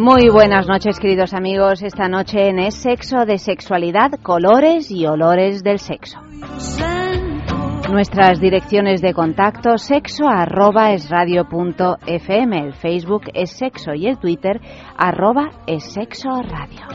Muy 0.00 0.30
buenas 0.30 0.66
noches, 0.66 0.98
queridos 0.98 1.34
amigos. 1.34 1.82
Esta 1.82 2.08
noche 2.08 2.48
en 2.48 2.58
Es 2.58 2.74
Sexo 2.76 3.26
de 3.26 3.36
Sexualidad, 3.36 4.12
Colores 4.22 4.90
y 4.90 5.04
Olores 5.04 5.62
del 5.62 5.78
Sexo. 5.78 6.18
Nuestras 7.92 8.40
direcciones 8.40 9.02
de 9.02 9.12
contacto 9.12 9.76
sexo 9.76 10.26
arroba 10.26 10.92
es 10.92 11.10
radio 11.10 11.46
fm, 12.06 12.58
el 12.58 12.72
Facebook 12.72 13.24
es 13.34 13.50
sexo 13.50 13.92
y 13.92 14.06
el 14.06 14.18
Twitter 14.18 14.58
arroba 14.96 15.50
es 15.66 15.92
sexo 15.92 16.30
radio. 16.30 16.86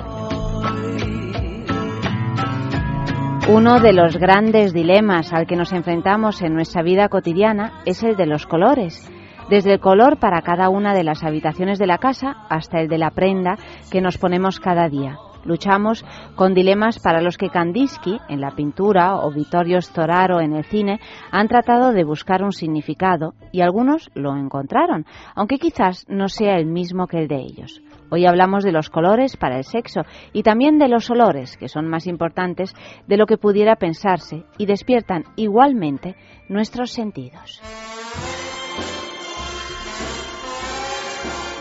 Uno 3.49 3.79
de 3.81 3.93
los 3.93 4.17
grandes 4.17 4.73
dilemas 4.73 5.31
al 5.31 5.45
que 5.45 5.55
nos 5.55 5.73
enfrentamos 5.73 6.41
en 6.41 6.55
nuestra 6.55 6.81
vida 6.81 7.07
cotidiana 7.09 7.83
es 7.85 8.01
el 8.01 8.15
de 8.15 8.25
los 8.25 8.47
colores 8.47 9.11
desde 9.49 9.73
el 9.73 9.79
color 9.79 10.17
para 10.17 10.41
cada 10.41 10.69
una 10.69 10.93
de 10.93 11.03
las 11.03 11.23
habitaciones 11.23 11.79
de 11.79 11.87
la 11.87 11.97
casa 11.97 12.45
hasta 12.49 12.79
el 12.79 12.87
de 12.87 12.97
la 12.97 13.11
prenda 13.11 13.57
que 13.91 14.01
nos 14.01 14.17
ponemos 14.17 14.59
cada 14.59 14.89
día. 14.89 15.17
Luchamos 15.45 16.03
con 16.35 16.55
dilemas 16.55 16.99
para 16.99 17.21
los 17.21 17.37
que 17.37 17.49
Kandinsky 17.49 18.19
en 18.29 18.41
la 18.41 18.55
pintura 18.55 19.17
o 19.17 19.31
Vittorio 19.31 19.79
Storaro 19.79 20.41
en 20.41 20.53
el 20.53 20.65
cine 20.65 20.99
han 21.31 21.47
tratado 21.47 21.91
de 21.91 22.03
buscar 22.03 22.43
un 22.43 22.51
significado 22.51 23.35
y 23.51 23.61
algunos 23.61 24.09
lo 24.15 24.35
encontraron, 24.35 25.05
aunque 25.35 25.59
quizás 25.59 26.05
no 26.09 26.29
sea 26.29 26.55
el 26.55 26.65
mismo 26.65 27.05
que 27.05 27.19
el 27.19 27.27
de 27.27 27.37
ellos. 27.37 27.83
Hoy 28.09 28.25
hablamos 28.25 28.63
de 28.63 28.71
los 28.71 28.89
colores 28.89 29.37
para 29.37 29.57
el 29.57 29.63
sexo 29.63 30.01
y 30.33 30.41
también 30.41 30.79
de 30.79 30.87
los 30.87 31.11
olores, 31.11 31.57
que 31.57 31.69
son 31.69 31.87
más 31.87 32.07
importantes 32.07 32.73
de 33.07 33.17
lo 33.17 33.27
que 33.27 33.37
pudiera 33.37 33.75
pensarse 33.75 34.45
y 34.57 34.65
despiertan 34.65 35.25
igualmente 35.35 36.15
nuestros 36.49 36.91
sentidos. 36.91 37.61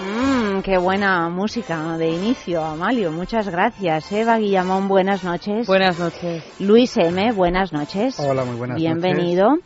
Mmm, 0.05 0.61
qué 0.61 0.77
buena 0.77 1.31
música 1.31 1.97
de 1.97 2.11
inicio, 2.11 2.63
Amalio. 2.63 3.11
Muchas 3.11 3.49
gracias. 3.49 4.13
Eva 4.13 4.37
Guillamón, 4.37 4.87
buenas 4.87 5.25
noches. 5.25 5.67
Buenas 5.67 5.99
noches. 5.99 6.45
Luis 6.61 6.95
M, 6.99 7.33
buenas 7.33 7.73
noches. 7.73 8.21
Hola, 8.21 8.45
muy 8.45 8.57
buenas 8.57 8.77
Bienvenido. 8.77 9.57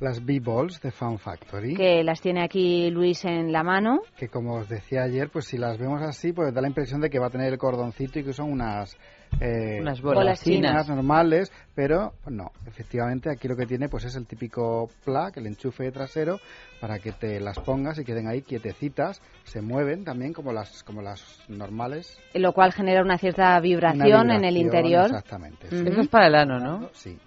las 0.00 0.24
B-Balls 0.24 0.80
de 0.80 0.90
Fun 0.90 1.18
Factory. 1.18 1.74
Que 1.74 2.02
las 2.04 2.20
tiene 2.20 2.42
aquí 2.42 2.90
Luis 2.90 3.24
en 3.24 3.52
la 3.52 3.62
mano. 3.62 4.00
Que 4.16 4.28
como 4.28 4.56
os 4.56 4.68
decía 4.68 5.02
ayer, 5.02 5.30
pues 5.30 5.46
si 5.46 5.56
las 5.56 5.78
vemos 5.78 6.02
así, 6.02 6.32
pues 6.32 6.52
da 6.52 6.60
la 6.60 6.68
impresión 6.68 7.00
de 7.00 7.10
que 7.10 7.18
va 7.18 7.28
a 7.28 7.30
tener 7.30 7.52
el 7.52 7.58
cordoncito 7.58 8.18
y 8.18 8.24
que 8.24 8.32
son 8.32 8.52
unas 8.52 8.96
eh, 9.40 9.78
unas 9.80 10.00
bolas, 10.00 10.42
chinas 10.42 10.88
normales, 10.88 11.52
pero 11.74 12.12
no, 12.28 12.52
efectivamente 12.66 13.30
aquí 13.30 13.48
lo 13.48 13.56
que 13.56 13.66
tiene 13.66 13.88
pues 13.88 14.04
es 14.04 14.16
el 14.16 14.26
típico 14.26 14.88
plug, 15.04 15.32
el 15.36 15.46
enchufe 15.46 15.90
trasero, 15.90 16.38
para 16.80 16.98
que 16.98 17.12
te 17.12 17.40
las 17.40 17.58
pongas 17.58 17.98
y 17.98 18.04
queden 18.04 18.28
ahí 18.28 18.42
quietecitas, 18.42 19.20
se 19.44 19.60
mueven 19.60 20.04
también 20.04 20.32
como 20.32 20.52
las 20.52 20.82
como 20.82 21.02
las 21.02 21.44
normales. 21.48 22.18
Lo 22.34 22.52
cual 22.52 22.72
genera 22.72 23.02
una 23.02 23.18
cierta 23.18 23.58
vibración, 23.60 24.30
en 24.30 24.44
el 24.44 24.56
interior. 24.56 25.06
Exactamente. 25.06 25.68
Eso 25.68 26.00
es 26.00 26.08
para 26.08 26.26
el 26.28 26.34
ano, 26.34 26.58
¿no? 26.58 26.88
Sí. 26.92 27.18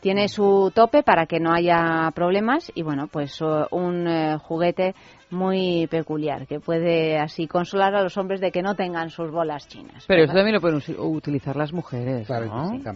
Tiene 0.00 0.28
su 0.28 0.70
tope 0.72 1.02
para 1.02 1.26
que 1.26 1.40
no 1.40 1.52
haya 1.52 2.08
problemas 2.14 2.70
y 2.74 2.82
bueno, 2.82 3.08
pues 3.08 3.40
un 3.40 4.06
eh, 4.06 4.38
juguete 4.38 4.94
muy 5.30 5.86
peculiar 5.88 6.46
que 6.46 6.60
puede 6.60 7.18
así 7.18 7.46
consolar 7.46 7.94
a 7.94 8.02
los 8.02 8.16
hombres 8.16 8.40
de 8.40 8.50
que 8.50 8.62
no 8.62 8.74
tengan 8.74 9.10
sus 9.10 9.30
bolas 9.30 9.68
chinas. 9.68 10.04
Pero 10.06 10.24
eso 10.24 10.32
también 10.32 10.54
lo 10.54 10.60
pueden 10.60 10.80
utilizar 10.98 11.56
las 11.56 11.72
mujeres, 11.72 12.28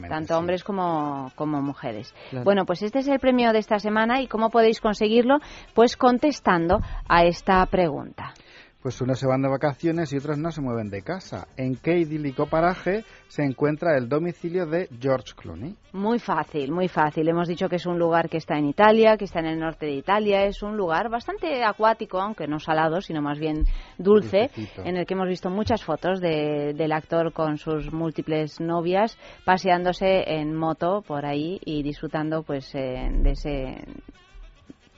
Tanto 0.09 0.39
hombres 0.39 0.65
como, 0.65 1.31
como 1.35 1.61
mujeres. 1.61 2.15
Bueno, 2.45 2.65
pues 2.65 2.83
este 2.83 3.01
es 3.01 3.09
el 3.09 3.19
premio 3.19 3.53
de 3.53 3.59
esta 3.59 3.79
semana 3.79 4.21
y 4.21 4.27
cómo 4.27 4.51
podéis 4.51 4.81
conseguirlo, 4.81 5.39
pues 5.75 5.97
contestando 5.97 6.81
a 7.09 7.25
esta 7.25 7.65
pregunta 7.67 8.35
pues 8.83 9.01
unos 9.01 9.19
se 9.19 9.27
van 9.27 9.43
de 9.43 9.49
vacaciones 9.49 10.13
y 10.13 10.17
otros 10.17 10.39
no 10.39 10.51
se 10.51 10.61
mueven 10.61 10.91
de 10.91 11.03
casa. 11.03 11.47
¿En 11.57 11.77
qué 11.77 11.99
idílico 11.99 12.47
paraje 12.47 13.05
se 13.29 13.45
encuentra 13.45 13.97
el 13.97 14.09
domicilio 14.09 14.67
de 14.67 14.89
George 15.01 15.35
Clooney? 15.37 15.77
Muy 15.93 16.19
fácil, 16.19 16.73
muy 16.73 16.89
fácil. 16.89 17.29
Hemos 17.29 17.47
dicho 17.47 17.69
que 17.69 17.77
es 17.77 17.87
un 17.87 17.99
lugar 17.99 18.29
que 18.29 18.39
está 18.39 18.59
en 18.59 18.67
Italia, 18.67 19.17
que 19.17 19.25
está 19.25 19.39
en 19.39 19.47
el 19.47 19.61
norte 19.61 19.87
de 19.87 19.93
Italia. 19.93 20.45
Es 20.45 20.63
un 20.63 20.77
lugar 20.77 21.09
bastante 21.11 21.63
acuático, 21.63 22.21
aunque 22.21 22.49
no 22.49 22.59
salado, 22.59 23.01
sino 23.01 23.23
más 23.23 23.39
bien 23.39 23.65
dulce, 23.99 24.51
en 24.85 24.97
el 24.97 25.07
que 25.07 25.15
hemos 25.15 25.29
visto 25.29 25.49
muchas 25.49 25.85
fotos 25.85 26.21
del 26.21 26.93
actor 26.93 27.33
con 27.33 27.59
sus 27.59 27.93
múltiples 27.93 28.61
novias 28.61 29.17
paseándose 29.45 30.25
en 30.27 30.57
moto 30.57 31.03
por 31.07 31.25
ahí 31.25 31.61
y 31.65 31.83
disfrutando 31.83 32.43
pues 32.43 32.75
eh, 32.75 33.09
de 33.13 33.31
ese 33.31 33.85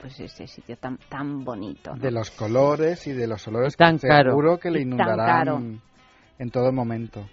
pues 0.04 0.20
ese 0.20 0.46
sitio 0.46 0.76
tan 0.76 0.98
tan 1.08 1.42
bonito. 1.46 1.94
De 1.94 2.10
los 2.10 2.30
colores 2.30 3.06
y 3.06 3.12
de 3.12 3.26
los 3.26 3.48
olores 3.48 3.74
tan 3.74 3.98
que 3.98 4.06
seguro 4.06 4.58
que 4.58 4.70
le 4.70 4.82
inundarán 4.82 5.80
en 6.38 6.50
todo 6.50 6.70
momento. 6.72 7.26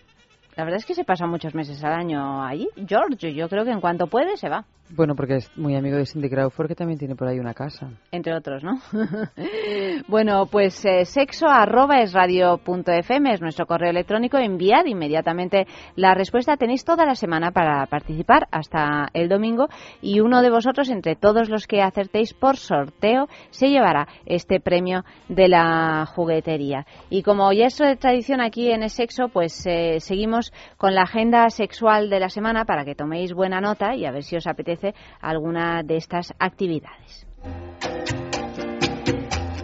La 0.55 0.63
verdad 0.63 0.77
es 0.77 0.85
que 0.85 0.95
se 0.95 1.03
pasa 1.03 1.25
muchos 1.25 1.55
meses 1.55 1.83
al 1.83 1.93
año 1.93 2.43
allí. 2.43 2.67
George, 2.87 3.33
yo 3.33 3.47
creo 3.47 3.63
que 3.63 3.71
en 3.71 3.81
cuanto 3.81 4.07
puede 4.07 4.37
se 4.37 4.49
va. 4.49 4.65
Bueno, 4.93 5.15
porque 5.15 5.37
es 5.37 5.57
muy 5.57 5.75
amigo 5.77 5.95
de 5.95 6.05
Cindy 6.05 6.29
Crawford, 6.29 6.67
que 6.67 6.75
también 6.75 6.99
tiene 6.99 7.15
por 7.15 7.27
ahí 7.27 7.39
una 7.39 7.53
casa. 7.53 7.89
Entre 8.11 8.35
otros, 8.35 8.61
¿no? 8.61 8.73
bueno, 10.09 10.47
pues 10.47 10.83
eh, 10.83 11.05
sexo 11.05 11.47
arroba 11.47 12.01
es 12.01 12.11
radio 12.11 12.57
punto 12.57 12.91
fm 12.91 13.33
es 13.33 13.39
nuestro 13.39 13.65
correo 13.65 13.89
electrónico. 13.89 14.37
Enviad 14.37 14.85
inmediatamente 14.85 15.65
la 15.95 16.13
respuesta. 16.13 16.57
Tenéis 16.57 16.83
toda 16.83 17.05
la 17.05 17.15
semana 17.15 17.51
para 17.51 17.85
participar 17.85 18.47
hasta 18.51 19.07
el 19.13 19.29
domingo 19.29 19.69
y 20.01 20.19
uno 20.19 20.41
de 20.41 20.49
vosotros, 20.49 20.89
entre 20.89 21.15
todos 21.15 21.47
los 21.47 21.67
que 21.67 21.81
acertéis 21.81 22.33
por 22.33 22.57
sorteo, 22.57 23.29
se 23.49 23.69
llevará 23.69 24.09
este 24.25 24.59
premio 24.59 25.05
de 25.29 25.47
la 25.47 26.05
juguetería. 26.05 26.85
Y 27.09 27.23
como 27.23 27.53
ya 27.53 27.67
es 27.67 27.77
tradición 27.99 28.41
aquí 28.41 28.69
en 28.71 28.83
el 28.83 28.89
sexo, 28.89 29.29
pues 29.29 29.65
eh, 29.65 30.01
seguimos 30.01 30.40
con 30.77 30.95
la 30.95 31.03
agenda 31.03 31.49
sexual 31.49 32.09
de 32.09 32.19
la 32.19 32.29
semana 32.29 32.65
para 32.65 32.85
que 32.85 32.95
toméis 32.95 33.33
buena 33.33 33.61
nota 33.61 33.95
y 33.95 34.05
a 34.05 34.11
ver 34.11 34.23
si 34.23 34.35
os 34.35 34.47
apetece 34.47 34.95
alguna 35.19 35.83
de 35.83 35.97
estas 35.97 36.33
actividades. 36.39 37.27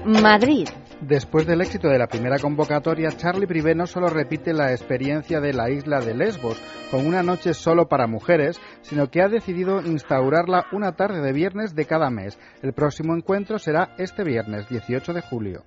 Madrid, 0.06 0.68
Después 1.02 1.46
del 1.46 1.62
éxito 1.62 1.90
de 1.90 2.00
la 2.00 2.08
primera 2.08 2.40
convocatoria, 2.40 3.12
Charlie 3.12 3.46
Privé 3.46 3.76
no 3.76 3.86
solo 3.86 4.10
repite 4.10 4.52
la 4.52 4.72
experiencia 4.72 5.40
de 5.40 5.54
la 5.54 5.70
isla 5.70 6.00
de 6.00 6.16
Lesbos 6.16 6.60
con 6.90 7.06
una 7.06 7.22
noche 7.22 7.54
solo 7.54 7.88
para 7.88 8.08
mujeres, 8.08 8.60
sino 8.82 9.12
que 9.12 9.22
ha 9.22 9.28
decidido 9.28 9.80
instaurarla 9.82 10.66
una 10.72 10.94
tarde 10.94 11.22
de 11.22 11.34
viernes 11.34 11.76
de 11.76 11.86
cada 11.86 12.10
mes. 12.10 12.40
El 12.64 12.74
próximo 12.74 13.16
encuentro 13.16 13.60
será 13.60 13.94
este 14.00 14.24
viernes, 14.24 14.68
18 14.70 15.14
de 15.14 15.22
julio. 15.22 15.64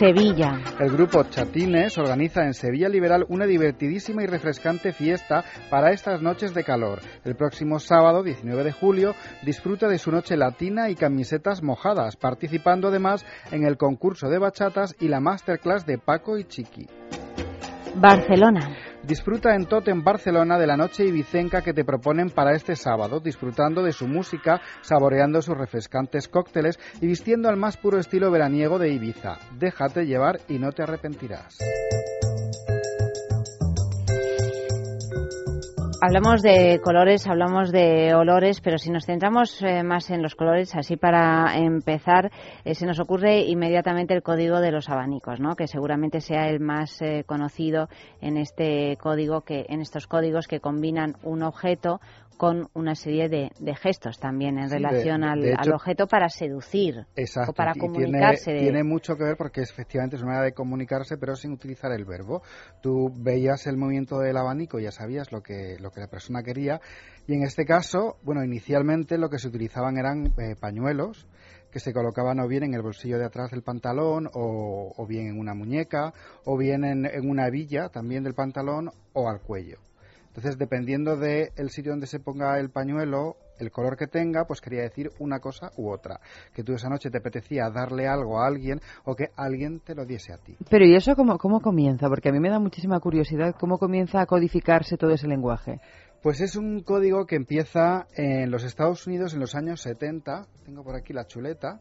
Sevilla. 0.00 0.58
El 0.78 0.92
grupo 0.92 1.24
Chatines 1.24 1.98
organiza 1.98 2.42
en 2.46 2.54
Sevilla 2.54 2.88
Liberal 2.88 3.26
una 3.28 3.44
divertidísima 3.44 4.22
y 4.22 4.26
refrescante 4.26 4.94
fiesta 4.94 5.44
para 5.68 5.90
estas 5.90 6.22
noches 6.22 6.54
de 6.54 6.64
calor. 6.64 7.00
El 7.22 7.36
próximo 7.36 7.78
sábado, 7.78 8.22
19 8.22 8.64
de 8.64 8.72
julio, 8.72 9.14
disfruta 9.42 9.88
de 9.88 9.98
su 9.98 10.10
noche 10.10 10.38
latina 10.38 10.88
y 10.88 10.94
camisetas 10.94 11.62
mojadas, 11.62 12.16
participando 12.16 12.88
además 12.88 13.26
en 13.52 13.66
el 13.66 13.76
concurso 13.76 14.30
de 14.30 14.38
bachatas 14.38 14.96
y 15.00 15.08
la 15.08 15.20
masterclass 15.20 15.84
de 15.84 15.98
Paco 15.98 16.38
y 16.38 16.44
Chiqui. 16.44 16.86
Barcelona. 17.94 18.89
Disfruta 19.10 19.56
en 19.56 19.66
Totem 19.66 20.04
Barcelona 20.04 20.56
de 20.56 20.68
la 20.68 20.76
noche 20.76 21.04
ibicenca 21.04 21.62
que 21.62 21.72
te 21.72 21.84
proponen 21.84 22.30
para 22.30 22.54
este 22.54 22.76
sábado, 22.76 23.18
disfrutando 23.18 23.82
de 23.82 23.90
su 23.90 24.06
música, 24.06 24.60
saboreando 24.82 25.42
sus 25.42 25.58
refrescantes 25.58 26.28
cócteles 26.28 26.78
y 27.00 27.08
vistiendo 27.08 27.48
al 27.48 27.56
más 27.56 27.76
puro 27.76 27.98
estilo 27.98 28.30
veraniego 28.30 28.78
de 28.78 28.90
Ibiza. 28.90 29.38
Déjate 29.58 30.06
llevar 30.06 30.38
y 30.46 30.60
no 30.60 30.70
te 30.70 30.84
arrepentirás. 30.84 31.58
Hablamos 36.02 36.40
de 36.40 36.80
colores, 36.82 37.26
hablamos 37.26 37.70
de 37.70 38.14
olores, 38.14 38.62
pero 38.62 38.78
si 38.78 38.90
nos 38.90 39.04
centramos 39.04 39.60
eh, 39.60 39.82
más 39.82 40.08
en 40.08 40.22
los 40.22 40.34
colores, 40.34 40.74
así 40.74 40.96
para 40.96 41.58
empezar, 41.58 42.30
eh, 42.64 42.74
se 42.74 42.86
nos 42.86 42.98
ocurre 43.00 43.40
inmediatamente 43.40 44.14
el 44.14 44.22
código 44.22 44.60
de 44.60 44.72
los 44.72 44.88
abanicos, 44.88 45.40
¿no? 45.40 45.56
Que 45.56 45.66
seguramente 45.66 46.22
sea 46.22 46.48
el 46.48 46.58
más 46.58 47.02
eh, 47.02 47.24
conocido 47.26 47.90
en 48.22 48.38
este 48.38 48.96
código, 48.96 49.42
que 49.42 49.66
en 49.68 49.82
estos 49.82 50.06
códigos 50.06 50.46
que 50.46 50.60
combinan 50.60 51.16
un 51.22 51.42
objeto 51.42 52.00
con 52.40 52.70
una 52.72 52.94
serie 52.94 53.28
de, 53.28 53.50
gestos 53.74 54.18
también 54.18 54.58
en 54.58 54.70
relación 54.70 55.24
al, 55.24 55.44
objeto 55.74 56.06
para 56.06 56.30
seducir 56.30 57.04
o 57.46 57.52
para 57.52 57.74
comunicarse. 57.74 58.52
Tiene, 58.52 58.60
tiene, 58.60 58.82
mucho 58.82 59.14
que 59.14 59.24
ver 59.24 59.36
porque 59.36 59.60
efectivamente 59.60 60.16
es 60.16 60.22
una 60.22 60.30
manera 60.30 60.46
de 60.46 60.54
comunicarse, 60.54 61.18
pero 61.18 61.36
sin 61.36 61.52
utilizar 61.52 61.92
el 61.92 62.06
verbo. 62.06 62.40
Tú 62.80 63.12
veías 63.14 63.66
el 63.66 63.76
movimiento 63.76 64.18
del 64.18 64.38
abanico, 64.38 64.78
ya 64.78 64.90
sabías 64.90 65.30
lo 65.32 65.42
que, 65.42 65.76
lo 65.80 65.89
que 65.90 66.00
la 66.00 66.08
persona 66.08 66.42
quería, 66.42 66.80
y 67.26 67.34
en 67.34 67.42
este 67.42 67.64
caso, 67.64 68.16
bueno, 68.22 68.44
inicialmente 68.44 69.18
lo 69.18 69.28
que 69.30 69.38
se 69.38 69.48
utilizaban 69.48 69.96
eran 69.98 70.26
eh, 70.38 70.56
pañuelos 70.58 71.26
que 71.70 71.78
se 71.78 71.92
colocaban 71.92 72.40
o 72.40 72.48
bien 72.48 72.64
en 72.64 72.74
el 72.74 72.82
bolsillo 72.82 73.18
de 73.18 73.26
atrás 73.26 73.52
del 73.52 73.62
pantalón 73.62 74.28
o, 74.34 75.06
bien 75.08 75.28
en 75.28 75.38
una 75.38 75.54
muñeca 75.54 76.12
o 76.44 76.56
bien 76.56 76.84
en, 76.84 77.06
en 77.06 77.30
una 77.30 77.46
hebilla 77.46 77.88
también 77.88 78.24
del 78.24 78.34
pantalón 78.34 78.90
o 79.12 79.28
al 79.28 79.40
cuello. 79.40 79.78
Entonces, 80.28 80.58
dependiendo 80.58 81.16
del 81.16 81.70
sitio 81.70 81.92
donde 81.92 82.06
se 82.06 82.20
ponga 82.20 82.58
el 82.60 82.70
pañuelo, 82.70 83.36
el 83.60 83.70
color 83.70 83.96
que 83.96 84.06
tenga, 84.06 84.44
pues 84.44 84.60
quería 84.60 84.82
decir 84.82 85.10
una 85.18 85.38
cosa 85.40 85.70
u 85.76 85.90
otra. 85.90 86.20
Que 86.52 86.64
tú 86.64 86.72
esa 86.72 86.88
noche 86.88 87.10
te 87.10 87.18
apetecía 87.18 87.70
darle 87.70 88.08
algo 88.08 88.40
a 88.40 88.46
alguien 88.46 88.80
o 89.04 89.14
que 89.14 89.30
alguien 89.36 89.80
te 89.80 89.94
lo 89.94 90.04
diese 90.04 90.32
a 90.32 90.38
ti. 90.38 90.56
Pero 90.68 90.84
¿y 90.84 90.94
eso 90.94 91.14
cómo, 91.14 91.38
cómo 91.38 91.60
comienza? 91.60 92.08
Porque 92.08 92.30
a 92.30 92.32
mí 92.32 92.40
me 92.40 92.50
da 92.50 92.58
muchísima 92.58 93.00
curiosidad 93.00 93.54
cómo 93.58 93.78
comienza 93.78 94.20
a 94.20 94.26
codificarse 94.26 94.96
todo 94.96 95.10
ese 95.12 95.28
lenguaje. 95.28 95.80
Pues 96.22 96.40
es 96.40 96.56
un 96.56 96.82
código 96.82 97.24
que 97.26 97.36
empieza 97.36 98.06
en 98.14 98.50
los 98.50 98.64
Estados 98.64 99.06
Unidos 99.06 99.32
en 99.32 99.40
los 99.40 99.54
años 99.54 99.80
70. 99.80 100.46
Tengo 100.66 100.84
por 100.84 100.94
aquí 100.94 101.12
la 101.12 101.26
chuleta. 101.26 101.78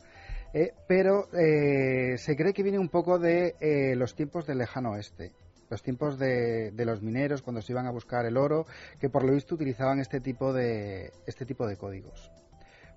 Eh, 0.53 0.71
pero 0.87 1.27
eh, 1.33 2.17
se 2.17 2.35
cree 2.35 2.53
que 2.53 2.63
viene 2.63 2.79
un 2.79 2.89
poco 2.89 3.19
de 3.19 3.55
eh, 3.59 3.95
los 3.95 4.15
tiempos 4.15 4.47
del 4.47 4.57
lejano 4.57 4.91
oeste 4.91 5.31
los 5.69 5.81
tiempos 5.81 6.17
de, 6.17 6.71
de, 6.71 6.85
los 6.85 7.01
mineros 7.01 7.41
cuando 7.41 7.61
se 7.61 7.71
iban 7.71 7.87
a 7.87 7.91
buscar 7.91 8.25
el 8.25 8.37
oro, 8.37 8.65
que 8.99 9.09
por 9.09 9.23
lo 9.23 9.33
visto 9.33 9.55
utilizaban 9.55 9.99
este 9.99 10.19
tipo 10.19 10.53
de, 10.53 11.11
este 11.25 11.45
tipo 11.45 11.67
de 11.67 11.77
códigos. 11.77 12.31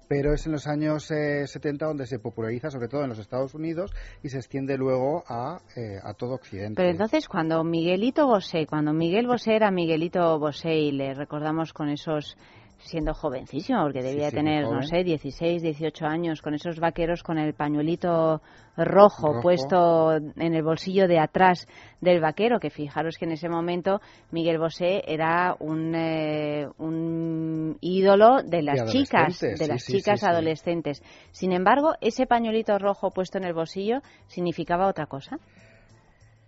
Pero 0.09 0.35
es 0.35 0.45
en 0.45 0.53
los 0.53 0.67
años 0.67 1.05
70 1.05 1.85
eh, 1.85 1.89
donde 1.89 2.07
se 2.07 2.19
populariza, 2.19 2.71
sobre 2.71 2.89
todo 2.89 3.03
en 3.03 3.09
los 3.09 3.19
Estados 3.19 3.55
Unidos, 3.55 3.93
y 4.23 4.29
se 4.29 4.37
extiende 4.37 4.77
luego 4.77 5.25
a, 5.27 5.63
eh, 5.75 6.01
todo 6.19 6.35
Occidente. 6.35 6.75
Pero 6.77 6.91
entonces, 6.91 7.29
cuando 7.29 7.65
Miguelito 7.65 8.27
Bosé, 8.27 8.67
cuando 8.67 8.93
Miguel 8.93 9.27
Bosé 9.27 9.57
era 9.57 9.71
Miguelito 9.71 10.39
Bosé, 10.39 10.75
y 10.75 10.93
le 10.93 11.15
recordamos 11.15 11.73
con 11.73 11.89
esos 11.89 12.37
siendo 12.82 13.14
jovencísimo, 13.14 13.82
porque 13.82 14.02
debía 14.02 14.31
tener, 14.31 14.64
no 14.64 14.82
sé, 14.82 15.05
16, 15.05 15.62
18 15.62 16.06
años, 16.06 16.43
con 16.43 16.55
esos 16.55 16.79
vaqueros 16.79 17.23
con 17.23 17.38
el 17.38 17.55
pañuelito 17.55 18.43
rojo, 18.76 19.40
puesto 19.43 20.12
en 20.12 20.55
el 20.55 20.62
bolsillo 20.62 21.06
de 21.06 21.19
atrás 21.19 21.67
del 22.00 22.20
vaquero, 22.20 22.58
que 22.58 22.70
fijaros 22.70 23.17
que 23.19 23.26
en 23.26 23.32
ese 23.32 23.49
momento 23.49 24.00
Miguel 24.31 24.58
Bosé 24.58 25.02
era 25.06 25.55
un, 25.58 25.94
eh, 25.94 26.67
un 26.79 27.76
ídolo 27.81 28.43
de 28.43 28.62
las 28.62 28.90
chicas, 28.90 29.40
de 29.40 29.67
las 29.69 29.84
chicas 29.84 30.25
adolescentes. 30.25 31.02
Sin 31.31 31.52
embargo, 31.52 31.94
ese 32.00 32.26
pañuelito 32.26 32.79
rojo 32.79 33.11
puesto 33.11 33.38
en 33.38 33.44
el 33.44 33.55
bolsillo 33.55 34.00
significaba 34.26 34.88
otra 34.88 35.06
cosa. 35.06 35.38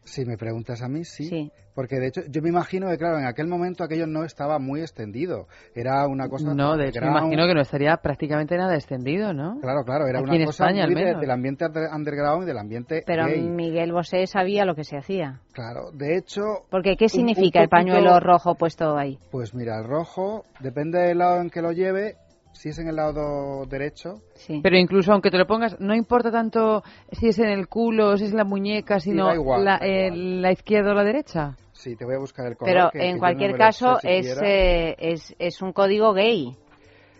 Si 0.04 0.24
me 0.24 0.36
preguntas 0.36 0.82
a 0.82 0.88
mí, 0.88 1.04
sí. 1.04 1.50
Porque 1.74 1.96
de 1.96 2.06
hecho, 2.06 2.20
yo 2.28 2.40
me 2.40 2.50
imagino 2.50 2.88
que, 2.88 2.96
claro, 2.96 3.18
en 3.18 3.26
aquel 3.26 3.48
momento 3.48 3.82
aquello 3.82 4.06
no 4.06 4.24
estaba 4.24 4.58
muy 4.58 4.80
extendido. 4.80 5.48
Era 5.74 6.06
una 6.06 6.28
cosa. 6.28 6.54
No, 6.54 6.76
de 6.76 6.88
hecho, 6.88 7.00
me 7.00 7.08
imagino 7.08 7.46
que 7.46 7.54
no 7.54 7.62
estaría 7.62 7.96
prácticamente 7.96 8.56
nada 8.56 8.74
extendido, 8.74 9.32
¿no? 9.32 9.58
Claro, 9.60 9.82
claro, 9.84 10.06
era 10.06 10.20
una 10.20 10.44
cosa 10.44 10.68
muy 10.68 10.94
del 10.94 11.30
ambiente 11.30 11.66
underground 11.66 12.44
y 12.44 12.46
del 12.46 12.58
ambiente. 12.58 13.02
Pero 13.04 13.26
Miguel 13.26 13.92
Bosé 13.92 14.26
sabía 14.26 14.64
lo 14.64 14.74
que 14.74 14.84
se 14.84 14.96
hacía. 14.96 15.40
Claro, 15.52 15.90
de 15.92 16.16
hecho. 16.16 16.42
Porque, 16.70 16.96
¿qué 16.96 17.08
significa 17.08 17.62
el 17.62 17.68
pañuelo 17.68 18.20
rojo 18.20 18.54
puesto 18.54 18.96
ahí? 18.96 19.18
Pues 19.30 19.54
mira, 19.54 19.78
el 19.78 19.84
rojo, 19.84 20.44
depende 20.60 21.00
del 21.00 21.18
lado 21.18 21.40
en 21.40 21.50
que 21.50 21.60
lo 21.60 21.72
lleve, 21.72 22.16
si 22.54 22.70
es 22.70 22.78
en 22.78 22.88
el 22.88 22.96
lado 22.96 23.66
derecho. 23.66 24.22
Sí. 24.34 24.60
Pero 24.62 24.76
incluso 24.78 25.12
aunque 25.12 25.30
te 25.30 25.36
lo 25.38 25.46
pongas, 25.46 25.78
no 25.80 25.94
importa 25.94 26.30
tanto 26.30 26.82
si 27.12 27.28
es 27.28 27.38
en 27.38 27.48
el 27.48 27.68
culo, 27.68 28.16
si 28.16 28.24
es 28.24 28.30
en 28.30 28.38
la 28.38 28.44
muñeca, 28.44 29.00
sino 29.00 29.34
la, 29.58 29.78
la, 29.80 30.52
izquierda 30.52 30.92
o 30.92 30.94
la 30.94 31.04
derecha. 31.04 31.56
Sí, 31.72 31.96
te 31.96 32.04
voy 32.04 32.14
a 32.14 32.18
buscar 32.18 32.46
el 32.46 32.56
color. 32.56 32.90
Pero 32.92 33.04
en 33.04 33.18
cualquier 33.18 33.56
caso 33.56 33.98
es, 34.02 34.40
eh, 34.42 34.94
es, 34.98 35.34
es 35.38 35.60
un 35.60 35.72
código 35.72 36.14
gay. 36.14 36.56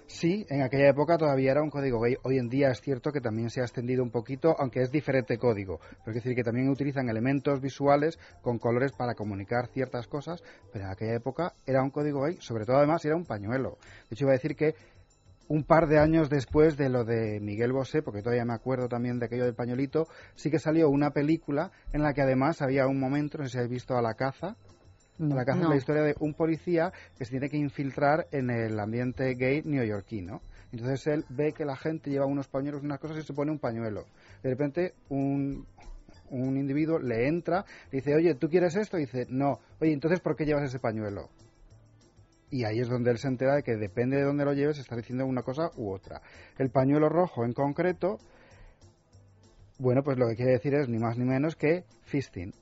Sí, 0.07 0.47
en 0.51 0.63
aquella 0.63 0.91
época 0.91 1.17
todavía 1.17 1.53
era 1.53 1.63
un 1.63 1.71
código 1.71 1.99
gay. 2.01 2.17
Hoy 2.23 2.39
en 2.39 2.49
día 2.49 2.69
es 2.71 2.81
cierto 2.81 3.11
que 3.11 3.21
también 3.21 3.49
se 3.49 3.61
ha 3.61 3.65
extendido 3.65 4.03
un 4.03 4.11
poquito, 4.11 4.55
aunque 4.59 4.83
es 4.83 4.91
diferente 4.91 5.39
código. 5.39 5.81
Pero 6.05 6.17
es 6.17 6.23
decir, 6.23 6.37
que 6.37 6.45
también 6.45 6.69
utilizan 6.69 7.09
elementos 7.09 7.61
visuales 7.61 8.19
con 8.43 8.59
colores 8.59 8.93
para 8.93 9.15
comunicar 9.15 9.69
ciertas 9.69 10.07
cosas, 10.07 10.43
pero 10.73 10.85
en 10.85 10.91
aquella 10.91 11.15
época 11.15 11.55
era 11.67 11.83
un 11.83 11.91
código 11.91 12.23
gay, 12.23 12.37
sobre 12.41 12.67
todo 12.67 12.76
además 12.76 13.05
era 13.05 13.17
un 13.17 13.25
pañuelo. 13.25 13.79
De 14.09 14.14
hecho, 14.14 14.25
iba 14.25 14.33
a 14.33 14.35
decir 14.35 14.55
que 14.55 14.75
un 15.49 15.65
par 15.65 15.89
de 15.89 15.99
años 15.99 16.31
después 16.31 16.77
de 16.77 16.89
lo 16.89 17.05
de 17.05 17.41
Miguel 17.41 17.73
Bosé, 17.73 18.03
porque 18.03 18.23
todavía 18.23 18.45
me 18.45 18.55
acuerdo 18.55 18.89
también 18.89 19.19
de 19.19 19.27
aquello 19.27 19.45
del 19.45 19.55
pañuelito, 19.55 20.07
sí 20.35 20.51
que 20.51 20.59
salió 20.59 20.89
una 20.89 21.11
película 21.11 21.71
en 21.93 22.03
la 22.03 22.15
que 22.15 22.23
además 22.23 22.63
había 22.63 22.87
un 22.87 22.99
momento, 22.99 23.39
no 23.39 23.45
sé 23.45 23.51
si 23.51 23.59
habéis 23.59 23.73
visto 23.73 23.97
a 23.97 24.03
la 24.03 24.15
caza, 24.15 24.57
la 25.19 25.45
caza 25.45 25.63
es 25.63 25.69
la 25.69 25.77
historia 25.77 26.03
de 26.03 26.17
un 26.19 26.35
policía 26.35 26.93
que 27.17 27.25
se 27.25 27.31
tiene 27.31 27.49
que 27.49 27.57
infiltrar 27.57 28.27
en 28.33 28.51
el 28.51 28.79
ambiente 28.81 29.35
gay 29.35 29.63
neoyorquino. 29.65 30.43
Entonces 30.73 31.07
él 31.07 31.25
ve 31.29 31.53
que 31.53 31.65
la 31.65 31.77
gente 31.77 32.11
lleva 32.11 32.27
unos 32.27 32.49
pañuelos, 32.49 32.83
unas 32.83 32.99
cosas 32.99 33.19
y 33.19 33.23
se 33.23 33.33
pone 33.33 33.53
un 33.53 33.61
pañuelo. 33.61 34.07
De 34.43 34.51
repente 34.51 34.95
un, 35.11 35.67
un 36.31 36.57
individuo 36.57 36.99
le 36.99 37.29
entra, 37.29 37.65
y 37.93 37.97
dice, 37.97 38.15
oye, 38.17 38.35
¿tú 38.35 38.49
quieres 38.49 38.75
esto? 38.75 38.99
Y 38.99 39.03
dice, 39.03 39.27
no. 39.29 39.61
Oye, 39.81 39.93
entonces 39.93 40.19
¿por 40.19 40.35
qué 40.35 40.47
llevas 40.47 40.65
ese 40.65 40.81
pañuelo? 40.81 41.29
Y 42.54 42.62
ahí 42.64 42.78
es 42.78 42.88
donde 42.88 43.11
él 43.11 43.18
se 43.18 43.26
entera 43.26 43.56
de 43.56 43.64
que 43.64 43.75
depende 43.75 44.16
de 44.16 44.23
dónde 44.23 44.44
lo 44.44 44.52
lleves, 44.52 44.78
está 44.78 44.94
diciendo 44.94 45.26
una 45.26 45.42
cosa 45.42 45.73
u 45.76 45.90
otra. 45.90 46.23
El 46.56 46.70
pañuelo 46.70 47.08
rojo 47.08 47.44
en 47.44 47.52
concreto, 47.52 48.20
bueno, 49.80 50.04
pues 50.04 50.18
lo 50.18 50.28
que 50.28 50.37
quiere 50.37 50.52
decir 50.52 50.73
es 50.75 50.88
ni 50.88 50.99
más 50.99 51.18
ni 51.18 51.25
menos 51.25 51.56
que 51.56 51.82
fisting. 52.04 52.52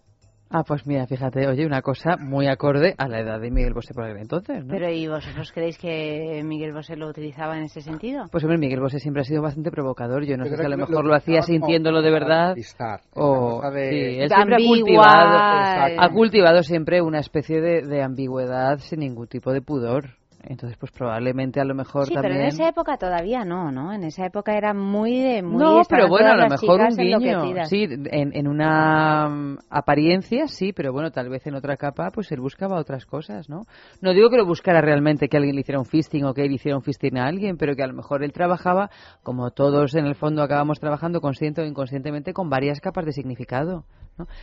Ah, 0.54 0.64
pues 0.64 0.86
mira, 0.86 1.06
fíjate, 1.06 1.46
oye, 1.46 1.64
una 1.64 1.80
cosa 1.80 2.18
muy 2.18 2.46
acorde 2.46 2.94
a 2.98 3.08
la 3.08 3.20
edad 3.20 3.40
de 3.40 3.50
Miguel 3.50 3.72
Bosé 3.72 3.94
por 3.94 4.04
aquel 4.04 4.18
entonces, 4.18 4.64
¿no? 4.66 4.74
Pero 4.74 4.90
¿y 4.90 5.08
vosotros 5.08 5.50
creéis 5.50 5.78
que 5.78 6.42
Miguel 6.44 6.74
Bosé 6.74 6.94
lo 6.94 7.08
utilizaba 7.08 7.56
en 7.56 7.64
ese 7.64 7.80
sentido? 7.80 8.24
Pues 8.30 8.44
hombre, 8.44 8.58
Miguel 8.58 8.80
Bosé 8.80 8.98
siempre 8.98 9.22
ha 9.22 9.24
sido 9.24 9.40
bastante 9.40 9.70
provocador. 9.70 10.24
Yo 10.24 10.36
no 10.36 10.44
sé 10.44 10.56
si 10.56 10.62
a 10.62 10.68
lo 10.68 10.76
mejor 10.76 11.06
lo, 11.06 11.14
hacía 11.14 11.40
sintiéndolo 11.40 12.02
de 12.02 12.10
verdad. 12.10 12.54
O 13.14 13.62
sí, 13.62 13.78
él 13.78 14.28
siempre 14.28 14.56
ha 14.56 14.58
cultivado, 14.58 15.38
ha 15.98 16.08
cultivado 16.10 16.62
siempre 16.62 17.00
una 17.00 17.20
especie 17.20 17.62
de, 17.62 17.82
de 17.82 18.02
ambigüedad 18.02 18.78
sin 18.78 19.00
ningún 19.00 19.28
tipo 19.28 19.52
de 19.52 19.62
pudor. 19.62 20.21
Entonces, 20.44 20.76
pues 20.78 20.92
probablemente 20.92 21.60
a 21.60 21.64
lo 21.64 21.74
mejor 21.74 22.06
sí, 22.06 22.14
también... 22.14 22.34
pero 22.34 22.44
en 22.44 22.48
esa 22.48 22.68
época 22.68 22.96
todavía 22.96 23.44
no, 23.44 23.70
¿no? 23.70 23.92
En 23.92 24.04
esa 24.04 24.26
época 24.26 24.56
era 24.56 24.74
muy 24.74 25.18
de... 25.18 25.42
Muy 25.42 25.58
no, 25.58 25.82
pero 25.88 26.08
bueno, 26.08 26.32
a 26.32 26.36
lo 26.36 26.48
mejor 26.48 26.80
un 26.80 26.96
guiño, 26.96 27.66
sí, 27.66 27.86
en, 27.88 28.34
en 28.34 28.48
una 28.48 29.28
mm, 29.28 29.58
apariencia 29.70 30.46
sí, 30.48 30.72
pero 30.72 30.92
bueno, 30.92 31.10
tal 31.10 31.28
vez 31.28 31.46
en 31.46 31.54
otra 31.54 31.76
capa 31.76 32.10
pues 32.10 32.32
él 32.32 32.40
buscaba 32.40 32.78
otras 32.78 33.06
cosas, 33.06 33.48
¿no? 33.48 33.66
No 34.00 34.12
digo 34.12 34.30
que 34.30 34.36
lo 34.36 34.46
buscara 34.46 34.80
realmente 34.80 35.28
que 35.28 35.36
alguien 35.36 35.54
le 35.54 35.60
hiciera 35.60 35.78
un 35.78 35.86
fisting 35.86 36.24
o 36.24 36.34
que 36.34 36.44
él 36.44 36.52
hiciera 36.52 36.76
un 36.76 36.82
fisting 36.82 37.18
a 37.18 37.26
alguien, 37.26 37.56
pero 37.56 37.74
que 37.74 37.82
a 37.82 37.86
lo 37.86 37.94
mejor 37.94 38.24
él 38.24 38.32
trabajaba, 38.32 38.90
como 39.22 39.50
todos 39.50 39.94
en 39.94 40.06
el 40.06 40.14
fondo 40.14 40.42
acabamos 40.42 40.80
trabajando 40.80 41.20
consciente 41.20 41.62
o 41.62 41.64
inconscientemente, 41.64 42.32
con 42.32 42.50
varias 42.50 42.80
capas 42.80 43.04
de 43.04 43.12
significado. 43.12 43.84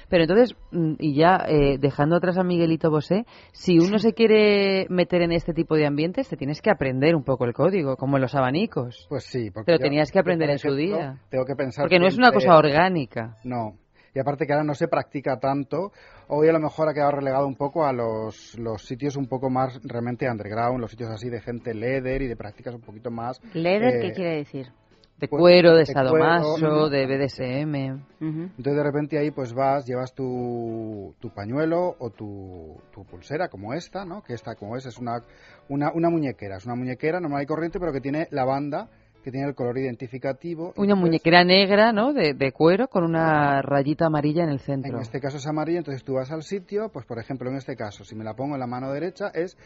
Pero 0.10 0.24
entonces, 0.24 0.56
mm, 0.72 0.94
y 1.00 1.16
ya 1.16 1.46
eh, 1.48 1.78
dejando 1.80 2.16
atrás 2.16 2.38
a 2.38 2.44
Miguelito 2.44 2.90
Bosé, 2.90 3.26
si 3.52 3.80
uno 3.80 4.00
se 4.00 4.14
quiere 4.14 4.88
meter 4.90 5.22
en 5.22 5.32
este 5.32 5.54
tipo 5.54 5.76
de 5.76 5.86
ambientes, 5.86 6.28
te 6.28 6.38
tienes 6.38 6.62
que 6.62 6.72
aprender 6.72 7.16
un 7.16 7.24
poco 7.24 7.46
el 7.46 7.54
código, 7.54 7.96
como 7.96 8.18
en 8.18 8.22
los 8.22 8.36
abanicos. 8.36 9.06
Pues 9.10 9.26
sí. 9.26 9.52
Porque 9.52 9.66
Pero 9.66 9.80
tenías 9.80 10.12
que 10.12 10.20
aprender 10.20 10.50
en 10.50 10.60
su 10.60 10.74
día. 10.74 11.20
Tengo 11.30 11.46
que 11.46 11.56
pensar. 11.56 11.84
Porque 11.84 12.00
no 12.00 12.08
es 12.08 12.18
una 12.18 12.32
cosa 12.32 12.56
orgánica. 12.58 13.38
No. 13.44 13.78
Y 14.14 14.20
aparte 14.20 14.46
que 14.46 14.54
ahora 14.54 14.66
no 14.66 14.74
se 14.74 14.88
practica 14.88 15.40
tanto, 15.40 15.92
hoy 16.30 16.48
a 16.48 16.52
lo 16.52 16.60
mejor 16.60 16.90
ha 16.90 16.94
quedado 16.94 17.12
relegado 17.12 17.46
un 17.46 17.56
poco 17.56 17.86
a 17.86 17.94
los, 17.94 18.58
los 18.58 18.84
sitios 18.84 19.16
un 19.16 19.28
poco 19.28 19.50
más 19.50 19.80
realmente 19.84 20.30
underground, 20.30 20.80
los 20.80 20.92
sitios 20.92 21.12
así 21.12 21.30
de 21.30 21.42
gente 21.42 21.76
leather 21.76 22.22
y 22.24 22.28
de 22.28 22.36
prácticas 22.36 22.74
un 22.74 22.82
poquito 22.82 23.12
más... 23.12 23.40
¿Leather 23.54 24.02
qué 24.02 24.08
eh, 24.08 24.14
quiere 24.14 24.36
decir? 24.38 24.72
De 25.20 25.28
pues, 25.28 25.40
cuero, 25.40 25.76
de, 25.76 25.86
sadomaso, 25.86 26.90
de 26.90 27.06
BDSM. 27.06 27.76
Entonces 28.22 28.76
de 28.76 28.84
repente 28.84 29.18
ahí 29.18 29.32
pues 29.32 29.54
vas, 29.54 29.86
llevas 29.86 30.14
tu, 30.14 31.14
tu 31.20 31.30
pañuelo 31.32 31.96
o 32.00 32.10
tu, 32.10 32.78
tu, 32.94 33.04
pulsera 33.04 33.50
como 33.50 33.74
esta, 33.74 34.06
¿no? 34.06 34.24
Que 34.24 34.34
esta 34.34 34.56
como 34.56 34.78
es, 34.78 34.86
es 34.86 34.98
una, 34.98 35.22
una, 35.68 35.92
una 35.94 36.10
muñequera. 36.10 36.56
Es 36.58 36.66
una 36.66 36.76
muñequera 36.76 37.20
normal 37.20 37.44
y 37.44 37.46
corriente 37.46 37.80
pero 37.80 37.92
que 37.92 38.00
tiene 38.00 38.28
la 38.32 38.46
banda 38.46 38.90
que 39.24 39.32
tiene 39.32 39.48
el 39.48 39.56
color 39.56 39.78
identificativo. 39.78 40.74
Una 40.78 40.96
muñequera 40.96 41.44
negra, 41.44 41.92
¿no? 41.92 42.14
De, 42.14 42.34
de, 42.34 42.52
cuero 42.54 42.88
con 42.88 43.04
una 43.04 43.62
rayita 43.62 44.06
amarilla 44.06 44.44
en 44.44 44.50
el 44.50 44.60
centro. 44.60 44.96
En 44.96 45.02
este 45.02 45.20
caso 45.20 45.36
es 45.36 45.48
amarilla, 45.48 45.80
entonces 45.80 46.06
tú 46.06 46.14
vas 46.14 46.32
al 46.32 46.44
sitio, 46.44 46.88
pues 46.88 47.06
por 47.06 47.20
ejemplo 47.20 47.50
en 47.50 47.58
este 47.58 47.76
caso, 47.76 48.06
si 48.06 48.16
me 48.16 48.24
la 48.24 48.34
pongo 48.36 48.54
en 48.54 48.62
la 48.62 48.68
mano 48.68 48.92
derecha, 48.94 49.28
es 49.34 49.58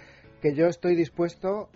que 0.42 0.56
yo 0.56 0.66
estoy 0.66 0.96
dispuesto... 0.96 1.70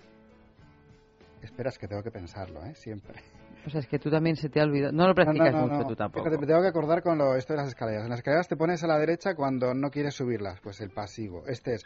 Esperas 1.43 1.77
que 1.77 1.87
tengo 1.87 2.01
que 2.01 2.09
pensarlo, 2.09 2.65
¿eh? 2.65 2.73
Siempre. 2.73 3.21
O 3.67 3.69
sea, 3.69 3.81
es 3.81 3.87
que 3.87 3.99
tú 3.99 4.09
también 4.09 4.37
se 4.37 4.47
te 4.47 4.61
ha 4.61 4.63
olvidado. 4.63 4.93
No 4.93 5.07
lo 5.07 5.13
practicas 5.13 5.53
mucho 5.53 5.85
tú 5.85 5.95
tampoco. 5.95 6.23
Fíjate, 6.23 6.39
me 6.39 6.47
tengo 6.47 6.61
que 6.61 6.69
acordar 6.69 7.03
con 7.03 7.17
lo, 7.17 7.35
esto 7.35 7.51
de 7.51 7.57
las 7.57 7.67
escaleras. 7.67 8.03
En 8.05 8.09
las 8.09 8.19
escaleras 8.19 8.47
te 8.47 8.55
pones 8.55 8.81
a 8.83 8.87
la 8.87 8.97
derecha 8.97 9.35
cuando 9.35 9.73
no 9.73 9.89
quieres 9.89 10.15
subirlas, 10.15 10.61
pues 10.61 10.79
el 10.79 10.89
pasivo. 10.89 11.43
Este 11.47 11.73
es, 11.73 11.85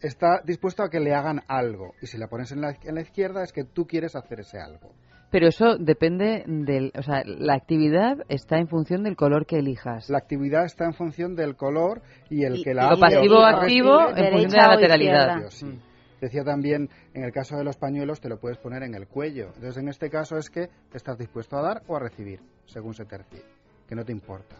está 0.00 0.40
dispuesto 0.42 0.82
a 0.82 0.88
que 0.88 1.00
le 1.00 1.14
hagan 1.14 1.42
algo. 1.46 1.92
Y 2.00 2.06
si 2.06 2.16
la 2.16 2.28
pones 2.28 2.50
en 2.52 2.62
la, 2.62 2.74
en 2.82 2.94
la 2.94 3.02
izquierda 3.02 3.42
es 3.42 3.52
que 3.52 3.64
tú 3.64 3.86
quieres 3.86 4.16
hacer 4.16 4.40
ese 4.40 4.58
algo. 4.58 4.94
Pero 5.30 5.48
eso 5.48 5.76
depende 5.76 6.44
del, 6.46 6.90
o 6.98 7.02
sea, 7.02 7.22
la 7.26 7.54
actividad 7.54 8.24
está 8.30 8.56
en 8.56 8.68
función 8.68 9.02
del 9.02 9.14
color 9.14 9.44
que 9.44 9.58
elijas. 9.58 10.08
La 10.08 10.16
actividad 10.16 10.64
está 10.64 10.86
en 10.86 10.94
función 10.94 11.36
del 11.36 11.54
color 11.54 12.00
y 12.30 12.44
el 12.44 12.64
que 12.64 12.72
la 12.72 12.90
Lo 12.90 12.98
pasivo 12.98 13.40
o 13.40 13.44
activo 13.44 14.08
en 14.16 14.32
función 14.32 14.50
de 14.50 14.56
la 14.56 14.68
lateralidad. 14.68 15.50
Sí. 15.50 15.78
Decía 16.20 16.42
también, 16.44 16.88
en 17.14 17.24
el 17.24 17.32
caso 17.32 17.56
de 17.56 17.64
los 17.64 17.76
pañuelos, 17.76 18.20
te 18.20 18.28
lo 18.28 18.38
puedes 18.38 18.58
poner 18.58 18.82
en 18.82 18.94
el 18.94 19.06
cuello. 19.06 19.46
Entonces, 19.54 19.76
en 19.78 19.88
este 19.88 20.10
caso 20.10 20.36
es 20.36 20.50
que 20.50 20.68
estás 20.92 21.18
dispuesto 21.18 21.56
a 21.56 21.62
dar 21.62 21.82
o 21.86 21.96
a 21.96 22.00
recibir, 22.00 22.40
según 22.66 22.94
se 22.94 23.04
tercie, 23.04 23.42
que 23.88 23.94
no 23.94 24.04
te 24.04 24.12
importa. 24.12 24.56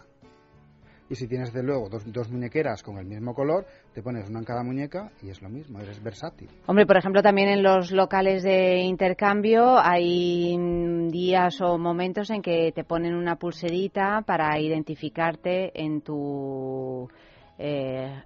Y 1.11 1.15
si 1.15 1.27
tienes, 1.27 1.53
de 1.55 1.63
luego, 1.63 1.89
dos, 1.89 2.05
dos, 2.13 2.31
muñequeras 2.31 2.83
con 2.83 2.99
el 2.99 3.07
mismo 3.07 3.35
color, 3.35 3.65
te 3.95 4.03
pones 4.03 4.29
una 4.29 4.41
en 4.41 4.45
cada 4.45 4.63
muñeca 4.63 5.11
y 5.23 5.31
es 5.31 5.41
lo 5.41 5.49
mismo, 5.49 5.81
eres 5.81 6.03
versátil. 6.03 6.51
Hombre, 6.67 6.85
por 6.85 6.99
ejemplo, 6.99 7.23
también 7.23 7.49
en 7.49 7.63
los 7.63 7.93
locales 7.93 8.43
de 8.43 8.81
intercambio 8.81 9.79
hay 9.79 10.55
días 11.11 11.63
o 11.63 11.79
momentos 11.79 12.29
en 12.29 12.43
que 12.43 12.73
te 12.73 12.85
ponen 12.85 13.15
una 13.15 13.37
pulserita 13.37 14.23
para 14.27 14.61
identificarte 14.61 15.73
en 15.83 16.03
tu 16.03 17.09
eh, 17.59 18.23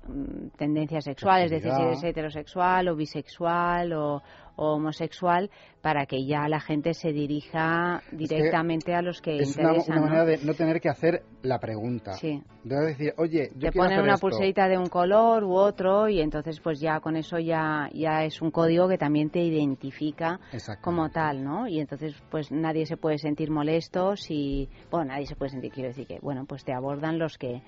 tendencias 0.59 1.05
sexuales, 1.05 1.51
es 1.51 1.63
decir, 1.63 1.73
si 1.75 1.83
eres 1.83 2.05
heterosexual 2.05 2.89
o 2.89 2.97
bisexual 2.97 3.93
o, 3.95 4.23
homosexual, 4.55 5.51
para 5.81 6.05
que 6.05 6.27
ya 6.27 6.47
la 6.47 6.61
gente 6.61 6.93
se 6.93 7.11
dirija 7.11 8.03
directamente 8.13 8.95
a 8.95 9.01
los 9.01 9.23
que 9.23 9.39
es 9.39 9.57
interesan. 9.57 9.77
Es 9.77 9.89
una, 9.89 10.01
manera 10.03 10.25
de 10.27 10.39
no 10.45 10.53
tener 10.53 10.79
que 10.79 10.91
hacer 10.91 11.23
la 11.43 11.59
pregunta. 11.59 12.13
Sí. 12.13 12.43
De 12.63 12.77
decir, 12.77 13.15
oye, 13.17 13.49
yo 13.57 13.71
Te 13.71 13.73
ponen 13.73 14.01
una 14.01 14.15
esto. 14.15 14.29
pulserita 14.29 14.69
de 14.69 14.77
un 14.77 14.89
color 14.89 15.43
u 15.43 15.55
otro 15.55 16.07
y 16.07 16.21
entonces 16.21 16.61
pues 16.61 16.81
ya 16.81 17.01
con 17.01 17.17
eso 17.17 17.39
ya, 17.39 17.89
ya 17.95 18.25
es 18.25 18.43
un 18.43 18.51
código 18.51 18.89
que 18.89 18.99
también 18.99 19.31
te 19.31 19.41
identifica 19.41 20.39
como 20.83 21.09
tal, 21.09 21.43
¿no? 21.43 21.67
Y 21.67 21.81
entonces 21.81 22.15
pues 22.31 22.53
nadie 22.53 22.85
se 22.85 22.99
puede 22.99 23.17
sentir 23.17 23.51
molesto 23.51 24.17
si... 24.17 24.69
Bueno, 24.91 25.07
nadie 25.07 25.25
se 25.25 25.35
puede 25.35 25.51
sentir, 25.51 25.73
quiero 25.73 25.89
decir 25.89 26.07
que, 26.07 26.19
bueno, 26.21 26.45
pues 26.45 26.63
te 26.63 26.75
abordan 26.75 27.19
los 27.19 27.39
que 27.39 27.63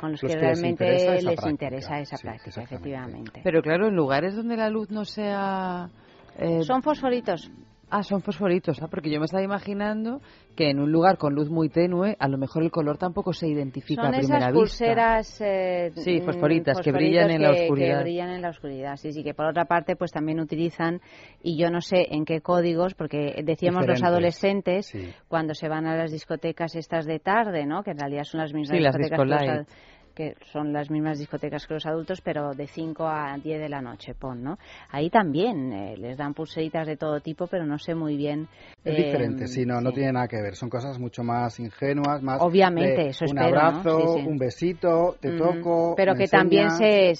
con 0.00 0.12
los, 0.12 0.20
que, 0.20 0.34
realmente 0.34 1.20
les 1.20 1.46
interesa 1.46 2.00
esa, 2.00 2.16
práctica, 2.16 2.62
efectivamente. 2.62 3.42
Pero 3.44 3.60
claro, 3.60 3.88
en 3.88 3.94
lugares 3.94 4.34
donde 4.34 4.56
la 4.56 4.70
luz 4.70 4.90
no 4.90 5.04
sea... 5.04 5.90
Eh, 6.38 6.62
Son 6.62 6.82
fosforitos. 6.82 7.50
Ah, 7.90 8.04
son 8.04 8.22
fosforitos, 8.22 8.80
¿ah? 8.80 8.88
porque 8.88 9.10
yo 9.10 9.18
me 9.18 9.24
estaba 9.24 9.42
imaginando 9.42 10.20
que 10.54 10.70
en 10.70 10.78
un 10.78 10.92
lugar 10.92 11.18
con 11.18 11.34
luz 11.34 11.50
muy 11.50 11.68
tenue, 11.68 12.16
a 12.20 12.28
lo 12.28 12.38
mejor 12.38 12.62
el 12.62 12.70
color 12.70 12.98
tampoco 12.98 13.32
se 13.32 13.48
identifica 13.48 14.08
a 14.08 14.10
primera 14.12 14.38
esas 14.38 14.52
pulseras, 14.52 15.40
eh, 15.40 15.90
sí, 15.96 16.20
fosforitas, 16.20 16.80
que 16.80 16.92
brillan 16.92 17.30
en 17.30 17.42
la 17.42 17.50
oscuridad. 17.50 17.98
Que 17.98 18.02
brillan 18.04 18.30
en 18.30 18.42
la 18.42 18.50
oscuridad, 18.50 18.96
sí, 18.96 19.12
sí, 19.12 19.24
que 19.24 19.34
por 19.34 19.46
otra 19.46 19.64
parte, 19.64 19.96
pues 19.96 20.12
también 20.12 20.38
utilizan, 20.38 21.00
y 21.42 21.58
yo 21.58 21.70
no 21.70 21.80
sé 21.80 22.06
en 22.10 22.24
qué 22.24 22.40
códigos, 22.40 22.94
porque 22.94 23.42
decíamos 23.44 23.84
los 23.86 24.02
adolescentes, 24.04 24.92
cuando 25.26 25.54
se 25.54 25.68
van 25.68 25.86
a 25.86 25.96
las 25.96 26.12
discotecas 26.12 26.76
estas 26.76 27.06
de 27.06 27.18
tarde, 27.18 27.66
¿no? 27.66 27.82
Que 27.82 27.90
en 27.90 27.98
realidad 27.98 28.22
son 28.24 28.40
las 28.40 28.54
mismas 28.54 28.78
discotecas 28.78 29.66
que 30.14 30.36
son 30.52 30.72
las 30.72 30.90
mismas 30.90 31.18
discotecas 31.18 31.66
que 31.66 31.74
los 31.74 31.86
adultos, 31.86 32.20
pero 32.20 32.52
de 32.54 32.66
5 32.66 33.06
a 33.06 33.36
10 33.42 33.60
de 33.60 33.68
la 33.68 33.80
noche, 33.80 34.14
pon, 34.14 34.42
¿no? 34.42 34.58
Ahí 34.90 35.10
también 35.10 35.72
eh, 35.72 35.96
les 35.96 36.16
dan 36.16 36.34
pulseritas 36.34 36.86
de 36.86 36.96
todo 36.96 37.20
tipo, 37.20 37.46
pero 37.46 37.64
no 37.66 37.78
sé 37.78 37.94
muy 37.94 38.16
bien. 38.16 38.48
Es 38.84 38.96
diferente, 38.96 39.46
sí, 39.46 39.64
no, 39.64 39.80
no 39.80 39.92
tiene 39.92 40.12
nada 40.12 40.28
que 40.28 40.40
ver. 40.40 40.54
Son 40.54 40.68
cosas 40.68 40.98
mucho 40.98 41.22
más 41.22 41.58
ingenuas, 41.60 42.22
más. 42.22 42.40
Obviamente, 42.40 43.08
eso 43.08 43.24
Un 43.28 43.38
abrazo, 43.38 44.14
un 44.14 44.36
besito, 44.38 45.16
te 45.20 45.36
toco. 45.36 45.94
Pero 45.96 46.14
que 46.14 46.26
también 46.26 46.70
se 46.70 47.14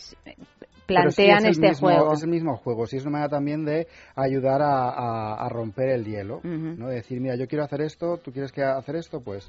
plantean 0.86 1.46
este 1.46 1.74
juego. 1.74 2.12
Es 2.12 2.22
el 2.22 2.30
mismo 2.30 2.56
juego, 2.56 2.86
sí 2.86 2.96
es 2.96 3.02
una 3.02 3.12
manera 3.12 3.28
también 3.28 3.64
de 3.64 3.86
ayudar 4.16 4.60
a, 4.62 5.48
romper 5.48 5.90
el 5.90 6.04
hielo, 6.04 6.40
¿no? 6.42 6.88
De 6.88 6.96
decir, 6.96 7.20
mira, 7.20 7.36
yo 7.36 7.46
quiero 7.46 7.64
hacer 7.64 7.82
esto, 7.82 8.18
tú 8.18 8.32
quieres 8.32 8.52
que 8.52 8.62
hacer 8.62 8.96
esto, 8.96 9.20
pues 9.20 9.48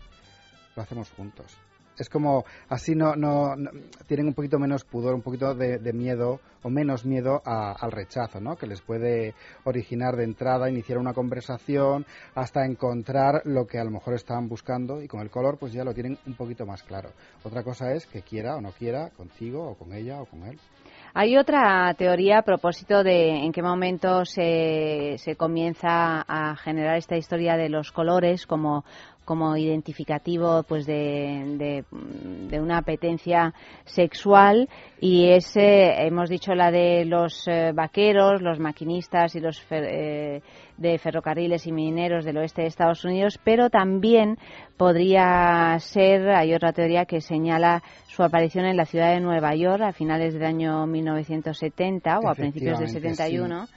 lo 0.75 0.83
hacemos 0.83 1.11
juntos 1.11 1.57
es 2.01 2.09
como 2.09 2.45
así 2.67 2.95
no, 2.95 3.15
no, 3.15 3.55
tienen 4.07 4.27
un 4.27 4.33
poquito 4.33 4.57
menos 4.57 4.83
pudor, 4.83 5.13
un 5.13 5.21
poquito 5.21 5.53
de, 5.53 5.93
miedo 5.93 6.39
o 6.63 6.69
menos 6.69 7.05
miedo 7.05 7.41
al 7.45 7.91
rechazo, 7.91 8.39
¿no? 8.39 8.55
Que 8.55 8.67
les 8.67 8.81
puede 8.81 9.33
originar 9.63 10.15
de 10.15 10.23
entrada, 10.23 10.69
iniciar 10.69 10.97
una 10.97 11.13
conversación 11.13 12.05
hasta 12.35 12.65
encontrar 12.65 13.41
lo 13.45 13.65
que 13.65 13.79
a 13.79 13.83
lo 13.83 13.91
mejor 13.91 14.15
estaban 14.15 14.47
buscando 14.47 15.01
y 15.01 15.07
con 15.07 15.21
el 15.21 15.29
color 15.29 15.57
pues 15.57 15.73
ya 15.73 15.83
lo 15.83 15.93
tienen 15.93 16.17
un 16.25 16.33
poquito 16.33 16.65
más 16.65 16.83
claro. 16.83 17.09
Otra 17.43 17.63
cosa 17.63 17.91
es 17.93 18.05
que 18.07 18.21
quiera 18.21 18.55
o 18.55 18.61
no 18.61 18.71
quiera 18.71 19.09
contigo 19.11 19.69
o 19.69 19.75
con 19.75 19.93
ella 19.93 20.21
o 20.21 20.25
con 20.25 20.43
él. 20.43 20.59
Hay 21.13 21.37
otra 21.37 21.93
teoría 21.95 22.39
a 22.39 22.43
propósito 22.43 23.03
de 23.03 23.45
en 23.45 23.51
qué 23.51 23.61
momento 23.61 24.23
se, 24.23 25.15
se 25.17 25.35
comienza 25.35 26.23
a 26.27 26.55
generar 26.55 26.97
esta 26.97 27.17
historia 27.17 27.57
de 27.57 27.69
los 27.69 27.91
colores 27.91 28.47
como 28.47 28.85
como 29.31 29.55
identificativo 29.55 30.63
pues 30.63 30.85
de, 30.85 31.85
de, 32.49 32.59
una 32.59 32.79
apetencia 32.79 33.53
sexual 33.85 34.67
y 34.99 35.29
ese 35.29 36.05
hemos 36.05 36.29
dicho 36.29 36.53
la 36.53 36.69
de 36.69 37.05
los 37.05 37.47
eh, 37.47 37.71
vaqueros 37.73 38.41
los 38.41 38.59
maquinistas 38.59 39.33
y 39.35 39.39
los 39.39 39.65
eh, 39.69 40.41
de 40.75 40.97
ferrocarriles 40.97 41.65
y 41.65 41.71
mineros 41.71 42.25
del 42.25 42.39
oeste 42.39 42.63
de 42.63 42.67
Estados 42.67 43.05
Unidos 43.05 43.39
pero 43.41 43.69
también 43.69 44.37
podría 44.75 45.77
ser 45.79 46.31
hay 46.31 46.53
otra 46.53 46.73
teoría 46.73 47.05
que 47.05 47.21
señala 47.21 47.83
su 48.09 48.23
aparición 48.23 48.65
en 48.65 48.75
la 48.75 48.83
ciudad 48.83 49.13
de 49.13 49.21
Nueva 49.21 49.55
York 49.55 49.81
a 49.81 49.93
finales 49.93 50.33
del 50.33 50.43
año 50.43 50.85
1970 50.87 52.19
o 52.19 52.27
a 52.27 52.35
principios 52.35 52.79
del 52.79 52.89
71 52.89 53.69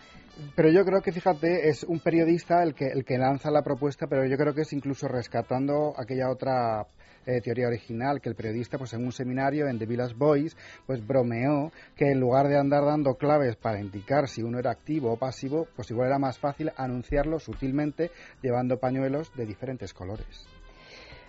pero 0.56 0.70
yo 0.70 0.84
creo 0.84 1.00
que, 1.00 1.12
fíjate, 1.12 1.68
es 1.68 1.84
un 1.84 2.00
periodista 2.00 2.62
el 2.62 2.74
que, 2.74 2.86
el 2.86 3.04
que 3.04 3.18
lanza 3.18 3.50
la 3.50 3.62
propuesta, 3.62 4.06
pero 4.06 4.26
yo 4.26 4.36
creo 4.36 4.54
que 4.54 4.62
es 4.62 4.72
incluso 4.72 5.06
rescatando 5.08 5.94
aquella 5.96 6.30
otra 6.30 6.86
eh, 7.26 7.40
teoría 7.40 7.68
original, 7.68 8.20
que 8.20 8.28
el 8.28 8.34
periodista, 8.34 8.76
pues 8.76 8.92
en 8.92 9.04
un 9.04 9.12
seminario 9.12 9.66
en 9.68 9.78
The 9.78 9.86
Village 9.86 10.14
Boys, 10.14 10.56
pues 10.86 11.06
bromeó 11.06 11.72
que 11.96 12.10
en 12.10 12.20
lugar 12.20 12.48
de 12.48 12.58
andar 12.58 12.84
dando 12.84 13.14
claves 13.14 13.56
para 13.56 13.80
indicar 13.80 14.28
si 14.28 14.42
uno 14.42 14.58
era 14.58 14.72
activo 14.72 15.12
o 15.12 15.16
pasivo, 15.16 15.66
pues 15.74 15.90
igual 15.90 16.08
era 16.08 16.18
más 16.18 16.38
fácil 16.38 16.70
anunciarlo 16.76 17.38
sutilmente 17.38 18.10
llevando 18.42 18.78
pañuelos 18.78 19.34
de 19.34 19.46
diferentes 19.46 19.94
colores. 19.94 20.46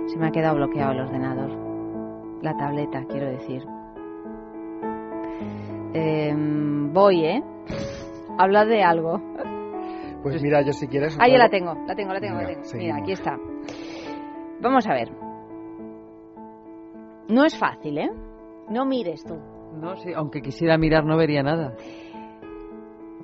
Se 0.08 0.18
me 0.18 0.28
ha 0.28 0.32
quedado 0.32 0.56
bloqueado 0.56 0.94
el 0.94 1.02
ordenador, 1.02 2.42
la 2.42 2.56
tableta, 2.58 3.04
quiero 3.08 3.28
decir. 3.28 3.64
Em, 5.94 6.92
voy, 6.94 7.26
¿eh? 7.26 7.44
Habla 8.38 8.66
de 8.66 8.84
algo. 8.84 9.20
Pues 10.24 10.42
mira, 10.42 10.62
yo 10.62 10.72
si 10.72 10.88
quieres... 10.88 11.18
Ah, 11.20 11.28
ya 11.28 11.38
la 11.38 11.50
tengo, 11.50 11.74
la 11.88 11.96
tengo, 11.96 12.14
la 12.14 12.20
tengo, 12.20 12.42
la 12.42 12.48
tengo. 12.48 12.62
Mira, 12.76 12.98
aquí 12.98 13.12
está. 13.12 13.38
Vamos 14.62 14.88
a 14.88 14.94
ver. 14.94 15.12
No 17.28 17.46
es 17.46 17.58
fácil, 17.58 17.98
¿eh? 17.98 18.10
No 18.72 18.86
mires 18.86 19.24
tú. 19.26 19.36
No, 19.74 19.98
sí, 19.98 20.14
aunque 20.16 20.42
quisiera 20.42 20.78
mirar 20.78 21.04
no 21.06 21.18
vería 21.18 21.44
nada. 21.44 21.76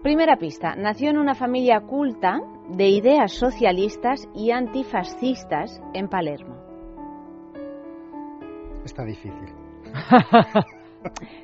Primera 0.03 0.35
pista. 0.35 0.75
Nació 0.75 1.09
en 1.09 1.17
una 1.17 1.35
familia 1.35 1.79
culta 1.81 2.41
de 2.69 2.89
ideas 2.89 3.31
socialistas 3.31 4.27
y 4.35 4.51
antifascistas 4.51 5.81
en 5.93 6.09
Palermo. 6.09 6.57
Está 8.83 9.05
difícil. 9.05 9.53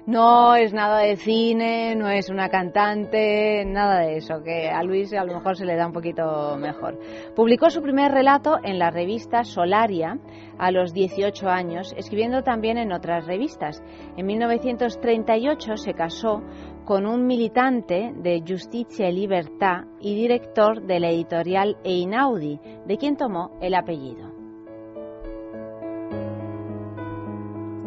No 0.05 0.55
es 0.55 0.73
nada 0.73 0.99
de 0.99 1.15
cine, 1.15 1.95
no 1.95 2.09
es 2.09 2.29
una 2.29 2.49
cantante, 2.49 3.63
nada 3.65 3.99
de 3.99 4.17
eso, 4.17 4.43
que 4.43 4.69
a 4.69 4.83
Luis 4.83 5.13
a 5.13 5.23
lo 5.23 5.35
mejor 5.35 5.55
se 5.55 5.65
le 5.65 5.75
da 5.75 5.87
un 5.87 5.93
poquito 5.93 6.57
mejor. 6.57 6.99
Publicó 7.35 7.69
su 7.69 7.81
primer 7.81 8.11
relato 8.11 8.57
en 8.63 8.79
la 8.79 8.91
revista 8.91 9.43
Solaria 9.43 10.19
a 10.57 10.71
los 10.71 10.93
18 10.93 11.47
años, 11.47 11.93
escribiendo 11.97 12.43
también 12.43 12.77
en 12.77 12.91
otras 12.91 13.25
revistas. 13.25 13.81
En 14.17 14.25
1938 14.25 15.77
se 15.77 15.93
casó 15.93 16.41
con 16.85 17.05
un 17.05 17.25
militante 17.25 18.13
de 18.15 18.43
Justicia 18.45 19.09
y 19.09 19.13
Libertad 19.13 19.85
y 20.01 20.15
director 20.15 20.81
de 20.81 20.99
la 20.99 21.09
editorial 21.09 21.77
Einaudi, 21.83 22.59
de 22.85 22.97
quien 22.97 23.15
tomó 23.15 23.57
el 23.61 23.73
apellido. 23.73 24.32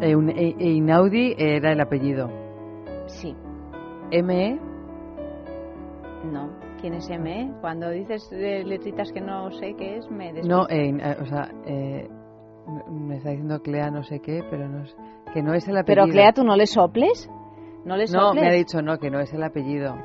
Einaudi 0.01 1.35
era 1.37 1.71
el 1.71 1.81
apellido. 1.81 2.29
Sí. 3.07 3.35
¿ME? 4.11 4.59
No. 6.31 6.49
¿Quién 6.81 6.93
es 6.93 7.09
ME? 7.09 7.53
Cuando 7.61 7.89
dices 7.89 8.29
eh, 8.31 8.63
letritas 8.63 9.11
que 9.11 9.21
no 9.21 9.51
sé 9.51 9.75
qué 9.77 9.97
es, 9.97 10.09
me 10.11 10.33
despisto. 10.33 10.55
No, 10.55 10.69
eh, 10.69 10.93
o 11.21 11.25
sea, 11.25 11.49
eh, 11.65 12.07
me 12.89 13.17
está 13.17 13.29
diciendo 13.31 13.61
Clea 13.61 13.89
no 13.89 14.03
sé 14.03 14.19
qué, 14.19 14.43
pero 14.49 14.67
no 14.67 14.83
es, 14.83 14.95
que 15.33 15.41
no 15.41 15.53
es 15.53 15.67
el 15.67 15.77
apellido. 15.77 16.03
Pero 16.05 16.13
Clea, 16.13 16.31
¿tú 16.33 16.43
no 16.43 16.55
le 16.55 16.67
soples? 16.67 17.29
¿No 17.85 17.95
le 17.95 18.05
No, 18.05 18.27
soples? 18.27 18.43
me 18.43 18.49
ha 18.49 18.53
dicho 18.53 18.81
no, 18.81 18.97
que 18.99 19.09
no 19.09 19.19
es 19.19 19.33
el 19.33 19.43
apellido. 19.43 19.95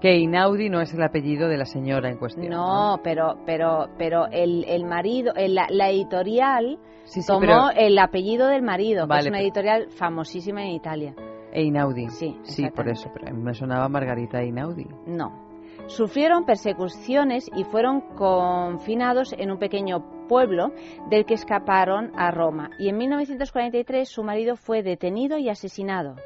Que 0.00 0.16
Inaudi 0.16 0.68
no 0.70 0.80
es 0.80 0.94
el 0.94 1.02
apellido 1.02 1.48
de 1.48 1.56
la 1.56 1.64
señora 1.64 2.08
en 2.08 2.18
cuestión. 2.18 2.50
No, 2.50 3.00
pero 3.02 3.36
pero 3.44 3.88
pero 3.98 4.26
el, 4.30 4.64
el 4.68 4.84
marido, 4.84 5.32
el- 5.34 5.54
la, 5.54 5.66
la 5.70 5.90
editorial 5.90 6.78
Sí, 7.04 7.22
sí, 7.22 7.26
tomó 7.26 7.40
pero 7.40 7.70
el 7.74 7.98
apellido 7.98 8.48
del 8.48 8.62
marido, 8.62 9.08
que 9.08 9.14
es 9.16 9.22
una 9.26 9.38
pero- 9.38 9.42
editorial 9.44 9.90
famosísima 9.90 10.62
en 10.62 10.70
Italia. 10.72 11.14
Einaudi. 11.52 12.08
Sí, 12.10 12.36
Sí, 12.42 12.68
por 12.70 12.88
eso. 12.88 13.10
Pero 13.14 13.34
me 13.34 13.54
sonaba 13.54 13.88
Margarita 13.88 14.40
Einaudi. 14.40 14.86
No. 15.06 15.46
Sufrieron 15.86 16.44
persecuciones 16.44 17.50
y 17.56 17.64
fueron 17.64 18.02
confinados 18.14 19.32
en 19.32 19.50
un 19.50 19.58
pequeño 19.58 20.26
pueblo 20.28 20.72
del 21.08 21.24
que 21.24 21.32
escaparon 21.34 22.12
a 22.14 22.30
Roma. 22.30 22.70
Y 22.78 22.90
en 22.90 22.98
1943 22.98 24.06
su 24.08 24.22
marido 24.22 24.56
fue 24.56 24.82
detenido 24.82 25.38
y 25.38 25.48
asesinado. 25.48 26.16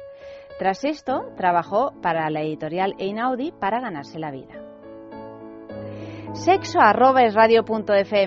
Tras 0.59 0.85
esto, 0.85 1.31
trabajó 1.35 1.93
para 2.01 2.29
la 2.29 2.41
editorial 2.41 2.95
Einaudi 2.99 3.51
para 3.51 3.79
ganarse 3.79 4.19
la 4.19 4.31
vida. 4.31 4.53
Sexo 6.33 6.79
arroba 6.79 7.23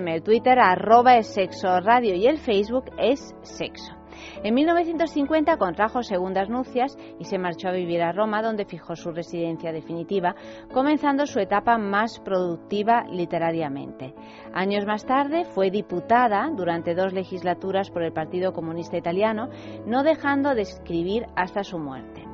el 0.07 0.23
Twitter 0.23 0.59
arroba 0.59 1.17
es 1.17 1.27
sexo 1.33 1.67
y 2.15 2.27
el 2.27 2.37
Facebook 2.37 2.85
es 2.97 3.35
sexo. 3.41 3.96
En 4.43 4.53
1950 4.53 5.57
contrajo 5.57 6.03
segundas 6.03 6.49
nupcias 6.49 6.97
y 7.19 7.25
se 7.25 7.37
marchó 7.37 7.69
a 7.69 7.73
vivir 7.73 8.01
a 8.01 8.11
Roma, 8.11 8.41
donde 8.41 8.65
fijó 8.65 8.95
su 8.95 9.11
residencia 9.11 9.71
definitiva, 9.71 10.35
comenzando 10.73 11.25
su 11.25 11.39
etapa 11.39 11.77
más 11.77 12.19
productiva 12.19 13.03
literariamente. 13.09 14.13
Años 14.53 14.85
más 14.85 15.05
tarde 15.05 15.45
fue 15.45 15.71
diputada 15.71 16.49
durante 16.55 16.95
dos 16.95 17.13
legislaturas 17.13 17.89
por 17.89 18.03
el 18.03 18.13
Partido 18.13 18.53
Comunista 18.53 18.97
Italiano, 18.97 19.49
no 19.85 20.03
dejando 20.03 20.55
de 20.55 20.61
escribir 20.61 21.25
hasta 21.35 21.63
su 21.63 21.79
muerte. 21.79 22.25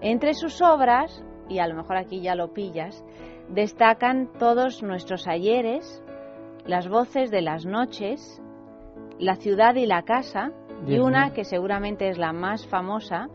Entre 0.00 0.34
sus 0.34 0.62
obras, 0.62 1.24
y 1.48 1.58
a 1.58 1.66
lo 1.66 1.74
mejor 1.74 1.96
aquí 1.96 2.20
ya 2.20 2.34
lo 2.34 2.52
pillas, 2.52 3.04
destacan 3.48 4.30
todos 4.38 4.82
nuestros 4.82 5.26
ayeres, 5.26 6.02
las 6.66 6.88
voces 6.88 7.30
de 7.30 7.42
las 7.42 7.64
noches, 7.64 8.42
la 9.18 9.36
ciudad 9.36 9.74
y 9.74 9.86
la 9.86 10.02
casa, 10.02 10.52
y 10.86 10.98
una 10.98 11.32
que 11.32 11.44
seguramente 11.44 12.08
es 12.08 12.18
la 12.18 12.32
más 12.32 12.66
famosa 12.66 13.28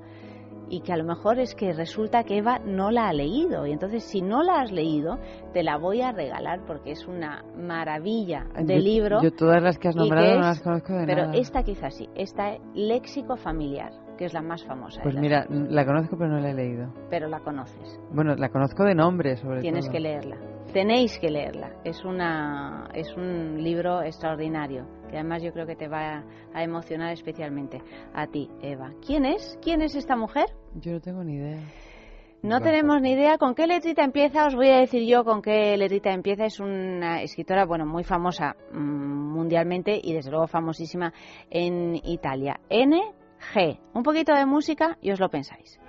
y 0.70 0.80
que 0.82 0.92
a 0.94 0.98
lo 0.98 1.04
mejor 1.04 1.40
es 1.40 1.54
que 1.54 1.72
resulta 1.74 2.24
que 2.24 2.38
Eva 2.38 2.58
no 2.66 2.90
la 2.90 3.08
ha 3.10 3.14
leído. 3.14 3.68
Y 3.68 3.72
entonces, 3.74 4.04
si 4.06 4.22
no 4.22 4.42
la 4.42 4.62
has 4.62 4.72
leído, 4.72 5.20
te 5.54 5.62
la 5.62 5.78
voy 5.78 6.02
a 6.02 6.12
regalar 6.12 6.62
porque 6.66 6.92
es 6.92 7.06
una 7.08 7.44
maravilla 7.56 8.46
de 8.58 8.76
Yo- 8.76 8.82
libro. 8.82 9.22
Yo 9.22 9.32
todas 9.32 9.62
las 9.62 9.78
que 9.78 9.90
has 9.90 9.96
nombrado 9.96 10.26
que 10.26 10.34
no 10.34 10.40
es- 10.40 10.46
las 10.48 10.62
conozco 10.62 10.94
de 10.94 11.06
pero 11.06 11.26
nada. 11.28 11.38
esta 11.38 11.64
quizás 11.64 11.94
sí, 11.96 12.10
esta 12.16 12.54
es 12.54 12.62
Léxico 12.74 13.36
Familiar, 13.36 13.92
que 14.18 14.26
es 14.26 14.34
la 14.34 14.42
más 14.42 14.64
famosa. 14.66 15.02
Pues 15.04 15.16
mira, 15.16 15.46
la 15.50 15.86
conozco 15.86 16.18
pero 16.18 16.32
no 16.32 16.40
la 16.40 16.50
he 16.52 16.54
leído. 16.56 16.92
pero 17.10 17.28
la 17.28 17.42
conoces. 17.42 18.00
Bueno, 18.12 18.34
la 18.36 18.50
conozco 18.50 18.84
de 18.84 18.96
nombre 18.96 19.36
sobre 19.38 19.62
Tienes 19.62 19.86
todo. 19.86 19.92
que 19.94 20.00
leerla. 20.00 20.38
Tenéis 20.72 21.20
que 21.20 21.30
leerla. 21.30 21.70
Es 21.84 22.04
una 22.04 22.88
es 22.96 23.16
un 23.16 23.62
libro 23.62 24.02
extraordinario 24.02 24.88
que 25.14 25.20
además 25.20 25.44
yo 25.44 25.54
creo 25.54 25.68
que 25.68 25.76
te 25.76 25.88
va 25.88 26.24
a 26.56 26.64
emocionar 26.64 27.14
especialmente 27.14 27.80
a 28.16 28.26
ti, 28.26 28.50
Eva. 28.64 28.94
¿Quién 29.06 29.26
es? 29.26 29.60
¿Quién 29.62 29.84
es 29.84 29.94
esta 29.94 30.16
mujer? 30.16 30.46
Yo 30.74 30.94
no 30.94 31.02
tengo 31.02 31.24
ni 31.24 31.36
idea. 31.36 31.60
No 32.42 32.58
Rafa. 32.58 32.72
tenemos 32.72 33.00
ni 33.00 33.12
idea 33.12 33.38
con 33.38 33.54
qué 33.54 33.68
letrita 33.68 34.04
empieza. 34.04 34.48
Os 34.48 34.56
voy 34.56 34.70
a 34.70 34.78
decir 34.80 35.08
yo 35.08 35.24
con 35.24 35.44
qué 35.44 35.78
letrita 35.78 36.12
empieza. 36.12 36.46
Es 36.46 36.60
una 36.60 37.22
escritora, 37.22 37.64
bueno, 37.66 37.86
muy 37.86 38.04
famosa 38.04 38.56
mm, 38.72 39.34
mundialmente 39.34 40.02
y 40.04 40.14
desde 40.14 40.32
luego 40.32 40.48
famosísima 40.48 41.14
en 41.52 41.96
Italia. 42.04 42.60
N 42.70 43.00
G. 43.54 43.80
Un 43.94 44.02
poquito 44.02 44.34
de 44.34 44.48
música 44.48 44.98
y 45.00 45.12
os 45.12 45.20
lo 45.20 45.30
pensáis. 45.30 45.80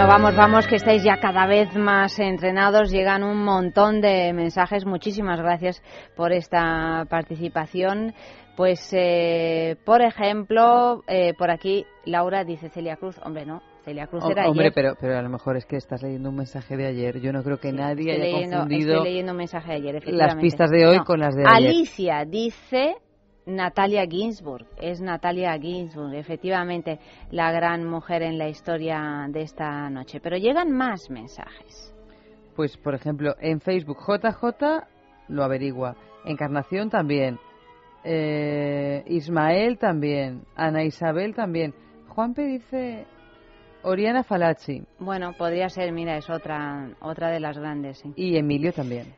Bueno, 0.00 0.14
vamos, 0.14 0.34
vamos, 0.34 0.66
que 0.66 0.76
estáis 0.76 1.04
ya 1.04 1.20
cada 1.20 1.46
vez 1.46 1.76
más 1.76 2.18
entrenados. 2.18 2.90
Llegan 2.90 3.22
un 3.22 3.44
montón 3.44 4.00
de 4.00 4.32
mensajes. 4.32 4.86
Muchísimas 4.86 5.38
gracias 5.42 5.82
por 6.16 6.32
esta 6.32 7.04
participación. 7.10 8.14
Pues, 8.56 8.80
eh, 8.94 9.76
por 9.84 10.00
ejemplo, 10.00 11.02
eh, 11.06 11.34
por 11.36 11.50
aquí 11.50 11.84
Laura 12.06 12.44
dice 12.44 12.70
Celia 12.70 12.96
Cruz. 12.96 13.20
Hombre, 13.22 13.44
no, 13.44 13.60
Celia 13.84 14.06
Cruz 14.06 14.24
era 14.30 14.48
Hombre, 14.48 14.68
ayer. 14.68 14.72
pero, 14.74 14.94
pero 14.98 15.18
a 15.18 15.22
lo 15.22 15.28
mejor 15.28 15.58
es 15.58 15.66
que 15.66 15.76
estás 15.76 16.02
leyendo 16.02 16.30
un 16.30 16.36
mensaje 16.36 16.78
de 16.78 16.86
ayer. 16.86 17.20
Yo 17.20 17.30
no 17.34 17.42
creo 17.42 17.58
que 17.58 17.70
nadie 17.70 18.12
Estoy 18.12 18.26
haya 18.26 18.36
leyendo, 18.36 18.56
confundido 18.56 18.92
estoy 18.94 19.10
leyendo 19.10 19.32
un 19.32 19.38
mensaje 19.38 19.68
de 19.68 19.76
ayer, 19.76 20.02
las 20.14 20.36
pistas 20.36 20.70
de 20.70 20.86
hoy 20.86 20.96
No. 20.96 21.04
con 21.04 21.20
las 21.20 21.34
de 21.34 21.42
ayer. 21.46 21.68
Alicia 21.68 22.24
dice 22.24 22.94
Natalia 23.46 24.06
Ginsburg. 24.06 24.66
Es 24.76 25.00
Natalia 25.00 25.58
Ginsburg, 25.58 26.14
efectivamente, 26.14 26.98
la 27.30 27.50
gran 27.52 27.84
mujer 27.84 28.22
en 28.22 28.38
la 28.38 28.48
historia 28.48 29.26
de 29.28 29.42
esta 29.42 29.88
noche. 29.90 30.20
Pero 30.20 30.36
llegan 30.36 30.70
más 30.70 31.10
mensajes. 31.10 31.94
Pues, 32.56 32.76
por 32.76 32.94
ejemplo, 32.94 33.34
en 33.40 33.60
Facebook 33.60 33.98
JJ 34.06 34.84
lo 35.28 35.44
averigua. 35.44 35.96
Encarnación 36.24 36.90
también. 36.90 37.38
Eh, 38.04 39.02
Ismael 39.06 39.78
también. 39.78 40.44
Ana 40.56 40.84
Isabel 40.84 41.34
también. 41.34 41.74
Juanpe 42.08 42.42
dice 42.42 43.06
Oriana 43.82 44.22
Falachi. 44.24 44.82
Bueno, 44.98 45.32
podría 45.38 45.68
ser, 45.68 45.92
mira, 45.92 46.16
es 46.16 46.28
otra, 46.28 46.90
otra 47.00 47.30
de 47.30 47.40
las 47.40 47.56
grandes. 47.56 47.98
sí. 47.98 48.12
Y 48.16 48.36
Emilio 48.36 48.72
también. 48.72 49.14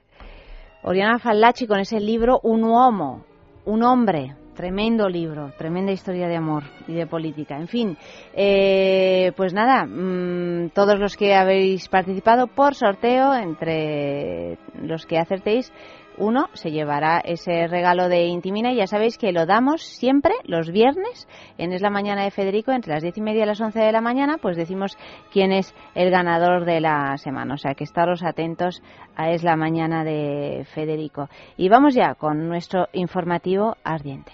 Oriana 0.84 1.18
Fallaci 1.18 1.66
con 1.66 1.78
ese 1.78 2.00
libro 2.00 2.40
Un 2.42 2.64
uomo, 2.64 3.24
un 3.64 3.82
hombre. 3.82 4.36
Tremendo 4.54 5.08
libro, 5.08 5.50
tremenda 5.56 5.92
historia 5.92 6.28
de 6.28 6.36
amor 6.36 6.64
y 6.86 6.92
de 6.92 7.06
política. 7.06 7.56
En 7.56 7.68
fin, 7.68 7.96
eh, 8.34 9.32
pues 9.34 9.54
nada, 9.54 9.86
mm, 9.86 10.72
todos 10.74 10.98
los 10.98 11.16
que 11.16 11.34
habéis 11.34 11.88
participado 11.88 12.48
por 12.48 12.74
sorteo, 12.74 13.32
entre 13.32 14.58
los 14.82 15.06
que 15.06 15.18
acertéis, 15.18 15.72
uno 16.18 16.48
se 16.52 16.70
llevará 16.70 17.20
ese 17.20 17.66
regalo 17.66 18.08
de 18.08 18.26
Intimina 18.26 18.72
y 18.72 18.76
ya 18.76 18.86
sabéis 18.86 19.18
que 19.18 19.32
lo 19.32 19.46
damos 19.46 19.82
siempre 19.82 20.34
los 20.44 20.70
viernes 20.70 21.28
en 21.58 21.72
Es 21.72 21.82
la 21.82 21.90
Mañana 21.90 22.24
de 22.24 22.30
Federico 22.30 22.72
entre 22.72 22.92
las 22.92 23.02
diez 23.02 23.16
y 23.16 23.20
media 23.20 23.44
y 23.44 23.46
las 23.46 23.60
once 23.60 23.80
de 23.80 23.92
la 23.92 24.00
mañana 24.00 24.38
pues 24.40 24.56
decimos 24.56 24.96
quién 25.32 25.52
es 25.52 25.74
el 25.94 26.10
ganador 26.10 26.64
de 26.64 26.80
la 26.80 27.16
semana. 27.18 27.54
O 27.54 27.58
sea 27.58 27.74
que 27.74 27.84
estaros 27.84 28.22
atentos 28.22 28.82
a 29.16 29.30
Es 29.30 29.42
la 29.42 29.56
Mañana 29.56 30.04
de 30.04 30.66
Federico. 30.74 31.28
Y 31.56 31.68
vamos 31.68 31.94
ya 31.94 32.14
con 32.14 32.48
nuestro 32.48 32.88
informativo 32.92 33.76
ardiente. 33.84 34.32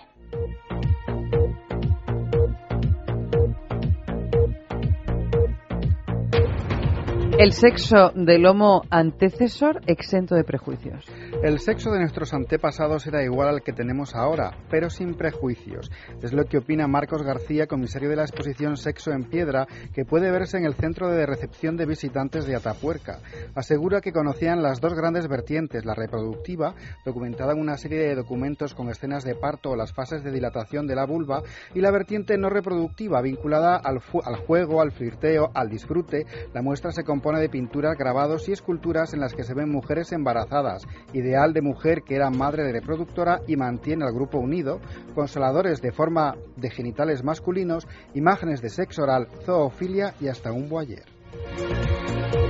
El 7.39 7.53
sexo 7.53 8.11
del 8.17 8.47
homo 8.47 8.83
antecesor 8.91 9.81
exento 9.87 10.35
de 10.35 10.43
prejuicios. 10.43 11.07
El 11.41 11.61
sexo 11.61 11.93
de 11.93 12.01
nuestros 12.01 12.35
antepasados 12.35 13.07
era 13.07 13.23
igual 13.23 13.49
al 13.49 13.63
que 13.63 13.73
tenemos 13.73 14.17
ahora, 14.17 14.59
pero 14.69 14.91
sin 14.91 15.15
prejuicios. 15.15 15.89
Es 16.21 16.33
lo 16.33 16.45
que 16.47 16.59
opina 16.59 16.89
Marcos 16.89 17.23
García, 17.23 17.69
comisario 17.69 18.09
de 18.09 18.17
la 18.17 18.25
exposición 18.25 18.77
Sexo 18.77 19.13
en 19.13 19.23
Piedra, 19.23 19.69
que 19.95 20.05
puede 20.05 20.33
verse 20.33 20.59
en 20.59 20.65
el 20.65 20.75
centro 20.75 21.09
de 21.09 21.27
recepción 21.27 21.77
de 21.77 21.87
visitantes 21.87 22.45
de 22.45 22.57
Atapuerca. 22.57 23.21
Asegura 23.55 24.01
que 24.01 24.11
conocían 24.11 24.65
las 24.65 24.81
dos 24.81 24.95
grandes 24.95 25.29
vertientes, 25.29 25.85
la 25.85 25.95
reproductiva, 25.95 26.75
documentada 27.05 27.53
en 27.53 27.61
una 27.61 27.77
serie 27.77 28.01
de 28.01 28.17
documentos 28.17 28.75
con 28.75 28.89
escenas 28.89 29.23
de 29.23 29.37
parto 29.37 29.71
o 29.71 29.77
las 29.77 29.93
fases 29.93 30.25
de 30.25 30.33
dilatación 30.33 30.89
de 30.89 30.97
la 30.97 31.07
vulva, 31.07 31.45
y 31.73 31.81
la 31.81 31.93
vertiente 31.93 32.37
no 32.37 32.51
reproductiva, 32.51 33.23
vinculada 33.23 33.77
al, 33.77 34.01
juego, 34.01 34.83
al 34.83 34.91
flirteo, 34.91 35.53
al 35.55 35.69
disfrute. 35.69 36.27
La 36.53 36.63
muestra 36.63 36.91
se 36.91 37.05
compone 37.05 37.39
de 37.39 37.49
pinturas, 37.49 37.97
grabados 37.97 38.49
y 38.49 38.53
esculturas 38.53 39.15
en 39.15 39.21
las 39.21 39.35
que 39.35 39.45
se 39.45 39.55
ven 39.55 39.71
mujeres 39.71 40.11
embarazadas, 40.11 40.83
ideal 41.29 41.53
de 41.53 41.63
mujer 41.63 42.03
que 42.03 42.17
era 42.17 42.31
madre 42.31 42.65
de 42.65 42.73
reproductora 42.73 43.41
y 43.47 43.57
mantiene 43.57 44.05
al 44.05 44.15
grupo 44.15 44.39
unido, 44.39 44.81
consoladores 45.15 45.81
de 45.83 45.93
forma 45.93 46.37
de 46.57 46.71
genitales 46.71 47.23
masculinos, 47.23 47.87
imágenes 48.15 48.63
de 48.63 48.71
sexo 48.71 49.03
oral, 49.03 49.29
zoofilia 49.45 50.15
y 50.21 50.29
hasta 50.29 50.53
un 50.53 50.69
boyer. 50.69 51.05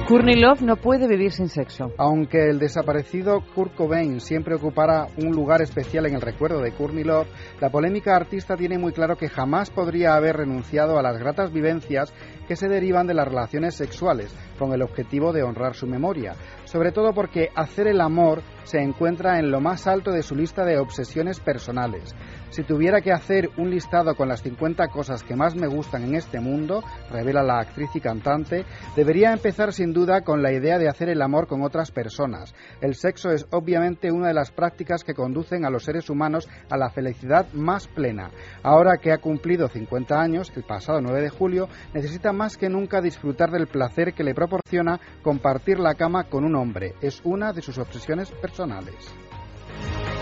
Kurnilov 0.09 0.62
no 0.62 0.77
puede 0.77 1.07
vivir 1.07 1.33
sin 1.33 1.51
sexo. 1.51 1.93
Aunque 1.99 2.49
el 2.49 2.59
desaparecido 2.59 3.43
Kurt 3.55 3.75
Cobain 3.75 4.21
siempre 4.21 4.55
ocupara 4.55 5.07
un 5.19 5.33
lugar 5.33 5.61
especial 5.61 6.07
en 6.07 6.14
el 6.14 6.23
recuerdo 6.23 6.62
de 6.62 6.73
Kurnilov, 6.73 7.27
la 7.61 7.69
polémica 7.69 8.17
artista 8.17 8.57
tiene 8.57 8.79
muy 8.79 8.93
claro 8.93 9.17
que 9.17 9.29
jamás 9.29 9.69
podría 9.71 10.14
haber 10.14 10.38
renunciado 10.38 10.99
a 10.99 11.03
las 11.03 11.19
gratas 11.19 11.53
vivencias 11.53 12.14
que 12.47 12.57
se 12.57 12.69
derivan 12.69 13.07
de 13.07 13.12
las 13.12 13.29
relaciones 13.29 13.75
sexuales, 13.75 14.35
con 14.59 14.73
el 14.73 14.81
objetivo 14.81 15.35
de 15.35 15.43
honrar 15.43 15.75
su 15.75 15.87
memoria, 15.87 16.33
sobre 16.64 16.91
todo 16.91 17.12
porque 17.12 17.51
hacer 17.55 17.87
el 17.87 18.01
amor 18.01 18.41
se 18.69 18.83
encuentra 18.83 19.39
en 19.39 19.51
lo 19.51 19.61
más 19.61 19.87
alto 19.87 20.13
de 20.13 20.23
su 20.23 20.37
lista 20.37 20.63
de 20.63 20.77
obsesiones 20.77 21.41
personales. 21.41 22.15
Si 22.51 22.63
tuviera 22.65 23.01
que 23.01 23.13
hacer 23.13 23.51
un 23.57 23.71
listado 23.71 24.15
con 24.15 24.29
las 24.29 24.43
50 24.43 24.89
cosas 24.89 25.23
que 25.23 25.37
más 25.37 25.55
me 25.55 25.67
gustan 25.67 26.05
en 26.05 26.15
este 26.15 26.39
mundo, 26.39 26.83
revela 27.11 27.43
la 27.43 27.61
actriz 27.61 27.91
y 27.95 28.01
cantante, 28.01 28.67
debería 28.95 29.33
empezar 29.33 29.73
sin 29.73 29.95
duda 29.95 30.21
con 30.21 30.43
la 30.43 30.53
idea 30.53 30.79
de 30.79 30.89
hacer 30.89 31.09
el 31.09 31.23
amor 31.23 31.47
con 31.47 31.63
otras 31.63 31.91
personas. 31.91 32.55
El 32.83 32.95
sexo 32.95 33.31
es 33.31 33.47
obviamente 33.51 34.13
una 34.13 34.29
de 34.29 34.35
las 34.35 34.51
prácticas 34.51 35.03
que 35.03 35.15
conducen 35.15 35.65
a 35.65 35.71
los 35.71 35.85
seres 35.85 36.11
humanos 36.11 36.47
a 36.71 36.77
la 36.77 36.91
felicidad 36.91 37.51
más 37.55 37.87
plena. 37.89 38.31
Ahora 38.63 38.99
que 38.99 39.13
ha 39.13 39.19
cumplido 39.19 39.69
50 39.69 40.21
años, 40.21 40.53
el 40.57 40.65
pasado 40.65 41.01
9 41.01 41.23
de 41.23 41.31
julio, 41.31 41.69
necesita 41.95 42.33
más 42.33 42.59
que 42.59 42.69
nunca 42.69 43.01
disfrutar 43.01 43.51
del 43.51 43.67
placer 43.67 44.13
que 44.13 44.25
le 44.25 44.35
proporciona 44.35 45.01
compartir 45.23 45.79
la 45.79 45.95
cama 45.95 46.25
con 46.25 46.45
un 46.45 46.55
hombre. 46.55 46.95
Es 47.01 47.23
una 47.25 47.53
de 47.55 47.63
sus 47.63 47.79
obsesiones 47.79 48.31
personales 48.31 48.58
personales. 48.59 49.28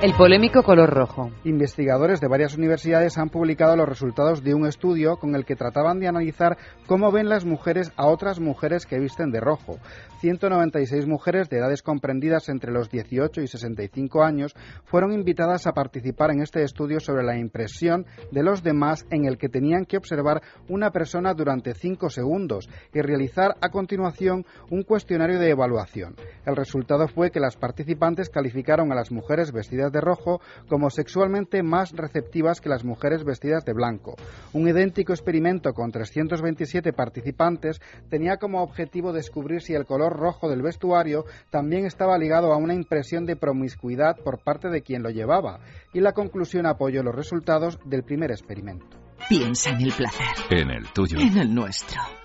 El 0.03 0.13
polémico 0.13 0.63
color 0.63 0.91
rojo. 0.91 1.31
Investigadores 1.45 2.21
de 2.21 2.29
varias 2.29 2.55
universidades 2.55 3.17
han 3.17 3.31
publicado 3.31 3.77
los 3.77 3.89
resultados 3.89 4.45
de 4.45 4.53
un 4.53 4.67
estudio 4.67 5.17
con 5.17 5.35
el 5.35 5.47
que 5.47 5.57
trataban 5.57 6.01
de 6.01 6.07
analizar 6.07 6.59
cómo 6.87 7.11
ven 7.11 7.31
las 7.31 7.47
mujeres 7.47 7.91
a 7.97 8.07
otras 8.07 8.39
mujeres 8.39 8.85
que 8.85 8.99
visten 8.99 9.31
de 9.31 9.41
rojo. 9.41 9.79
196 10.21 11.07
mujeres 11.07 11.49
de 11.49 11.59
edades 11.59 11.83
comprendidas 11.83 12.51
entre 12.51 12.73
los 12.73 12.91
18 12.91 13.41
y 13.41 13.47
65 13.47 14.23
años 14.23 14.55
fueron 14.85 15.13
invitadas 15.13 15.67
a 15.67 15.73
participar 15.73 16.31
en 16.31 16.43
este 16.43 16.63
estudio 16.63 17.01
sobre 17.01 17.25
la 17.25 17.39
impresión 17.39 18.05
de 18.31 18.43
los 18.43 18.63
demás 18.63 19.07
en 19.11 19.25
el 19.25 19.39
que 19.39 19.49
tenían 19.49 19.87
que 19.87 19.97
observar 19.97 20.43
una 20.69 20.91
persona 20.91 21.33
durante 21.33 21.73
5 21.73 22.11
segundos 22.11 22.69
y 22.93 23.01
realizar 23.01 23.57
a 23.63 23.71
continuación 23.71 24.45
un 24.71 24.83
cuestionario 24.83 25.39
de 25.39 25.51
evaluación. 25.51 26.17
El 26.45 26.55
resultado 26.55 27.09
fue 27.09 27.31
que 27.31 27.41
las 27.41 27.57
participantes 27.57 28.29
calificaron 28.29 28.93
a 28.93 28.95
las 28.95 29.11
mujeres 29.11 29.53
vestidas 29.53 29.86
de 29.93 30.01
rojo 30.01 30.41
como 30.69 30.91
sexualmente 30.91 31.63
más 31.63 31.93
receptivas 31.93 32.61
que 32.61 32.69
las 32.69 32.85
mujeres 32.85 33.25
vestidas 33.25 33.65
de 33.65 33.73
blanco. 33.73 34.17
Un 34.53 34.69
idéntico 34.69 35.13
experimento 35.13 35.73
con 35.73 35.91
327 35.91 36.93
participantes 36.93 37.81
tenía 38.09 38.37
como 38.37 38.63
objetivo 38.63 39.13
descubrir 39.13 39.63
si 39.63 39.75
el 39.75 39.87
color 39.87 40.17
rojo 40.17 40.49
del 40.49 40.63
vestuario 40.63 41.25
también 41.51 41.87
estaba 41.87 42.19
ligado 42.19 42.53
a 42.53 42.57
una 42.57 42.75
impresión 42.75 43.27
de 43.27 43.37
promiscuidad 43.37 44.17
por 44.25 44.39
parte 44.43 44.69
de 44.69 44.83
quien 44.83 45.03
lo 45.03 45.11
llevaba, 45.11 45.61
y 45.93 46.01
la 46.01 46.13
conclusión 46.13 46.67
apoyó 46.67 47.03
los 47.03 47.15
resultados 47.15 47.79
del 47.85 48.03
primer 48.03 48.31
experimento. 48.31 48.97
Piensa 49.29 49.71
en 49.71 49.81
el 49.81 49.93
placer, 49.93 50.27
En 50.51 50.71
el 50.71 50.87
tuyo. 50.93 51.19
en 51.19 51.39
el 51.39 51.55
nuestro, 51.55 52.01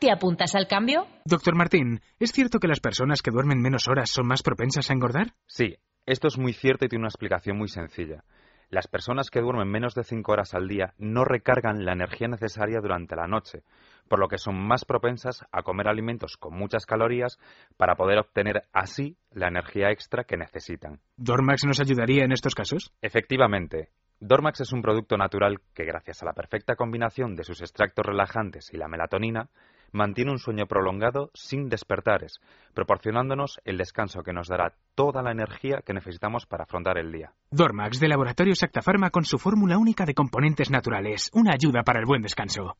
¿Te 0.00 0.10
apuntas 0.10 0.54
al 0.54 0.66
cambio? 0.66 1.06
Doctor 1.26 1.54
Martín, 1.54 2.00
¿es 2.18 2.32
cierto 2.32 2.58
que 2.58 2.68
las 2.68 2.80
personas 2.80 3.20
que 3.20 3.30
duermen 3.30 3.60
menos 3.60 3.86
horas 3.86 4.08
son 4.08 4.26
más 4.26 4.42
propensas 4.42 4.88
a 4.88 4.94
engordar? 4.94 5.34
Sí, 5.46 5.76
esto 6.06 6.26
es 6.26 6.38
muy 6.38 6.54
cierto 6.54 6.86
y 6.86 6.88
tiene 6.88 7.02
una 7.02 7.10
explicación 7.10 7.58
muy 7.58 7.68
sencilla. 7.68 8.24
Las 8.70 8.88
personas 8.88 9.28
que 9.28 9.42
duermen 9.42 9.68
menos 9.68 9.94
de 9.94 10.02
5 10.02 10.32
horas 10.32 10.54
al 10.54 10.68
día 10.68 10.94
no 10.96 11.26
recargan 11.26 11.84
la 11.84 11.92
energía 11.92 12.28
necesaria 12.28 12.80
durante 12.80 13.14
la 13.14 13.26
noche, 13.26 13.62
por 14.08 14.20
lo 14.20 14.28
que 14.28 14.38
son 14.38 14.56
más 14.56 14.86
propensas 14.86 15.44
a 15.52 15.62
comer 15.62 15.86
alimentos 15.86 16.38
con 16.38 16.56
muchas 16.56 16.86
calorías 16.86 17.38
para 17.76 17.94
poder 17.94 18.20
obtener 18.20 18.62
así 18.72 19.18
la 19.32 19.48
energía 19.48 19.90
extra 19.90 20.24
que 20.24 20.38
necesitan. 20.38 21.00
¿Dormax 21.18 21.66
nos 21.66 21.80
ayudaría 21.80 22.24
en 22.24 22.32
estos 22.32 22.54
casos? 22.54 22.90
Efectivamente, 23.02 23.90
Dormax 24.22 24.60
es 24.60 24.72
un 24.72 24.80
producto 24.80 25.16
natural 25.16 25.60
que 25.74 25.84
gracias 25.84 26.22
a 26.22 26.26
la 26.26 26.34
perfecta 26.34 26.74
combinación 26.76 27.36
de 27.36 27.44
sus 27.44 27.60
extractos 27.60 28.04
relajantes 28.06 28.72
y 28.72 28.76
la 28.76 28.88
melatonina 28.88 29.48
mantiene 29.92 30.30
un 30.30 30.38
sueño 30.38 30.66
prolongado 30.66 31.30
sin 31.34 31.68
despertares, 31.68 32.40
proporcionándonos 32.74 33.60
el 33.64 33.78
descanso 33.78 34.22
que 34.22 34.32
nos 34.32 34.48
dará 34.48 34.74
toda 34.94 35.22
la 35.22 35.32
energía 35.32 35.82
que 35.84 35.94
necesitamos 35.94 36.46
para 36.46 36.64
afrontar 36.64 36.98
el 36.98 37.12
día. 37.12 37.32
Dormax 37.50 38.00
de 38.00 38.08
Laboratorio 38.08 38.54
Acta 38.60 38.82
Pharma 38.82 39.10
con 39.10 39.24
su 39.24 39.38
fórmula 39.38 39.78
única 39.78 40.04
de 40.04 40.14
componentes 40.14 40.70
naturales, 40.70 41.30
una 41.32 41.52
ayuda 41.54 41.82
para 41.82 42.00
el 42.00 42.06
buen 42.06 42.22
descanso. 42.22 42.76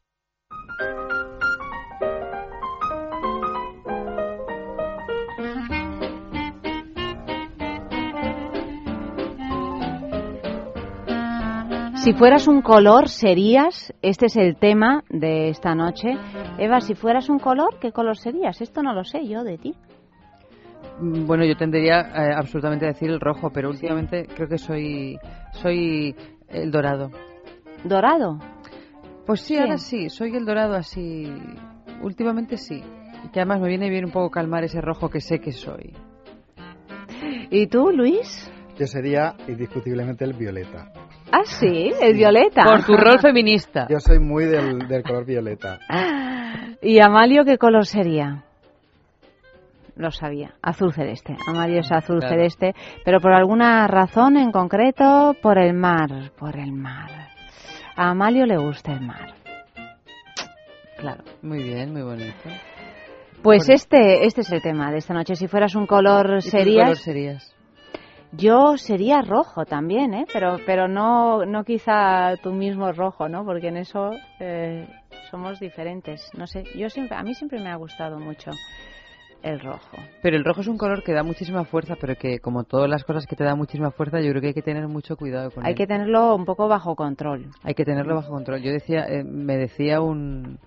Si 12.04 12.12
fueras 12.14 12.48
un 12.48 12.62
color, 12.62 13.08
serías. 13.08 13.92
Este 14.02 14.26
es 14.26 14.36
el 14.36 14.56
tema 14.56 15.04
de 15.10 15.48
esta 15.50 15.74
noche. 15.74 16.08
Eva, 16.58 16.80
si 16.80 16.94
fueras 16.94 17.28
un 17.28 17.38
color, 17.38 17.78
¿qué 17.80 17.92
color 17.92 18.16
serías? 18.16 18.60
Esto 18.60 18.82
no 18.82 18.94
lo 18.94 19.04
sé 19.04 19.26
yo 19.26 19.44
de 19.44 19.58
ti. 19.58 19.74
Mm, 21.00 21.26
Bueno, 21.26 21.44
yo 21.44 21.56
tendería 21.56 22.00
eh, 22.00 22.32
absolutamente 22.34 22.86
a 22.86 22.88
decir 22.88 23.10
el 23.10 23.20
rojo, 23.20 23.50
pero 23.52 23.68
últimamente 23.70 24.26
creo 24.34 24.48
que 24.48 24.58
soy 24.58 25.18
soy 25.52 26.14
el 26.48 26.70
dorado. 26.70 27.10
¿Dorado? 27.84 28.38
Pues 29.26 29.40
sí, 29.42 29.54
Sí. 29.54 29.60
ahora 29.60 29.76
sí, 29.78 30.08
soy 30.08 30.34
el 30.34 30.46
dorado 30.46 30.74
así. 30.74 31.30
Últimamente 32.02 32.56
sí. 32.56 32.82
Y 33.24 33.28
que 33.28 33.40
además 33.40 33.60
me 33.60 33.68
viene 33.68 33.90
bien 33.90 34.06
un 34.06 34.10
poco 34.12 34.30
calmar 34.30 34.64
ese 34.64 34.80
rojo 34.80 35.10
que 35.10 35.20
sé 35.20 35.38
que 35.40 35.52
soy. 35.52 35.92
¿Y 37.50 37.66
tú, 37.66 37.90
Luis? 37.90 38.50
Yo 38.78 38.86
sería 38.86 39.34
indiscutiblemente 39.46 40.24
el 40.24 40.32
violeta. 40.32 40.90
Ah, 41.32 41.44
sí, 41.44 41.92
el 42.00 42.14
violeta. 42.14 42.64
Por 42.64 42.84
tu 42.84 42.96
rol 42.96 43.18
feminista. 43.22 43.86
Yo 43.88 44.00
soy 44.00 44.18
muy 44.18 44.44
del, 44.46 44.86
del 44.88 45.02
color 45.02 45.24
violeta. 45.24 45.78
¿Y 46.82 47.00
Amalio 47.00 47.44
qué 47.44 47.56
color 47.58 47.86
sería? 47.86 48.44
Lo 49.96 50.10
sabía, 50.10 50.54
azul 50.62 50.92
celeste. 50.94 51.36
Amalio 51.46 51.80
es 51.80 51.92
azul 51.92 52.20
Claro. 52.20 52.34
celeste, 52.34 52.74
pero 53.04 53.20
por 53.20 53.32
alguna 53.32 53.86
razón 53.86 54.36
en 54.38 54.50
concreto, 54.50 55.34
por 55.42 55.58
el 55.58 55.74
mar, 55.74 56.32
por 56.38 56.56
el 56.58 56.72
mar. 56.72 57.10
A 57.96 58.10
Amalio 58.10 58.46
le 58.46 58.56
gusta 58.56 58.92
el 58.92 59.02
mar. 59.02 59.34
Claro. 60.96 61.22
Muy 61.42 61.62
bien, 61.62 61.92
muy 61.92 62.02
bonito. 62.02 62.32
Pues 63.42 63.68
este, 63.68 64.26
este 64.26 64.40
es 64.42 64.52
el 64.52 64.62
tema 64.62 64.90
de 64.90 64.98
esta 64.98 65.12
noche. 65.14 65.34
Si 65.34 65.48
fueras 65.48 65.74
un 65.74 65.86
color 65.86 66.36
¿Y 66.38 66.42
serías, 66.42 66.84
color 66.84 66.96
serías? 66.98 67.54
Yo 68.32 68.76
sería 68.76 69.22
rojo 69.22 69.64
también, 69.64 70.14
¿eh? 70.14 70.26
Pero, 70.32 70.58
pero 70.66 70.88
no, 70.88 71.44
no 71.44 71.64
quizá 71.64 72.36
tú 72.42 72.52
mismo 72.52 72.92
rojo, 72.92 73.28
¿no? 73.28 73.44
Porque 73.44 73.68
en 73.68 73.76
eso 73.78 74.10
eh, 74.38 74.88
somos 75.30 75.58
diferentes. 75.60 76.30
No 76.36 76.46
sé, 76.46 76.64
yo 76.76 76.88
siempre, 76.88 77.16
a 77.16 77.22
mí 77.22 77.34
siempre 77.34 77.60
me 77.60 77.70
ha 77.70 77.76
gustado 77.76 78.18
mucho 78.18 78.50
el 79.42 79.58
rojo. 79.60 79.96
Pero 80.22 80.36
el 80.36 80.44
rojo 80.44 80.60
es 80.60 80.68
un 80.68 80.76
color 80.76 81.02
que 81.02 81.12
da 81.12 81.22
muchísima 81.22 81.64
fuerza, 81.64 81.94
pero 82.00 82.14
que 82.14 82.40
como 82.40 82.64
todas 82.64 82.88
las 82.88 83.04
cosas 83.04 83.26
que 83.26 83.36
te 83.36 83.44
dan 83.44 83.56
muchísima 83.58 83.90
fuerza, 83.90 84.20
yo 84.20 84.30
creo 84.30 84.40
que 84.42 84.48
hay 84.48 84.54
que 84.54 84.62
tener 84.62 84.86
mucho 84.86 85.16
cuidado 85.16 85.50
con 85.50 85.64
Hay 85.64 85.72
él. 85.72 85.76
que 85.78 85.86
tenerlo 85.86 86.34
un 86.34 86.44
poco 86.44 86.68
bajo 86.68 86.94
control. 86.94 87.46
Hay 87.62 87.74
que 87.74 87.84
tenerlo 87.84 88.14
bajo 88.16 88.30
control. 88.30 88.62
Yo 88.62 88.70
decía, 88.70 89.06
eh, 89.08 89.24
me 89.24 89.56
decía 89.56 90.00
un, 90.00 90.58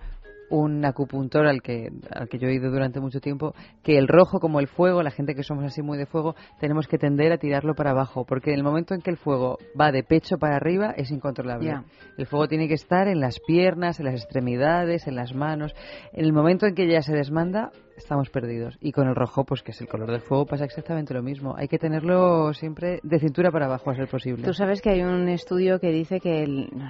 un 0.53 0.85
acupuntor 0.85 1.47
al 1.47 1.61
que, 1.61 1.89
al 2.11 2.29
que 2.29 2.37
yo 2.37 2.47
he 2.47 2.53
ido 2.53 2.69
durante 2.69 2.99
mucho 2.99 3.19
tiempo, 3.19 3.55
que 3.81 3.97
el 3.97 4.07
rojo 4.07 4.39
como 4.39 4.59
el 4.59 4.67
fuego, 4.67 5.01
la 5.01 5.09
gente 5.09 5.33
que 5.33 5.41
somos 5.41 5.63
así 5.65 5.81
muy 5.81 5.97
de 5.97 6.05
fuego, 6.05 6.35
tenemos 6.59 6.87
que 6.87 6.99
tender 6.99 7.31
a 7.31 7.37
tirarlo 7.37 7.73
para 7.73 7.91
abajo, 7.91 8.23
porque 8.25 8.51
en 8.51 8.57
el 8.57 8.63
momento 8.63 8.93
en 8.93 9.01
que 9.01 9.09
el 9.09 9.17
fuego 9.17 9.57
va 9.79 9.91
de 9.91 10.03
pecho 10.03 10.37
para 10.37 10.55
arriba 10.55 10.93
es 10.95 11.09
incontrolable. 11.09 11.81
El 12.17 12.27
fuego 12.27 12.47
tiene 12.47 12.67
que 12.67 12.75
estar 12.75 13.07
en 13.07 13.19
las 13.19 13.39
piernas, 13.39 13.99
en 13.99 14.05
las 14.05 14.15
extremidades, 14.15 15.07
en 15.07 15.15
las 15.15 15.33
manos. 15.33 15.73
En 16.11 16.25
el 16.25 16.33
momento 16.33 16.67
en 16.67 16.75
que 16.75 16.87
ya 16.87 17.01
se 17.01 17.13
desmanda, 17.13 17.71
estamos 17.97 18.29
perdidos. 18.29 18.77
Y 18.81 18.91
con 18.91 19.07
el 19.07 19.15
rojo, 19.15 19.43
pues 19.43 19.61
que 19.63 19.71
es 19.71 19.81
el 19.81 19.87
color 19.87 20.09
del 20.11 20.21
fuego, 20.21 20.45
pasa 20.45 20.65
exactamente 20.65 21.13
lo 21.13 21.21
mismo. 21.21 21.55
Hay 21.57 21.67
que 21.67 21.77
tenerlo 21.79 22.53
siempre 22.53 22.99
de 23.03 23.19
cintura 23.19 23.51
para 23.51 23.65
abajo, 23.65 23.89
a 23.91 23.95
ser 23.95 24.07
posible. 24.07 24.45
Tú 24.45 24.53
sabes 24.53 24.81
que 24.81 24.89
hay 24.91 25.01
un 25.03 25.29
estudio 25.29 25.79
que 25.79 25.91
dice 25.91 26.19
que, 26.19 26.45
no- 26.47 26.87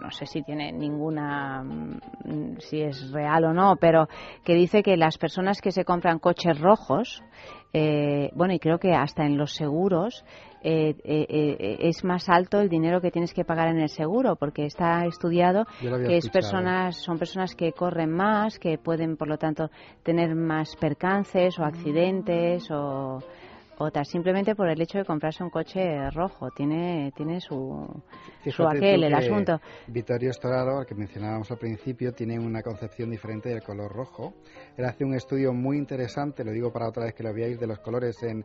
no 0.00 0.10
sé 0.10 0.26
si 0.26 0.42
tiene 0.42 0.72
ninguna, 0.72 1.62
mm, 1.62 2.56
si 2.58 2.80
es 2.82 3.10
real 3.12 3.44
o 3.44 3.52
no, 3.52 3.76
pero 3.80 4.08
que 4.44 4.54
dice 4.54 4.82
que 4.82 4.96
las 4.96 5.18
personas 5.18 5.60
que 5.60 5.72
se 5.72 5.84
compran 5.84 6.18
coches 6.18 6.58
rojos, 6.60 7.22
eh, 7.72 8.30
bueno, 8.34 8.54
y 8.54 8.58
creo 8.58 8.78
que 8.78 8.92
hasta 8.92 9.24
en 9.24 9.36
los 9.36 9.52
seguros, 9.54 10.24
eh, 10.66 10.96
eh, 11.04 11.26
eh, 11.28 11.76
es 11.80 12.02
más 12.04 12.30
alto 12.30 12.58
el 12.58 12.70
dinero 12.70 13.02
que 13.02 13.10
tienes 13.10 13.34
que 13.34 13.44
pagar 13.44 13.68
en 13.68 13.78
el 13.78 13.90
seguro, 13.90 14.34
porque 14.36 14.64
está 14.64 15.04
estudiado 15.04 15.66
que 15.78 16.16
es 16.16 16.30
personas, 16.30 16.96
son 16.96 17.18
personas 17.18 17.54
que 17.54 17.72
corren 17.72 18.10
más, 18.10 18.58
que 18.58 18.78
pueden, 18.78 19.18
por 19.18 19.28
lo 19.28 19.36
tanto, 19.36 19.70
tener 20.02 20.34
más 20.34 20.74
percances 20.76 21.58
o 21.58 21.64
accidentes 21.64 22.70
o, 22.70 23.18
o 23.78 23.90
tal, 23.90 24.06
simplemente 24.06 24.54
por 24.54 24.68
el 24.68 24.80
hecho 24.80 24.98
de 24.98 25.04
comprarse 25.04 25.42
un 25.42 25.50
coche 25.50 26.10
rojo. 26.10 26.48
Tiene, 26.54 27.12
tiene 27.16 27.40
su, 27.40 27.86
su 28.44 28.66
aquel, 28.66 29.04
el 29.04 29.14
asunto. 29.14 29.60
Vittorio 29.88 30.32
Storaro, 30.32 30.78
al 30.78 30.86
que 30.86 30.94
mencionábamos 30.94 31.50
al 31.50 31.58
principio, 31.58 32.12
tiene 32.12 32.38
una 32.38 32.62
concepción 32.62 33.10
diferente 33.10 33.48
del 33.48 33.62
color 33.62 33.92
rojo. 33.92 34.34
Él 34.76 34.84
hace 34.84 35.04
un 35.04 35.14
estudio 35.14 35.52
muy 35.52 35.76
interesante, 35.76 36.44
lo 36.44 36.52
digo 36.52 36.72
para 36.72 36.88
otra 36.88 37.04
vez 37.04 37.14
que 37.14 37.22
lo 37.22 37.34
veáis, 37.34 37.58
de 37.58 37.66
los 37.66 37.80
colores 37.80 38.16
en 38.22 38.44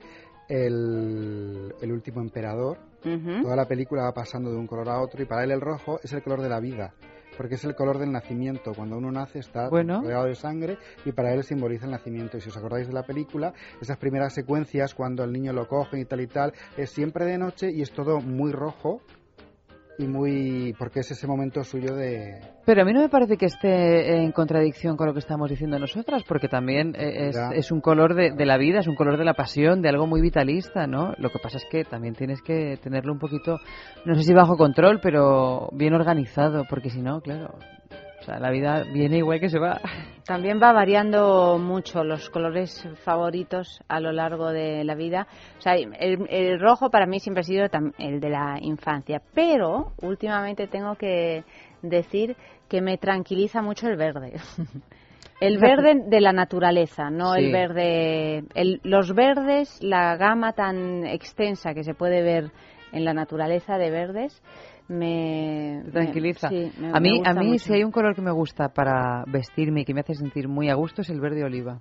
el, 0.49 1.73
el 1.81 1.91
último 1.91 2.21
emperador. 2.21 2.77
Toda 3.41 3.55
la 3.55 3.65
película 3.65 4.03
va 4.03 4.13
pasando 4.13 4.51
de 4.51 4.57
un 4.57 4.67
color 4.67 4.89
a 4.89 4.99
otro 5.01 5.23
y 5.23 5.25
para 5.25 5.43
él 5.43 5.51
el 5.51 5.61
rojo 5.61 5.99
es 6.03 6.11
el 6.11 6.21
color 6.21 6.41
de 6.41 6.49
la 6.49 6.59
vida. 6.59 6.93
Porque 7.37 7.55
es 7.55 7.63
el 7.63 7.73
color 7.73 7.99
del 7.99 8.11
nacimiento. 8.11 8.73
Cuando 8.73 8.97
uno 8.97 9.09
nace 9.11 9.39
está 9.39 9.69
Bueno. 9.69 10.01
rodeado 10.01 10.25
de 10.25 10.35
sangre 10.35 10.77
y 11.05 11.13
para 11.13 11.33
él 11.33 11.43
simboliza 11.45 11.85
el 11.85 11.91
nacimiento. 11.91 12.37
Y 12.37 12.41
si 12.41 12.49
os 12.49 12.57
acordáis 12.57 12.87
de 12.87 12.93
la 12.93 13.03
película, 13.03 13.53
esas 13.81 13.95
primeras 13.97 14.33
secuencias 14.33 14.93
cuando 14.93 15.23
el 15.23 15.31
niño 15.31 15.53
lo 15.53 15.65
cogen 15.65 16.01
y 16.01 16.05
tal 16.05 16.19
y 16.19 16.27
tal, 16.27 16.51
es 16.75 16.89
siempre 16.89 17.23
de 17.25 17.37
noche 17.37 17.71
y 17.71 17.81
es 17.81 17.91
todo 17.91 18.19
muy 18.19 18.51
rojo 18.51 18.99
y 19.99 20.07
muy... 20.07 20.73
porque 20.79 21.01
es 21.01 21.11
ese 21.11 21.27
momento 21.27 21.61
suyo 21.63 21.93
de... 21.93 22.39
Pero 22.65 22.81
a 22.81 22.85
mí 22.85 22.93
no 22.93 23.01
me 23.01 23.09
parece 23.09 23.35
que 23.35 23.47
esté 23.47 24.23
en 24.23 24.31
contradicción 24.31 24.95
con 24.95 25.07
lo 25.07 25.13
que 25.13 25.19
estamos 25.19 25.49
diciendo 25.49 25.77
nosotras, 25.77 26.23
porque 26.25 26.47
también 26.47 26.95
eh, 26.97 27.31
es, 27.53 27.71
un 27.71 27.81
color 27.81 28.15
de, 28.15 28.31
de 28.31 28.45
la 28.45 28.57
vida, 28.57 28.79
es 28.79 28.87
un 28.87 28.95
color 28.95 29.17
de 29.17 29.25
la 29.25 29.33
pasión, 29.33 29.81
de 29.81 29.89
algo 29.89 30.07
muy 30.07 30.21
vitalista, 30.21 30.87
¿no? 30.87 31.13
Lo 31.17 31.29
que 31.29 31.39
pasa 31.39 31.57
es 31.57 31.65
que 31.69 31.83
también 31.83 32.15
tienes 32.15 32.41
que 32.41 32.77
tenerlo 32.81 33.11
un 33.11 33.19
poquito, 33.19 33.57
no 34.05 34.15
sé 34.15 34.23
si 34.23 34.33
bajo 34.33 34.55
control, 34.55 35.01
pero 35.03 35.67
bien 35.73 35.93
organizado, 35.93 36.63
porque 36.69 36.89
si 36.89 37.01
no, 37.01 37.19
claro, 37.19 37.55
sea, 38.29 38.39
la 38.39 38.49
vida 38.51 38.83
viene 38.93 39.17
igual 39.17 39.39
que 39.39 39.49
se 39.49 39.59
va. 39.59 39.79
También 40.25 40.59
va 40.61 40.71
variando 40.73 41.57
mucho 41.57 42.03
los 42.03 42.29
colores 42.29 42.87
favoritos 43.03 43.81
a 43.87 43.99
lo 43.99 44.11
largo 44.11 44.49
de 44.51 44.83
la 44.83 44.95
vida. 44.95 45.27
O 45.57 45.61
sea, 45.61 45.73
el, 45.75 46.27
el 46.29 46.59
rojo 46.59 46.89
para 46.89 47.05
mí 47.07 47.19
siempre 47.19 47.41
ha 47.41 47.43
sido 47.43 47.65
el 47.97 48.19
de 48.19 48.29
la 48.29 48.57
infancia, 48.61 49.21
pero 49.33 49.93
últimamente 50.01 50.67
tengo 50.67 50.95
que 50.95 51.43
decir 51.81 52.35
que 52.67 52.81
me 52.81 52.97
tranquiliza 52.97 53.61
mucho 53.61 53.87
el 53.87 53.97
verde. 53.97 54.33
El 55.41 55.57
verde 55.57 56.01
de 56.05 56.19
la 56.19 56.33
naturaleza, 56.33 57.09
no 57.09 57.33
Sí. 57.35 57.45
el 57.45 57.51
verde. 57.53 58.43
el- 58.55 58.81
los 58.83 59.15
verdes, 59.15 59.79
la 59.81 60.17
gama 60.17 60.51
tan 60.51 61.05
extensa 61.05 61.73
que 61.73 61.85
se 61.85 61.93
puede 61.93 62.21
ver 62.21 62.51
en 62.91 63.05
la 63.05 63.13
naturaleza 63.13 63.77
de 63.77 63.89
verdes, 63.89 64.43
me. 64.89 65.83
Tranquiliza. 65.91 66.49
me- 66.49 66.69
sí, 66.71 66.79
me- 66.81 66.91
a 66.91 66.99
mí, 66.99 67.21
a 67.25 67.33
mí 67.33 67.47
mucho. 67.49 67.59
si 67.65 67.73
hay 67.73 67.83
un 67.83 67.91
color 67.91 68.15
que 68.15 68.21
me 68.21 68.31
gusta 68.31 68.69
para 68.69 69.23
vestirme 69.27 69.81
y 69.81 69.85
que 69.85 69.93
me 69.93 70.01
hace 70.01 70.15
sentir 70.15 70.47
muy 70.47 70.69
a 70.69 70.75
gusto 70.75 71.01
es 71.01 71.09
el 71.09 71.21
verde 71.21 71.43
oliva. 71.43 71.79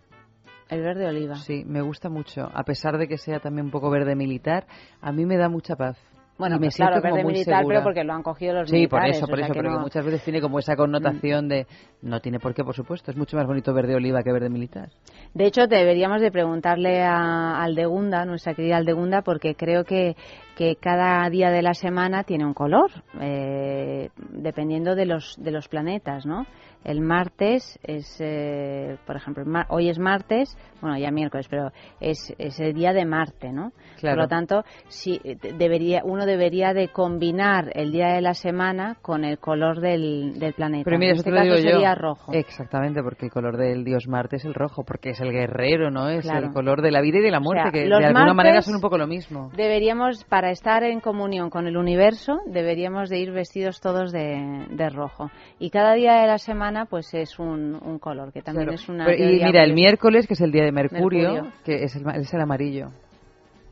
El 0.68 0.82
verde 0.82 1.06
oliva. 1.08 1.34
Sí, 1.36 1.64
me 1.66 1.80
gusta 1.80 2.10
mucho. 2.10 2.48
A 2.52 2.62
pesar 2.62 2.98
de 2.98 3.08
que 3.08 3.16
sea 3.16 3.40
también 3.40 3.66
un 3.66 3.70
poco 3.72 3.88
verde 3.90 4.14
militar, 4.14 4.66
a 5.00 5.12
mí 5.12 5.24
me 5.24 5.36
da 5.38 5.48
mucha 5.48 5.76
paz. 5.76 5.96
Bueno, 6.36 6.54
Y 6.54 6.60
me 6.60 6.66
pues 6.66 6.76
claro, 6.76 7.00
como 7.02 7.14
verde 7.14 7.24
muy 7.24 7.32
militar, 7.32 7.58
segura. 7.58 7.78
pero 7.78 7.84
porque 7.84 8.04
lo 8.04 8.12
han 8.12 8.22
cogido 8.22 8.52
los 8.54 8.70
Sí, 8.70 8.86
por 8.86 9.00
militares. 9.00 9.16
eso, 9.16 9.24
o 9.24 9.28
por 9.28 9.40
eso, 9.40 9.48
que 9.52 9.58
pero 9.58 9.70
que 9.70 9.74
no- 9.76 9.80
muchas 9.82 10.04
veces 10.04 10.22
tiene 10.22 10.40
como 10.40 10.60
esa 10.60 10.76
connotación 10.76 11.48
de 11.48 11.66
no 12.02 12.20
tiene 12.20 12.38
por 12.38 12.54
qué, 12.54 12.62
por 12.62 12.76
supuesto, 12.76 13.10
es 13.10 13.16
mucho 13.16 13.36
más 13.36 13.44
bonito 13.44 13.74
verde 13.74 13.96
oliva 13.96 14.22
que 14.22 14.30
verde 14.32 14.48
militar. 14.48 14.90
De 15.34 15.46
hecho, 15.46 15.66
deberíamos 15.66 16.20
de 16.20 16.30
preguntarle 16.30 17.02
a 17.02 17.60
Aldegunda, 17.60 18.24
nuestra 18.24 18.54
querida 18.54 18.76
Aldegunda, 18.76 19.22
porque 19.22 19.56
creo 19.56 19.82
que, 19.82 20.14
que 20.58 20.74
cada 20.74 21.30
día 21.30 21.50
de 21.50 21.62
la 21.62 21.72
semana 21.72 22.24
tiene 22.24 22.44
un 22.44 22.52
color, 22.52 22.90
eh, 23.20 24.10
dependiendo 24.32 24.96
de 24.96 25.06
los, 25.06 25.36
de 25.38 25.52
los 25.52 25.68
planetas, 25.68 26.26
¿no? 26.26 26.46
El 26.84 27.00
martes 27.00 27.78
es, 27.82 28.16
eh, 28.20 28.96
por 29.06 29.16
ejemplo, 29.16 29.44
hoy 29.68 29.88
es 29.88 29.98
martes, 29.98 30.56
bueno, 30.80 30.96
ya 30.96 31.10
miércoles, 31.10 31.46
pero 31.50 31.70
es, 32.00 32.32
es 32.38 32.58
el 32.60 32.72
día 32.72 32.92
de 32.92 33.04
Marte, 33.04 33.52
¿no? 33.52 33.72
Por 34.00 34.16
lo 34.16 34.28
tanto, 34.28 34.62
si 34.86 35.20
debería, 35.58 36.02
uno 36.04 36.24
debería 36.24 36.72
de 36.72 36.88
combinar 36.88 37.70
el 37.74 37.90
día 37.90 38.14
de 38.14 38.20
la 38.20 38.34
semana 38.34 38.96
con 39.02 39.24
el 39.24 39.38
color 39.38 39.80
del, 39.80 40.38
del 40.38 40.54
planeta. 40.54 40.84
Pero 40.84 40.98
mira, 40.98 41.12
en 41.12 41.18
este 41.18 41.30
caso 41.32 41.56
sería 41.56 41.94
yo. 41.94 42.00
rojo. 42.00 42.32
Exactamente, 42.32 43.02
porque 43.02 43.26
el 43.26 43.32
color 43.32 43.56
del 43.56 43.84
dios 43.84 44.06
Marte 44.06 44.36
es 44.36 44.44
el 44.44 44.54
rojo, 44.54 44.84
porque 44.84 45.10
es 45.10 45.20
el 45.20 45.32
guerrero, 45.32 45.90
¿no? 45.90 46.08
Es 46.08 46.26
el 46.26 46.52
color 46.52 46.80
de 46.80 46.92
la 46.92 47.00
vida 47.00 47.18
y 47.18 47.22
de 47.22 47.30
la 47.30 47.40
muerte, 47.40 47.60
O 47.60 47.70
sea, 47.70 47.72
que 47.72 47.88
de 47.88 48.06
alguna 48.06 48.34
manera 48.34 48.62
son 48.62 48.76
un 48.76 48.80
poco 48.80 48.96
lo 48.98 49.08
mismo. 49.08 49.50
Deberíamos, 49.56 50.24
para 50.24 50.47
estar 50.50 50.82
en 50.84 51.00
comunión 51.00 51.50
con 51.50 51.66
el 51.66 51.76
universo, 51.76 52.38
deberíamos 52.46 53.08
de 53.10 53.18
ir 53.18 53.32
vestidos 53.32 53.80
todos 53.80 54.12
de, 54.12 54.66
de 54.70 54.88
rojo. 54.90 55.30
Y 55.58 55.70
cada 55.70 55.94
día 55.94 56.20
de 56.20 56.26
la 56.26 56.38
semana, 56.38 56.86
pues 56.86 57.12
es 57.14 57.38
un, 57.38 57.74
un 57.82 57.98
color, 57.98 58.32
que 58.32 58.42
también 58.42 58.66
Claro. 58.68 58.80
es 58.80 58.88
una. 58.88 59.06
Pero- 59.06 59.24
y 59.30 59.42
mira, 59.44 59.62
el 59.64 59.74
miércoles, 59.74 60.26
que 60.26 60.34
es 60.34 60.40
el 60.40 60.52
día 60.52 60.64
de 60.64 60.72
Mercurio, 60.72 61.32
Mercurio. 61.32 61.52
que 61.64 61.84
es 61.84 61.94
el, 61.96 62.02
es 62.16 62.32
el 62.34 62.40
amarillo. 62.40 62.88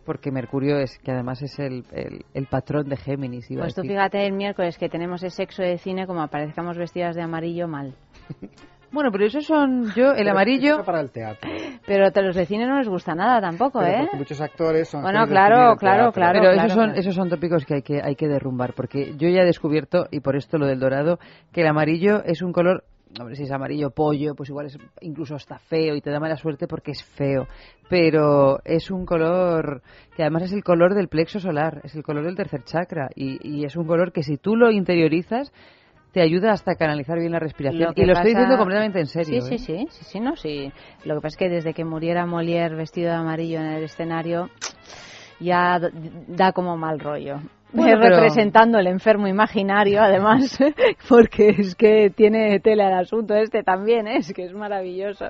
Porque 0.05 0.31
Mercurio 0.31 0.79
es, 0.79 0.97
que 1.01 1.11
además 1.11 1.43
es 1.43 1.59
el, 1.59 1.85
el, 1.93 2.25
el 2.33 2.47
patrón 2.47 2.89
de 2.89 2.97
Géminis, 2.97 3.51
iba 3.51 3.63
Pues 3.63 3.75
tú 3.75 3.83
fíjate 3.83 4.25
el 4.25 4.35
miércoles 4.35 4.79
que 4.79 4.89
tenemos 4.89 5.21
el 5.25 5.33
sexo 5.33 5.63
de 5.63 5.79
cine, 5.79 6.07
como 6.07 6.23
aparezcamos 6.23 6.79
vestidas 6.79 7.17
de 7.17 7.23
amarillo, 7.23 7.67
mal. 7.67 7.95
Bueno, 8.93 9.11
pero 9.13 9.27
esos 9.27 9.45
son, 9.45 9.93
yo, 9.95 10.11
el 10.11 10.17
Pero 10.19 10.31
amarillo... 10.31 10.85
para 10.85 11.01
el 11.01 11.11
teatro. 11.11 11.51
Pero 11.87 12.07
a 12.07 12.23
los 12.23 12.37
de 12.37 12.47
cine 12.47 12.67
no 12.67 12.79
les 12.79 12.89
gusta 12.89 13.15
nada 13.15 13.41
tampoco, 13.41 13.81
Pero 13.81 13.93
¿eh? 13.93 14.01
porque 14.03 14.17
muchos 14.17 14.41
actores 14.41 14.89
son 14.89 15.03
Bueno, 15.03 15.27
claro, 15.27 15.77
claro, 15.77 16.11
teatro. 16.11 16.13
claro. 16.13 16.41
Pero 16.41 16.53
esos 16.53 16.73
son, 16.73 16.85
claro. 16.87 17.01
esos 17.01 17.15
son 17.15 17.29
tópicos 17.29 17.65
que 17.65 17.75
hay 17.75 17.83
que 17.83 18.01
hay 18.03 18.15
que 18.17 18.29
derrumbar, 18.29 18.75
porque 18.75 19.15
yo 19.17 19.29
ya 19.29 19.43
he 19.43 19.45
descubierto, 19.45 20.07
y 20.11 20.21
por 20.21 20.37
esto 20.37 20.59
lo 20.59 20.67
del 20.67 20.81
dorado, 20.81 21.19
que 21.53 21.63
el 21.63 21.67
amarillo 21.67 22.23
es 22.25 22.43
un 22.43 22.53
color, 22.53 22.85
hombre, 23.19 23.35
si 23.37 23.43
es 23.45 23.51
amarillo 23.53 23.91
pollo, 23.91 24.35
pues 24.35 24.49
igual 24.51 24.67
es 24.67 24.79
incluso 25.01 25.35
hasta 25.35 25.59
feo 25.59 25.95
y 25.95 26.01
te 26.01 26.11
da 26.11 26.21
mala 26.21 26.37
suerte 26.37 26.67
porque 26.67 26.93
es 26.93 27.03
feo, 27.05 27.47
pero 27.89 28.61
es 28.65 28.91
un 28.91 29.05
color 29.07 29.83
que 30.17 30.23
además 30.23 30.45
es 30.45 30.53
el 30.53 30.65
color 30.65 30.95
del 30.95 31.09
plexo 31.09 31.41
solar, 31.41 31.81
es 31.85 31.95
el 31.95 32.03
color 32.03 32.25
del 32.25 32.37
tercer 32.37 32.63
chakra, 32.65 33.09
y, 33.15 33.39
y 33.47 33.65
es 33.65 33.77
un 33.77 33.87
color 33.87 34.13
que 34.13 34.23
si 34.23 34.37
tú 34.39 34.57
lo 34.57 34.71
interiorizas, 34.71 35.53
te 36.17 36.23
ayuda 36.23 36.53
hasta 36.53 36.77
canalizar 36.77 37.19
bien 37.19 37.33
la 37.33 37.39
respiración. 37.39 37.93
Lo 37.95 38.03
y 38.03 38.07
lo 38.07 38.15
estoy 38.15 38.31
diciendo 38.31 38.57
completamente 38.57 39.01
en 39.01 39.07
serio. 39.07 39.43
Sí, 39.43 39.55
¿eh? 39.55 39.59
sí, 39.59 39.67
sí, 39.67 39.87
sí, 39.91 40.05
sí, 40.07 40.19
no, 40.19 40.35
sí. 40.35 40.73
Lo 41.05 41.15
que 41.15 41.21
pasa 41.21 41.35
es 41.35 41.37
que 41.37 41.51
desde 41.51 41.75
que 41.75 41.85
muriera 41.85 42.25
Molière 42.25 42.75
vestido 42.75 43.11
de 43.11 43.17
amarillo 43.17 43.59
en 43.59 43.67
el 43.67 43.83
escenario, 43.85 44.49
ya 45.41 45.79
da 46.27 46.53
como 46.53 46.79
mal 46.79 47.01
rollo. 47.01 47.41
Bueno, 47.73 47.99
pero- 48.01 48.17
representando 48.17 48.79
el 48.79 48.87
enfermo 48.87 49.27
imaginario, 49.27 50.01
además, 50.01 50.59
porque 51.09 51.49
es 51.59 51.75
que 51.75 52.11
tiene 52.11 52.61
tela 52.61 52.89
el 52.89 52.95
asunto 52.95 53.35
este 53.35 53.63
también, 53.63 54.07
¿eh? 54.07 54.19
es 54.19 54.33
que 54.33 54.45
es 54.45 54.53
maravilloso. 54.55 55.27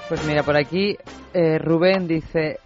Pues 0.09 0.27
mira, 0.27 0.43
por 0.43 0.57
aquí 0.57 0.97
eh, 1.33 1.59
Rubén 1.59 2.07
dice, 2.07 2.59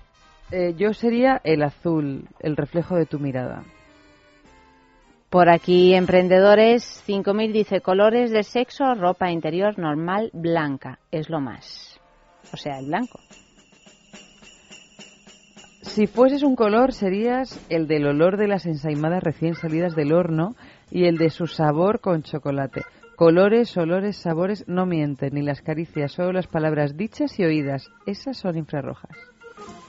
eh, 0.51 0.75
yo 0.77 0.93
sería 0.93 1.41
el 1.45 1.63
azul, 1.63 2.29
el 2.41 2.57
reflejo 2.57 2.97
de 2.97 3.07
tu 3.07 3.19
mirada. 3.19 3.65
Por 5.31 5.51
aquí, 5.51 5.95
emprendedores 5.95 6.85
5000 7.05 7.53
dice 7.53 7.81
colores 7.83 8.31
de 8.31 8.43
sexo, 8.43 8.95
ropa 8.95 9.31
interior 9.31 9.79
normal, 9.79 10.31
blanca. 10.33 11.01
Es 11.11 11.29
lo 11.29 11.39
más. 11.39 12.01
O 12.51 12.57
sea, 12.57 12.79
el 12.79 12.87
blanco. 12.87 13.21
Si 15.83 16.07
fueses 16.07 16.43
un 16.43 16.57
color, 16.57 16.95
serías 16.95 17.61
el 17.69 17.87
del 17.89 18.07
olor 18.07 18.39
de 18.39 18.49
las 18.49 18.65
ensaimadas 18.65 19.23
recién 19.23 19.55
salidas 19.55 19.95
del 19.95 20.13
horno 20.13 20.55
y 20.91 21.05
el 21.05 21.19
de 21.19 21.29
su 21.29 21.47
sabor 21.47 22.01
con 22.01 22.23
chocolate. 22.23 22.85
Colores, 23.15 23.77
olores, 23.77 24.17
sabores 24.17 24.65
no 24.67 24.87
mienten, 24.87 25.35
ni 25.35 25.43
las 25.43 25.61
caricias, 25.61 26.13
solo 26.13 26.33
las 26.33 26.47
palabras 26.47 26.97
dichas 26.97 27.39
y 27.39 27.45
oídas. 27.45 27.91
Esas 28.07 28.39
son 28.39 28.57
infrarrojas. 28.57 29.17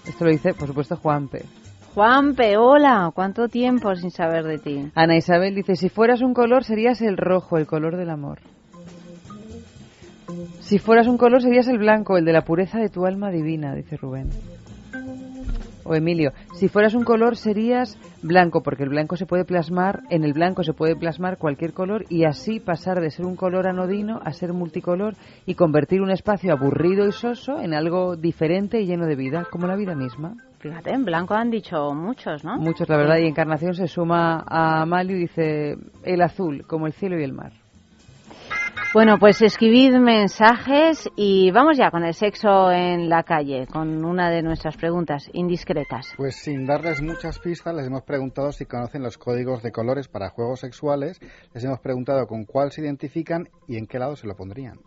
Esto 0.06 0.26
lo 0.26 0.32
dice, 0.32 0.54
por 0.54 0.68
supuesto, 0.68 0.98
Juanpe. 0.98 1.46
Juanpe, 1.94 2.56
hola. 2.56 3.12
¿Cuánto 3.16 3.48
tiempo 3.48 3.96
sin 3.96 4.12
saber 4.12 4.46
de 4.46 4.58
ti? 4.60 4.92
Ana 4.94 5.18
Isabel 5.18 5.56
dice, 5.56 5.76
si 5.76 5.90
fueras 5.90 6.22
un 6.22 6.34
color, 6.34 6.64
serías 6.64 7.02
el 7.02 7.18
rojo, 7.18 7.58
el 7.58 7.66
color 7.66 7.98
del 7.98 8.12
amor. 8.12 8.40
Si 10.60 10.78
fueras 10.78 11.08
un 11.08 11.18
color, 11.18 11.42
serías 11.42 11.68
el 11.68 11.80
blanco, 11.80 12.18
el 12.18 12.26
de 12.26 12.34
la 12.34 12.46
pureza 12.46 12.78
de 12.78 12.90
tu 12.90 13.08
alma 13.08 13.32
divina, 13.32 13.74
dice 13.74 13.98
Rubén. 13.98 14.30
O 15.84 15.96
Emilio, 15.96 16.34
si 16.54 16.68
fueras 16.68 16.94
un 16.94 17.04
color 17.04 17.36
serías 17.36 17.98
blanco, 18.22 18.62
porque 18.62 18.84
el 18.84 18.90
blanco 18.90 19.16
se 19.16 19.26
puede 19.26 19.44
plasmar, 19.44 20.04
en 20.12 20.24
el 20.24 20.34
blanco 20.34 20.64
se 20.64 20.74
puede 20.74 20.96
plasmar 20.96 21.40
cualquier 21.40 21.74
color 21.74 22.06
y 22.10 22.26
así 22.26 22.60
pasar 22.60 23.02
de 23.02 23.10
ser 23.10 23.26
un 23.26 23.36
color 23.36 23.66
anodino 23.66 24.20
a 24.24 24.32
ser 24.32 24.54
multicolor 24.54 25.16
y 25.48 25.56
convertir 25.56 26.02
un 26.02 26.12
espacio 26.12 26.54
aburrido 26.54 27.08
y 27.08 27.12
soso 27.12 27.60
en 27.60 27.74
algo 27.74 28.16
diferente 28.16 28.80
y 28.80 28.86
lleno 28.86 29.08
de 29.08 29.16
vida, 29.16 29.48
como 29.50 29.66
la 29.66 29.76
vida 29.76 29.96
misma. 29.96 30.36
Fíjate, 30.60 30.94
en 30.94 31.06
blanco 31.06 31.34
han 31.34 31.50
dicho 31.50 31.94
muchos, 31.94 32.44
¿no? 32.44 32.58
Muchos, 32.58 32.90
la 32.90 32.98
verdad, 32.98 33.18
y 33.18 33.28
Encarnación 33.28 33.74
se 33.74 33.88
suma 33.88 34.44
a 34.46 34.82
Amalio 34.82 35.16
y 35.16 35.22
dice 35.22 35.78
el 36.04 36.22
azul, 36.22 36.66
como 36.68 36.86
el 36.86 36.94
cielo 36.94 37.18
y 37.18 37.24
el 37.24 37.34
mar. 37.34 37.54
Bueno, 38.92 39.20
pues 39.20 39.40
escribid 39.44 39.94
mensajes 40.00 41.08
y 41.16 41.52
vamos 41.52 41.78
ya 41.78 41.92
con 41.92 42.04
el 42.04 42.16
sexo 42.16 42.72
en 42.72 43.08
la 43.08 43.22
calle, 43.22 43.68
con 43.68 44.04
una 44.04 44.32
de 44.32 44.42
nuestras 44.42 44.76
preguntas 44.78 45.30
indiscretas. 45.32 46.08
Pues 46.18 46.38
sin 46.38 46.66
darles 46.66 47.00
muchas 47.00 47.38
pistas, 47.38 47.76
les 47.76 47.86
hemos 47.86 48.02
preguntado 48.02 48.52
si 48.52 48.66
conocen 48.66 49.04
los 49.04 49.20
códigos 49.20 49.62
de 49.62 49.72
colores 49.72 50.08
para 50.08 50.30
juegos 50.30 50.62
sexuales, 50.62 51.20
les 51.54 51.64
hemos 51.64 51.80
preguntado 51.82 52.26
con 52.26 52.46
cuál 52.46 52.72
se 52.72 52.82
identifican 52.82 53.48
y 53.68 53.78
en 53.78 53.86
qué 53.86 54.00
lado 54.00 54.16
se 54.16 54.26
lo 54.26 54.36
pondrían. 54.36 54.80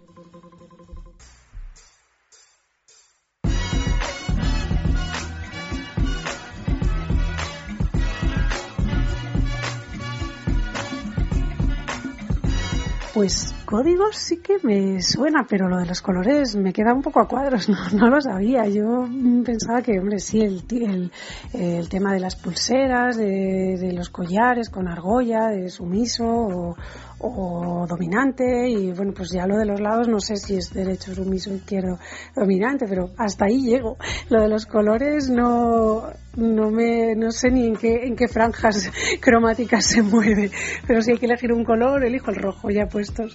Pues 13.23 13.55
códigos 13.67 14.17
sí 14.17 14.39
que 14.39 14.57
me 14.65 15.01
suena, 15.01 15.47
pero 15.49 15.69
lo 15.69 15.77
de 15.79 15.87
los 15.87 16.03
colores 16.03 16.57
me 16.57 16.73
queda 16.73 16.93
un 16.93 17.03
poco 17.03 17.21
a 17.21 17.29
cuadros, 17.29 17.69
no, 17.69 17.77
no 17.91 18.11
lo 18.11 18.21
sabía. 18.21 18.67
Yo 18.67 19.07
pensaba 19.45 19.81
que, 19.81 20.01
hombre, 20.01 20.19
sí, 20.19 20.41
el, 20.41 20.65
el, 20.73 21.13
el 21.53 21.89
tema 21.89 22.15
de 22.15 22.19
las 22.19 22.35
pulseras, 22.35 23.17
de, 23.17 23.77
de, 23.79 23.93
los 23.93 24.11
collares 24.11 24.71
con 24.71 24.89
argolla, 24.89 25.51
de 25.51 25.71
sumiso 25.71 26.25
o, 26.27 26.77
o 27.23 27.87
dominante 27.89 28.69
y 28.69 28.93
bueno 28.93 29.13
pues 29.17 29.31
ya 29.31 29.47
lo 29.47 29.57
de 29.57 29.65
los 29.65 29.81
lados 29.81 30.09
no 30.09 30.21
sé 30.21 30.37
si 30.37 30.57
es 30.57 30.73
derecho 30.73 31.15
sumiso 31.15 31.55
izquierdo 31.55 31.99
dominante 32.35 32.87
pero 32.89 33.11
hasta 33.17 33.47
ahí 33.47 33.63
llego 33.63 33.97
lo 34.29 34.43
de 34.43 34.49
los 34.49 34.67
colores 34.67 35.31
no 35.31 36.11
no 36.37 36.71
me 36.71 37.15
no 37.15 37.31
sé 37.31 37.51
ni 37.51 37.67
en 37.67 37.77
qué 37.77 38.07
en 38.07 38.17
qué 38.17 38.29
franjas 38.29 38.91
cromáticas 39.21 39.87
se 39.87 40.03
mueve 40.03 40.51
pero 40.87 41.01
si 41.01 41.13
hay 41.13 41.19
que 41.19 41.27
elegir 41.27 41.53
un 41.53 41.65
color 41.65 42.05
elijo 42.05 42.31
el 42.31 42.37
rojo 42.37 42.71
ya 42.71 42.87
puestos 42.87 43.35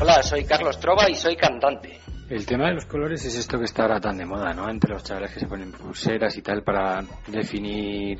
Hola, 0.00 0.22
soy 0.22 0.44
Carlos 0.44 0.78
Trova 0.80 1.08
y 1.08 1.14
soy 1.14 1.34
cantante. 1.34 2.03
El 2.28 2.46
tema 2.46 2.68
de 2.68 2.74
los 2.74 2.86
colores 2.86 3.22
es 3.26 3.36
esto 3.36 3.58
que 3.58 3.66
está 3.66 3.82
ahora 3.82 4.00
tan 4.00 4.16
de 4.16 4.24
moda, 4.24 4.54
¿no? 4.54 4.68
Entre 4.70 4.90
los 4.90 5.04
chavales 5.04 5.32
que 5.32 5.40
se 5.40 5.46
ponen 5.46 5.72
pulseras 5.72 6.34
y 6.38 6.42
tal 6.42 6.62
para 6.62 7.04
definir 7.26 8.18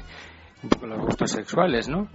un 0.62 0.68
poco 0.68 0.86
los 0.86 1.00
gustos 1.00 1.30
sexuales, 1.30 1.88
¿no? 1.88 2.08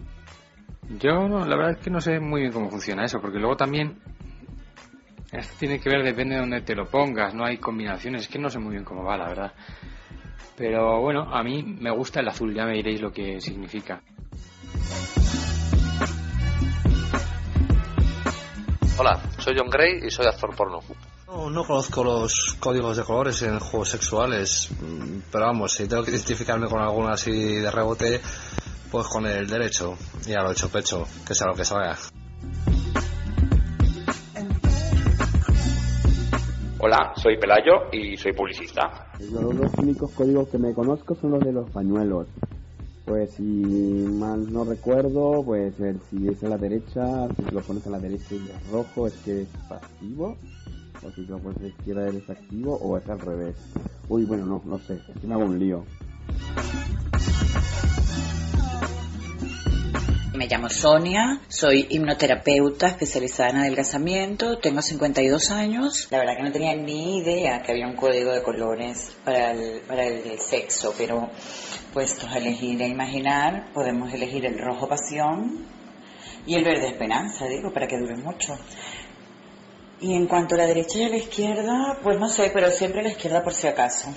Yo 0.99 1.27
no, 1.27 1.45
la 1.45 1.55
verdad 1.55 1.71
es 1.71 1.77
que 1.77 1.89
no 1.89 1.99
sé 1.99 2.19
muy 2.19 2.41
bien 2.41 2.53
cómo 2.53 2.69
funciona 2.69 3.05
eso, 3.05 3.19
porque 3.19 3.39
luego 3.39 3.57
también 3.57 3.99
esto 5.31 5.55
tiene 5.57 5.79
que 5.79 5.89
ver, 5.89 6.03
depende 6.03 6.35
de 6.35 6.41
dónde 6.41 6.61
te 6.61 6.75
lo 6.75 6.85
pongas, 6.85 7.33
no 7.33 7.43
hay 7.43 7.57
combinaciones, 7.57 8.21
es 8.21 8.27
que 8.27 8.39
no 8.39 8.49
sé 8.49 8.59
muy 8.59 8.73
bien 8.73 8.83
cómo 8.83 9.03
va, 9.03 9.17
la 9.17 9.27
verdad. 9.27 9.53
Pero 10.55 11.01
bueno, 11.01 11.33
a 11.33 11.43
mí 11.43 11.63
me 11.63 11.89
gusta 11.89 12.19
el 12.19 12.27
azul, 12.27 12.53
ya 12.53 12.65
me 12.65 12.73
diréis 12.73 13.01
lo 13.01 13.11
que 13.11 13.41
significa. 13.41 14.01
Hola, 18.97 19.19
soy 19.39 19.55
John 19.57 19.69
Gray 19.69 20.01
y 20.05 20.11
soy 20.11 20.27
actor 20.27 20.55
porno. 20.55 20.81
No, 21.29 21.47
no 21.47 21.63
conozco 21.63 22.03
los 22.03 22.57
códigos 22.59 22.97
de 22.97 23.03
colores 23.03 23.43
en 23.43 23.59
juegos 23.59 23.89
sexuales, 23.89 24.67
pero 25.31 25.45
vamos, 25.45 25.73
si 25.73 25.87
tengo 25.87 26.03
que 26.03 26.09
identificarme 26.09 26.67
con 26.67 26.81
alguno 26.81 27.09
así 27.09 27.31
de 27.31 27.69
rebote, 27.69 28.19
pues 28.91 29.05
con 29.05 29.27
el 29.27 29.47
derecho, 29.47 29.95
y 30.25 30.33
a 30.33 30.41
lo 30.41 30.51
hecho 30.51 30.69
pecho, 30.69 31.05
que 31.27 31.35
sea 31.35 31.45
lo 31.45 31.53
que 31.53 31.65
salga. 31.65 31.95
Hola, 36.79 37.13
soy 37.15 37.37
Pelayo 37.37 37.91
y 37.91 38.17
soy 38.17 38.33
publicista. 38.33 39.11
Los 39.19 39.55
dos 39.55 39.71
únicos 39.77 40.09
códigos 40.11 40.47
que 40.47 40.57
me 40.57 40.73
conozco 40.73 41.13
son 41.13 41.31
los 41.31 41.41
de 41.41 41.51
los 41.51 41.69
pañuelos. 41.69 42.25
Pues 43.05 43.35
si 43.35 43.43
mal 43.43 44.51
no 44.51 44.63
recuerdo, 44.63 45.43
pues 45.43 45.77
ver 45.77 45.97
si 46.09 46.27
es 46.27 46.43
a 46.43 46.47
la 46.49 46.57
derecha, 46.57 47.27
si 47.35 47.53
lo 47.53 47.61
pones 47.61 47.85
a 47.85 47.91
la 47.91 47.99
derecha 47.99 48.33
y 48.33 48.49
es 48.49 48.71
rojo 48.71 49.05
es 49.05 49.13
que 49.25 49.43
es 49.43 49.47
pasivo, 49.67 50.35
o 51.03 51.11
si 51.11 51.25
lo 51.25 51.39
pones 51.39 51.57
a 51.57 51.61
la 51.61 51.67
izquierda 51.67 52.07
eres 52.07 52.29
activo, 52.29 52.75
o 52.75 52.97
es 52.97 53.07
al 53.09 53.19
revés. 53.19 53.55
Uy, 54.07 54.25
bueno, 54.25 54.45
no, 54.45 54.61
no 54.65 54.79
sé, 54.79 54.95
es 54.95 55.19
que 55.19 55.27
me 55.27 55.33
hago 55.33 55.45
un 55.45 55.59
lío. 55.59 55.85
Me 60.33 60.47
llamo 60.47 60.69
Sonia, 60.69 61.41
soy 61.49 61.85
hipnoterapeuta 61.89 62.87
especializada 62.87 63.49
en 63.49 63.57
adelgazamiento, 63.57 64.57
tengo 64.59 64.81
52 64.81 65.51
años. 65.51 66.07
La 66.11 66.19
verdad 66.19 66.37
que 66.37 66.43
no 66.43 66.51
tenía 66.53 66.75
ni 66.75 67.17
idea 67.17 67.61
que 67.61 67.73
había 67.73 67.87
un 67.87 67.97
código 67.97 68.31
de 68.31 68.41
colores 68.41 69.11
para 69.25 69.51
el, 69.51 69.81
para 69.81 70.05
el 70.05 70.39
sexo, 70.39 70.93
pero 70.97 71.29
puestos 71.93 72.29
a 72.29 72.37
elegir 72.37 72.81
e 72.81 72.87
imaginar, 72.87 73.73
podemos 73.73 74.13
elegir 74.13 74.45
el 74.45 74.57
rojo 74.57 74.87
pasión 74.87 75.65
y 76.45 76.55
el 76.55 76.63
verde 76.63 76.87
esperanza, 76.87 77.45
digo, 77.45 77.73
para 77.73 77.87
que 77.87 77.97
dure 77.97 78.15
mucho. 78.15 78.57
Y 80.01 80.13
en 80.13 80.27
cuanto 80.27 80.55
a 80.55 80.59
la 80.59 80.65
derecha 80.65 80.99
y 80.99 81.03
a 81.03 81.09
la 81.09 81.17
izquierda, 81.17 81.97
pues 82.01 82.19
no 82.19 82.29
sé, 82.29 82.51
pero 82.53 82.71
siempre 82.71 83.03
la 83.03 83.09
izquierda 83.09 83.43
por 83.43 83.53
si 83.53 83.67
acaso. 83.67 84.13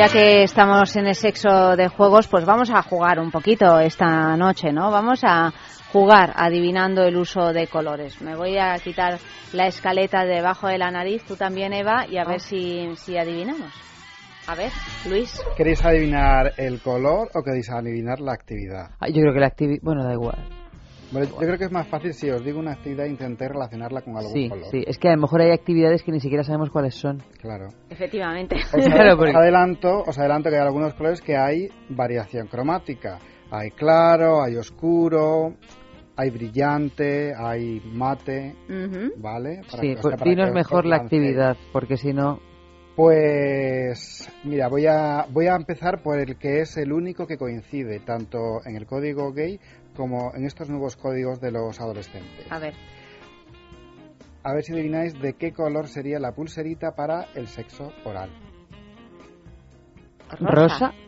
Ya 0.00 0.08
que 0.08 0.44
estamos 0.44 0.96
en 0.96 1.08
el 1.08 1.14
sexo 1.14 1.76
de 1.76 1.88
juegos, 1.88 2.26
pues 2.26 2.46
vamos 2.46 2.70
a 2.70 2.80
jugar 2.82 3.20
un 3.20 3.30
poquito 3.30 3.78
esta 3.80 4.34
noche, 4.34 4.72
¿no? 4.72 4.90
Vamos 4.90 5.20
a 5.24 5.52
jugar 5.92 6.32
adivinando 6.36 7.02
el 7.02 7.18
uso 7.18 7.52
de 7.52 7.66
colores. 7.66 8.22
Me 8.22 8.34
voy 8.34 8.56
a 8.56 8.78
quitar 8.78 9.18
la 9.52 9.66
escaleta 9.66 10.24
debajo 10.24 10.68
de 10.68 10.78
la 10.78 10.90
nariz, 10.90 11.22
tú 11.24 11.36
también, 11.36 11.74
Eva, 11.74 12.06
y 12.08 12.16
a 12.16 12.24
ver 12.24 12.40
si, 12.40 12.96
si 12.96 13.18
adivinamos. 13.18 13.74
A 14.46 14.54
ver, 14.54 14.72
Luis. 15.06 15.38
¿Queréis 15.54 15.84
adivinar 15.84 16.54
el 16.56 16.80
color 16.80 17.28
o 17.34 17.42
queréis 17.42 17.68
adivinar 17.68 18.20
la 18.20 18.32
actividad? 18.32 18.92
Ah, 19.00 19.08
yo 19.08 19.20
creo 19.20 19.34
que 19.34 19.40
la 19.40 19.48
actividad... 19.48 19.80
Bueno, 19.82 20.02
da 20.02 20.14
igual. 20.14 20.59
Bueno, 21.12 21.28
yo 21.28 21.36
creo 21.38 21.58
que 21.58 21.64
es 21.64 21.72
más 21.72 21.88
fácil 21.88 22.14
si 22.14 22.30
os 22.30 22.44
digo 22.44 22.58
una 22.60 22.72
actividad 22.72 23.06
intenté 23.06 23.48
relacionarla 23.48 24.02
con 24.02 24.16
algún 24.16 24.32
Sí, 24.32 24.48
color. 24.48 24.64
sí. 24.70 24.84
Es 24.86 24.96
que 24.98 25.08
a 25.08 25.14
lo 25.16 25.20
mejor 25.22 25.40
hay 25.40 25.50
actividades 25.50 26.02
que 26.04 26.12
ni 26.12 26.20
siquiera 26.20 26.44
sabemos 26.44 26.70
cuáles 26.70 26.94
son. 26.94 27.18
Claro. 27.40 27.68
Efectivamente. 27.88 28.56
Os, 28.56 28.70
Claro, 28.86 29.16
porque- 29.16 29.30
os 29.30 29.36
adelanto, 29.36 30.02
os 30.06 30.18
adelanto 30.18 30.50
que 30.50 30.56
hay 30.56 30.62
algunos 30.62 30.94
colores 30.94 31.20
que 31.20 31.36
hay 31.36 31.68
variación 31.88 32.46
cromática. 32.46 33.18
Hay 33.50 33.70
claro, 33.72 34.42
hay 34.42 34.56
oscuro, 34.56 35.54
hay 36.16 36.30
brillante, 36.30 37.32
hay 37.36 37.80
mate, 37.92 38.54
Ujú. 38.68 39.12
¿vale? 39.16 39.62
Para 39.68 39.82
Sí, 39.82 39.88
que- 39.88 39.92
o 39.92 39.94
sea, 39.94 40.02
pues 40.02 40.16
para 40.16 40.30
dinos 40.30 40.52
mejor 40.52 40.86
la 40.86 40.96
actividad, 40.96 41.56
porque 41.72 41.96
si 41.96 42.12
no... 42.12 42.38
Pues 42.96 44.28
mira, 44.44 44.68
voy 44.68 44.84
a, 44.86 45.24
voy 45.30 45.46
a 45.46 45.54
empezar 45.56 46.02
por 46.02 46.18
el 46.20 46.36
que 46.36 46.60
es 46.60 46.76
el 46.76 46.92
único 46.92 47.26
que 47.26 47.38
coincide 47.38 48.00
tanto 48.00 48.38
en 48.66 48.76
el 48.76 48.84
código 48.84 49.32
gay 49.32 49.58
como 50.00 50.32
en 50.34 50.46
estos 50.46 50.68
nuevos 50.70 50.96
códigos 50.96 51.40
de 51.40 51.52
los 51.52 51.78
adolescentes. 51.78 52.50
A 52.50 52.58
ver. 52.58 52.72
A 54.42 54.54
ver 54.54 54.62
si 54.64 54.72
adivináis 54.72 55.12
de 55.20 55.34
qué 55.34 55.52
color 55.52 55.86
sería 55.88 56.18
la 56.18 56.32
pulserita 56.32 56.92
para 56.96 57.26
el 57.34 57.46
sexo 57.48 57.92
oral. 58.04 58.30
Rosa. 60.40 60.92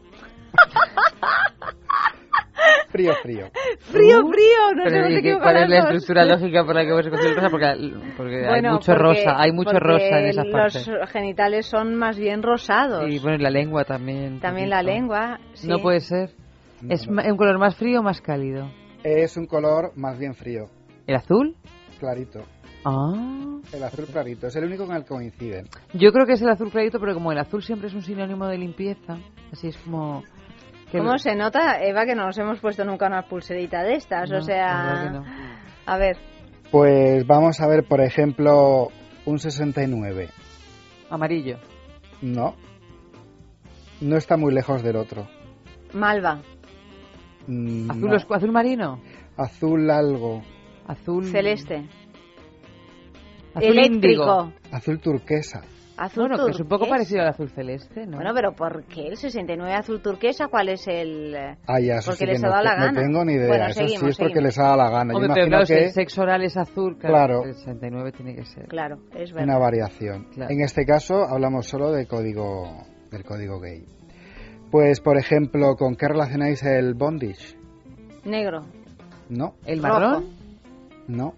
Frío, 2.91 3.15
frío. 3.23 3.47
Frío, 3.81 4.21
frío, 4.29 4.75
nos 4.77 4.85
Pero 4.85 4.97
hemos 4.99 5.11
¿y 5.11 5.13
qué- 5.15 5.19
equivocado 5.21 5.51
¿Cuál 5.53 5.63
es 5.63 5.69
la 5.71 5.79
estructura 5.79 6.25
lógica 6.27 6.65
por 6.67 6.75
la 6.75 6.83
que 6.83 6.89
hemos 6.91 7.07
escogido 7.07 7.29
el 7.31 7.37
rosa? 7.37 7.49
Porque, 7.51 7.67
porque 8.19 8.37
hay 8.37 8.49
Bueno, 8.49 8.73
mucho 8.73 8.93
porque- 8.93 9.03
rosa, 9.03 9.35
hay 9.39 9.53
mucho 9.53 9.79
rosa 9.79 10.19
en 10.21 10.27
esa 10.27 10.43
parte. 10.53 10.79
Los 10.91 11.11
genitales 11.11 11.65
son 11.67 11.95
más 11.97 12.19
bien 12.19 12.43
rosados. 12.43 13.09
Y 13.09 13.19
bueno, 13.19 13.39
la 13.39 13.49
lengua 13.49 13.85
también. 13.85 14.41
También 14.41 14.69
la 14.69 14.83
lengua. 14.83 15.39
sí. 15.55 15.69
No 15.69 15.79
puede 15.79 16.01
ser. 16.01 16.33
¿Es 16.91 17.09
ma- 17.09 17.23
un 17.27 17.37
color 17.39 17.59
más 17.59 17.77
frío 17.77 18.01
o 18.01 18.03
más 18.03 18.21
cálido? 18.21 18.71
Es 19.05 19.37
un 19.37 19.47
color 19.47 19.93
más 19.97 20.19
bien 20.19 20.35
frío, 20.35 20.67
¿El 21.07 21.17
azul? 21.17 21.57
clarito. 21.99 22.41
Ah. 22.85 23.59
El 23.73 23.83
azul 23.85 24.07
clarito, 24.07 24.47
es 24.49 24.57
el 24.57 24.65
único 24.65 24.87
con 24.87 24.97
el 24.97 25.03
que 25.03 25.09
coinciden. 25.09 25.67
Yo 25.95 26.13
creo 26.13 26.27
que 26.27 26.33
es 26.33 26.43
el 26.43 26.49
azul 26.49 26.71
clarito, 26.71 26.99
pero 27.01 27.15
como 27.15 27.31
el 27.33 27.39
azul 27.39 27.63
siempre 27.63 27.89
es 27.89 27.95
un 27.95 28.03
sinónimo 28.03 28.47
de 28.47 28.59
limpieza, 28.59 29.19
así 29.53 29.69
es 29.69 29.77
como... 29.79 30.23
que 30.91 30.99
¿Cómo 30.99 31.17
se 31.19 31.35
nota, 31.37 31.81
Eva, 31.83 32.05
que 32.05 32.15
no 32.15 32.27
nos 32.27 32.39
hemos 32.39 32.61
puesto 32.61 32.85
nunca 32.85 33.07
una 33.07 33.23
pulserita 33.29 33.83
de 33.83 33.95
estas? 33.95 34.31
No, 34.31 34.39
o 34.39 34.43
sea, 34.43 35.11
no. 35.11 35.25
a 35.87 35.97
ver, 35.97 36.17
Pues 36.71 37.25
vamos 37.27 37.61
a 37.61 37.69
ver, 37.69 37.85
por 37.85 38.01
ejemplo, 38.01 38.89
un 39.27 39.39
69. 39.39 40.29
Amarillo. 41.11 41.59
No. 42.21 42.55
No 44.01 44.17
está 44.17 44.37
muy 44.37 44.53
lejos 44.53 44.83
del 44.83 44.97
otro. 44.97 45.29
malva, 45.93 46.41
Mm, 47.47 47.91
¿Azul, 47.91 48.11
no. 48.11 48.17
oscu- 48.17 48.37
azul 48.37 48.53
marino? 48.53 49.01
Azul 49.37 49.91
algo. 49.91 50.43
Azul... 50.87 51.25
celeste, 51.27 51.87
Azul 53.55 53.69
eléctrico, 53.79 53.95
índigo. 53.95 54.53
Azul 54.71 54.99
turquesa. 55.01 55.61
azul 55.97 56.27
Bueno, 56.29 56.45
que 56.47 56.51
es 56.53 56.61
un 56.61 56.67
poco 56.67 56.85
turquesa. 56.87 56.91
parecido 56.97 57.21
al 57.23 57.29
azul 57.29 57.51
celeste, 57.51 58.07
¿no? 58.07 58.17
Bueno, 58.17 58.33
pero 58.35 58.53
¿por 58.53 58.85
qué 58.85 59.09
el 59.09 59.17
69 59.17 59.75
azul 59.75 60.01
turquesa? 60.03 60.49
¿Cuál 60.49 60.71
es 60.71 60.87
el...? 60.89 61.35
Ah, 61.67 61.79
ya, 61.81 61.97
eso 61.97 62.11
Porque 62.13 62.19
sí 62.19 62.25
que 62.27 62.33
les 62.33 62.43
ha 62.45 62.47
no, 62.47 62.53
dado 62.53 62.65
la 62.65 62.71
te- 62.73 62.77
no 62.79 62.85
gana. 62.87 63.01
tengo 63.03 63.25
ni 63.25 63.33
idea. 63.35 63.49
Bueno, 63.49 63.65
eso 63.67 63.73
sí 63.75 63.81
seguimos, 63.89 64.11
es 64.11 64.17
porque 64.19 64.33
seguimos. 64.35 64.45
les 64.45 64.59
ha 64.59 64.63
dado 64.63 64.77
la 64.79 64.91
gana. 64.91 65.15
Hombre, 65.15 65.29
Yo 65.29 65.35
pero 65.35 65.47
imagino 65.47 65.49
claro, 65.49 65.67
si 65.67 65.75
que 65.75 65.85
el 65.85 65.91
sexo 65.93 66.23
oral 66.23 66.43
es 66.45 66.57
azul, 66.57 66.99
claro, 66.99 67.15
Claro. 67.15 67.45
el 67.45 67.55
69 67.55 68.13
tiene 68.13 68.35
que 68.35 68.45
ser. 68.45 68.67
Claro, 68.69 68.97
es 69.15 69.33
una 69.33 69.41
verdad. 69.43 69.61
variación. 69.61 70.25
Claro. 70.33 70.51
En 70.53 70.61
este 70.63 70.85
caso 70.87 71.15
hablamos 71.29 71.67
solo 71.67 71.93
de 71.93 72.07
código, 72.07 72.83
del 73.11 73.23
código 73.25 73.61
gay. 73.61 73.85
Pues, 74.73 75.01
por 75.01 75.19
ejemplo, 75.19 75.77
¿con 75.77 75.95
qué 75.95 76.09
relacionáis 76.09 76.63
el 76.65 76.95
bondage? 76.95 77.57
Negro, 78.25 78.65
No, 79.29 79.55
¿El 79.67 79.83
Rojo. 79.83 79.93
marrón? 80.01 80.25
no. 81.07 81.35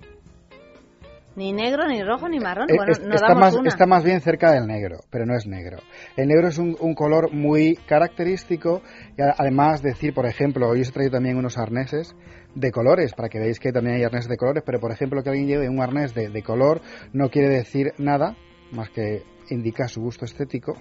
ni 1.36 1.52
negro, 1.52 1.88
ni 1.88 2.00
rojo, 2.00 2.28
ni 2.28 2.38
marrón. 2.38 2.70
Eh, 2.70 2.74
bueno, 2.76 2.92
es- 2.92 3.00
no 3.00 3.12
está, 3.12 3.26
damos 3.30 3.40
más, 3.40 3.54
una. 3.56 3.68
está 3.68 3.86
más 3.86 4.04
bien 4.04 4.20
cerca 4.20 4.52
del 4.52 4.68
negro, 4.68 4.98
pero 5.10 5.26
no 5.26 5.34
es 5.34 5.48
negro. 5.48 5.78
El 6.16 6.28
negro 6.28 6.46
es 6.46 6.58
un, 6.58 6.76
un 6.78 6.94
color 6.94 7.32
muy 7.32 7.74
característico 7.74 8.82
y 9.18 9.22
además 9.22 9.82
decir, 9.82 10.14
por 10.14 10.26
ejemplo, 10.26 10.68
hoy 10.68 10.82
os 10.82 10.90
he 10.90 10.92
traído 10.92 11.10
también 11.12 11.36
unos 11.36 11.58
arneses 11.58 12.14
de 12.54 12.70
colores, 12.70 13.14
para 13.14 13.28
que 13.28 13.40
veáis 13.40 13.58
que 13.58 13.72
también 13.72 13.96
hay 13.96 14.04
arneses 14.04 14.28
de 14.28 14.36
colores, 14.36 14.62
pero 14.64 14.78
por 14.78 14.92
ejemplo 14.92 15.24
que 15.24 15.30
alguien 15.30 15.48
lleve 15.48 15.68
un 15.68 15.80
arnés 15.82 16.14
de, 16.14 16.28
de 16.28 16.42
color 16.44 16.80
no 17.12 17.28
quiere 17.30 17.48
decir 17.48 17.94
nada 17.98 18.36
más 18.70 18.90
que 18.90 19.24
indica 19.50 19.88
su 19.88 20.00
gusto 20.00 20.24
estético, 20.24 20.76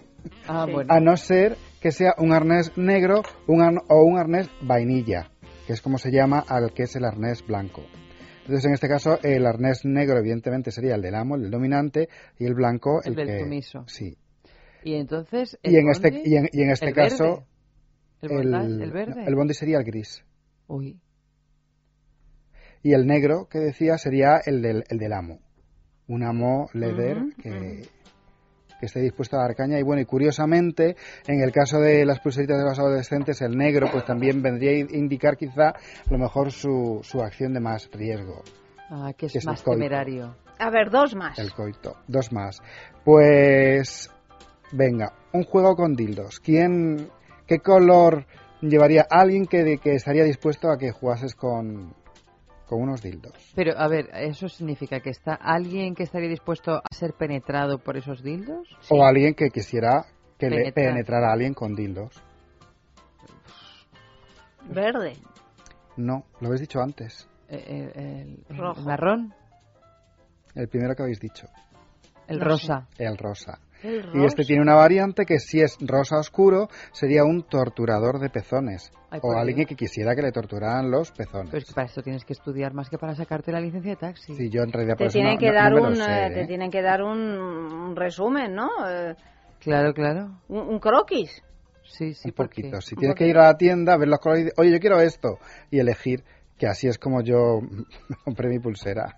Ah, 0.47 0.65
Sí. 0.67 0.73
bueno. 0.73 0.93
a 0.93 0.99
no 0.99 1.17
ser 1.17 1.57
que 1.81 1.91
sea 1.91 2.13
un 2.17 2.31
arnés 2.31 2.77
negro 2.77 3.23
un 3.47 3.61
ar- 3.61 3.83
o 3.89 4.03
un 4.03 4.17
arnés 4.17 4.49
vainilla, 4.61 5.31
que 5.67 5.73
es 5.73 5.81
como 5.81 5.97
se 5.97 6.11
llama 6.11 6.43
al 6.47 6.73
que 6.73 6.83
es 6.83 6.95
el 6.95 7.05
arnés 7.05 7.45
blanco. 7.45 7.83
Entonces, 8.41 8.65
en 8.65 8.73
este 8.73 8.87
caso, 8.89 9.19
el 9.23 9.45
arnés 9.45 9.85
negro, 9.85 10.17
evidentemente, 10.17 10.69
sería 10.71 10.95
el 10.95 11.01
del 11.01 11.15
amo, 11.15 11.35
el 11.35 11.43
del 11.43 11.51
dominante, 11.51 12.09
y 12.37 12.45
el 12.45 12.53
blanco, 12.53 13.01
El 13.03 13.11
el, 13.11 13.15
del 13.15 13.27
que. 13.27 13.39
sumiso. 13.43 13.83
Sí. 13.87 14.17
Y 14.83 14.95
entonces... 14.95 15.57
Y 15.63 15.69
¿el 15.69 15.75
en, 15.83 15.89
este, 15.89 16.11
bondi? 16.11 16.29
y 16.29 16.35
en, 16.35 16.49
y 16.51 16.61
en 16.63 16.69
este 16.71 16.87
¿El 16.87 16.93
caso, 16.93 17.23
verde? 17.23 17.45
¿El, 18.21 18.29
bondage? 18.51 18.83
¿El 18.83 18.91
verde? 18.91 19.23
el 19.25 19.35
bondi 19.35 19.53
sería 19.53 19.77
el 19.77 19.85
gris. 19.85 20.25
Uy. 20.67 20.99
Y 22.81 22.93
el 22.93 23.05
negro, 23.07 23.47
que 23.49 23.59
decía, 23.59 23.97
sería 23.97 24.41
el 24.45 24.61
del, 24.61 24.83
el 24.89 24.97
del 24.97 25.13
amo. 25.13 25.39
Un 26.07 26.23
amo 26.23 26.69
leather 26.73 27.17
que, 27.41 27.87
que 28.83 28.87
esté 28.87 28.99
dispuesto 28.99 29.37
a 29.37 29.43
dar 29.43 29.55
caña. 29.55 29.79
Y 29.79 29.83
bueno, 29.83 30.01
y 30.01 30.05
curiosamente, 30.05 30.97
en 31.25 31.41
el 31.41 31.53
caso 31.53 31.79
de 31.79 32.05
las 32.05 32.19
pulseritas 32.19 32.57
de 32.57 32.65
los 32.65 32.77
adolescentes, 32.77 33.41
el 33.41 33.55
negro, 33.57 33.87
pues 33.89 34.03
también 34.03 34.41
vendría 34.41 34.71
a 34.71 34.97
indicar 34.97 35.37
quizá 35.37 35.69
a 35.69 36.11
lo 36.11 36.17
mejor 36.17 36.51
su, 36.51 36.99
su 37.01 37.21
acción 37.21 37.53
de 37.53 37.61
más 37.61 37.89
riesgo. 37.93 38.43
Ah, 38.89 39.13
que 39.17 39.27
es 39.27 39.31
Que 39.31 39.37
es 39.39 39.45
el 39.45 39.51
más 39.51 39.63
temerario. 39.63 40.35
A 40.59 40.69
ver, 40.69 40.89
dos 40.89 41.15
más. 41.15 41.39
El 41.39 41.53
coito. 41.53 41.95
Dos 42.07 42.33
más. 42.33 42.61
Pues. 43.05 44.11
Venga, 44.73 45.13
un 45.31 45.43
juego 45.43 45.75
con 45.75 45.95
dildos. 45.95 46.41
¿Quién. 46.41 47.09
¿Qué 47.47 47.59
color 47.59 48.25
llevaría 48.61 49.05
alguien 49.09 49.45
que, 49.45 49.77
que 49.77 49.95
estaría 49.95 50.25
dispuesto 50.25 50.69
a 50.69 50.77
que 50.77 50.91
jugases 50.91 51.35
con, 51.35 51.93
con 52.73 52.81
unos 52.83 53.01
dildos? 53.01 53.33
Pero, 53.55 53.77
a 53.77 53.87
ver, 53.87 54.09
¿eso 54.13 54.49
significa 54.49 54.99
que 54.99 55.11
está 55.11 55.35
alguien 55.35 55.93
que 55.95 56.03
estaría 56.03 56.29
dispuesto 56.29 56.75
a 56.77 56.81
ser 56.95 57.13
penetrado 57.13 57.77
por 57.79 57.97
esos 57.97 58.23
dildos? 58.23 58.67
O 58.89 59.03
alguien 59.05 59.35
que 59.35 59.49
quisiera 59.49 60.05
que 60.39 60.49
le 60.49 60.57
Penetrar. 60.71 60.73
penetrara 60.93 61.29
a 61.29 61.33
alguien 61.33 61.53
con 61.53 61.75
dildos. 61.75 62.21
Verde, 64.69 65.13
No, 65.97 66.23
lo 66.39 66.47
habéis 66.47 66.61
dicho 66.61 66.79
antes. 66.81 67.27
Eh, 67.49 67.63
eh, 67.67 67.91
el, 67.95 68.45
el 68.49 68.57
Rojo. 68.57 68.81
marrón, 68.81 69.33
El 70.55 70.67
primero 70.67 70.95
que 70.95 71.03
habéis 71.03 71.19
dicho. 71.19 71.47
el 72.27 72.39
No 72.39 72.45
rosa. 72.45 72.87
El 72.97 73.17
rosa. 73.17 73.59
Y 74.13 74.25
este 74.25 74.43
tiene 74.43 74.61
una 74.61 74.75
variante 74.75 75.25
que 75.25 75.39
si 75.39 75.61
es 75.61 75.77
rosa 75.81 76.17
oscuro 76.17 76.67
sería 76.91 77.23
un 77.23 77.43
torturador 77.43 78.19
de 78.19 78.29
pezones. 78.29 78.91
Ay, 79.09 79.19
o 79.21 79.33
alguien 79.33 79.57
Dios. 79.57 79.69
que 79.69 79.75
quisiera 79.75 80.15
que 80.15 80.21
le 80.21 80.31
torturaran 80.31 80.89
los 80.89 81.11
pezones. 81.11 81.49
Pero 81.51 81.57
es 81.59 81.65
que 81.65 81.73
para 81.73 81.87
esto 81.87 82.01
tienes 82.01 82.25
que 82.25 82.33
estudiar 82.33 82.73
más 82.73 82.89
que 82.89 82.97
para 82.97 83.13
sacarte 83.13 83.51
la 83.51 83.59
licencia 83.59 83.91
de 83.91 83.97
taxi. 83.97 84.33
Sí, 84.35 84.49
yo 84.49 84.63
en 84.63 84.71
realidad 84.71 84.93
por 84.95 85.05
Te 85.05 85.05
eso 85.07 85.13
tienen 85.13 85.33
no- 85.33 85.39
que 85.39 85.45
no- 85.47 85.51
no 85.51 85.59
dar 85.59 85.71
lo 85.73 85.87
un, 85.89 85.95
sé, 85.97 86.03
eh, 86.11 86.27
¿eh? 86.27 86.31
te 86.31 86.45
tienen 86.47 86.71
que 86.71 86.81
dar 86.81 87.03
un, 87.03 87.19
un 87.19 87.95
resumen, 87.95 88.55
¿no? 88.55 88.69
Eh, 88.89 89.15
Claro, 89.59 89.93
claro. 89.93 90.41
un, 90.49 90.59
un 90.59 90.79
croquis. 90.79 91.41
Sí, 91.83 92.13
sí, 92.13 92.29
un 92.29 92.33
porque... 92.33 92.61
poquito. 92.63 92.81
Si 92.81 92.95
tienes 92.95 93.15
que 93.15 93.27
ir 93.27 93.37
a 93.37 93.43
la 93.43 93.57
tienda, 93.57 93.95
ver 93.97 94.07
los 94.07 94.19
colores 94.19 94.41
y 94.41 94.45
decir, 94.45 94.59
oye, 94.59 94.71
yo 94.71 94.79
quiero 94.79 94.99
esto, 94.99 95.37
y 95.69 95.79
elegir, 95.79 96.23
que 96.57 96.67
así 96.67 96.87
es 96.87 96.97
como 96.97 97.21
yo 97.21 97.59
compré 98.25 98.49
mi 98.49 98.59
pulsera. 98.59 99.15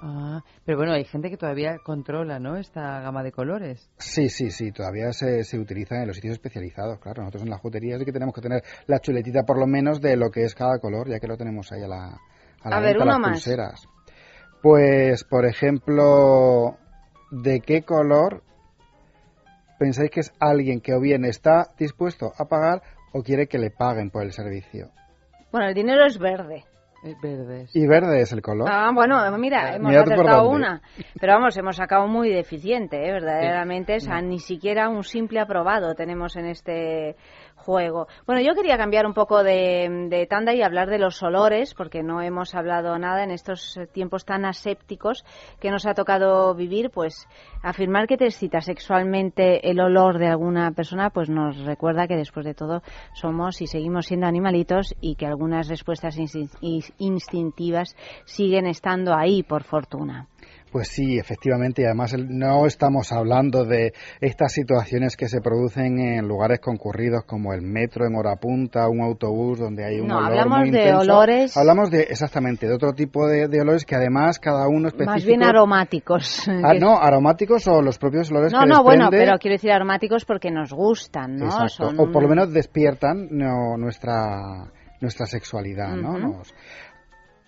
Ah, 0.00 0.42
pero 0.64 0.78
bueno, 0.78 0.92
hay 0.92 1.04
gente 1.04 1.30
que 1.30 1.36
todavía 1.36 1.78
controla, 1.84 2.38
¿no? 2.38 2.56
Esta 2.56 3.00
gama 3.00 3.22
de 3.22 3.32
colores. 3.32 3.90
Sí, 3.98 4.28
sí, 4.28 4.50
sí, 4.50 4.70
todavía 4.72 5.12
se, 5.12 5.42
se 5.44 5.58
utilizan 5.58 6.02
en 6.02 6.08
los 6.08 6.16
sitios 6.16 6.34
especializados, 6.34 6.98
claro. 6.98 7.22
Nosotros 7.22 7.44
en 7.44 7.50
la 7.50 7.58
jutería 7.58 7.98
sí 7.98 8.04
que 8.04 8.12
tenemos 8.12 8.34
que 8.34 8.40
tener 8.42 8.62
la 8.86 8.98
chuletita 9.00 9.44
por 9.44 9.58
lo 9.58 9.66
menos 9.66 10.00
de 10.00 10.16
lo 10.16 10.30
que 10.30 10.44
es 10.44 10.54
cada 10.54 10.78
color, 10.78 11.08
ya 11.08 11.18
que 11.18 11.26
lo 11.26 11.36
tenemos 11.36 11.72
ahí 11.72 11.82
a 11.82 11.88
la, 11.88 12.20
a 12.62 12.70
la 12.70 12.76
A 12.76 12.80
ver, 12.80 12.98
venta, 12.98 13.04
uno 13.04 13.12
las 13.12 13.20
más. 13.20 13.30
pulseras. 13.30 13.88
Pues, 14.62 15.24
por 15.24 15.46
ejemplo, 15.46 16.76
¿de 17.30 17.60
qué 17.60 17.82
color 17.82 18.42
pensáis 19.78 20.10
que 20.10 20.20
es 20.20 20.32
alguien 20.40 20.80
que 20.80 20.94
o 20.94 21.00
bien 21.00 21.24
está 21.24 21.68
dispuesto 21.78 22.32
a 22.36 22.46
pagar 22.46 22.82
o 23.12 23.22
quiere 23.22 23.46
que 23.46 23.58
le 23.58 23.70
paguen 23.70 24.10
por 24.10 24.22
el 24.24 24.32
servicio? 24.32 24.90
Bueno, 25.52 25.68
el 25.68 25.74
dinero 25.74 26.04
es 26.04 26.18
verde. 26.18 26.64
Eh, 27.02 27.14
verdes. 27.20 27.70
Y 27.74 27.86
verde 27.86 28.20
es 28.20 28.32
el 28.32 28.42
color. 28.42 28.68
Ah, 28.70 28.90
bueno, 28.94 29.18
mira, 29.38 29.76
hemos 29.76 29.90
Mira 29.90 30.02
acertado 30.02 30.48
una. 30.48 30.80
Pero 31.20 31.34
vamos, 31.34 31.56
hemos 31.56 31.76
sacado 31.76 32.06
muy 32.06 32.30
deficiente, 32.30 33.06
¿eh? 33.06 33.12
verdaderamente. 33.12 33.96
O 33.96 34.00
sea, 34.00 34.20
ni 34.20 34.38
siquiera 34.38 34.88
un 34.88 35.04
simple 35.04 35.40
aprobado 35.40 35.94
tenemos 35.94 36.36
en 36.36 36.46
este 36.46 37.16
juego. 37.66 38.06
Bueno, 38.26 38.40
yo 38.40 38.54
quería 38.54 38.78
cambiar 38.78 39.06
un 39.06 39.12
poco 39.12 39.42
de, 39.42 40.06
de, 40.08 40.26
tanda 40.26 40.54
y 40.54 40.62
hablar 40.62 40.88
de 40.88 41.00
los 41.00 41.20
olores, 41.22 41.74
porque 41.74 42.04
no 42.04 42.22
hemos 42.22 42.54
hablado 42.54 42.96
nada 42.96 43.24
en 43.24 43.32
estos 43.32 43.78
tiempos 43.92 44.24
tan 44.24 44.44
asépticos 44.44 45.24
que 45.60 45.72
nos 45.72 45.84
ha 45.84 45.94
tocado 45.94 46.54
vivir, 46.54 46.90
pues 46.90 47.26
afirmar 47.62 48.06
que 48.06 48.16
te 48.16 48.26
excita 48.26 48.60
sexualmente 48.60 49.68
el 49.68 49.80
olor 49.80 50.18
de 50.18 50.28
alguna 50.28 50.70
persona, 50.70 51.10
pues 51.10 51.28
nos 51.28 51.58
recuerda 51.64 52.06
que 52.06 52.16
después 52.16 52.46
de 52.46 52.54
todo 52.54 52.82
somos 53.14 53.60
y 53.60 53.66
seguimos 53.66 54.06
siendo 54.06 54.28
animalitos 54.28 54.94
y 55.00 55.16
que 55.16 55.26
algunas 55.26 55.68
respuestas 55.68 56.16
instintivas 56.98 57.96
siguen 58.24 58.66
estando 58.66 59.12
ahí, 59.12 59.42
por 59.42 59.64
fortuna. 59.64 60.28
Pues 60.72 60.88
sí, 60.88 61.16
efectivamente, 61.16 61.82
y 61.82 61.84
además 61.84 62.14
no 62.18 62.66
estamos 62.66 63.12
hablando 63.12 63.64
de 63.64 63.94
estas 64.20 64.52
situaciones 64.52 65.16
que 65.16 65.28
se 65.28 65.40
producen 65.40 65.98
en 66.00 66.26
lugares 66.26 66.58
concurridos 66.60 67.24
como 67.24 67.52
el 67.52 67.62
metro 67.62 68.04
en 68.04 68.16
hora 68.16 68.36
punta, 68.36 68.88
un 68.88 69.00
autobús 69.00 69.58
donde 69.60 69.84
hay 69.84 70.00
un 70.00 70.08
no, 70.08 70.18
olor 70.18 70.30
hablamos 70.30 70.58
muy 70.58 70.70
de 70.70 70.78
intenso. 70.78 71.00
olores. 71.00 71.56
Hablamos 71.56 71.90
de 71.90 72.00
exactamente 72.02 72.66
de 72.66 72.74
otro 72.74 72.92
tipo 72.92 73.26
de, 73.28 73.48
de 73.48 73.60
olores 73.60 73.84
que 73.84 73.94
además 73.94 74.38
cada 74.38 74.66
uno 74.68 74.88
específico. 74.88 75.12
Más 75.12 75.24
bien 75.24 75.42
aromáticos. 75.42 76.46
Ah, 76.66 76.74
no, 76.74 76.98
aromáticos 76.98 77.66
o 77.68 77.80
los 77.80 77.98
propios 77.98 78.30
olores 78.30 78.52
no, 78.52 78.60
que 78.60 78.66
no, 78.66 78.82
bueno, 78.82 79.04
desprende... 79.04 79.26
pero 79.26 79.38
quiero 79.38 79.54
decir 79.54 79.70
aromáticos 79.70 80.24
porque 80.24 80.50
nos 80.50 80.72
gustan, 80.72 81.36
¿no? 81.36 81.44
Exacto. 81.46 81.90
Son... 81.90 82.00
O 82.00 82.10
por 82.10 82.22
lo 82.22 82.28
menos 82.28 82.52
despiertan 82.52 83.28
no, 83.30 83.76
nuestra 83.76 84.70
nuestra 85.00 85.26
sexualidad, 85.26 85.94
¿no? 85.94 86.18
Nos- 86.18 86.54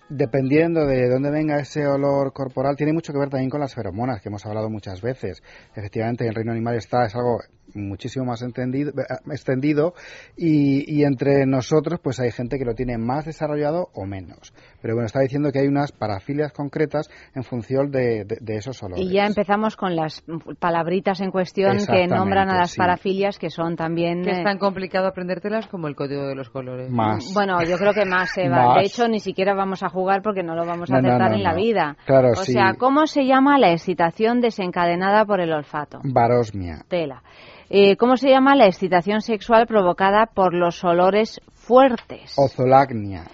dependiendo 0.09 0.85
de 0.85 1.07
dónde 1.07 1.31
venga 1.31 1.59
ese 1.59 1.85
olor 1.87 2.33
corporal, 2.33 2.75
tiene 2.75 2.93
mucho 2.93 3.13
que 3.13 3.19
ver 3.19 3.29
también 3.29 3.49
con 3.49 3.59
las 3.59 3.75
feromonas, 3.75 4.21
que 4.21 4.29
hemos 4.29 4.45
hablado 4.45 4.69
muchas 4.69 5.01
veces. 5.01 5.41
Efectivamente, 5.75 6.23
en 6.23 6.29
el 6.29 6.35
reino 6.35 6.51
animal 6.51 6.75
está, 6.75 7.05
es 7.05 7.15
algo 7.15 7.39
muchísimo 7.73 8.25
más 8.25 8.41
entendido, 8.41 8.91
eh, 8.91 9.03
extendido 9.31 9.93
y, 10.37 10.83
y 10.93 11.03
entre 11.03 11.45
nosotros 11.45 11.99
pues 12.03 12.19
hay 12.19 12.31
gente 12.31 12.57
que 12.57 12.65
lo 12.65 12.73
tiene 12.73 12.97
más 12.97 13.25
desarrollado 13.25 13.89
o 13.93 14.05
menos. 14.05 14.53
Pero 14.81 14.95
bueno, 14.95 15.05
está 15.07 15.19
diciendo 15.19 15.51
que 15.51 15.59
hay 15.59 15.67
unas 15.67 15.91
parafilias 15.91 16.51
concretas 16.51 17.09
en 17.35 17.43
función 17.43 17.91
de, 17.91 18.25
de- 18.25 18.37
de 18.39 18.55
esos 18.57 18.81
olores. 18.83 19.03
Y 19.05 19.11
ya 19.13 19.25
empezamos 19.25 19.75
con 19.75 19.95
las 19.95 20.23
palabritas 20.59 21.21
en 21.21 21.31
cuestión 21.31 21.77
que 21.85 22.07
nombran 22.07 22.49
a 22.49 22.57
las 22.57 22.71
sí. 22.71 22.77
parafilias, 22.77 23.37
que 23.39 23.49
son 23.49 23.75
también... 23.75 24.23
Que 24.23 24.31
es 24.31 24.39
eh, 24.39 24.43
tan 24.43 24.57
complicado 24.57 25.07
aprendértelas 25.07 25.67
como 25.67 25.87
el 25.87 25.95
código 25.95 26.27
de 26.27 26.35
los 26.35 26.49
colores. 26.49 26.89
Más. 26.89 27.31
Bueno, 27.33 27.61
yo 27.63 27.77
creo 27.77 27.93
que 27.93 28.05
más, 28.05 28.37
Eva. 28.37 28.65
Más. 28.67 28.75
De 28.77 28.83
hecho, 28.85 29.07
ni 29.07 29.19
siquiera 29.19 29.53
vamos 29.53 29.83
a 29.83 29.89
jugar 29.89 30.21
porque 30.21 30.43
no 30.43 30.55
lo 30.55 30.65
vamos 30.65 30.89
a 30.91 30.95
No, 30.95 31.01
no, 31.01 31.07
acertar 31.09 31.31
no, 31.31 31.37
en 31.37 31.43
la 31.43 31.53
vida. 31.53 31.97
Claro, 32.05 32.29
o 32.31 32.35
sí. 32.43 32.53
sea, 32.53 32.73
¿cómo 32.77 33.05
se 33.07 33.25
llama 33.25 33.57
la 33.57 33.71
excitación 33.71 34.41
desencadenada 34.41 35.25
por 35.25 35.39
el 35.41 35.51
olfato? 35.51 35.99
Varosmia. 36.03 36.83
Tela. 36.87 37.21
Eh, 37.69 37.97
¿Cómo 37.97 38.17
se 38.17 38.29
llama 38.29 38.55
la 38.55 38.65
excitación 38.65 39.21
sexual 39.21 39.67
provocada 39.67 40.25
por 40.25 40.53
los 40.53 40.83
olores 40.83 41.39
fuertes? 41.53 42.33
Ozolagnia. 42.37 43.25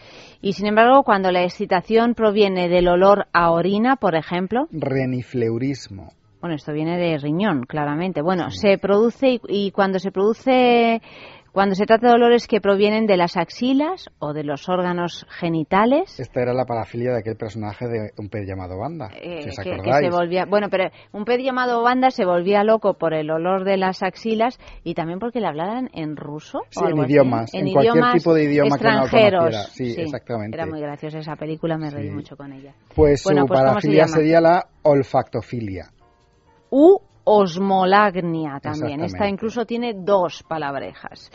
Y 0.42 0.54
sin 0.54 0.68
embargo, 0.68 1.04
cuando 1.04 1.32
la 1.32 1.44
excitación 1.44 2.14
proviene 2.16 2.68
del 2.68 2.88
olor 2.90 3.28
a 3.34 3.52
orina, 3.52 3.96
por 3.96 4.14
ejemplo, 4.16 4.68
Renifleurismo. 4.72 6.12
bueno, 6.42 6.56
esto 6.56 6.74
viene 6.74 6.98
de 6.98 7.18
riñón, 7.18 7.64
claramente. 7.64 8.22
Bueno, 8.22 8.52
se 8.52 8.78
produce 8.78 9.30
y, 9.30 9.40
y 9.48 9.72
cuando 9.72 9.98
se 10.00 10.12
produce, 10.12 11.02
cuando 11.56 11.74
se 11.74 11.86
trata 11.86 12.10
de 12.10 12.14
olores 12.16 12.48
que 12.48 12.60
provienen 12.60 13.06
de 13.08 13.16
las 13.16 13.38
axilas 13.38 14.08
o 14.20 14.34
de 14.34 14.44
los 14.44 14.68
órganos 14.68 15.26
genitales, 15.30 16.20
Esta 16.20 16.42
era 16.42 16.54
la 16.54 16.66
parafilia 16.66 17.14
de 17.14 17.20
aquel 17.20 17.38
personaje 17.38 17.88
de 17.88 18.12
un 18.18 18.28
pez 18.28 18.46
llamado 18.46 18.78
Banda, 18.78 19.08
eh, 19.16 19.42
si 19.42 19.50
os 19.52 19.58
que, 19.60 19.72
que 19.82 19.94
se 20.02 20.10
volvía, 20.10 20.44
bueno, 20.46 20.68
pero 20.70 20.90
un 21.14 21.24
pez 21.24 21.40
llamado 21.42 21.82
Banda 21.82 22.12
se 22.12 22.26
volvía 22.26 22.66
loco 22.66 22.96
por 22.96 23.14
el 23.14 23.32
olor 23.32 23.64
de 23.64 23.78
las 23.78 24.04
axilas 24.04 24.60
y 24.84 24.96
también 24.96 25.18
porque 25.20 25.40
le 25.40 25.48
hablaran 25.48 25.90
en 25.94 26.18
ruso. 26.18 26.60
Sí, 26.72 26.82
o 26.84 26.90
en 26.90 26.98
idiomas, 26.98 27.54
en 27.54 27.72
cualquier 27.72 27.96
idiomas 27.96 28.14
tipo 28.16 28.34
de 28.34 28.44
idioma 28.44 28.78
que 28.78 28.84
no 28.84 28.90
extranjeros. 29.04 29.44
conociera. 29.46 29.64
Sí, 29.96 30.02
exactamente. 30.02 30.58
Era 30.58 30.66
muy 30.66 30.82
graciosa 30.82 31.20
esa 31.20 31.38
película, 31.38 31.78
me 31.78 31.90
reí 31.90 32.10
Sí. 32.10 32.14
mucho 32.14 32.36
con 32.36 32.52
ella. 32.52 32.74
Pues 32.94 33.24
Bueno, 33.24 33.44
su 33.44 33.48
pues, 33.48 33.60
¿cómo 33.62 33.70
se 33.70 33.72
parafilia 33.72 34.06
llama? 34.08 34.18
sería 34.18 34.42
la 34.42 34.66
olfactofilia. 34.84 35.86
U 36.70 37.00
osmolagnia 37.26 38.60
también. 38.62 39.02
Esta 39.02 39.28
incluso 39.28 39.66
tiene 39.66 39.94
dos 39.96 40.44
palabrejas. 40.48 41.30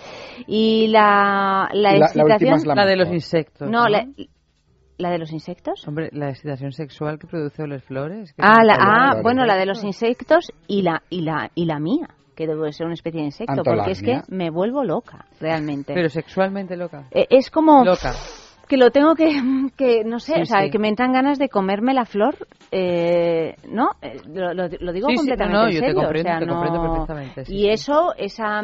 Y 0.46 0.88
la, 0.88 1.68
la 1.72 1.94
Y 1.96 1.98
la- 1.98 1.98
la 1.98 2.06
excitación... 2.06 2.54
es 2.54 2.66
la 2.66 2.74
La 2.74 2.86
de 2.86 2.96
los 2.96 3.08
insectos, 3.08 3.68
No, 3.70 3.82
¿no? 3.84 3.88
La, 3.88 4.06
¿la 4.98 5.10
de 5.10 5.18
los 5.18 5.32
insectos? 5.32 5.86
Hombre, 5.86 6.08
la 6.12 6.30
excitación 6.30 6.72
sexual 6.72 7.18
que 7.18 7.26
produce 7.26 7.66
las 7.66 7.82
flores. 7.84 8.32
que 8.32 8.42
Ah, 8.42 8.62
la, 8.64 8.76
ah 8.78 9.20
bueno, 9.22 9.44
la 9.46 9.56
de 9.56 9.66
los 9.66 9.82
insectos 9.84 10.52
y 10.66 10.82
la, 10.82 11.02
y 11.10 11.22
la, 11.22 11.50
y 11.54 11.64
la 11.66 11.78
mía 11.78 12.08
que 12.34 12.46
debe 12.46 12.72
ser 12.72 12.86
una 12.86 12.94
especie 12.94 13.20
de 13.20 13.26
insecto, 13.26 13.62
porque 13.62 13.90
es 13.90 14.00
que 14.00 14.22
me 14.28 14.48
vuelvo 14.50 14.82
loca, 14.82 15.26
realmente. 15.40 15.92
Pero 15.92 16.08
sexualmente 16.08 16.74
loca. 16.74 17.04
Eh, 17.10 17.26
es 17.28 17.50
como 17.50 17.84
Loca. 17.84 18.12
Que 18.70 18.76
lo 18.78 18.90
tengo 18.90 19.14
que, 19.14 19.28
que 19.76 20.04
no 20.04 20.18
sé, 20.20 20.34
Sí, 20.36 20.40
o 20.42 20.44
sea, 20.46 20.62
sí. 20.62 20.70
que 20.70 20.78
me 20.78 20.88
entran 20.88 21.12
ganas 21.12 21.38
de 21.38 21.48
comerme 21.50 21.92
la 21.92 22.06
flor, 22.06 22.36
eh, 22.70 23.56
¿no? 23.68 23.90
Eh, 24.00 24.20
Lo, 24.32 24.54
lo- 24.54 24.68
lo 24.68 24.92
digo 24.92 25.08
Sí, 25.10 25.16
completamente 25.16 25.56
no, 25.56 25.62
no, 25.64 25.68
en 25.68 25.74
yo 25.74 25.80
te 25.80 25.86
serio, 25.86 26.00
comprendo, 26.02 26.30
o 26.30 26.32
sea, 26.32 26.38
te 26.38 26.46
comprendo 26.46 26.78
no- 26.78 26.92
perfectamente, 27.06 27.42
y 27.52 27.68
eso, 27.68 28.14
esa, 28.16 28.62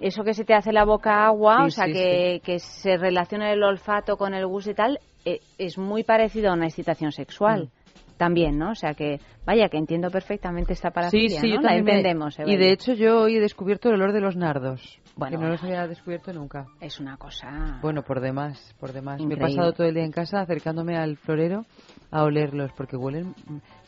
eso 0.00 0.22
que 0.22 0.34
se 0.34 0.44
te 0.44 0.54
hace 0.54 0.72
la 0.72 0.84
boca 0.84 1.26
agua, 1.26 1.64
o 1.64 1.70
sea, 1.70 1.86
que, 1.86 2.40
que 2.44 2.58
se 2.58 2.96
relaciona 2.98 3.50
el 3.52 3.62
olfato 3.62 4.16
con 4.16 4.34
el 4.34 4.46
gusto 4.46 4.70
y 4.70 4.74
tal, 4.74 4.98
eh, 5.24 5.40
es 5.58 5.76
muy 5.78 6.04
parecido 6.04 6.50
a 6.50 6.54
una 6.54 6.66
excitación 6.66 7.10
sexual. 7.12 7.64
Mm. 7.64 7.79
También, 8.20 8.58
¿no? 8.58 8.72
O 8.72 8.74
sea 8.74 8.92
que, 8.92 9.18
vaya, 9.46 9.70
que 9.70 9.78
entiendo 9.78 10.10
perfectamente 10.10 10.74
esta 10.74 10.90
Sí, 10.90 10.94
parafilia, 10.94 11.40
sí, 11.40 11.48
¿no? 11.48 11.54
yo 11.54 11.60
La 11.62 11.70
me- 11.72 11.78
entendemos. 11.78 12.38
Y 12.38 12.42
Eva. 12.42 12.50
de 12.60 12.70
hecho 12.72 12.92
yo 12.92 13.22
hoy 13.22 13.36
he 13.36 13.40
descubierto 13.40 13.88
el 13.88 13.94
olor 13.94 14.12
de 14.12 14.20
los 14.20 14.36
nardos. 14.36 15.00
Bueno, 15.16 15.38
que 15.38 15.44
no 15.44 15.50
los 15.50 15.62
había 15.64 15.86
descubierto 15.88 16.30
nunca. 16.34 16.66
Es 16.82 17.00
una 17.00 17.16
cosa... 17.16 17.78
Bueno, 17.80 18.02
por 18.02 18.20
demás, 18.20 18.74
por 18.78 18.92
demás. 18.92 19.22
Me 19.24 19.36
he 19.36 19.38
pasado 19.38 19.72
todo 19.72 19.86
el 19.86 19.94
día 19.94 20.04
en 20.04 20.12
casa 20.12 20.40
acercándome 20.42 20.98
al 20.98 21.16
florero 21.16 21.64
a 22.10 22.22
olerlos 22.24 22.70
porque 22.76 22.98
huelen... 22.98 23.34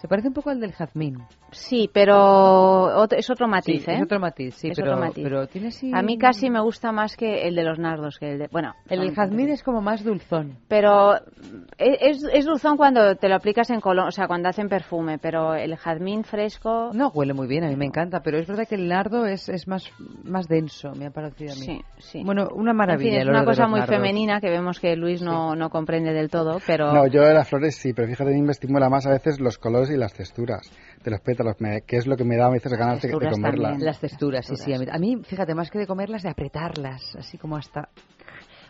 Se 0.02 0.08
parece 0.08 0.26
un 0.28 0.34
poco 0.34 0.50
al 0.50 0.58
del 0.58 0.72
jazmín. 0.72 1.18
Sí, 1.52 1.88
pero 1.92 3.04
es 3.10 3.30
otro 3.30 3.46
matiz, 3.46 3.84
Sí, 3.84 3.90
¿eh? 3.92 3.94
es 3.94 4.02
otro 4.02 4.18
matiz, 4.18 4.54
sí, 4.56 4.68
Es 4.68 4.76
pero, 4.76 4.90
otro 4.94 5.00
matiz. 5.00 5.22
pero 5.22 5.46
tiene 5.46 5.70
sí... 5.70 5.92
A 5.94 6.02
mí 6.02 6.18
casi 6.18 6.50
me 6.50 6.60
gusta 6.60 6.90
más 6.90 7.16
que 7.16 7.46
el 7.46 7.54
de 7.54 7.62
los 7.62 7.78
nardos, 7.78 8.18
que 8.18 8.32
el 8.32 8.38
de... 8.40 8.48
Bueno, 8.50 8.74
El 8.88 8.98
del 8.98 9.14
jazmín 9.14 9.50
es 9.50 9.62
como 9.62 9.80
más 9.80 10.02
dulzón. 10.02 10.58
Pero 10.66 11.14
es, 11.78 12.24
es 12.32 12.44
dulzón 12.44 12.76
cuando 12.76 13.14
te 13.14 13.28
lo 13.28 13.36
aplicas 13.36 13.70
en 13.70 13.80
color, 13.80 14.08
o 14.08 14.10
sea, 14.10 14.26
cuando 14.26 14.48
hacen 14.48 14.68
perfume, 14.68 15.18
pero 15.18 15.54
el 15.54 15.76
jazmín 15.76 16.24
fresco... 16.24 16.90
No, 16.92 17.10
huele 17.14 17.32
muy 17.32 17.46
bien, 17.46 17.62
a 17.62 17.68
mí 17.68 17.76
me 17.76 17.86
encanta, 17.86 18.22
pero 18.24 18.38
es 18.38 18.48
verdad 18.48 18.66
que 18.66 18.74
el 18.74 18.88
nardo 18.88 19.24
es, 19.26 19.48
es 19.48 19.68
más, 19.68 19.88
más 20.24 20.48
denso, 20.48 20.90
me 20.96 21.06
ha 21.06 21.10
parecido 21.10 21.52
a 21.52 21.54
mí. 21.54 21.62
Sí, 21.64 21.80
sí. 21.98 22.22
Bueno, 22.24 22.48
una 22.56 22.72
En 22.72 22.76
maravilla. 22.76 23.10
fin, 23.12 23.20
es 23.20 23.28
una 23.28 23.44
cosa 23.44 23.68
muy 23.68 23.78
nardos. 23.78 23.94
femenina 23.96 24.40
que 24.40 24.50
vemos 24.50 24.80
que 24.80 24.96
Luis 24.96 25.22
no, 25.22 25.54
no 25.54 25.70
comprende 25.70 26.12
del 26.12 26.28
todo, 26.28 26.58
pero... 26.66 26.92
No, 26.92 27.06
yo 27.06 27.22
de 27.22 27.34
las 27.34 27.48
flores 27.48 27.76
sí, 27.76 27.92
pero 27.92 28.08
fíjate, 28.08 28.30
a 28.30 28.34
mí 28.34 28.42
me 28.42 28.50
estimula 28.50 28.88
más 28.88 29.06
a 29.06 29.10
veces 29.10 29.38
los 29.38 29.58
colores 29.58 29.91
y 29.94 29.98
las 29.98 30.12
texturas 30.12 30.62
de 31.04 31.10
los 31.10 31.20
pétalos, 31.20 31.60
me- 31.60 31.82
que 31.82 31.96
es 31.96 32.06
lo 32.06 32.16
que 32.16 32.24
me 32.24 32.36
da 32.36 32.46
a 32.46 32.50
veces 32.50 32.72
ganas 32.72 33.02
de, 33.02 33.10
comerlas. 33.12 33.70
también. 33.70 33.84
Las 33.84 34.00
texturas, 34.00 34.46
sí, 34.46 34.56
sí. 34.56 34.72
A 34.72 34.78
mí, 34.78 34.86
a 34.90 34.98
mí, 34.98 35.16
fíjate, 35.24 35.54
más 35.54 35.70
que 35.70 35.78
de 35.78 35.86
comerlas, 35.86 36.22
de 36.22 36.30
apretarlas, 36.30 37.14
así 37.16 37.38
como 37.38 37.56
hasta, 37.56 37.88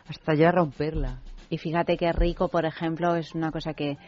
hasta 0.08 0.34
ya 0.34 0.50
romperla. 0.50 1.18
Y 1.50 1.58
fíjate 1.58 1.96
qué 1.96 2.12
rico, 2.12 2.48
por 2.48 2.64
ejemplo, 2.64 3.14
es 3.16 3.34
una 3.34 3.50
cosa 3.50 3.74
que 3.74 3.98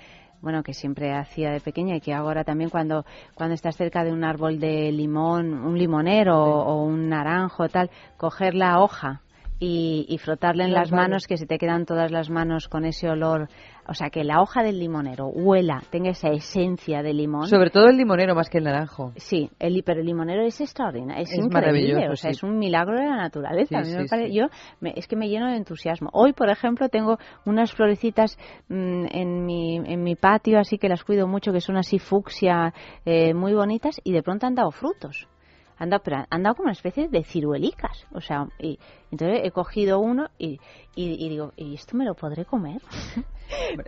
bueno 0.41 0.63
que 0.63 0.75
siempre 0.75 1.13
hacía 1.15 1.51
de 1.53 1.61
pequeña 1.61 1.97
y 1.97 2.01
que 2.01 2.13
ahora 2.13 2.45
también 2.45 2.69
cuando 2.69 3.05
cuando 3.35 3.55
estás 3.55 3.77
cerca 3.77 4.05
de 4.05 4.13
un 4.13 4.25
árbol 4.25 4.59
de 4.59 4.93
limón, 4.93 5.55
un 5.55 5.79
limonero 5.79 6.37
o 6.39 6.83
un 6.85 7.09
naranjo 7.09 7.69
tal, 7.69 7.91
coger 8.19 8.55
la 8.55 8.81
hoja 8.81 9.23
y, 9.59 10.05
y 10.09 10.19
frotarle 10.19 10.65
en 10.65 10.73
las 10.75 10.91
manos 10.91 11.27
que 11.27 11.39
se 11.39 11.47
te 11.47 11.57
quedan 11.59 11.87
todas 11.87 12.11
las 12.11 12.29
manos 12.29 12.69
con 12.69 12.85
ese 12.85 13.09
olor, 13.09 13.49
o 13.87 13.95
sea 13.95 14.11
que 14.11 14.25
la 14.25 14.41
hoja 14.41 14.63
del 14.63 14.79
limonero 14.79 15.27
huela, 15.29 15.83
tenga 15.91 16.11
esa 16.11 16.29
esencia 16.29 17.03
de 17.03 17.13
limón. 17.15 17.49
Sobre 17.49 17.71
todo 17.71 17.89
el 17.89 17.97
limonero 17.97 18.35
más 18.35 18.49
que 18.49 18.59
el 18.59 18.65
naranjo. 18.65 19.13
Sí, 19.17 19.51
el, 19.59 19.83
pero 19.85 20.01
el 20.01 20.07
limonero 20.07 20.43
es 20.43 20.61
extraordinario, 20.61 21.23
es, 21.23 21.31
Es 21.33 21.39
increíble, 21.39 21.55
maravilloso, 21.61 22.13
o 22.13 22.17
sea, 22.17 22.31
sí. 22.31 22.37
es 22.37 22.43
un 22.43 22.59
milagro 22.59 22.99
de 22.99 23.07
la 23.07 23.17
naturaleza. 23.17 23.69
Sí, 23.69 23.91
A 23.93 23.97
mí 23.97 24.03
me 24.03 24.09
pare-. 24.09 24.33
Yo 24.33 24.47
me- 24.81 24.95
es 24.97 25.07
que 25.07 25.17
me 25.17 25.29
lleno 25.29 25.49
de 25.51 25.57
entusiasmo. 25.57 26.11
Hoy, 26.13 26.33
por 26.33 26.49
ejemplo, 26.51 26.89
tengo 26.89 27.19
unas 27.45 27.73
florecitas 27.73 28.39
mm, 28.69 29.07
en, 29.11 29.45
mi, 29.47 29.77
en 29.77 30.03
mi 30.03 30.17
patio, 30.17 30.59
así 30.59 30.79
que 30.79 30.89
las 30.89 31.05
cuido 31.05 31.27
mucho, 31.27 31.53
que 31.53 31.61
son 31.61 31.77
así 31.77 31.99
fucsia, 31.99 32.73
eh, 33.05 33.35
muy 33.35 33.55
bonitas, 33.55 34.01
y 34.05 34.13
de 34.13 34.23
pronto 34.23 34.47
han 34.47 34.55
dado 34.55 34.71
frutos. 34.71 35.29
Han 35.79 35.91
dado, 35.91 36.03
pero 36.05 36.25
han 36.29 36.43
dado 36.43 36.57
como 36.57 36.65
una 36.65 36.73
especie 36.73 37.09
de 37.09 37.25
ciruelicas. 37.25 38.07
O 38.13 38.21
sea, 38.21 38.47
y 38.59 38.79
entonces 39.11 39.41
he 39.45 39.51
cogido 39.51 39.99
uno 40.01 40.29
y, 40.39 40.61
y, 40.95 41.25
y 41.25 41.29
digo, 41.29 41.53
¿y 41.57 41.75
esto 41.75 41.97
me 41.97 42.05
lo 42.05 42.15
podré 42.15 42.45
comer? 42.45 42.81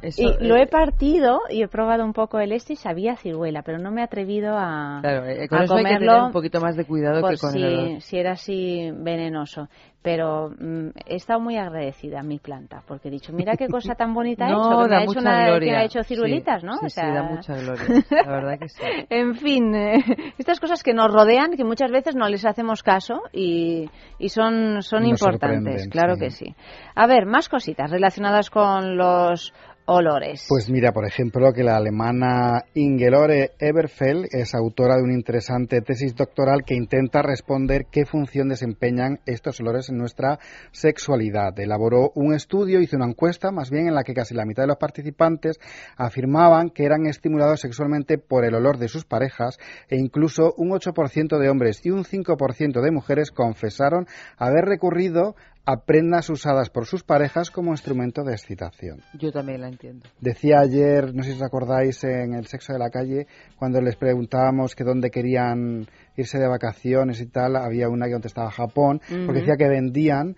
Eso, 0.03 0.23
y 0.23 0.47
lo 0.47 0.57
eh, 0.57 0.63
he 0.63 0.67
partido 0.67 1.41
y 1.49 1.63
he 1.63 1.69
probado 1.69 2.05
un 2.05 2.13
poco 2.13 2.39
el 2.39 2.53
este 2.53 2.75
y 2.75 2.77
sabía 2.77 3.17
ciruela, 3.17 3.63
pero 3.63 3.79
no 3.79 3.91
me 3.91 4.01
he 4.01 4.05
atrevido 4.05 4.55
a, 4.57 4.99
Claro, 5.01 5.27
eh, 5.27 5.49
con 5.49 5.59
a 5.59 5.65
eso 5.65 5.75
hay 5.75 5.85
que 5.85 5.89
comerlo 5.89 6.13
tener 6.13 6.27
un 6.27 6.33
poquito 6.33 6.61
más 6.61 6.77
de 6.77 6.85
cuidado 6.85 7.21
por 7.21 7.31
que 7.31 7.39
con 7.39 7.53
si, 7.53 7.63
el 7.63 7.79
olor. 7.79 8.03
si 8.03 8.19
era 8.19 8.33
así 8.33 8.91
venenoso. 8.93 9.69
Pero 10.07 10.51
mm, 10.51 10.91
he 11.05 11.17
estado 11.17 11.41
muy 11.41 11.57
agradecida 11.57 12.21
a 12.21 12.23
mi 12.23 12.39
planta, 12.39 12.81
porque 12.87 13.09
he 13.09 13.11
dicho, 13.11 13.33
mira 13.33 13.57
qué 13.57 13.67
cosa 13.67 13.95
tan 13.97 14.15
bonita 14.15 14.47
ha 14.47 14.51
No, 14.51 14.63
hecho, 14.63 14.83
que 14.85 14.89
me 14.89 14.97
ha 14.97 15.03
hecho, 15.03 15.19
una, 15.19 15.45
que 15.45 15.51
gloria. 15.51 15.79
ha 15.81 15.85
hecho 15.85 16.03
Sí, 16.05 16.09
ciruelitas, 16.15 16.63
¿no? 16.63 16.75
sí, 16.77 16.87
O 16.87 16.89
sí, 16.89 17.01
da 17.01 17.23
mucha 17.25 17.55
gloria, 17.57 17.85
la 18.25 18.31
verdad 18.31 18.59
que 18.61 18.69
sí. 18.69 18.83
En 19.11 19.35
fin, 19.35 19.75
eh, 19.75 19.99
estas 20.39 20.61
cosas 20.61 20.85
que 20.85 20.95
nos 20.95 21.13
rodean, 21.13 21.57
que 21.57 21.65
muchas 21.65 21.91
veces 21.91 22.15
no 22.15 22.29
les 22.29 22.45
hacemos 22.47 22.85
caso 22.85 23.21
y, 23.33 23.91
y 24.21 24.29
son, 24.29 24.81
son 24.83 25.03
Nos 25.03 25.21
importantes, 25.21 25.89
claro 25.89 26.15
sí. 26.15 26.21
que 26.21 26.31
sí. 26.31 26.55
A 26.95 27.09
ver, 27.09 27.27
más 27.27 27.49
cositas 27.49 27.91
relacionadas 27.91 28.49
con 28.49 28.97
los 28.97 29.53
olores. 29.87 30.47
Pues 30.49 30.69
mira, 30.69 30.93
por 30.93 31.07
ejemplo, 31.07 31.53
que 31.53 31.63
la 31.63 31.77
alemana 31.77 32.65
Ingelore 32.75 33.53
Eberfeld 33.59 34.27
es 34.33 34.55
autora 34.55 34.97
de 34.97 35.03
una 35.03 35.15
interesante 35.15 35.81
tesis 35.81 36.15
doctoral 36.15 36.65
que 36.65 36.75
intenta 36.75 37.23
responder 37.23 37.87
qué 37.91 38.05
función 38.05 38.49
desempeñan 38.49 39.21
estos 39.27 39.61
olores 39.61 39.89
en 39.89 39.99
nuestra 39.99 40.39
sexualidad. 40.73 41.59
Elaboró 41.59 42.11
un 42.15 42.35
estudio, 42.35 42.81
hizo 42.81 42.97
una 42.97 43.07
encuesta, 43.07 43.53
más 43.53 43.71
bien 43.71 43.87
en 43.87 43.95
la 43.95 44.03
que 44.03 44.15
casi 44.15 44.35
la 44.35 44.45
mitad 44.45 44.65
de 44.65 44.69
los 44.69 44.79
participantes 44.79 45.59
afirmaban 45.97 46.71
que 46.71 46.85
eran 46.85 47.07
estimulados 47.07 47.61
sexualmente 47.61 48.19
por 48.19 48.45
el 48.45 48.55
olor 48.55 48.79
de 48.79 48.89
sus 48.89 49.05
parejas 49.05 49.59
e 49.89 49.97
incluso 49.97 50.55
un 50.57 50.71
8% 50.71 51.39
de 51.39 51.49
hombres 51.49 51.85
y 51.85 51.91
un 51.91 52.05
5% 52.05 52.81
de 52.81 52.91
mujeres 52.91 53.31
confesaron 53.31 54.07
haber 54.37 54.65
recurrido 54.65 55.37
a 55.69 55.79
prendas 55.79 56.31
usadas 56.31 56.71
por 56.71 56.87
sus 56.87 57.03
parejas 57.03 57.51
como 57.51 57.73
instrumento 57.73 58.23
de 58.23 58.33
excitación. 58.33 59.03
Yo 59.19 59.33
también 59.33 59.61
la 59.61 59.69
entiendo. 59.69 60.09
Decía 60.21 60.61
ayer, 60.61 61.13
no 61.13 61.25
sé 61.25 61.31
si 61.31 61.37
os 61.37 61.43
acordáis, 61.43 62.05
en 62.05 62.35
el 62.35 62.47
sexo 62.47 62.73
de 62.73 62.79
la 62.79 62.89
calle, 62.89 63.27
cuando 63.59 63.81
les 63.81 63.97
preguntábamos 63.97 64.77
que 64.77 64.85
dónde 64.85 65.11
querían 65.11 65.89
irse 66.17 66.39
de 66.39 66.47
vacaciones 66.47 67.21
y 67.21 67.27
tal, 67.27 67.57
había 67.57 67.89
una 67.89 68.07
que 68.07 68.13
contestaba 68.13 68.51
Japón, 68.51 69.01
porque 69.27 69.41
decía 69.41 69.57
que 69.57 69.69
vendían 69.69 70.37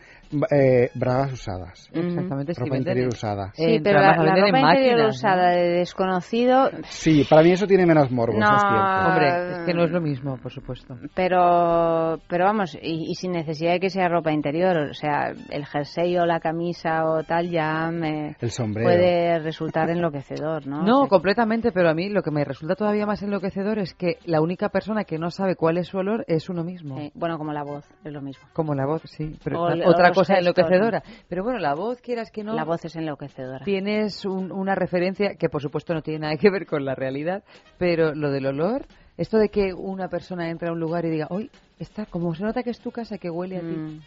eh, 0.51 0.91
bragas 0.95 1.33
usadas. 1.33 1.89
Exactamente, 1.93 2.53
Ropa 2.57 2.77
interior 2.77 3.09
usada. 3.09 3.51
Sí, 3.55 3.65
en 3.77 3.83
pero 3.83 4.01
la, 4.01 4.17
la 4.17 4.35
ropa 4.47 4.59
interior 4.75 5.09
usada 5.09 5.51
de 5.51 5.69
desconocido, 5.71 6.71
Sí, 6.89 7.25
para 7.29 7.43
mí 7.43 7.53
eso 7.53 7.67
tiene 7.67 7.87
menos 7.87 8.11
morbo, 8.11 8.35
es 8.35 8.41
No. 8.41 8.59
cierto. 8.59 9.09
Hombre, 9.09 9.53
es 9.53 9.59
que 9.67 9.75
no 9.75 9.85
es 9.85 9.91
lo 9.91 10.01
mismo, 10.01 10.37
por 10.39 10.53
supuesto. 10.53 10.97
pero 11.15 12.19
pero 12.29 12.45
vamos, 12.45 12.75
y, 12.81 13.11
y 13.11 13.15
sin 13.15 13.33
necesidad 13.33 13.73
de 13.73 13.81
que 13.81 13.91
sea 13.91 14.09
ropa 14.09 14.33
interior, 14.33 14.77
o 14.91 14.95
sea, 14.95 15.33
el 15.51 15.67
jersey 15.67 16.17
o 16.19 16.27
la 16.27 16.41
camisa 16.41 17.05
o 17.05 17.23
tal 17.23 17.49
ya 17.51 17.91
me 17.91 18.37
El 18.41 18.51
sombrero. 18.51 18.89
puede 18.89 19.39
resultar 19.41 19.91
enloquecedor, 19.91 20.67
¿no? 20.67 20.83
No, 20.83 20.99
O 20.99 21.03
sea, 21.05 21.09
completamente, 21.11 21.73
pero 21.73 21.89
a 21.91 21.95
mí 21.95 22.09
lo 22.09 22.23
que 22.23 22.31
me 22.31 22.45
resulta 22.45 22.75
todavía 22.75 23.07
más 23.07 23.23
enloquecedor 23.23 23.79
es 23.79 23.95
que 23.95 24.19
la 24.25 24.41
única 24.41 24.69
persona 24.69 25.05
que 25.05 25.19
no 25.19 25.31
sabe 25.31 25.57
cuál 25.57 25.79
es 25.79 25.89
su 25.89 25.99
olor 25.99 26.25
es 26.29 26.49
uno 26.49 26.65
mismo. 26.65 26.97
sí, 26.99 27.11
bueno, 27.15 27.39
como 27.39 27.53
la 27.53 27.63
voz, 27.63 27.85
es 28.05 28.13
lo 28.13 28.21
mismo. 28.21 28.49
Como 28.53 28.75
la 28.75 28.87
voz, 28.87 29.03
sí. 29.07 29.37
Pero 29.45 29.61
O 29.63 29.67
otra 29.67 30.07
o 30.07 30.09
los 30.09 30.18
cosa 30.21 30.39
enloquecedora. 30.39 31.03
Pero 31.29 31.43
bueno, 31.45 31.59
la 31.59 31.75
voz, 31.75 32.01
quieras 32.01 32.31
que 32.31 32.43
no, 32.45 32.55
La 32.55 32.65
voz 32.65 32.85
es 32.85 32.97
enloquecedora. 32.97 33.65
tienes 33.65 34.25
un- 34.25 34.53
una 34.53 34.75
referencia 34.75 35.35
que 35.37 35.49
por 35.49 35.63
supuesto 35.63 35.95
no 35.95 36.03
tiene 36.03 36.21
nada 36.21 36.37
que 36.37 36.51
ver 36.51 36.67
con 36.67 36.85
la 36.85 36.95
realidad, 36.95 37.43
pero 37.79 38.15
lo 38.15 38.31
del 38.31 38.47
olor, 38.47 38.87
esto 39.17 39.39
de 39.39 39.49
que 39.49 39.73
una 39.75 40.09
persona 40.09 40.49
entra 40.51 40.69
a 40.69 40.73
un 40.73 40.81
lugar 40.81 41.05
y 41.05 41.11
diga, 41.11 41.27
hoy 41.31 41.51
está, 41.79 42.07
como 42.07 42.35
se 42.35 42.45
nota 42.45 42.63
que 42.63 42.71
es 42.71 42.81
tu 42.81 42.91
casa, 42.91 43.19
que 43.19 43.31
huele 43.31 43.57
a 43.57 43.61
ti. 43.61 43.67
Mm, 43.67 44.01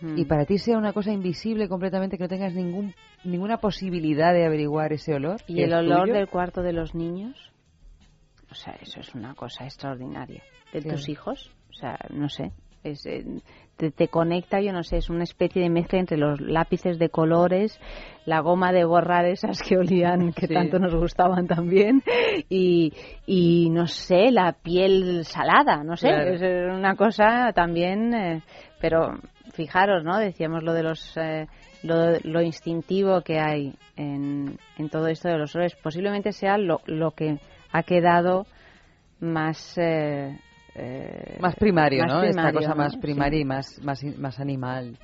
mm. 0.00 0.18
Y 0.18 0.24
para 0.24 0.44
ti 0.44 0.58
sea 0.58 0.76
una 0.78 0.92
cosa 0.92 1.12
invisible 1.12 1.68
completamente, 1.68 2.16
que 2.16 2.24
no 2.24 2.28
tengas 2.28 2.54
ningún, 2.54 2.94
ninguna 3.24 3.58
posibilidad 3.58 4.32
de 4.32 4.44
averiguar 4.46 4.92
ese 4.92 5.14
olor. 5.14 5.40
¿Y 5.46 5.62
el 5.62 5.72
olor 5.74 6.02
tuyo. 6.02 6.14
del 6.14 6.28
cuarto 6.28 6.62
de 6.62 6.72
los 6.72 6.94
niños? 6.94 7.36
O 8.50 8.54
sea, 8.54 8.74
eso 8.80 8.98
es 9.00 9.14
una 9.14 9.34
cosa 9.34 9.64
extraordinaria. 9.64 10.42
¿De 10.72 10.82
tus 10.82 11.08
hijos? 11.08 11.52
O 11.70 11.72
sea, 11.74 11.96
no 12.10 12.28
sé. 12.28 12.52
Es, 12.82 13.04
eh, 13.06 13.24
te, 13.80 13.90
te 13.90 14.08
conecta, 14.08 14.60
yo 14.60 14.72
no 14.72 14.82
sé, 14.82 14.98
es 14.98 15.08
una 15.08 15.24
especie 15.24 15.62
de 15.62 15.70
mezcla 15.70 15.98
entre 15.98 16.18
los 16.18 16.38
lápices 16.40 16.98
de 16.98 17.08
colores, 17.08 17.80
la 18.26 18.40
goma 18.40 18.72
de 18.72 18.84
borrar 18.84 19.24
esas 19.24 19.62
que 19.62 19.78
olían, 19.78 20.32
que 20.34 20.46
Sí. 20.46 20.52
tanto 20.54 20.78
nos 20.78 20.94
gustaban 20.94 21.46
también, 21.46 22.02
y, 22.50 22.92
y 23.26 23.70
no 23.70 23.86
sé, 23.86 24.30
la 24.30 24.52
piel 24.52 25.24
salada, 25.24 25.82
no 25.82 25.96
sé, 25.96 26.08
Claro. 26.08 26.30
es 26.34 26.42
una 26.76 26.94
cosa 26.94 27.52
también, 27.54 28.12
eh, 28.14 28.42
pero 28.80 29.14
fijaros, 29.54 30.04
¿no? 30.04 30.18
Decíamos 30.18 30.62
lo 30.62 30.74
de 30.74 30.82
los... 30.82 31.16
eh, 31.16 31.46
lo, 31.82 32.12
lo 32.24 32.42
instintivo 32.42 33.22
que 33.22 33.38
hay 33.40 33.72
en, 33.96 34.58
en 34.76 34.90
todo 34.90 35.06
esto 35.06 35.28
de 35.30 35.38
los 35.38 35.54
olores 35.54 35.74
posiblemente 35.82 36.30
sea 36.32 36.58
lo, 36.58 36.82
lo 36.84 37.12
que 37.12 37.38
ha 37.72 37.82
quedado 37.84 38.44
más 39.18 39.78
eh, 39.78 40.36
eh, 40.74 41.36
más 41.40 41.54
primario, 41.56 42.02
más 42.04 42.12
¿no? 42.12 42.22
Esta 42.22 42.32
primario, 42.42 42.58
cosa 42.60 42.70
¿no? 42.70 42.76
más 42.76 42.92
Sí. 42.92 42.98
primaria 42.98 43.40
y 43.40 43.44
más, 43.44 43.78
más, 43.82 44.02
más 44.18 44.38
animal. 44.40 44.98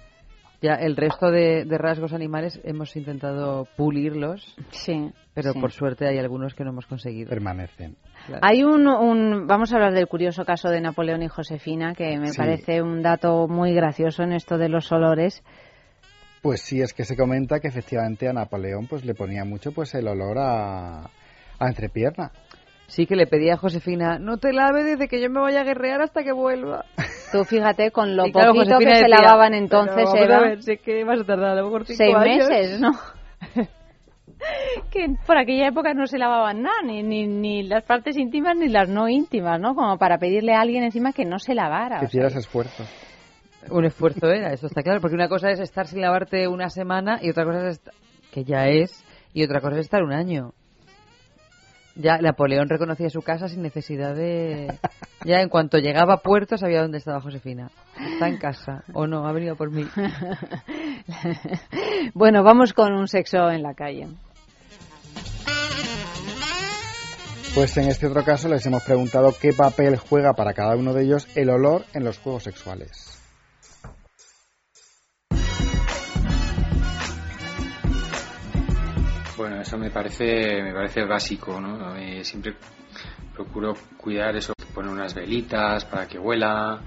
Ya 0.62 0.72
el 0.74 0.96
resto 0.96 1.30
de, 1.30 1.64
de 1.66 1.76
rasgos 1.78 2.14
animales 2.14 2.58
hemos 2.64 2.96
intentado 2.96 3.68
pulirlos, 3.76 4.56
Sí, 4.70 5.12
pero 5.34 5.52
sí. 5.52 5.60
por 5.60 5.70
suerte 5.70 6.06
hay 6.08 6.18
algunos 6.18 6.54
que 6.54 6.64
no 6.64 6.70
hemos 6.70 6.86
conseguido. 6.86 7.28
Permanecen. 7.28 7.96
Claro. 8.26 8.40
Hay 8.42 8.64
un, 8.64 8.86
un- 8.88 9.46
vamos 9.46 9.70
a 9.72 9.76
hablar 9.76 9.92
del 9.92 10.06
curioso 10.08 10.46
caso 10.46 10.70
de 10.70 10.80
Napoleón 10.80 11.22
y 11.22 11.28
Josefina, 11.28 11.94
que 11.94 12.18
me 12.18 12.28
Sí. 12.28 12.38
parece 12.38 12.80
un 12.80 13.02
dato 13.02 13.46
muy 13.48 13.74
gracioso 13.74 14.22
en 14.22 14.32
esto 14.32 14.56
de 14.56 14.70
los 14.70 14.90
olores. 14.92 15.44
Pues 16.40 16.62
sí, 16.62 16.80
es 16.80 16.94
que 16.94 17.04
se 17.04 17.16
comenta 17.16 17.60
que 17.60 17.68
efectivamente 17.68 18.26
a 18.28 18.32
Napoleón 18.32 18.86
pues 18.86 19.04
le 19.04 19.14
ponía 19.14 19.44
mucho 19.44 19.72
pues 19.72 19.94
el 19.94 20.08
olor 20.08 20.38
a, 20.38 21.00
a 21.58 21.68
entrepierna. 21.68 22.30
Sí 22.88 23.06
que 23.06 23.16
le 23.16 23.26
pedía 23.26 23.54
a 23.54 23.56
Josefina, 23.56 24.18
no 24.18 24.38
te 24.38 24.52
lave 24.52 24.84
desde 24.84 25.08
que 25.08 25.20
yo 25.20 25.28
me 25.28 25.40
vaya 25.40 25.60
a 25.62 25.64
guerrear 25.64 26.00
hasta 26.02 26.22
que 26.22 26.32
vuelva. 26.32 26.84
Tú 27.32 27.44
fíjate 27.44 27.90
con 27.90 28.16
lo 28.16 28.26
Y 28.26 28.32
poquito 28.32 28.54
Josefina 28.54 28.78
que 28.92 28.96
se 28.98 29.08
lavaban 29.08 29.50
"Pero 29.52 29.62
entonces, 29.64 29.96
vamos 30.04 30.14
a 30.14 30.20
Eva, 30.24 30.40
ver, 30.40 30.62
sé 30.62 30.76
que 30.78 31.02
vas 31.04 31.20
a 31.20 31.24
tardar 31.24 31.50
a 31.50 31.54
lo 31.56 31.64
mejor 31.64 31.84
cinco 31.84 31.96
seis 31.98 32.14
años". 32.16 32.48
meses, 32.48 32.80
¿no? 32.80 32.92
que 34.90 35.06
por 35.26 35.36
aquella 35.38 35.68
época 35.68 35.94
no 35.94 36.06
se 36.06 36.18
lavaban 36.18 36.62
nada, 36.62 36.76
ni, 36.84 37.02
ni, 37.02 37.26
ni 37.26 37.62
las 37.64 37.84
partes 37.84 38.16
íntimas 38.16 38.56
ni 38.56 38.68
las 38.68 38.88
no 38.88 39.08
íntimas, 39.08 39.60
¿no? 39.60 39.74
Como 39.74 39.98
para 39.98 40.18
pedirle 40.18 40.54
a 40.54 40.60
alguien 40.60 40.84
encima 40.84 41.12
que 41.12 41.24
no 41.24 41.38
se 41.38 41.54
lavara. 41.54 41.98
Que 42.00 42.06
hicieras 42.06 42.36
esfuerzo. 42.36 42.84
Un 43.70 43.84
esfuerzo 43.84 44.28
era, 44.30 44.52
eso 44.52 44.66
está 44.68 44.82
claro, 44.82 45.00
porque 45.00 45.16
una 45.16 45.28
cosa 45.28 45.50
es 45.50 45.58
estar 45.58 45.86
sin 45.86 46.00
lavarte 46.00 46.46
una 46.46 46.68
semana 46.70 47.18
y 47.20 47.30
otra 47.30 47.44
cosa 47.44 47.66
es, 47.68 47.78
est- 47.78 47.88
que 48.32 48.44
ya 48.44 48.68
es, 48.68 49.04
y 49.32 49.42
otra 49.42 49.60
cosa 49.60 49.74
es 49.76 49.80
estar 49.86 50.02
un 50.04 50.12
año. 50.12 50.52
Ya 51.96 52.18
Napoleón 52.18 52.68
reconocía 52.68 53.08
su 53.08 53.22
casa 53.22 53.48
sin 53.48 53.62
necesidad 53.62 54.14
de... 54.14 54.78
Ya 55.24 55.40
en 55.40 55.48
cuanto 55.48 55.78
llegaba 55.78 56.14
a 56.14 56.16
puerto 56.18 56.58
sabía 56.58 56.82
dónde 56.82 56.98
estaba 56.98 57.22
Josefina. 57.22 57.70
Está 57.98 58.28
en 58.28 58.36
casa, 58.36 58.84
o 58.92 59.06
no, 59.06 59.26
ha 59.26 59.32
venido 59.32 59.56
por 59.56 59.70
mí. 59.70 59.86
bueno, 62.14 62.42
vamos 62.42 62.74
con 62.74 62.92
un 62.92 63.08
sexo 63.08 63.50
en 63.50 63.62
la 63.62 63.74
calle. 63.74 64.08
Pues 67.54 67.74
en 67.78 67.88
este 67.88 68.06
otro 68.06 68.22
caso 68.22 68.48
les 68.48 68.66
hemos 68.66 68.84
preguntado 68.84 69.34
qué 69.40 69.54
papel 69.54 69.96
juega 69.96 70.34
para 70.34 70.52
cada 70.52 70.76
uno 70.76 70.92
de 70.92 71.04
ellos 71.04 71.26
el 71.34 71.48
olor 71.48 71.86
en 71.94 72.04
los 72.04 72.18
juegos 72.18 72.42
sexuales. 72.42 73.15
Bueno, 79.36 79.60
eso 79.60 79.76
me 79.76 79.90
parece, 79.90 80.62
me 80.62 80.72
parece 80.72 81.04
básico, 81.04 81.60
¿no? 81.60 81.94
Eh, 81.96 82.24
siempre 82.24 82.54
procuro 83.34 83.74
cuidar 83.98 84.34
eso, 84.34 84.54
poner 84.74 84.90
unas 84.90 85.14
velitas 85.14 85.84
para 85.84 86.06
que 86.06 86.18
huela. 86.18 86.80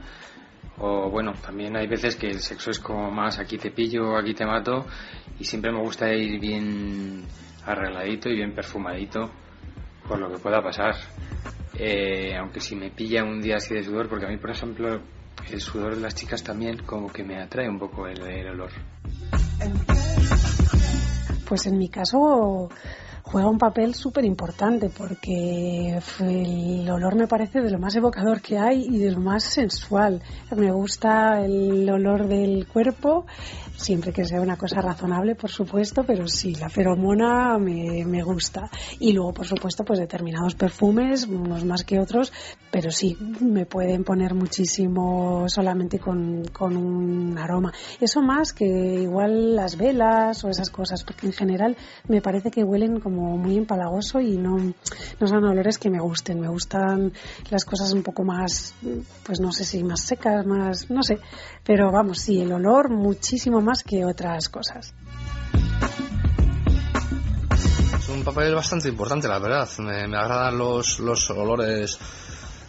O 0.80 1.10
bueno, 1.10 1.34
también 1.34 1.76
hay 1.76 1.88
veces 1.88 2.16
que 2.16 2.28
el 2.28 2.40
sexo 2.40 2.72
es 2.72 2.80
como 2.80 3.12
más 3.12 3.38
aquí 3.38 3.58
te 3.58 3.70
pillo, 3.70 4.18
aquí 4.18 4.34
te 4.34 4.46
mato. 4.46 4.88
Y 5.40 5.44
siempre 5.44 5.72
me 5.72 5.80
gusta 5.80 6.12
ir 6.12 6.40
bien 6.40 7.26
arregladito 7.66 8.30
y 8.30 8.36
bien 8.36 8.56
perfumadito 8.56 9.30
por 10.08 10.20
lo 10.20 10.32
que 10.32 10.40
pueda 10.40 10.62
pasar. 10.64 10.96
Eh, 11.76 12.36
aunque 12.36 12.60
si 12.60 12.76
me 12.76 12.90
pilla 12.90 13.24
un 13.24 13.42
día 13.42 13.58
así 13.58 13.76
de 13.76 13.84
sudor, 13.84 14.10
porque 14.10 14.26
a 14.26 14.30
mí, 14.30 14.38
por 14.38 14.50
ejemplo, 14.50 15.02
el 15.52 15.62
sudor 15.62 15.96
de 15.96 16.02
las 16.02 16.16
chicas 16.16 16.44
también 16.44 16.80
como 16.80 17.12
que 17.12 17.24
me 17.24 17.40
atrae 17.40 17.70
un 17.70 17.78
poco 17.78 18.08
el, 18.08 18.22
el 18.22 18.48
olor. 18.50 18.72
Pues 21.50 21.66
en 21.66 21.80
mi 21.80 21.90
caso 21.90 22.70
juega 23.32 23.48
un 23.48 23.60
papel 23.60 23.94
súper 23.94 24.26
importante 24.26 24.90
porque 24.90 26.00
el 26.20 26.90
olor 26.90 27.16
me 27.16 27.28
parece 27.28 27.62
de 27.62 27.70
lo 27.70 27.78
más 27.78 27.96
evocador 27.96 28.42
que 28.42 28.58
hay 28.58 28.88
y 28.90 28.98
de 28.98 29.12
lo 29.12 29.20
más 29.20 29.44
sensual. 29.44 30.24
Me 30.56 30.72
gusta 30.72 31.40
el 31.46 31.88
olor 31.92 32.28
del 32.28 32.66
cuerpo, 32.66 33.28
siempre 33.76 34.12
que 34.12 34.26
sea 34.26 34.42
una 34.42 34.58
cosa 34.58 34.82
razonable, 34.82 35.36
por 35.36 35.52
supuesto, 35.52 36.04
pero 36.04 36.28
sí, 36.28 36.56
la 36.56 36.70
feromona 36.70 37.60
me, 37.60 38.04
me 38.04 38.24
gusta. 38.24 38.68
Y 39.00 39.14
luego, 39.14 39.32
por 39.32 39.46
supuesto, 39.46 39.86
pues 39.86 40.00
determinados 40.00 40.56
perfumes, 40.56 41.28
unos 41.28 41.64
más 41.66 41.84
que 41.84 42.00
otros, 42.00 42.34
pero 42.72 42.90
sí, 42.90 43.16
me 43.42 43.68
pueden 43.68 44.04
poner 44.04 44.34
muchísimo 44.34 45.48
solamente 45.50 46.00
con, 46.00 46.46
con 46.46 46.76
un 46.76 47.38
aroma. 47.38 47.74
Eso 48.02 48.24
más 48.24 48.54
que 48.54 48.66
igual 48.66 49.56
las 49.56 49.78
velas 49.78 50.44
o 50.44 50.50
esas 50.50 50.72
cosas, 50.72 51.04
porque 51.04 51.28
en 51.28 51.34
general 51.34 51.78
me 52.08 52.22
parece 52.22 52.50
que 52.50 52.64
huelen 52.64 53.00
como 53.00 53.19
muy 53.20 53.58
empalagoso 53.58 54.20
y 54.20 54.38
no, 54.38 54.58
no 54.58 55.28
son 55.28 55.44
olores 55.44 55.78
que 55.78 55.90
me 55.90 56.00
gusten. 56.00 56.40
Me 56.40 56.48
gustan 56.48 57.14
las 57.50 57.66
cosas 57.66 57.92
un 57.94 58.04
poco 58.04 58.24
más, 58.24 58.74
pues 59.24 59.40
no 59.40 59.52
sé 59.52 59.64
si 59.64 59.84
más 59.84 60.02
secas, 60.02 60.46
más, 60.46 60.90
no 60.90 61.04
sé. 61.04 61.20
Pero 61.64 61.92
vamos, 61.92 62.20
sí, 62.20 62.42
el 62.42 62.52
olor 62.52 62.90
muchísimo 62.90 63.62
más 63.62 63.84
que 63.84 64.06
otras 64.06 64.50
cosas. 64.50 64.94
Es 67.98 68.10
un 68.10 68.24
papel 68.24 68.56
bastante 68.56 68.90
importante, 68.90 69.28
la 69.28 69.40
verdad. 69.40 69.70
Me, 69.80 70.08
me 70.08 70.18
agradan 70.18 70.58
los, 70.58 71.00
los 71.00 71.30
olores 71.30 72.00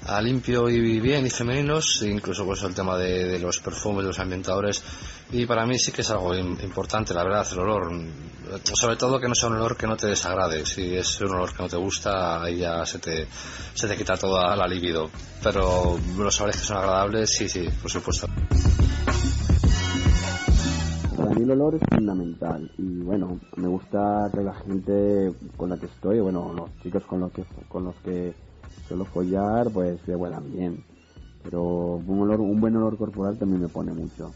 a 0.06 0.20
limpio 0.20 0.68
y 0.68 0.98
bien 1.00 1.26
y 1.26 1.30
femeninos, 1.30 2.02
incluso 2.02 2.44
pues 2.44 2.62
el 2.62 2.74
tema 2.74 2.96
de, 2.96 3.26
de 3.28 3.38
los 3.38 3.60
perfumes, 3.60 4.02
de 4.02 4.08
los 4.08 4.18
ambientadores. 4.18 4.82
Y 5.32 5.46
para 5.46 5.66
mí 5.66 5.78
sí 5.78 5.92
que 5.92 6.00
es 6.00 6.10
algo 6.10 6.34
im- 6.34 6.62
importante, 6.64 7.14
la 7.14 7.22
verdad, 7.24 7.46
el 7.52 7.58
olor. 7.60 7.92
Sobre 8.64 8.96
todo 8.96 9.20
que 9.20 9.28
no 9.28 9.34
sea 9.34 9.48
un 9.48 9.56
olor 9.56 9.76
que 9.76 9.86
no 9.86 9.96
te 9.96 10.08
desagrade. 10.08 10.66
Si 10.66 10.96
es 10.96 11.20
un 11.20 11.34
olor 11.34 11.54
que 11.54 11.62
no 11.62 11.68
te 11.68 11.76
gusta, 11.76 12.42
ahí 12.42 12.58
ya 12.58 12.84
se 12.84 12.98
te, 12.98 13.28
se 13.74 13.86
te 13.86 13.96
quita 13.96 14.16
toda 14.16 14.56
la 14.56 14.66
libido. 14.66 15.08
Pero 15.42 15.98
los 16.18 16.40
olores 16.40 16.60
que 16.60 16.66
son 16.66 16.78
agradables, 16.78 17.30
sí, 17.30 17.48
sí, 17.48 17.68
por 17.80 17.90
supuesto. 17.90 18.26
Para 21.16 21.30
mí 21.34 21.42
el 21.42 21.50
olor 21.52 21.74
es 21.76 21.82
fundamental 21.88 22.70
y 22.78 23.02
bueno, 23.02 23.38
me 23.56 23.68
gusta 23.68 24.30
que 24.34 24.40
la 24.42 24.54
gente 24.54 25.32
con 25.56 25.68
la 25.70 25.76
que 25.76 25.86
estoy, 25.86 26.18
bueno, 26.20 26.52
los 26.54 26.70
chicos 26.82 27.04
con 27.04 27.20
los 27.20 27.32
que 27.32 27.44
con 27.68 27.84
los 27.84 27.94
que 27.96 28.34
suelo 28.86 29.04
follar, 29.04 29.70
pues 29.72 30.00
que 30.02 30.14
huelan 30.14 30.52
bien. 30.52 30.84
Pero 31.42 31.62
un 31.62 32.20
olor, 32.20 32.40
un 32.40 32.60
buen 32.60 32.76
olor 32.76 32.96
corporal 32.98 33.38
también 33.38 33.62
me 33.62 33.68
pone 33.68 33.92
mucho. 33.92 34.32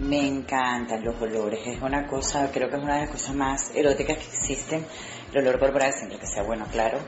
Me 0.00 0.26
encantan 0.26 1.04
los 1.04 1.20
olores, 1.20 1.60
es 1.66 1.82
una 1.82 2.06
cosa, 2.06 2.50
creo 2.52 2.70
que 2.70 2.76
es 2.76 2.82
una 2.82 2.94
de 2.94 3.00
las 3.02 3.10
cosas 3.10 3.34
más 3.34 3.74
eróticas 3.74 4.16
que 4.16 4.24
existen, 4.24 4.86
el 5.32 5.40
olor 5.42 5.58
corporal, 5.58 5.92
siempre 5.92 6.18
que 6.18 6.26
sea 6.26 6.44
bueno, 6.44 6.64
claro. 6.70 6.98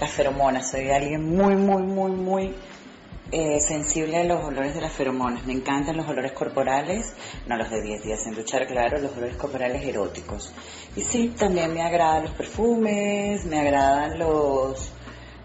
Las 0.00 0.10
feromonas, 0.10 0.70
soy 0.70 0.90
alguien 0.90 1.24
muy, 1.24 1.56
muy, 1.56 1.82
muy, 1.82 2.12
muy 2.12 2.54
eh, 3.32 3.60
sensible 3.60 4.18
a 4.18 4.24
los 4.24 4.44
olores 4.44 4.74
de 4.74 4.80
las 4.80 4.92
feromonas. 4.92 5.44
Me 5.44 5.52
encantan 5.52 5.96
los 5.96 6.08
olores 6.08 6.32
corporales, 6.32 7.14
no 7.46 7.56
los 7.56 7.70
de 7.70 7.82
10 7.82 8.02
días 8.04 8.22
sin 8.22 8.34
duchar, 8.34 8.66
claro, 8.66 8.98
los 8.98 9.16
olores 9.16 9.36
corporales 9.36 9.82
eróticos. 9.84 10.52
Y 10.94 11.02
sí, 11.02 11.34
también 11.36 11.72
me 11.74 11.82
agradan 11.82 12.24
los 12.24 12.32
perfumes, 12.32 13.44
me 13.44 13.60
agradan 13.60 14.18
los 14.18 14.92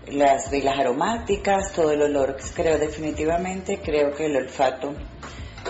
las 0.08 0.50
velas 0.52 0.78
aromáticas, 0.80 1.72
todo 1.74 1.92
el 1.92 2.02
olor. 2.02 2.38
Creo 2.56 2.78
definitivamente, 2.78 3.80
creo 3.84 4.14
que 4.14 4.26
el 4.26 4.36
olfato 4.36 4.94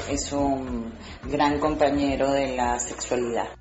es 0.10 0.32
un 0.32 0.94
gran 1.24 1.60
compañero 1.60 2.32
de 2.32 2.56
la 2.56 2.80
sexualidad. 2.80 3.61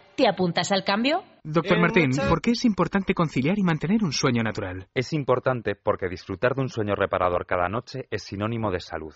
¿Te 0.21 0.27
apuntas 0.27 0.71
al 0.71 0.83
cambio? 0.83 1.23
Doctor 1.43 1.79
Martín, 1.79 2.11
¿por 2.29 2.41
qué 2.43 2.51
es 2.51 2.63
importante 2.63 3.15
conciliar 3.15 3.57
y 3.57 3.63
mantener 3.63 4.03
un 4.03 4.11
sueño 4.11 4.43
natural? 4.43 4.85
Es 4.93 5.13
importante 5.13 5.73
porque 5.73 6.09
disfrutar 6.09 6.53
de 6.53 6.61
un 6.61 6.69
sueño 6.69 6.93
reparador 6.93 7.47
cada 7.47 7.67
noche 7.69 8.05
es 8.11 8.21
sinónimo 8.21 8.69
de 8.69 8.81
salud. 8.81 9.15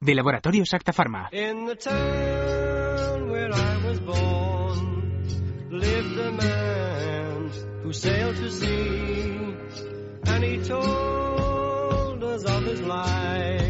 De 0.00 0.14
Laboratorio 0.14 0.62
Acta 0.72 0.92
Pharma. 0.92 1.28
In 1.32 1.66
the 1.66 1.74
town 1.74 3.30
where 3.30 3.52
I 3.52 3.84
was 3.84 3.98
born 3.98 5.70
lived 5.70 6.18
a 6.20 6.30
man 6.30 7.50
who 7.82 7.92
sailed 7.92 8.36
to 8.36 8.48
sea, 8.48 9.56
and 10.26 10.44
he 10.44 10.62
told 10.62 12.22
us 12.22 12.44
of 12.44 12.62
his 12.64 12.80
life 12.82 13.67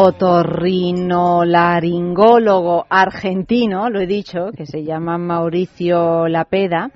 otorrinolaringólogo 0.00 2.86
argentino, 2.88 3.90
lo 3.90 4.00
he 4.00 4.06
dicho, 4.06 4.52
que 4.56 4.64
se 4.64 4.84
llama 4.84 5.18
Mauricio 5.18 6.28
Lapeda, 6.28 6.92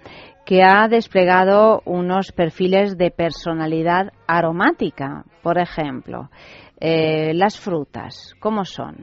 que 0.47 0.63
ha 0.63 0.87
desplegado 0.89 1.83
unos 1.85 2.31
perfiles 2.31 2.97
de 2.97 3.11
personalidad 3.11 4.13
aromática. 4.29 5.25
Por 5.43 5.59
ejemplo, 5.59 6.31
eh, 6.79 7.35
las 7.35 7.59
frutas, 7.59 8.37
¿cómo 8.39 8.65
son? 8.65 8.99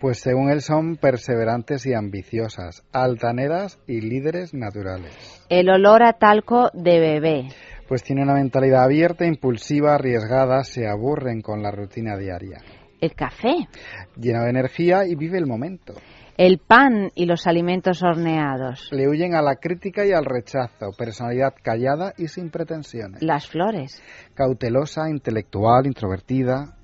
Pues 0.00 0.18
según 0.18 0.50
él 0.50 0.60
son 0.60 0.96
perseverantes 0.96 1.86
y 1.86 1.94
ambiciosas, 1.94 2.82
altaneras 2.92 3.78
y 3.86 4.00
líderes 4.00 4.52
naturales. 4.52 5.46
El 5.48 5.70
olor 5.70 6.02
a 6.02 6.14
talco 6.14 6.70
de 6.74 6.98
bebé, 6.98 7.46
Pues 7.86 8.02
tiene 8.02 8.22
una 8.22 8.34
mentalidad 8.34 8.82
abierta, 8.82 9.26
impulsiva, 9.26 9.94
arriesgada, 9.94 10.64
se 10.64 10.88
aburren 10.88 11.40
con 11.40 11.62
la 11.62 11.70
rutina 11.70 12.16
diaria. 12.16 12.58
El 13.04 13.14
café, 13.14 13.68
Lleno 14.16 14.42
de 14.44 14.50
energía 14.50 15.06
y 15.06 15.14
vive 15.14 15.38
el 15.38 15.46
momento. 15.46 15.94
el 16.36 16.58
pan 16.58 17.10
y 17.14 17.26
los 17.26 17.46
alimentos 17.46 18.02
horneados, 18.02 18.88
Le 18.92 19.08
huyen 19.08 19.34
a 19.34 19.42
la 19.42 19.56
crítica 19.56 20.04
y 20.04 20.12
al 20.12 20.24
rechazo, 20.24 20.90
personalidad 20.98 21.54
callada 21.62 22.12
y 22.18 22.28
sin 22.28 22.50
pretensiones. 22.50 23.22
las 23.22 23.46
flores, 23.48 24.02
Cautelosa, 24.34 25.08
intelectual, 25.10 25.86
introvertida, 25.86 26.76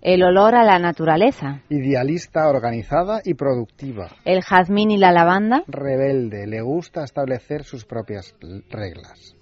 el 0.00 0.22
olor 0.22 0.54
a 0.54 0.62
la 0.64 0.78
naturaleza, 0.78 1.62
idealista, 1.68 2.48
organizada 2.48 3.20
y 3.24 3.34
productiva. 3.34 4.08
el 4.24 4.42
jazmín 4.42 4.90
y 4.92 4.96
la 4.98 5.10
lavanda, 5.12 5.62
Rebelde, 5.66 6.46
le 6.46 6.60
gusta 6.60 7.02
establecer 7.04 7.64
sus 7.64 7.84
propias 7.84 8.34
reglas. 8.70 9.34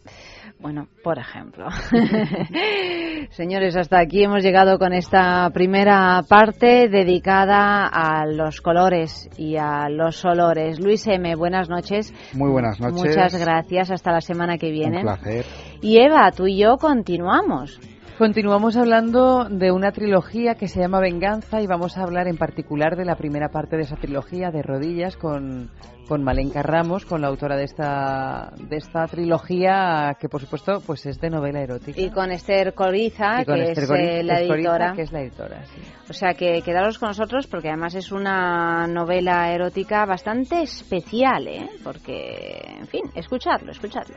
Bueno, 0.59 0.89
por 1.03 1.19
ejemplo. 1.19 1.67
Señores, 3.31 3.77
hasta 3.77 4.01
aquí 4.01 4.25
hemos 4.25 4.43
llegado 4.43 4.79
con 4.79 4.93
esta 4.93 5.51
primera 5.51 6.23
parte 6.29 6.89
dedicada 6.89 7.87
a 7.87 8.27
los 8.27 8.61
colores 8.61 9.29
y 9.37 9.57
a 9.57 9.89
los 9.89 10.25
olores. 10.25 10.81
Luis 10.81 11.07
M., 11.07 11.35
buenas 11.37 11.69
noches. 11.69 12.15
Muy 12.35 12.51
buenas 12.51 12.81
noches. 12.81 12.97
Muchas 12.97 13.39
gracias. 13.39 13.91
Hasta 13.91 14.13
la 14.13 14.21
semana 14.21 14.57
que 14.59 14.71
viene. 14.71 14.99
Un 14.99 15.03
placer. 15.03 15.45
Y 15.83 15.99
Eva, 15.99 16.31
tú 16.33 16.47
y 16.47 16.59
yo 16.59 16.79
continuamos. 16.79 17.79
Continuamos 18.19 18.77
hablando 18.79 19.45
de 19.45 19.71
una 19.71 19.93
trilogía 19.93 20.55
que 20.55 20.69
se 20.69 20.81
llama 20.81 21.01
Venganza 21.01 21.61
y 21.61 21.67
vamos 21.67 21.99
a 21.99 22.03
hablar 22.03 22.29
en 22.29 22.39
particular 22.39 22.97
de 22.97 23.05
la 23.05 23.14
primera 23.17 23.51
parte 23.51 23.77
de 23.77 23.83
esa 23.83 23.97
trilogía, 23.97 24.51
de 24.51 24.62
Rodillas, 24.62 25.19
con, 25.19 25.71
con 26.09 26.25
Malenka 26.25 26.62
Ramos, 26.62 27.05
con 27.05 27.21
la 27.21 27.29
autora 27.29 27.57
de 27.59 27.64
esta, 27.64 28.55
de 28.59 28.77
esta 28.79 29.07
trilogía, 29.07 30.17
que 30.19 30.31
por 30.31 30.41
supuesto 30.41 30.81
pues 30.87 31.05
es 31.05 31.21
de 31.21 31.29
novela 31.29 31.61
erótica. 31.61 32.01
Y 32.01 32.09
con 32.11 32.31
Esther 32.33 32.73
Coriza, 32.73 33.43
Y 33.43 33.45
con 33.45 33.57
que 33.57 33.64
Esther 33.73 33.85
es 33.85 33.91
Cori- 33.91 34.09
eh, 34.09 34.23
la 34.23 34.35
Coriza, 34.37 34.55
editora. 34.55 34.93
que 34.95 35.03
es 35.03 35.12
la 35.12 35.21
editora, 35.21 35.67
sí. 35.67 35.83
O 36.09 36.12
sea 36.14 36.33
que 36.33 36.62
quedaros 36.62 36.99
con 36.99 37.09
nosotros 37.09 37.47
porque 37.47 37.69
además 37.69 37.95
es 37.97 38.12
una 38.12 38.87
novela 38.87 39.53
erótica 39.53 40.07
bastante 40.07 40.62
especial, 40.62 41.49
¿eh? 41.49 41.69
Porque, 41.85 42.62
en 42.81 42.87
fin, 42.87 43.03
escuchadlo, 43.14 43.73
escuchadlo. 43.73 44.14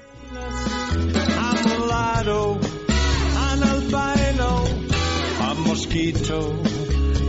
An 3.62 3.68
albino, 3.68 4.66
a 5.42 5.56
mosquito, 5.56 6.54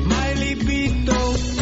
my 0.07 0.35
libido. 0.35 1.60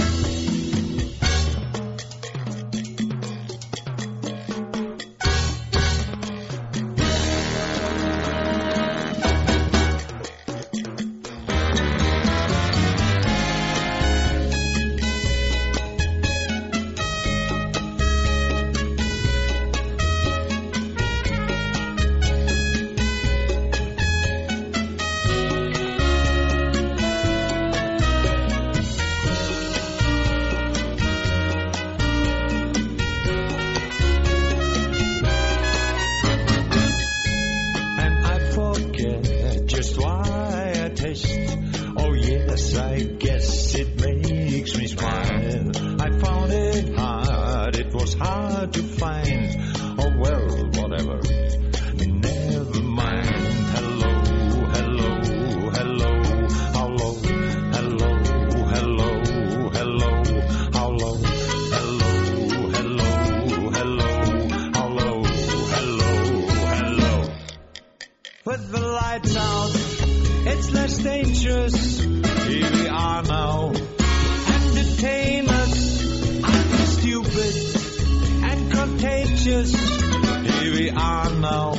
Here 80.60 80.72
we 80.72 80.90
are 80.90 81.30
now. 81.36 81.74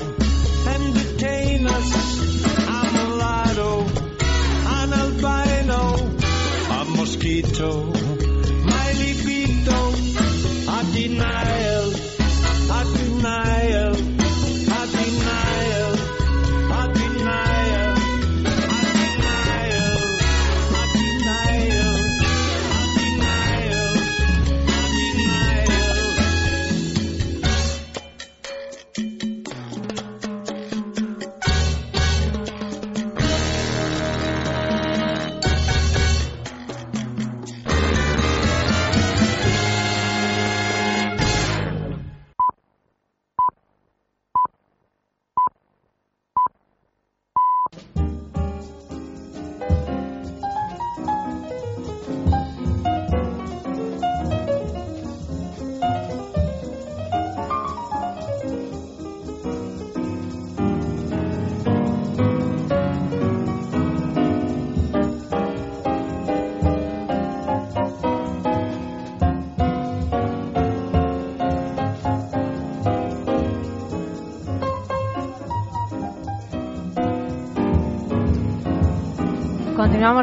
Entertain 0.65 1.67
us. 1.67 1.89
I'm 2.57 2.95
a 2.95 3.03
mulatto, 3.09 3.81
an 4.77 4.93
albino, 4.93 5.83
a 6.71 6.85
mosquito. 6.85 7.98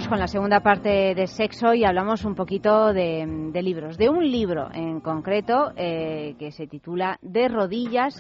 Con 0.09 0.20
la 0.20 0.28
segunda 0.28 0.61
parte 0.61 1.14
de 1.16 1.26
sexo 1.26 1.74
y 1.74 1.84
hablamos 1.84 2.24
un 2.24 2.36
poquito 2.36 2.92
de, 2.92 3.26
de 3.52 3.62
libros, 3.62 3.98
de 3.98 4.09
un 4.09 4.22
libro 4.30 4.68
en 4.72 5.00
concreto 5.00 5.72
eh, 5.76 6.36
que 6.38 6.52
se 6.52 6.68
titula 6.68 7.18
De 7.22 7.48
rodillas, 7.48 8.14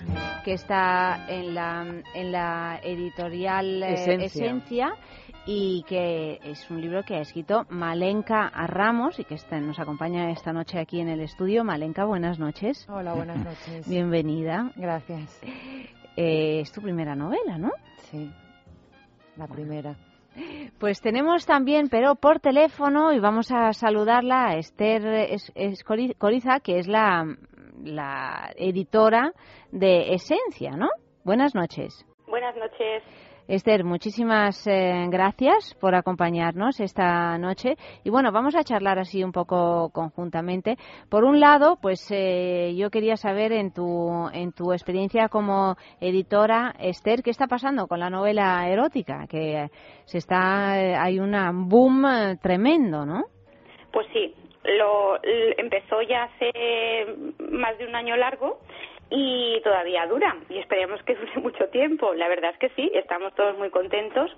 que 0.44 0.54
está 0.54 1.26
en 1.28 1.54
la, 1.54 1.86
en 2.14 2.32
la 2.32 2.80
editorial 2.82 3.84
eh, 3.84 3.92
Esencia. 3.94 4.26
Esencia 4.26 4.88
y 5.46 5.84
que 5.86 6.40
es 6.42 6.68
un 6.72 6.80
libro 6.80 7.04
que 7.04 7.14
ha 7.14 7.20
escrito 7.20 7.66
Malenka 7.70 8.50
Ramos 8.66 9.20
y 9.20 9.24
que 9.24 9.34
está- 9.36 9.60
nos 9.60 9.78
acompaña 9.78 10.30
esta 10.32 10.52
noche 10.52 10.80
aquí 10.80 11.00
en 11.00 11.08
el 11.08 11.20
estudio. 11.20 11.62
Malenka, 11.62 12.04
buenas 12.04 12.40
noches. 12.40 12.84
Hola, 12.90 13.14
buenas 13.14 13.38
noches. 13.38 13.88
Bienvenida. 13.88 14.72
Gracias. 14.74 15.40
Eh, 16.16 16.60
es 16.60 16.72
tu 16.72 16.82
primera 16.82 17.14
novela, 17.14 17.58
¿no? 17.58 17.70
Sí, 18.10 18.28
la 19.36 19.46
primera. 19.46 19.94
Pues 20.78 21.00
tenemos 21.00 21.46
también, 21.46 21.88
pero 21.88 22.14
por 22.16 22.40
teléfono, 22.40 23.12
y 23.12 23.18
vamos 23.20 23.50
a 23.50 23.72
saludarla 23.72 24.48
a 24.48 24.54
Esther 24.58 25.04
Es- 25.30 25.50
Es- 25.54 25.84
Cori- 25.84 26.14
Coriza, 26.18 26.60
que 26.60 26.78
es 26.78 26.86
la, 26.86 27.24
la 27.82 28.52
editora 28.56 29.32
de 29.72 30.12
Esencia, 30.14 30.72
¿no? 30.76 30.88
Buenas 31.24 31.54
noches. 31.54 32.04
Buenas 32.28 32.54
noches. 32.56 33.02
Esther, 33.48 33.84
muchísimas 33.84 34.66
eh, 34.66 35.06
gracias 35.08 35.76
por 35.80 35.94
acompañarnos 35.94 36.80
esta 36.80 37.38
noche. 37.38 37.76
Y 38.02 38.10
bueno, 38.10 38.32
vamos 38.32 38.56
a 38.56 38.64
charlar 38.64 38.98
así 38.98 39.22
un 39.22 39.30
poco 39.30 39.90
conjuntamente. 39.90 40.76
Por 41.08 41.22
un 41.22 41.38
lado, 41.38 41.78
pues 41.80 42.10
eh, 42.10 42.74
yo 42.76 42.90
quería 42.90 43.16
saber 43.16 43.52
en 43.52 43.72
tu, 43.72 44.28
en 44.32 44.52
tu 44.52 44.72
experiencia 44.72 45.28
como 45.28 45.76
editora, 46.00 46.74
Esther, 46.80 47.22
¿qué 47.22 47.30
está 47.30 47.46
pasando 47.46 47.86
con 47.86 48.00
la 48.00 48.10
novela 48.10 48.68
erótica? 48.68 49.26
Que 49.28 49.68
se 50.06 50.18
está, 50.18 50.82
eh, 50.82 50.96
hay 50.96 51.20
un 51.20 51.68
boom 51.68 52.04
eh, 52.04 52.36
tremendo, 52.42 53.06
¿no? 53.06 53.26
Pues 53.92 54.08
sí, 54.12 54.34
lo 54.64 55.20
empezó 55.56 56.02
ya 56.02 56.24
hace 56.24 57.06
más 57.38 57.78
de 57.78 57.86
un 57.86 57.94
año 57.94 58.16
largo 58.16 58.58
y 59.10 59.60
todavía 59.62 60.06
dura 60.06 60.36
y 60.48 60.58
esperemos 60.58 61.02
que 61.04 61.14
dure 61.16 61.36
mucho 61.40 61.68
tiempo. 61.68 62.14
La 62.14 62.28
verdad 62.28 62.52
es 62.52 62.58
que 62.58 62.68
sí, 62.70 62.90
estamos 62.94 63.34
todos 63.34 63.56
muy 63.58 63.70
contentos 63.70 64.30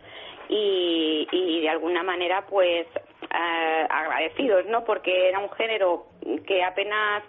y, 0.48 1.26
y 1.30 1.60
de 1.62 1.68
alguna 1.68 2.02
manera 2.02 2.46
pues 2.46 2.86
eh, 3.30 3.86
agradecidos, 3.88 4.66
¿no? 4.66 4.84
Porque 4.84 5.28
era 5.28 5.38
un 5.38 5.50
género 5.50 6.06
que 6.46 6.62
apenas 6.62 7.22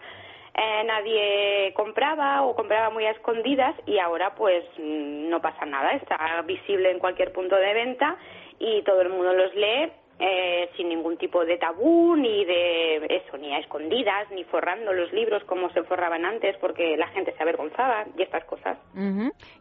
eh, 0.55 0.83
nadie 0.85 1.73
compraba 1.73 2.43
o 2.43 2.55
compraba 2.55 2.89
muy 2.89 3.05
a 3.05 3.11
escondidas 3.11 3.75
y 3.85 3.99
ahora 3.99 4.35
pues 4.35 4.65
no 4.77 5.41
pasa 5.41 5.65
nada, 5.65 5.93
está 5.93 6.41
visible 6.41 6.91
en 6.91 6.99
cualquier 6.99 7.31
punto 7.31 7.55
de 7.55 7.73
venta 7.73 8.17
y 8.59 8.81
todo 8.83 9.01
el 9.01 9.09
mundo 9.09 9.33
los 9.33 9.53
lee 9.55 9.91
eh, 10.19 10.69
sin 10.75 10.89
ningún 10.89 11.17
tipo 11.17 11.45
de 11.45 11.57
tabú, 11.57 12.15
ni 12.15 12.43
de 12.45 12.97
eso, 13.09 13.37
ni 13.37 13.53
a 13.53 13.59
escondidas, 13.59 14.29
ni 14.31 14.43
forrando 14.45 14.91
los 14.93 15.11
libros 15.13 15.43
como 15.45 15.69
se 15.71 15.83
forraban 15.83 16.25
antes 16.25 16.57
porque 16.57 16.97
la 16.97 17.07
gente 17.07 17.33
se 17.35 17.41
avergonzaba 17.41 18.05
y 18.17 18.21
estas 18.21 18.43
cosas. 18.45 18.77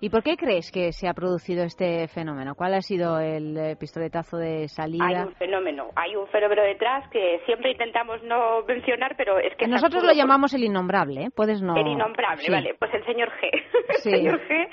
¿Y 0.00 0.10
por 0.10 0.22
qué 0.22 0.36
crees 0.36 0.70
que 0.72 0.92
se 0.92 1.08
ha 1.08 1.14
producido 1.14 1.64
este 1.64 2.08
fenómeno? 2.08 2.54
¿Cuál 2.56 2.74
ha 2.74 2.80
sido 2.82 3.20
el 3.20 3.56
eh, 3.56 3.76
pistoletazo 3.78 4.36
de 4.36 4.62
Hay 4.62 4.68
salida? 4.68 5.24
un 5.26 5.34
fenómeno, 5.36 5.90
hay 5.94 6.16
un 6.16 6.26
fenómeno 6.28 6.62
detrás 6.62 7.08
que 7.10 7.40
siempre 7.46 7.70
intentamos 7.70 8.22
no 8.24 8.62
mencionar, 8.66 9.14
pero 9.16 9.38
es 9.38 9.54
que 9.56 9.66
Nosotros 9.68 10.02
lo 10.02 10.12
llamamos 10.12 10.52
el 10.54 10.64
innombrable, 10.64 11.24
¿eh? 11.24 11.28
Puedes 11.34 11.62
no... 11.62 11.76
El 11.76 11.86
innombrable, 11.86 12.42
Sí. 12.42 12.50
vale. 12.50 12.74
Pues 12.78 12.92
el 12.94 13.04
señor 13.04 13.30
G. 13.40 13.50
Sí. 14.02 14.10
El 14.10 14.16
señor 14.16 14.40
G 14.48 14.68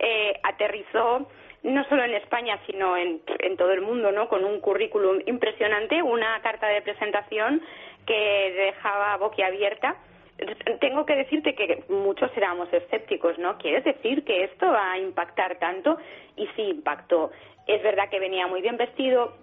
eh, 0.00 0.32
aterrizó 0.42 1.28
no 1.62 1.84
solo 1.88 2.04
en 2.04 2.14
España, 2.14 2.58
sino 2.66 2.96
en, 2.96 3.20
en 3.40 3.56
todo 3.56 3.72
el 3.72 3.82
mundo, 3.82 4.12
¿no? 4.12 4.28
Con 4.28 4.44
un 4.44 4.60
currículum 4.60 5.20
impresionante, 5.26 6.02
una 6.02 6.40
carta 6.40 6.68
de 6.68 6.82
presentación 6.82 7.62
que 8.06 8.52
dejaba 8.56 9.16
boquiabierta. 9.16 9.96
Tengo 10.80 11.04
que 11.04 11.16
decirte 11.16 11.54
que 11.54 11.82
muchos 11.88 12.30
éramos 12.36 12.72
escépticos, 12.72 13.38
¿no? 13.38 13.58
¿Quieres 13.58 13.84
decir 13.84 14.24
que 14.24 14.44
esto 14.44 14.66
va 14.70 14.92
a 14.92 14.98
impactar 14.98 15.58
tanto? 15.58 15.98
Y 16.36 16.46
sí 16.54 16.62
impactó. 16.62 17.32
Es 17.66 17.82
verdad 17.82 18.08
que 18.08 18.20
venía 18.20 18.46
muy 18.46 18.62
bien 18.62 18.76
vestido, 18.76 19.34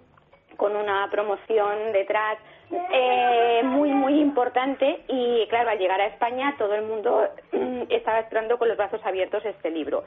con 0.56 0.74
una 0.74 1.08
promoción 1.10 1.92
detrás 1.92 2.38
eh, 2.70 3.60
muy 3.62 3.90
muy 3.90 4.18
importante 4.18 5.00
y 5.06 5.46
claro 5.48 5.70
al 5.70 5.78
llegar 5.78 6.00
a 6.00 6.06
España 6.06 6.56
todo 6.58 6.74
el 6.74 6.82
mundo 6.82 7.28
mm, 7.52 7.82
estaba 7.90 8.20
esperando 8.20 8.58
con 8.58 8.68
los 8.68 8.76
brazos 8.76 9.00
abiertos 9.04 9.44
este 9.44 9.70
libro 9.70 10.02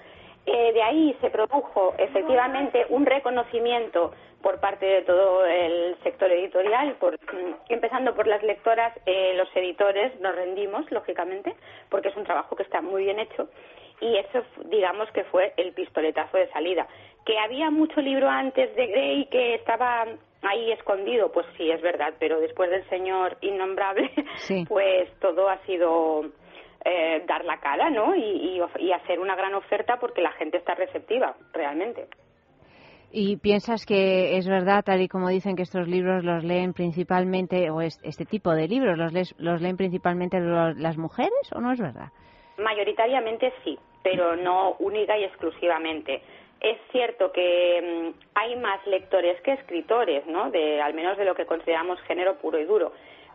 Eh, 0.52 0.74
de 0.74 0.82
ahí 0.82 1.16
se 1.22 1.30
produjo 1.30 1.94
efectivamente 2.00 2.86
un 2.90 3.06
reconocimiento 3.06 4.12
por 4.42 4.60
parte 4.60 4.86
de 4.86 5.02
todo 5.04 5.46
el 5.46 5.96
sector 6.02 6.32
editorial 6.32 6.96
por, 7.00 7.14
mm, 7.14 7.54
empezando 7.70 8.16
por 8.16 8.26
las 8.26 8.42
lectoras 8.42 8.98
eh, 9.06 9.34
los 9.36 9.48
editores 9.56 10.20
nos 10.22 10.36
rendimos 10.36 10.90
lógicamente 10.92 11.56
porque 11.90 12.08
es 12.08 12.16
un 12.16 12.24
trabajo 12.24 12.56
que 12.56 12.64
está 12.64 12.82
muy 12.82 13.04
bien 13.04 13.20
hecho 13.20 13.50
y 14.02 14.18
eso 14.18 14.42
digamos 14.66 15.12
que 15.12 15.24
fue 15.26 15.54
el 15.58 15.74
pistoletazo 15.74 16.38
de 16.38 16.50
salida 16.52 16.88
que 17.26 17.38
había 17.38 17.70
mucho 17.70 18.02
libro 18.02 18.28
antes 18.28 18.76
de 18.76 18.88
Grey 18.88 19.26
que 19.26 19.56
estaba 19.56 20.06
ahí 20.42 20.72
escondido, 20.72 21.32
pues 21.32 21.46
sí, 21.58 21.70
es 21.70 21.82
verdad, 21.82 22.14
pero 22.18 22.40
después 22.40 22.70
del 22.70 22.88
señor 22.90 23.38
innombrable, 23.42 24.10
Sí. 24.38 24.66
pues 24.70 25.12
todo 25.20 25.50
ha 25.50 25.58
sido 25.66 26.24
eh, 26.86 27.24
dar 27.28 27.46
la 27.46 27.58
cara, 27.60 27.90
¿no? 27.90 28.16
Y, 28.16 28.62
y 28.80 28.92
hacer 28.92 29.20
una 29.20 29.36
gran 29.36 29.54
oferta 29.56 29.98
porque 30.00 30.22
la 30.22 30.32
gente 30.34 30.58
está 30.58 30.76
receptiva, 30.76 31.36
realmente. 31.54 32.08
¿Y 33.12 33.38
piensas 33.38 33.86
que 33.88 34.38
es 34.38 34.48
verdad, 34.48 34.84
tal 34.84 35.02
y 35.02 35.08
como 35.08 35.30
dicen, 35.30 35.56
que 35.56 35.64
estos 35.64 35.88
libros 35.88 36.24
los 36.24 36.44
leen 36.44 36.74
principalmente, 36.74 37.72
o 37.72 37.82
es- 37.82 38.00
este 38.04 38.24
tipo 38.26 38.52
de 38.54 38.68
libros 38.68 38.98
los, 38.98 39.12
lees- 39.12 39.34
los 39.40 39.62
leen 39.62 39.78
principalmente 39.78 40.40
lo- 40.40 40.74
las 40.74 40.96
mujeres, 40.98 41.34
o 41.56 41.60
no 41.60 41.72
es 41.72 41.80
verdad? 41.80 42.10
Mayoritariamente 42.60 43.52
sí, 43.64 43.80
pero 44.04 44.36
no 44.36 44.76
única 44.80 45.18
y 45.18 45.24
exclusivamente. 45.24 46.22
Es 46.62 46.78
cierto 46.92 47.32
que 47.32 48.12
mm, 48.14 48.20
hay 48.36 48.56
más 48.58 48.86
lectores 48.86 49.42
que 49.42 49.54
escritores, 49.54 50.28
¿no? 50.28 50.52
De, 50.52 50.80
al 50.82 50.94
menos 50.94 51.18
de 51.18 51.26
lo 51.26 51.34
que 51.34 51.46
consideramos 51.48 52.00
género 52.02 52.36
puro 52.38 52.60
y 52.60 52.66
duro. 52.66 52.92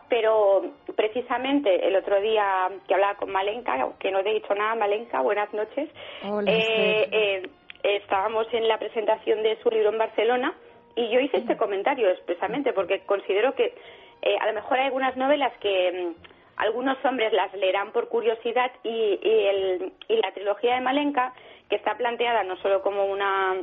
Pero 0.09 0.63
precisamente 0.95 1.87
el 1.87 1.95
otro 1.95 2.19
día 2.21 2.69
que 2.87 2.93
hablaba 2.93 3.15
con 3.15 3.31
Malenka, 3.31 3.89
que 3.99 4.11
no 4.11 4.21
te 4.23 4.29
he 4.29 4.33
dicho 4.35 4.53
nada, 4.53 4.75
Malenka, 4.75 5.21
buenas 5.21 5.51
noches. 5.53 5.89
Hola, 6.23 6.51
Eh, 6.51 7.09
eh, 7.11 7.49
estábamos 7.83 8.47
en 8.53 8.67
la 8.67 8.77
presentación 8.77 9.41
de 9.43 9.57
su 9.61 9.69
libro 9.69 9.89
en 9.89 9.97
Barcelona 9.97 10.53
y 10.95 11.09
yo 11.09 11.19
hice 11.19 11.37
este 11.37 11.57
comentario 11.57 12.09
expresamente 12.09 12.71
porque 12.73 13.01
considero 13.01 13.53
que 13.55 13.73
eh, 14.21 14.37
a 14.39 14.47
lo 14.47 14.53
mejor 14.53 14.77
hay 14.79 14.85
algunas 14.85 15.17
novelas 15.17 15.51
que 15.59 15.91
mm, 15.91 16.15
algunos 16.57 17.03
hombres 17.03 17.33
las 17.33 17.53
leerán 17.53 17.91
por 17.91 18.07
curiosidad 18.07 18.71
y, 18.83 19.19
y, 19.21 19.45
el- 19.47 19.93
y 20.07 20.15
la 20.17 20.31
trilogía 20.33 20.75
de 20.75 20.81
Malenka, 20.81 21.33
que 21.69 21.75
está 21.75 21.95
planteada 21.97 22.43
no 22.43 22.57
solo 22.57 22.81
como 22.81 23.05
una 23.05 23.55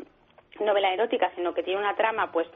novela 0.61 0.93
erótica, 0.93 1.30
sino 1.36 1.55
que 1.55 1.62
tiene 1.62 1.80
una 1.80 1.97
trama 1.97 2.30
pues 2.32 2.47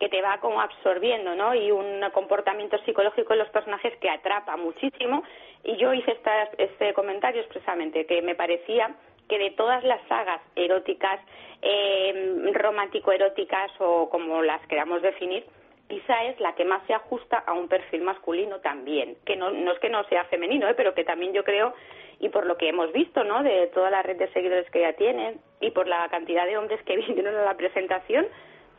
que 0.00 0.08
te 0.08 0.22
va 0.22 0.38
como 0.40 0.62
absorbiendo, 0.62 1.36
¿no? 1.36 1.54
Y 1.54 1.70
un 1.70 2.00
comportamiento 2.12 2.78
psicológico 2.84 3.34
en 3.34 3.40
los 3.40 3.50
personajes 3.50 3.94
que 3.98 4.08
atrapa 4.08 4.56
muchísimo. 4.56 5.22
Y 5.62 5.76
yo 5.76 5.92
hice 5.92 6.12
esta, 6.12 6.44
este 6.56 6.94
comentario 6.94 7.42
expresamente, 7.42 8.06
que 8.06 8.22
me 8.22 8.34
parecía 8.34 8.96
que 9.28 9.38
de 9.38 9.50
todas 9.50 9.84
las 9.84 10.00
sagas 10.08 10.40
eróticas, 10.56 11.20
eh, 11.62 12.50
romántico-eróticas 12.52 13.70
o 13.78 14.08
como 14.08 14.42
las 14.42 14.66
queramos 14.66 15.02
definir, 15.02 15.44
quizá 15.86 16.24
es 16.24 16.40
la 16.40 16.54
que 16.54 16.64
más 16.64 16.84
se 16.86 16.94
ajusta 16.94 17.36
a 17.38 17.52
un 17.52 17.68
perfil 17.68 18.02
masculino 18.02 18.60
también, 18.60 19.16
que 19.26 19.36
no, 19.36 19.50
no 19.50 19.72
es 19.72 19.78
que 19.80 19.90
no 19.90 20.02
sea 20.04 20.24
femenino, 20.24 20.68
¿eh? 20.68 20.74
pero 20.74 20.94
que 20.94 21.04
también 21.04 21.32
yo 21.32 21.44
creo, 21.44 21.74
y 22.20 22.28
por 22.30 22.46
lo 22.46 22.56
que 22.56 22.68
hemos 22.68 22.92
visto, 22.92 23.22
¿no?, 23.24 23.42
de 23.42 23.66
toda 23.68 23.90
la 23.90 24.02
red 24.02 24.16
de 24.16 24.32
seguidores 24.32 24.70
que 24.70 24.80
ya 24.80 24.94
tienen 24.94 25.40
y 25.60 25.70
por 25.72 25.86
la 25.86 26.08
cantidad 26.08 26.46
de 26.46 26.56
hombres 26.56 26.82
que 26.84 26.96
vinieron 27.08 27.36
a 27.36 27.44
la 27.44 27.56
presentación, 27.56 28.26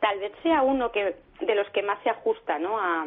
tal 0.02 0.18
vez 0.18 0.32
sea 0.42 0.62
uno 0.62 0.90
que 0.90 1.16
de 1.40 1.54
los 1.54 1.68
que 1.70 1.82
más 1.82 2.02
se 2.02 2.10
ajusta, 2.10 2.58
¿no?, 2.58 2.78
a, 2.78 3.06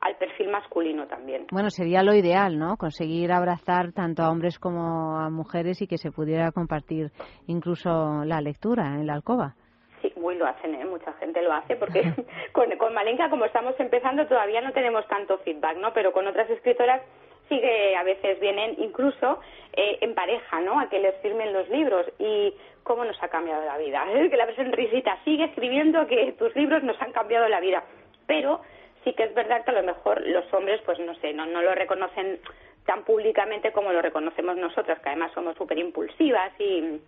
al 0.00 0.16
perfil 0.16 0.48
masculino 0.48 1.06
también. 1.06 1.46
Bueno, 1.50 1.68
sería 1.68 2.02
lo 2.02 2.14
ideal, 2.14 2.58
¿no? 2.58 2.76
Conseguir 2.78 3.32
abrazar 3.32 3.92
tanto 3.92 4.22
a 4.22 4.30
hombres 4.30 4.58
como 4.58 5.18
a 5.18 5.28
mujeres 5.28 5.82
y 5.82 5.86
que 5.86 5.98
se 5.98 6.10
pudiera 6.10 6.52
compartir 6.52 7.10
incluso 7.46 8.24
la 8.24 8.40
lectura 8.40 8.94
en 8.94 9.06
la 9.06 9.14
alcoba. 9.14 9.56
Sí, 10.00 10.10
muy 10.16 10.36
lo 10.36 10.46
hacen, 10.46 10.74
¿eh? 10.74 10.86
mucha 10.86 11.12
gente 11.14 11.42
lo 11.42 11.52
hace, 11.52 11.76
porque 11.76 12.00
con, 12.52 12.70
con 12.78 12.94
Malenka, 12.94 13.28
como 13.28 13.44
estamos 13.44 13.74
empezando, 13.78 14.26
todavía 14.26 14.62
no 14.62 14.72
tenemos 14.72 15.06
tanto 15.08 15.36
feedback, 15.38 15.76
¿no? 15.76 15.92
Pero 15.92 16.12
con 16.12 16.26
otras 16.26 16.48
escritoras 16.48 17.02
sí 17.50 17.60
que 17.60 17.96
a 17.96 18.02
veces 18.04 18.40
vienen 18.40 18.76
incluso 18.78 19.40
eh, 19.74 19.98
en 20.00 20.14
pareja, 20.14 20.60
¿no? 20.60 20.80
A 20.80 20.88
que 20.88 21.00
les 21.00 21.14
firmen 21.16 21.52
los 21.52 21.68
libros 21.68 22.06
y 22.18 22.54
cómo 22.84 23.04
nos 23.04 23.22
ha 23.22 23.28
cambiado 23.28 23.62
la 23.66 23.76
vida. 23.76 24.06
Que 24.30 24.36
la 24.36 24.54
sonrisita 24.54 25.18
sigue 25.24 25.44
escribiendo 25.44 26.06
que 26.06 26.32
tus 26.38 26.54
libros 26.56 26.82
nos 26.82 27.00
han 27.02 27.12
cambiado 27.12 27.48
la 27.48 27.60
vida, 27.60 27.84
pero 28.26 28.62
sí 29.04 29.12
que 29.12 29.24
es 29.24 29.34
verdad 29.34 29.64
que 29.64 29.72
a 29.72 29.74
lo 29.74 29.82
mejor 29.82 30.26
los 30.26 30.50
hombres, 30.54 30.80
pues 30.86 30.98
no 31.00 31.14
sé, 31.16 31.34
no, 31.34 31.44
no 31.44 31.60
lo 31.60 31.74
reconocen 31.74 32.40
tan 32.86 33.04
públicamente 33.04 33.72
como 33.72 33.92
lo 33.92 34.00
reconocemos 34.00 34.56
nosotras, 34.56 35.00
que 35.00 35.08
además 35.10 35.32
somos 35.34 35.56
súper 35.56 35.78
impulsivas 35.78 36.52
y, 36.58 37.00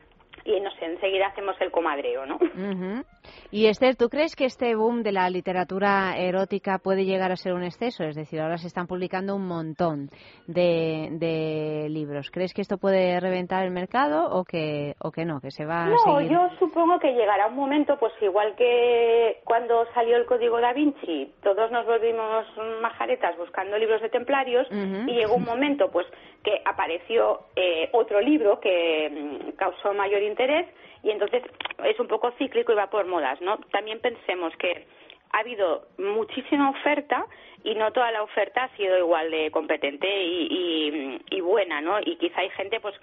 y 0.44 0.60
no 0.60 0.70
sé, 0.72 0.86
enseguida 0.86 1.26
hacemos 1.28 1.54
el 1.60 1.70
comadreo, 1.70 2.26
¿no? 2.26 2.36
Ujú. 2.36 3.04
Y 3.50 3.66
Esther, 3.66 3.94
¿tú 3.96 4.08
crees 4.08 4.34
que 4.34 4.44
este 4.46 4.74
boom 4.74 5.02
de 5.02 5.12
la 5.12 5.30
literatura 5.30 6.16
erótica 6.16 6.78
puede 6.78 7.04
llegar 7.04 7.30
a 7.30 7.36
ser 7.36 7.52
un 7.52 7.62
exceso? 7.62 8.02
Es 8.04 8.16
decir, 8.16 8.40
ahora 8.40 8.58
se 8.58 8.66
están 8.66 8.86
publicando 8.86 9.36
un 9.36 9.46
montón 9.46 10.10
de, 10.46 11.08
de 11.12 11.88
libros. 11.88 12.30
¿Crees 12.32 12.52
que 12.54 12.62
esto 12.62 12.78
puede 12.78 13.20
reventar 13.20 13.64
el 13.64 13.70
mercado 13.70 14.30
o 14.30 14.44
que, 14.44 14.94
o 15.00 15.12
que 15.12 15.24
no, 15.24 15.40
que 15.40 15.50
se 15.50 15.64
va 15.64 15.84
a 15.84 15.88
No, 15.90 16.18
seguir? 16.18 16.32
yo 16.32 16.48
supongo 16.58 16.98
que 16.98 17.12
llegará 17.12 17.46
un 17.46 17.54
momento, 17.56 17.96
pues 17.98 18.12
igual 18.20 18.54
que 18.56 19.40
cuando 19.44 19.84
salió 19.94 20.16
el 20.16 20.26
Código 20.26 20.60
da 20.60 20.72
Vinci, 20.72 21.32
todos 21.42 21.70
nos 21.70 21.86
volvimos 21.86 22.46
majaretas 22.80 23.36
buscando 23.38 23.78
libros 23.78 24.00
de 24.02 24.08
templarios 24.08 24.66
y 24.70 25.12
llegó 25.12 25.34
un 25.34 25.44
momento, 25.44 25.90
pues 25.92 26.06
que 26.44 26.60
apareció 26.64 27.46
eh, 27.56 27.88
otro 27.92 28.20
libro 28.20 28.60
que 28.60 29.10
mm, 29.10 29.50
causó 29.56 29.92
mayor 29.94 30.22
interés 30.22 30.66
y 31.02 31.10
entonces 31.10 31.42
es 31.84 31.98
un 31.98 32.08
poco 32.08 32.30
cíclico 32.32 32.72
y 32.72 32.76
va 32.76 32.90
por 32.90 33.06
modas, 33.06 33.40
¿no? 33.40 33.58
También 33.70 34.00
pensemos 34.00 34.54
que 34.56 34.86
ha 35.32 35.38
habido 35.38 35.86
muchísima 35.98 36.70
oferta 36.70 37.26
y 37.64 37.74
no 37.74 37.92
toda 37.92 38.10
la 38.10 38.22
oferta 38.22 38.64
ha 38.64 38.76
sido 38.76 38.98
igual 38.98 39.30
de 39.30 39.50
competente 39.50 40.06
y, 40.08 40.46
y, 40.50 41.36
y 41.36 41.40
buena, 41.40 41.80
¿no? 41.80 41.98
Y 42.00 42.16
quizá 42.16 42.40
hay 42.40 42.50
gente 42.50 42.80
pues 42.80 42.94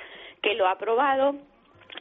que 0.41 0.53
lo 0.55 0.67
ha 0.67 0.77
probado, 0.77 1.35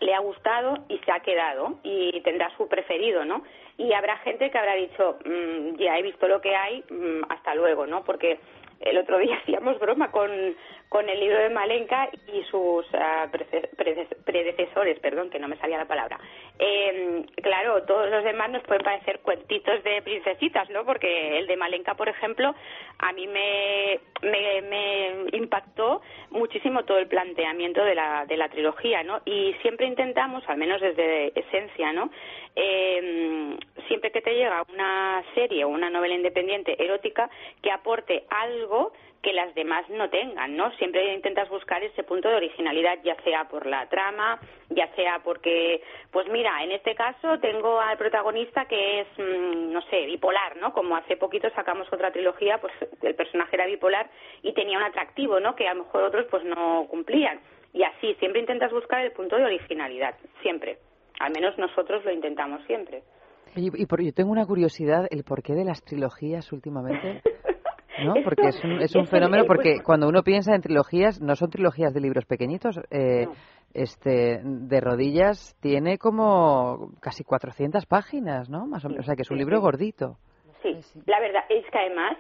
le 0.01 0.14
ha 0.14 0.20
gustado 0.20 0.74
y 0.89 0.99
se 0.99 1.12
ha 1.12 1.20
quedado 1.20 1.78
y 1.82 2.20
tendrá 2.22 2.51
su 2.57 2.68
preferido, 2.68 3.24
¿no? 3.24 3.43
Y 3.76 3.93
habrá 3.93 4.18
gente 4.18 4.51
que 4.51 4.59
habrá 4.59 4.74
dicho, 4.74 5.18
"Mm, 5.24 5.76
ya 5.76 5.99
he 5.99 6.03
visto 6.03 6.26
lo 6.28 6.41
que 6.41 6.55
hay, 6.55 6.84
mm, 6.91 7.22
hasta 7.28 7.55
luego, 7.55 7.86
¿no? 7.86 8.05
Porque 8.05 8.39
el 8.80 8.99
otro 8.99 9.18
día 9.18 9.36
hacíamos 9.43 9.78
broma 9.78 10.11
con, 10.11 10.30
con 10.89 11.09
el 11.09 11.20
libro 11.20 11.39
de 11.39 11.51
Malenka 11.51 12.09
y 12.32 12.43
sus 12.45 12.86
prede- 13.30 14.09
predecesores, 14.24 14.99
perdón, 15.01 15.28
que 15.30 15.39
no 15.39 15.49
me 15.49 15.57
salía 15.59 15.78
la 15.78 15.84
palabra. 15.86 16.18
Eh, 16.59 17.24
claro, 17.43 17.82
todos 17.84 18.11
los 18.11 18.24
demás 18.24 18.51
nos 18.51 18.62
pueden 18.62 18.82
parecer 18.82 19.20
cuentitos 19.20 19.82
de 19.84 20.03
princesitas, 20.03 20.68
¿no? 20.70 20.84
Porque 20.84 21.39
el 21.39 21.47
de 21.47 21.57
Malenka, 21.57 21.95
por 21.95 22.09
ejemplo, 22.09 22.55
a 22.99 23.12
mí 23.12 23.26
me, 23.26 24.01
me, 24.22 24.62
me 24.62 25.36
impactó 25.36 26.01
muchísimo 26.30 26.84
todo 26.84 26.99
el 26.99 27.07
planteamiento 27.07 27.84
de 27.84 27.95
la, 27.95 28.25
de 28.26 28.37
la 28.37 28.49
trilogía, 28.49 29.03
¿no? 29.03 29.21
Y 29.25 29.54
siempre 29.63 29.87
intentamos, 29.87 30.42
al 30.49 30.57
menos 30.57 30.80
desde 30.80 31.38
Esencia, 31.38 31.92
¿no? 31.92 32.11
Eh, 32.57 33.57
siempre 33.87 34.11
que 34.11 34.21
te 34.22 34.34
llega 34.34 34.64
una 34.72 35.22
serie 35.34 35.64
o 35.64 35.68
una 35.68 35.91
novela 35.91 36.14
independiente 36.14 36.83
erótica 36.83 37.30
que 37.63 37.71
aporte 37.71 38.25
algo 38.30 38.92
que 39.22 39.33
las 39.33 39.53
demás 39.54 39.88
no 39.91 40.08
tengan, 40.11 40.57
¿no? 40.57 40.71
Siempre 40.79 41.14
intentas 41.14 41.49
buscar 41.49 41.83
ese 41.83 42.05
punto 42.05 42.29
de 42.29 42.37
originalidad, 42.37 42.99
ya 43.03 43.17
sea 43.22 43.49
por 43.49 43.67
la 43.67 43.88
trama, 43.88 44.41
ya 44.71 44.88
sea 44.95 45.21
porque, 45.25 45.83
pues 46.13 46.29
mira, 46.29 46.63
en 46.63 46.72
este 46.72 46.95
caso 46.95 47.38
tengo 47.41 47.80
al 47.80 47.99
protagonista 47.99 48.67
que 48.67 49.00
es, 49.00 49.09
mm, 49.18 49.72
no 49.72 49.83
sé, 49.83 50.07
bipolar, 50.07 50.57
¿no? 50.57 50.72
Como 50.72 50.96
hace 50.96 51.17
poquito 51.17 51.50
sacamos 51.50 51.92
otra 51.92 52.13
trilogía, 52.13 52.59
pues 52.59 52.72
el 53.03 53.14
personaje 53.14 53.57
era 53.57 53.67
bipolar 53.67 54.09
y 54.42 54.53
tenía 54.53 54.79
un 54.79 54.84
atractivo, 54.84 55.41
¿no? 55.41 55.57
Que 55.57 55.67
a 55.67 55.75
lo 55.75 55.84
mejor 55.84 56.05
otros 56.05 56.26
pues 56.30 56.45
no 56.45 56.87
cumplían. 56.88 57.41
Y 57.72 57.83
así, 57.83 58.14
siempre 58.14 58.41
intentas 58.41 58.72
buscar 58.72 59.05
el 59.05 59.13
punto 59.13 59.37
de 59.37 59.45
originalidad, 59.45 60.14
siempre. 60.42 60.79
Al 61.18 61.33
menos 61.33 61.59
nosotros 61.59 62.05
lo 62.05 62.13
intentamos 62.13 62.64
siempre. 62.67 63.03
Oye, 63.57 63.71
y 63.75 63.87
por, 63.87 64.03
yo 64.03 64.13
tengo 64.13 64.30
una 64.30 64.46
curiosidad, 64.46 65.07
el 65.11 65.25
porqué 65.25 65.55
de 65.55 65.64
las 65.64 65.83
trilogías 65.83 66.53
últimamente. 66.53 67.22
¿No? 68.04 68.14
Porque 68.25 68.49
es 68.49 68.64
un, 68.64 68.80
es 68.80 68.95
un 68.95 69.07
fenómeno, 69.07 69.45
eh, 69.45 69.46
porque 69.46 69.72
pues- 69.75 69.83
cuando 69.83 70.08
uno 70.08 70.22
piensa 70.22 70.54
en 70.54 70.61
trilogías, 70.62 71.20
no 71.20 71.34
son 71.37 71.50
trilogías 71.50 71.92
de 71.95 72.00
libros 72.00 72.25
pequeñitos. 72.26 72.79
eh, 72.91 73.26
este 73.75 74.41
De 74.42 74.80
rodillas 74.80 75.54
tiene 75.61 75.99
como 75.99 76.92
casi 77.00 77.22
400 77.25 77.84
páginas, 77.87 78.49
¿no? 78.49 78.66
Más 78.66 78.84
o 78.84 78.88
menos. 78.88 79.04
O 79.04 79.07
sea, 79.07 79.14
que 79.14 79.22
es 79.22 79.30
un 79.30 79.37
sí, 79.37 79.41
libro 79.45 79.58
sí. 79.58 79.62
gordito. 79.62 80.16
Sí, 80.62 80.75
la 81.07 81.20
verdad 81.20 81.42
es 81.50 81.64
que 81.70 81.79
además 81.79 82.16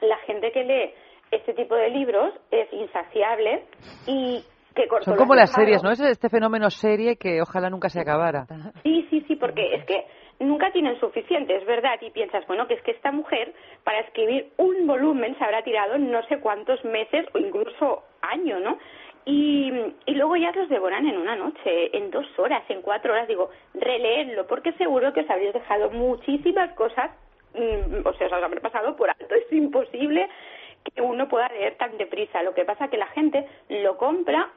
la 0.00 0.16
gente 0.26 0.50
que 0.52 0.64
lee 0.64 0.90
este 1.30 1.52
tipo 1.54 1.74
de 1.76 1.90
libros 1.90 2.32
es 2.50 2.72
insaciable 2.72 3.66
y 4.06 4.42
que 4.74 4.88
corto 4.88 5.04
Son 5.04 5.16
como 5.16 5.34
las 5.34 5.50
dejado. 5.50 5.64
series, 5.66 5.82
¿no? 5.82 5.90
Es 5.90 6.00
este 6.00 6.28
fenómeno 6.30 6.70
serie 6.70 7.16
que 7.16 7.42
ojalá 7.42 7.68
nunca 7.70 7.88
se 7.90 8.00
acabara. 8.00 8.46
Sí, 8.82 9.06
sí, 9.10 9.24
sí, 9.28 9.36
porque 9.36 9.74
es 9.74 9.84
que 9.84 10.06
nunca 10.40 10.72
tienen 10.72 10.98
suficiente, 10.98 11.54
es 11.54 11.64
verdad, 11.66 11.98
y 12.00 12.10
piensas, 12.10 12.46
bueno, 12.46 12.66
que 12.66 12.74
es 12.74 12.82
que 12.82 12.90
esta 12.90 13.12
mujer 13.12 13.52
para 13.84 14.00
escribir 14.00 14.50
un 14.56 14.86
volumen 14.86 15.36
se 15.38 15.44
habrá 15.44 15.62
tirado 15.62 15.98
no 15.98 16.22
sé 16.24 16.40
cuántos 16.40 16.84
meses 16.84 17.26
o 17.34 17.38
incluso 17.38 18.02
años, 18.22 18.60
¿no? 18.60 18.78
Y, 19.26 19.70
luego 20.08 20.36
ya 20.36 20.50
los 20.52 20.68
devoran 20.68 21.06
en 21.06 21.18
una 21.18 21.36
noche, 21.36 21.96
en 21.96 22.10
dos 22.10 22.26
horas, 22.38 22.62
en 22.68 22.82
cuatro 22.82 23.12
horas. 23.12 23.28
Digo, 23.28 23.50
releedlo, 23.74 24.46
porque 24.46 24.72
seguro 24.72 25.12
que 25.12 25.20
os 25.20 25.30
habréis 25.30 25.52
dejado 25.52 25.90
muchísimas 25.90 26.72
cosas, 26.72 27.10
mm, 27.54 28.06
o 28.06 28.12
sea, 28.14 28.26
os 28.26 28.32
habrá 28.32 28.60
pasado 28.60 28.96
por 28.96 29.10
alto. 29.10 29.34
Es 29.34 29.52
imposible 29.52 30.28
que 30.94 31.02
uno 31.02 31.28
pueda 31.28 31.48
leer 31.48 31.76
tan 31.76 31.96
deprisa. 31.98 32.42
Lo 32.42 32.54
que 32.54 32.64
pasa 32.64 32.88
que 32.88 32.96
la 32.96 33.08
gente 33.08 33.46
lo 33.68 33.98
compra, 33.98 34.50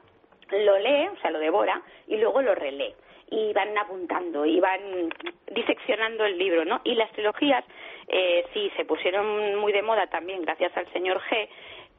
lo 0.50 0.78
lee, 0.78 1.08
o 1.12 1.20
sea, 1.20 1.30
lo 1.30 1.38
devora, 1.38 1.82
y 2.06 2.16
luego 2.16 2.40
lo 2.40 2.54
relee. 2.54 2.94
Y 3.30 3.52
van 3.52 3.76
apuntando, 3.76 4.46
y 4.46 4.60
van 4.60 5.10
diseccionando 5.52 6.24
el 6.24 6.38
libro, 6.38 6.64
¿no? 6.64 6.80
Y 6.84 6.94
las 6.94 7.10
trilogías, 7.12 7.64
eh, 8.08 8.44
sí, 8.52 8.70
se 8.76 8.84
pusieron 8.84 9.56
muy 9.56 9.72
de 9.72 9.82
moda 9.82 10.06
también 10.06 10.42
gracias 10.42 10.76
al 10.76 10.90
señor 10.92 11.20
G, 11.22 11.48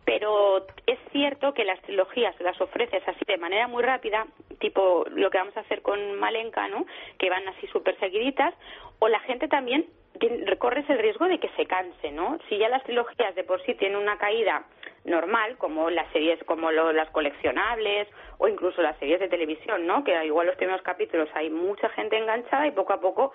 pero 0.06 0.66
es 0.86 1.00
cierto 1.12 1.54
que 1.54 1.66
las 1.66 1.82
trilogías 1.82 2.40
las 2.40 2.60
ofreces 2.62 3.02
así 3.08 3.26
de 3.28 3.38
manera 3.38 3.68
muy 3.68 3.84
rápida, 3.84 4.28
tipo 4.60 5.04
lo 5.10 5.32
que 5.32 5.40
vamos 5.40 5.58
a 5.58 5.62
hacer 5.62 5.82
con 5.82 6.16
Malenka, 6.20 6.68
¿no? 6.68 6.86
Que 7.18 7.30
van 7.30 7.48
así 7.48 7.68
súper 7.68 8.00
seguiditas, 8.00 8.54
o 9.00 9.08
la 9.08 9.20
gente 9.22 9.48
también 9.48 9.86
corres 10.60 10.90
el 10.90 11.00
riesgo 11.00 11.26
de 11.28 11.40
que 11.40 11.50
se 11.50 11.66
canse, 11.66 12.12
¿no? 12.12 12.38
Si 12.50 12.58
ya 12.58 12.70
las 12.70 12.84
trilogías 12.84 13.36
de 13.36 13.44
por 13.44 13.62
sí 13.64 13.74
tienen 13.76 13.98
una 13.98 14.18
caída 14.18 14.64
normal, 15.04 15.58
como 15.58 15.90
las 15.90 16.12
series, 16.12 16.44
como 16.46 16.72
lo- 16.72 16.92
las 16.94 17.10
coleccionables 17.12 18.08
o 18.38 18.48
incluso 18.48 18.82
las 18.82 18.98
series 18.98 19.20
de 19.20 19.28
televisión, 19.28 19.86
¿no? 19.86 20.04
Que 20.04 20.26
igual 20.26 20.48
los 20.48 20.56
primeros 20.56 20.82
capítulos 20.82 21.30
hay 21.34 21.50
mucha 21.50 21.90
gente 21.90 22.18
enganchada 22.18 22.68
y 22.68 22.72
poco 22.72 22.94
a 22.94 23.00
poco 23.02 23.34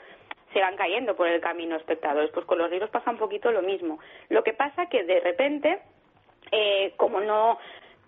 se 0.53 0.61
van 0.61 0.77
cayendo 0.77 1.15
por 1.15 1.29
el 1.29 1.41
camino 1.41 1.77
espectadores. 1.77 2.31
Pues 2.33 2.45
con 2.47 2.59
los 2.59 2.71
libros 2.71 2.91
pasa 2.91 3.11
un 3.11 3.19
poquito 3.19 3.53
lo 3.53 3.63
mismo. 3.63 4.01
Lo 4.31 4.43
que 4.43 4.53
pasa 4.53 4.87
que 4.89 5.05
de 5.05 5.21
repente 5.21 5.81
eh, 6.53 6.93
como 6.97 7.21
no 7.21 7.59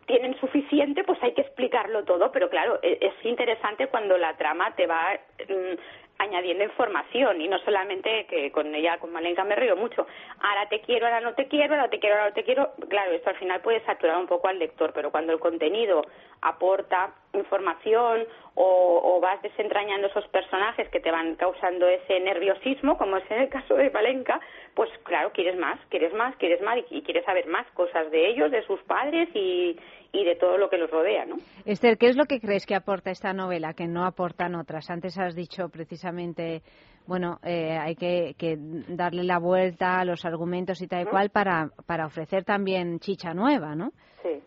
tienen 0.07 0.37
suficiente, 0.41 1.05
pues 1.05 1.23
hay 1.23 1.33
que 1.33 1.43
explicarlo 1.43 2.03
todo, 2.05 2.33
pero 2.33 2.51
claro, 2.51 2.81
e- 2.83 2.99
es 3.01 3.15
interesante 3.25 3.87
cuando 3.87 4.19
la 4.19 4.37
trama 4.37 4.75
te 4.75 4.89
va 4.89 5.13
mm, 5.49 6.02
añadiendo 6.23 6.65
información 6.65 7.41
y 7.41 7.49
no 7.49 7.59
solamente 7.59 8.27
que 8.27 8.51
con 8.53 8.75
ella, 8.75 8.99
con 8.99 9.13
Malenka 9.13 9.45
me 9.45 9.57
río 9.57 9.77
mucho, 9.77 10.07
ahora 10.41 10.69
te 10.69 10.81
quiero, 10.81 11.07
ahora 11.07 11.21
no 11.21 11.35
te 11.35 11.49
quiero, 11.49 11.75
ahora 11.75 11.91
te 11.91 11.99
quiero, 11.99 12.17
ahora 12.17 12.29
no 12.29 12.35
te 12.35 12.45
quiero, 12.45 12.73
claro, 12.89 13.13
esto 13.13 13.31
al 13.31 13.37
final 13.37 13.61
puede 13.61 13.85
saturar 13.85 14.17
un 14.19 14.27
poco 14.27 14.49
al 14.49 14.59
lector, 14.59 14.93
pero 14.93 15.11
cuando 15.11 15.33
el 15.33 15.41
contenido 15.41 16.05
aporta 16.41 17.13
información 17.33 18.27
o, 18.55 19.01
o 19.03 19.21
vas 19.21 19.41
desentrañando 19.43 20.09
esos 20.09 20.27
personajes 20.29 20.89
que 20.91 21.01
te 21.01 21.11
van 21.11 21.37
causando 21.37 21.89
ese 21.89 22.21
nerviosismo, 22.21 22.99
como 22.99 23.17
es 23.17 23.31
en 23.31 23.43
el 23.43 23.49
caso 23.49 23.75
de 23.75 23.91
Malenka, 23.91 24.41
pues 24.75 24.91
claro, 25.05 25.33
quieres 25.33 25.59
más, 25.59 25.79
quieres 25.89 26.13
más, 26.13 26.37
quieres 26.37 26.61
más 26.61 26.79
y, 26.79 26.99
y 26.99 27.03
quieres 27.03 27.25
saber 27.25 27.47
más 27.47 27.67
cosas 27.73 28.11
de 28.11 28.29
ellos, 28.29 28.51
de 28.51 28.63
sus 28.67 28.81
padres 28.83 29.29
y, 29.35 29.79
y 30.13 30.25
de 30.25 30.37
todo 30.37 30.59
lo 30.59 30.69
que 30.69 30.77
los 30.77 30.91
rodea, 30.91 31.25
¿no? 31.25 31.37
Esther, 31.65 31.97
¿qué 31.97 32.09
es 32.09 32.17
lo 32.17 32.25
que 32.25 32.41
crees 32.41 32.67
que 32.67 32.75
aporta 32.75 33.11
esta 33.11 33.33
novela 33.33 33.73
que 33.73 33.87
no 33.87 34.05
aportan 34.05 34.55
otras? 34.55 34.91
Antes 34.91 35.19
has 35.19 35.35
dicho 35.35 35.71
precisamente, 35.71 36.63
bueno, 37.07 37.39
eh, 37.43 37.79
hay 37.81 37.97
que, 37.97 38.35
que 38.39 38.57
darle 38.59 39.25
la 39.25 39.39
vuelta 39.39 40.01
a 40.01 40.05
los 40.05 40.25
argumentos 40.27 40.83
y 40.83 40.89
tal 40.89 41.03
y 41.03 41.07
cual 41.07 41.31
para, 41.31 41.71
para 41.87 42.07
ofrecer 42.07 42.45
también 42.45 42.99
chicha 43.01 43.33
nueva, 43.33 43.75
¿no? 43.75 43.93
Sí. 44.23 44.43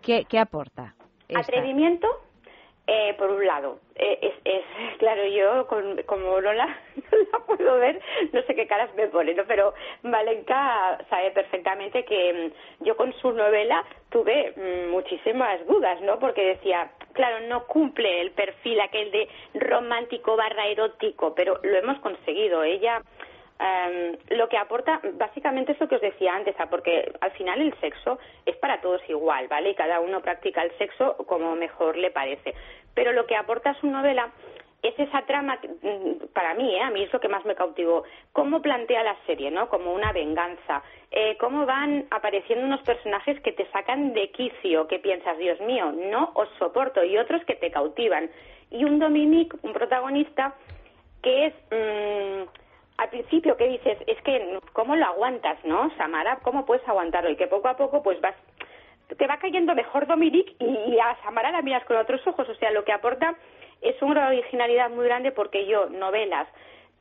¿Qué, 0.00 0.24
qué 0.26 0.38
aporta? 0.38 0.94
esta? 1.28 1.40
Atrevimiento, 1.40 2.08
eh, 2.92 3.14
por 3.16 3.30
un 3.30 3.46
lado. 3.46 3.78
Eh, 3.94 4.34
es, 4.44 4.64
claro, 4.98 5.24
yo 5.26 5.66
con- 5.68 6.02
como 6.06 6.40
no 6.40 6.52
la, 6.52 6.66
no 7.12 7.18
la 7.32 7.38
puedo 7.46 7.78
ver, 7.78 8.00
no 8.32 8.42
sé 8.42 8.54
qué 8.56 8.66
caras 8.66 8.92
me 8.96 9.06
pone, 9.06 9.32
¿no? 9.34 9.44
Pero 9.46 9.74
Valenca 10.02 10.98
sabe 11.08 11.30
perfectamente 11.30 12.04
que 12.04 12.50
mm, 12.80 12.84
yo 12.84 12.96
con 12.96 13.12
su 13.20 13.30
novela 13.30 13.84
tuve 14.08 14.52
mm, 14.56 14.90
muchísimas 14.90 15.64
dudas, 15.68 16.00
¿no? 16.00 16.18
Porque 16.18 16.44
decía, 16.44 16.90
claro, 17.12 17.46
no 17.46 17.64
cumple 17.68 18.22
el 18.22 18.32
perfil 18.32 18.80
aquel 18.80 19.12
de 19.12 19.28
romántico 19.54 20.34
barra 20.36 20.66
erótico, 20.66 21.32
pero 21.34 21.60
lo 21.62 21.76
hemos 21.78 22.00
conseguido. 22.00 22.64
Ella 22.64 23.02
Em, 23.60 24.16
lo 24.30 24.48
que 24.48 24.56
aporta 24.56 25.02
básicamente 25.18 25.72
es 25.72 25.80
lo 25.80 25.86
que 25.86 25.96
os 25.96 26.00
decía 26.00 26.34
antes, 26.34 26.54
ah, 26.58 26.68
porque 26.70 27.12
al 27.20 27.30
final 27.32 27.60
el 27.60 27.74
sexo 27.78 28.18
es 28.46 28.56
para 28.56 28.80
todos 28.80 29.02
igual, 29.06 29.48
¿vale? 29.48 29.70
Y 29.70 29.74
cada 29.74 30.00
uno 30.00 30.22
practica 30.22 30.62
el 30.62 30.72
sexo 30.78 31.14
como 31.26 31.54
mejor 31.56 31.98
le 31.98 32.10
parece. 32.10 32.54
Pero 32.94 33.12
lo 33.12 33.26
que 33.26 33.36
aporta 33.36 33.74
su 33.80 33.86
novela 33.86 34.30
es 34.82 34.98
esa 34.98 35.22
trama, 35.22 35.58
mm, 35.82 36.32
para 36.32 36.54
mí, 36.54 36.74
¿eh? 36.74 36.80
a 36.80 36.90
mí 36.90 37.02
es 37.02 37.12
lo 37.12 37.20
que 37.20 37.28
más 37.28 37.44
me 37.44 37.54
cautivó, 37.54 38.04
cómo 38.32 38.62
plantea 38.62 39.02
la 39.02 39.16
serie, 39.26 39.50
¿no? 39.50 39.68
Como 39.68 39.92
una 39.92 40.12
venganza, 40.12 40.82
eh, 41.10 41.36
cómo 41.38 41.66
van 41.66 42.06
apareciendo 42.10 42.64
unos 42.64 42.80
personajes 42.82 43.40
que 43.40 43.52
te 43.52 43.66
sacan 43.70 44.14
de 44.14 44.30
quicio, 44.30 44.86
que 44.86 44.98
piensas, 44.98 45.36
Dios 45.38 45.60
mío, 45.60 45.92
no 45.92 46.30
os 46.34 46.48
soporto, 46.58 47.04
y 47.04 47.18
otros 47.18 47.44
que 47.44 47.56
te 47.56 47.70
cautivan. 47.70 48.30
Y 48.70 48.84
un 48.84 48.98
Dominique, 48.98 49.56
un 49.62 49.72
protagonista, 49.72 50.54
que 51.22 51.46
es... 51.46 51.54
mm, 51.70 52.60
al 53.00 53.08
principio 53.08 53.56
que 53.56 53.66
dices, 53.66 53.96
es 54.06 54.20
que, 54.22 54.58
¿cómo 54.74 54.94
lo 54.94 55.06
aguantas, 55.06 55.58
no? 55.64 55.90
Samara, 55.96 56.38
¿cómo 56.42 56.66
puedes 56.66 56.86
aguantarlo? 56.86 57.30
Y 57.30 57.36
que 57.36 57.46
poco 57.46 57.68
a 57.68 57.76
poco, 57.76 58.02
pues 58.02 58.20
vas, 58.20 58.34
te 59.20 59.26
va 59.26 59.36
cayendo 59.36 59.74
mejor 59.74 60.06
Dominique 60.06 60.54
y, 60.58 60.94
y 60.94 60.98
a 60.98 61.14
Samara 61.22 61.52
la 61.52 61.60
miras 61.60 61.84
con 61.84 61.98
otros 61.98 62.26
ojos. 62.26 62.48
O 62.48 62.54
sea, 62.54 62.70
lo 62.70 62.84
que 62.84 62.92
aporta 62.92 63.36
es 63.82 64.00
una 64.00 64.28
originalidad 64.28 64.88
muy 64.88 65.04
grande 65.04 65.30
porque 65.30 65.66
yo, 65.66 65.90
novelas 65.90 66.48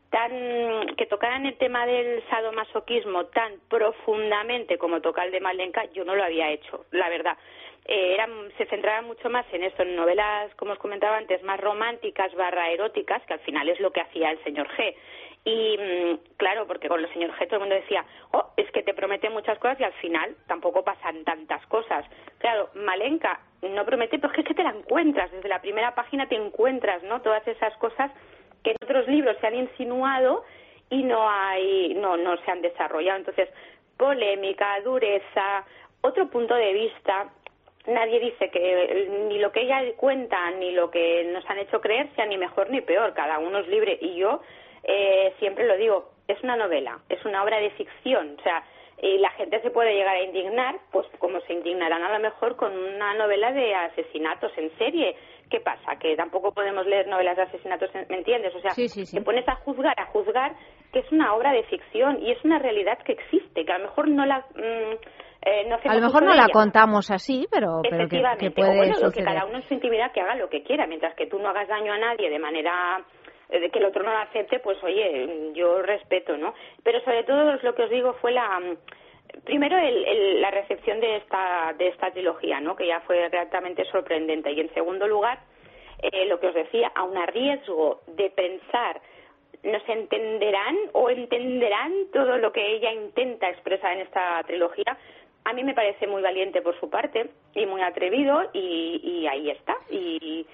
tan 0.10 0.96
que 0.98 1.06
tocaran 1.06 1.46
el 1.46 1.56
tema 1.58 1.86
del 1.86 2.22
sadomasoquismo 2.30 3.28
tan 3.28 3.54
profundamente 3.70 4.78
como 4.78 5.02
toca 5.02 5.24
el 5.24 5.32
de 5.32 5.40
Malenka, 5.40 5.86
yo 5.94 6.04
no 6.04 6.16
lo 6.16 6.24
había 6.24 6.50
hecho, 6.50 6.86
la 6.92 7.10
verdad. 7.10 7.38
Eh, 7.86 8.16
eran, 8.16 8.52
se 8.58 8.66
centraba 8.66 9.02
mucho 9.02 9.30
más 9.30 9.46
en 9.54 9.64
eso, 9.64 9.84
en 9.84 9.96
novelas, 9.96 10.54
como 10.56 10.74
os 10.74 10.80
comentaba 10.80 11.18
antes, 11.18 11.42
más 11.44 11.60
románticas 11.60 12.34
barra 12.36 12.70
eróticas, 12.70 13.24
que 13.26 13.34
al 13.34 13.40
final 13.42 13.70
es 13.70 13.80
lo 13.80 13.92
que 13.92 14.02
hacía 14.02 14.32
el 14.32 14.44
señor 14.44 14.68
G. 14.76 14.94
Y 15.46 15.78
mm, 15.78 16.36
claro, 16.38 16.68
porque 16.68 16.90
con 16.90 17.00
el 17.00 17.12
señor 17.14 17.32
G 17.32 17.46
todo 17.48 17.56
el 17.56 17.60
mundo 17.62 17.76
decía, 17.76 18.06
oh, 18.32 18.52
es 18.58 18.70
que 18.72 18.84
te 18.84 18.94
promete 18.94 19.30
muchas 19.30 19.58
cosas 19.60 19.80
y 19.80 19.84
al 19.84 19.94
final 19.94 20.36
tampoco 20.48 20.84
pasan 20.84 21.24
tantas 21.24 21.66
cosas. 21.68 22.06
Claro, 22.40 22.70
Malenka 22.76 23.40
no 23.62 23.86
promete, 23.86 24.20
pero 24.20 24.34
es 24.34 24.46
que 24.46 24.54
te 24.54 24.64
la 24.64 24.72
encuentras, 24.72 25.32
desde 25.32 25.50
la 25.50 25.62
primera 25.62 25.96
página 25.96 26.28
te 26.28 26.36
encuentras, 26.36 27.04
¿no? 27.04 27.22
Todas 27.22 27.48
esas 27.48 27.76
cosas 27.78 28.12
que 28.64 28.72
en 28.72 28.78
otros 28.84 29.08
libros 29.08 29.38
se 29.40 29.48
han 29.48 29.56
insinuado 29.56 30.44
y 30.90 31.04
no 31.04 31.30
hay, 31.30 31.94
no, 31.96 32.18
no 32.18 32.38
se 32.38 32.52
han 32.52 32.62
desarrollado. 32.62 33.20
Entonces, 33.20 33.50
polémica, 33.98 34.80
dureza, 34.82 35.66
otro 36.02 36.30
punto 36.30 36.56
de 36.56 36.74
vista. 36.74 37.30
Nadie 37.88 38.20
dice 38.20 38.50
que 38.52 39.08
ni 39.30 39.40
lo 39.40 39.52
que 39.52 39.62
ella 39.62 39.82
cuenta 39.96 40.52
ni 40.52 40.72
lo 40.72 40.92
que 40.92 41.30
nos 41.34 41.50
han 41.50 41.60
hecho 41.60 41.82
creer 41.82 42.10
sea 42.16 42.26
ni 42.26 42.38
mejor 42.38 42.70
ni 42.70 42.82
peor. 42.82 43.14
Cada 43.14 43.40
uno 43.40 43.60
es 43.60 43.68
libre. 43.68 43.98
Y 44.02 44.16
yo 44.16 44.42
eh, 44.84 45.34
siempre 45.40 45.66
lo 45.68 45.78
digo, 45.78 46.12
es 46.28 46.42
una 46.44 46.56
novela, 46.56 47.00
es 47.10 47.24
una 47.26 47.44
obra 47.44 47.60
de 47.60 47.72
ficción. 47.72 48.36
O 48.40 48.44
sea, 48.44 48.64
y 49.02 49.18
la 49.20 49.32
gente 49.32 49.62
se 49.62 49.72
puede 49.72 49.94
llegar 49.94 50.16
a 50.16 50.22
indignar, 50.24 50.76
pues 50.92 51.08
como 51.20 51.40
se 51.42 51.54
indignarán 51.54 52.04
a 52.04 52.12
lo 52.14 52.20
mejor 52.20 52.56
con 52.58 52.76
una 52.78 53.14
novela 53.16 53.52
de 53.52 53.74
asesinatos 53.74 54.52
en 54.58 54.70
serie. 54.78 55.16
¿Qué 55.50 55.62
pasa? 55.62 55.96
Que 56.00 56.16
tampoco 56.16 56.52
podemos 56.54 56.86
leer 56.86 57.08
novelas 57.08 57.36
de 57.38 57.44
asesinatos, 57.44 57.90
en- 57.96 58.06
¿me 58.10 58.18
entiendes? 58.18 58.54
O 58.54 58.60
sea, 58.60 58.72
te 58.76 59.22
pones 59.22 59.48
a 59.48 59.56
juzgar, 59.56 60.00
a 60.00 60.06
juzgar 60.08 60.52
que 60.94 61.00
es 61.00 61.12
una 61.12 61.34
obra 61.34 61.52
de 61.54 61.64
ficción 61.64 62.22
y 62.22 62.32
es 62.32 62.44
una 62.46 62.60
realidad 62.60 63.00
que 63.04 63.14
existe, 63.14 63.66
que 63.66 63.72
a 63.72 63.78
lo 63.80 63.86
mejor 63.86 64.10
no 64.10 64.26
la... 64.28 64.40
mm, 64.40 64.94
eh, 65.42 65.66
no 65.70 65.78
A 65.84 65.96
lo 65.96 66.02
mejor 66.02 66.24
no 66.24 66.34
la 66.36 66.44
ella. 66.44 66.54
contamos 66.54 67.10
así, 67.10 67.48
pero, 67.50 67.80
pero 67.82 67.98
que, 67.98 68.04
Efectivamente, 68.04 68.46
que 68.46 68.52
o 68.52 68.54
puede 68.66 68.78
bueno, 68.78 68.94
lo 68.96 69.00
que 69.00 69.06
suceder. 69.22 69.26
cada 69.34 69.46
uno 69.46 69.56
en 69.58 69.68
su 69.68 69.74
intimidad 69.74 70.12
que 70.12 70.20
haga 70.22 70.36
lo 70.36 70.50
que 70.50 70.62
quiera, 70.64 70.86
mientras 70.86 71.16
que 71.16 71.28
tú 71.28 71.40
no 71.40 71.48
hagas 71.50 71.68
daño 71.70 71.94
a 71.94 71.98
nadie 71.98 72.30
de 72.30 72.40
manera 72.40 73.02
eh, 73.50 73.70
que 73.70 73.80
el 73.80 73.86
otro 73.86 74.04
no 74.04 74.12
lo 74.12 74.18
acepte, 74.20 74.60
pues 74.60 74.82
oye, 74.84 75.52
yo 75.54 75.82
respeto, 75.82 76.38
¿no? 76.38 76.54
Pero 76.84 77.00
sobre 77.02 77.24
todo 77.24 77.58
lo 77.62 77.76
que 77.76 77.84
os 77.84 77.90
digo 77.90 78.14
fue 78.22 78.32
la 78.32 78.60
mm, 78.60 78.78
primero 79.46 79.78
el- 79.78 80.06
el- 80.06 80.42
la 80.42 80.52
recepción 80.52 81.00
de 81.00 81.18
esta 81.18 81.74
de 81.78 81.88
esta 81.90 82.12
trilogía, 82.12 82.60
¿no? 82.60 82.76
Que 82.76 82.88
ya 82.88 83.00
fue 83.02 83.30
realmente 83.30 83.86
sorprendente 83.86 84.52
y 84.52 84.60
en 84.62 84.74
segundo 84.74 85.08
lugar 85.08 85.40
eh, 86.02 86.26
lo 86.28 86.40
que 86.40 86.48
os 86.48 86.54
decía, 86.54 86.92
aun 86.96 87.18
a 87.18 87.26
riesgo 87.26 88.02
de 88.08 88.30
pensar 88.30 89.02
nos 89.64 89.84
entenderán 89.90 90.78
o 90.94 91.10
entenderán 91.10 91.92
todo 92.14 92.38
lo 92.38 92.54
que 92.54 92.66
ella 92.76 92.94
intenta 92.94 93.50
expresar 93.50 93.92
en 93.94 94.00
esta 94.02 94.42
trilogía. 94.48 94.98
A 95.44 95.52
mí 95.52 95.64
me 95.66 95.74
parece 95.74 96.08
muy 96.08 96.22
valiente 96.22 96.62
por 96.62 96.80
su 96.80 96.90
parte 96.90 97.30
y 97.56 97.66
muy 97.66 97.82
atrevido 97.82 98.50
y, 98.54 99.02
y 99.04 99.28
ahí 99.28 99.50
está. 99.50 99.76
Y 99.90 100.46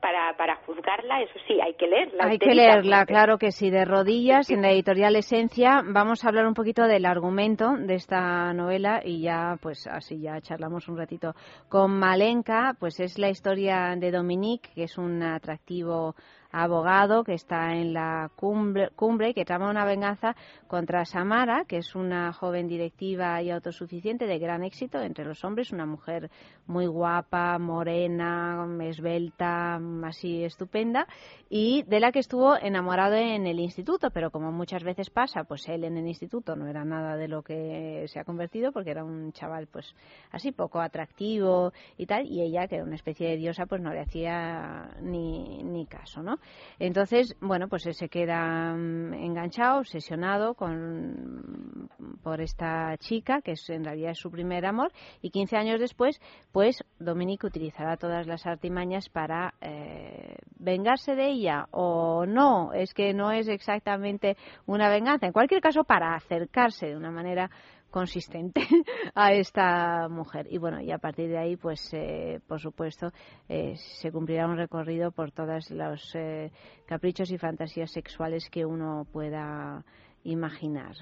para, 0.00 0.36
para 0.36 0.56
juzgarla, 0.66 1.22
eso 1.22 1.38
sí, 1.46 1.60
hay 1.60 1.74
que 1.74 1.86
leerla. 1.86 2.24
Hay 2.24 2.38
que 2.38 2.54
leerla, 2.54 3.04
claro 3.06 3.38
que 3.38 3.52
sí, 3.52 3.70
de 3.70 3.84
rodillas, 3.84 4.50
en 4.50 4.62
la 4.62 4.70
editorial 4.70 5.16
Esencia. 5.16 5.82
Vamos 5.84 6.24
a 6.24 6.28
hablar 6.28 6.46
un 6.46 6.54
poquito 6.54 6.84
del 6.84 7.04
argumento 7.04 7.76
de 7.76 7.94
esta 7.94 8.52
novela 8.52 9.02
y 9.04 9.20
ya, 9.22 9.56
pues 9.60 9.86
así 9.86 10.20
ya 10.20 10.40
charlamos 10.40 10.88
un 10.88 10.96
ratito 10.96 11.34
con 11.68 11.98
Malenka. 11.98 12.74
Pues 12.78 12.98
es 13.00 13.18
la 13.18 13.28
historia 13.28 13.94
de 13.96 14.10
Dominique, 14.10 14.70
que 14.74 14.84
es 14.84 14.96
un 14.98 15.22
atractivo 15.22 16.14
abogado 16.62 17.24
que 17.24 17.34
está 17.34 17.74
en 17.74 17.92
la 17.92 18.30
cumbre, 18.36 18.90
cumbre 18.94 19.34
que 19.34 19.44
trama 19.44 19.70
una 19.70 19.84
venganza 19.84 20.36
contra 20.68 21.04
Samara, 21.04 21.64
que 21.66 21.78
es 21.78 21.94
una 21.94 22.32
joven 22.32 22.68
directiva 22.68 23.42
y 23.42 23.50
autosuficiente 23.50 24.26
de 24.26 24.38
gran 24.38 24.62
éxito 24.62 25.00
entre 25.00 25.24
los 25.24 25.44
hombres, 25.44 25.72
una 25.72 25.86
mujer 25.86 26.30
muy 26.66 26.86
guapa, 26.86 27.58
morena, 27.58 28.66
esbelta, 28.82 29.80
así 30.04 30.44
estupenda, 30.44 31.06
y 31.48 31.82
de 31.84 32.00
la 32.00 32.12
que 32.12 32.20
estuvo 32.20 32.56
enamorado 32.56 33.14
en 33.14 33.46
el 33.46 33.58
instituto, 33.58 34.10
pero 34.10 34.30
como 34.30 34.52
muchas 34.52 34.84
veces 34.84 35.10
pasa, 35.10 35.44
pues 35.44 35.68
él 35.68 35.84
en 35.84 35.96
el 35.96 36.06
instituto 36.06 36.56
no 36.56 36.68
era 36.68 36.84
nada 36.84 37.16
de 37.16 37.28
lo 37.28 37.42
que 37.42 38.04
se 38.06 38.20
ha 38.20 38.24
convertido, 38.24 38.72
porque 38.72 38.90
era 38.90 39.04
un 39.04 39.32
chaval 39.32 39.66
pues 39.66 39.94
así 40.30 40.52
poco 40.52 40.80
atractivo 40.80 41.72
y 41.96 42.06
tal, 42.06 42.26
y 42.26 42.42
ella, 42.42 42.68
que 42.68 42.76
era 42.76 42.84
una 42.84 42.94
especie 42.94 43.28
de 43.28 43.36
diosa, 43.36 43.66
pues 43.66 43.80
no 43.80 43.92
le 43.92 44.00
hacía 44.00 44.90
ni, 45.00 45.62
ni 45.62 45.86
caso, 45.86 46.22
¿no? 46.22 46.38
Entonces, 46.78 47.36
bueno, 47.40 47.68
pues 47.68 47.84
se 47.90 48.08
queda 48.08 48.74
mm, 48.74 49.14
enganchado, 49.14 49.80
obsesionado 49.80 50.54
con, 50.54 51.88
por 52.22 52.40
esta 52.40 52.96
chica, 52.98 53.40
que 53.42 53.52
es, 53.52 53.70
en 53.70 53.84
realidad 53.84 54.12
es 54.12 54.18
su 54.18 54.30
primer 54.30 54.66
amor, 54.66 54.92
y 55.22 55.30
15 55.30 55.56
años 55.56 55.80
después, 55.80 56.20
pues 56.52 56.82
Dominique 56.98 57.46
utilizará 57.46 57.96
todas 57.96 58.26
las 58.26 58.46
artimañas 58.46 59.08
para 59.08 59.54
eh, 59.60 60.36
vengarse 60.58 61.14
de 61.14 61.28
ella 61.28 61.66
o 61.70 62.26
no, 62.26 62.72
es 62.72 62.94
que 62.94 63.12
no 63.12 63.30
es 63.30 63.48
exactamente 63.48 64.36
una 64.66 64.88
venganza, 64.88 65.26
en 65.26 65.32
cualquier 65.32 65.60
caso 65.60 65.84
para 65.84 66.14
acercarse 66.14 66.86
de 66.86 66.96
una 66.96 67.10
manera 67.10 67.50
consistente 67.94 68.66
a 69.14 69.32
esta 69.34 70.08
mujer 70.08 70.48
y 70.50 70.58
bueno 70.58 70.80
y 70.80 70.90
a 70.90 70.98
partir 70.98 71.28
de 71.28 71.38
ahí 71.38 71.56
pues 71.56 71.80
eh, 71.92 72.40
por 72.48 72.60
supuesto 72.60 73.12
eh, 73.48 73.76
se 73.76 74.10
cumplirá 74.10 74.48
un 74.48 74.56
recorrido 74.56 75.12
por 75.12 75.30
todos 75.30 75.70
los 75.70 76.12
eh, 76.16 76.50
caprichos 76.86 77.30
y 77.30 77.38
fantasías 77.38 77.92
sexuales 77.92 78.50
que 78.50 78.66
uno 78.66 79.06
pueda 79.12 79.84
imaginar 80.24 80.96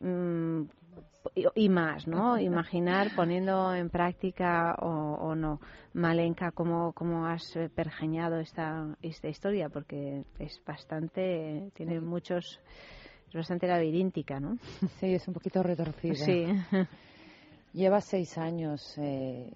Mm, 0.00 0.64
y, 1.34 1.44
y 1.54 1.68
más, 1.68 2.06
¿no? 2.06 2.38
Imaginar 2.38 3.08
poniendo 3.16 3.74
en 3.74 3.90
práctica 3.90 4.74
o, 4.80 4.88
o 4.88 5.34
no. 5.34 5.60
Malenka, 5.92 6.50
¿cómo, 6.50 6.92
cómo 6.92 7.26
has 7.26 7.56
eh, 7.56 7.70
pergeñado 7.74 8.38
esta, 8.38 8.96
esta 9.02 9.28
historia? 9.28 9.68
Porque 9.68 10.24
es 10.38 10.60
bastante, 10.66 11.70
tiene 11.74 12.00
muchos, 12.00 12.60
es 13.34 13.38
bastante 13.38 13.66
labiríntica, 13.66 14.38
¿no? 14.38 14.58
Sí, 15.00 15.12
es 15.12 15.26
un 15.26 15.34
poquito 15.34 15.60
retorcida. 15.60 16.14
Sí. 16.14 16.46
Lleva 17.72 18.00
seis 18.00 18.38
años 18.38 18.96
eh, 18.96 19.50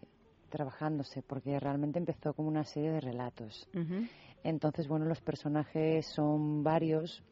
trabajándose 0.49 1.23
porque 1.23 1.61
realmente 1.61 2.01
empezó 2.01 2.35
como 2.35 2.49
una 2.49 2.65
serie 2.65 2.91
de 2.91 3.01
relatos. 3.01 3.69
Ujú. 3.73 4.05
Entonces, 4.43 4.89
bueno, 4.89 5.05
los 5.05 5.21
personajes 5.21 6.07
son 6.07 6.65
varios, 6.65 7.23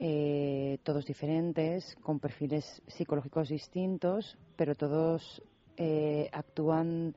eh, 0.00 0.78
todos 0.82 1.06
diferentes, 1.06 1.94
con 2.02 2.18
perfiles 2.18 2.82
psicológicos 2.88 3.48
distintos, 3.48 4.36
pero 4.56 4.74
todos 4.74 5.40
eh, 5.76 6.28
actúan 6.32 7.14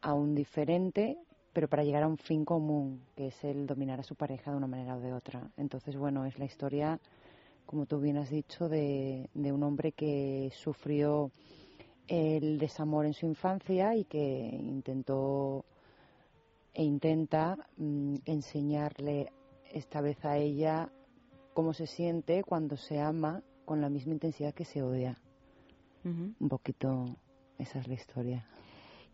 a 0.00 0.14
un 0.14 0.36
diferente, 0.36 1.18
pero 1.52 1.66
para 1.66 1.82
llegar 1.82 2.04
a 2.04 2.08
un 2.08 2.18
fin 2.18 2.44
común, 2.44 3.02
que 3.16 3.28
es 3.28 3.44
el 3.44 3.66
dominar 3.66 3.98
a 3.98 4.04
su 4.04 4.14
pareja 4.14 4.52
de 4.52 4.56
una 4.56 4.68
manera 4.68 4.96
o 4.96 5.00
de 5.00 5.12
otra. 5.12 5.50
Entonces, 5.56 5.96
bueno, 5.96 6.24
es 6.24 6.38
la 6.38 6.44
historia, 6.44 7.00
como 7.70 7.86
tú 7.86 8.00
bien 8.00 8.16
has 8.16 8.30
dicho, 8.30 8.68
de, 8.68 9.30
de 9.32 9.52
un 9.52 9.62
hombre 9.62 9.92
que 9.92 10.50
sufrió 10.56 11.30
el 12.08 12.58
desamor 12.58 13.06
en 13.06 13.14
su 13.14 13.26
infancia 13.26 13.94
y 13.94 14.06
que 14.06 14.18
intentó 14.18 15.64
e 16.74 16.82
intenta 16.82 17.56
mm, 17.76 18.16
enseñarle 18.24 19.30
esta 19.72 20.00
vez 20.00 20.24
a 20.24 20.36
ella 20.36 20.90
cómo 21.54 21.72
se 21.72 21.86
siente 21.86 22.42
cuando 22.42 22.76
se 22.76 22.98
ama 22.98 23.40
con 23.64 23.80
la 23.80 23.88
misma 23.88 24.14
intensidad 24.14 24.52
que 24.52 24.64
se 24.64 24.82
odia. 24.82 25.16
Un 26.02 26.48
poquito 26.48 27.04
esa 27.56 27.78
es 27.78 27.86
la 27.86 27.94
historia. 27.94 28.44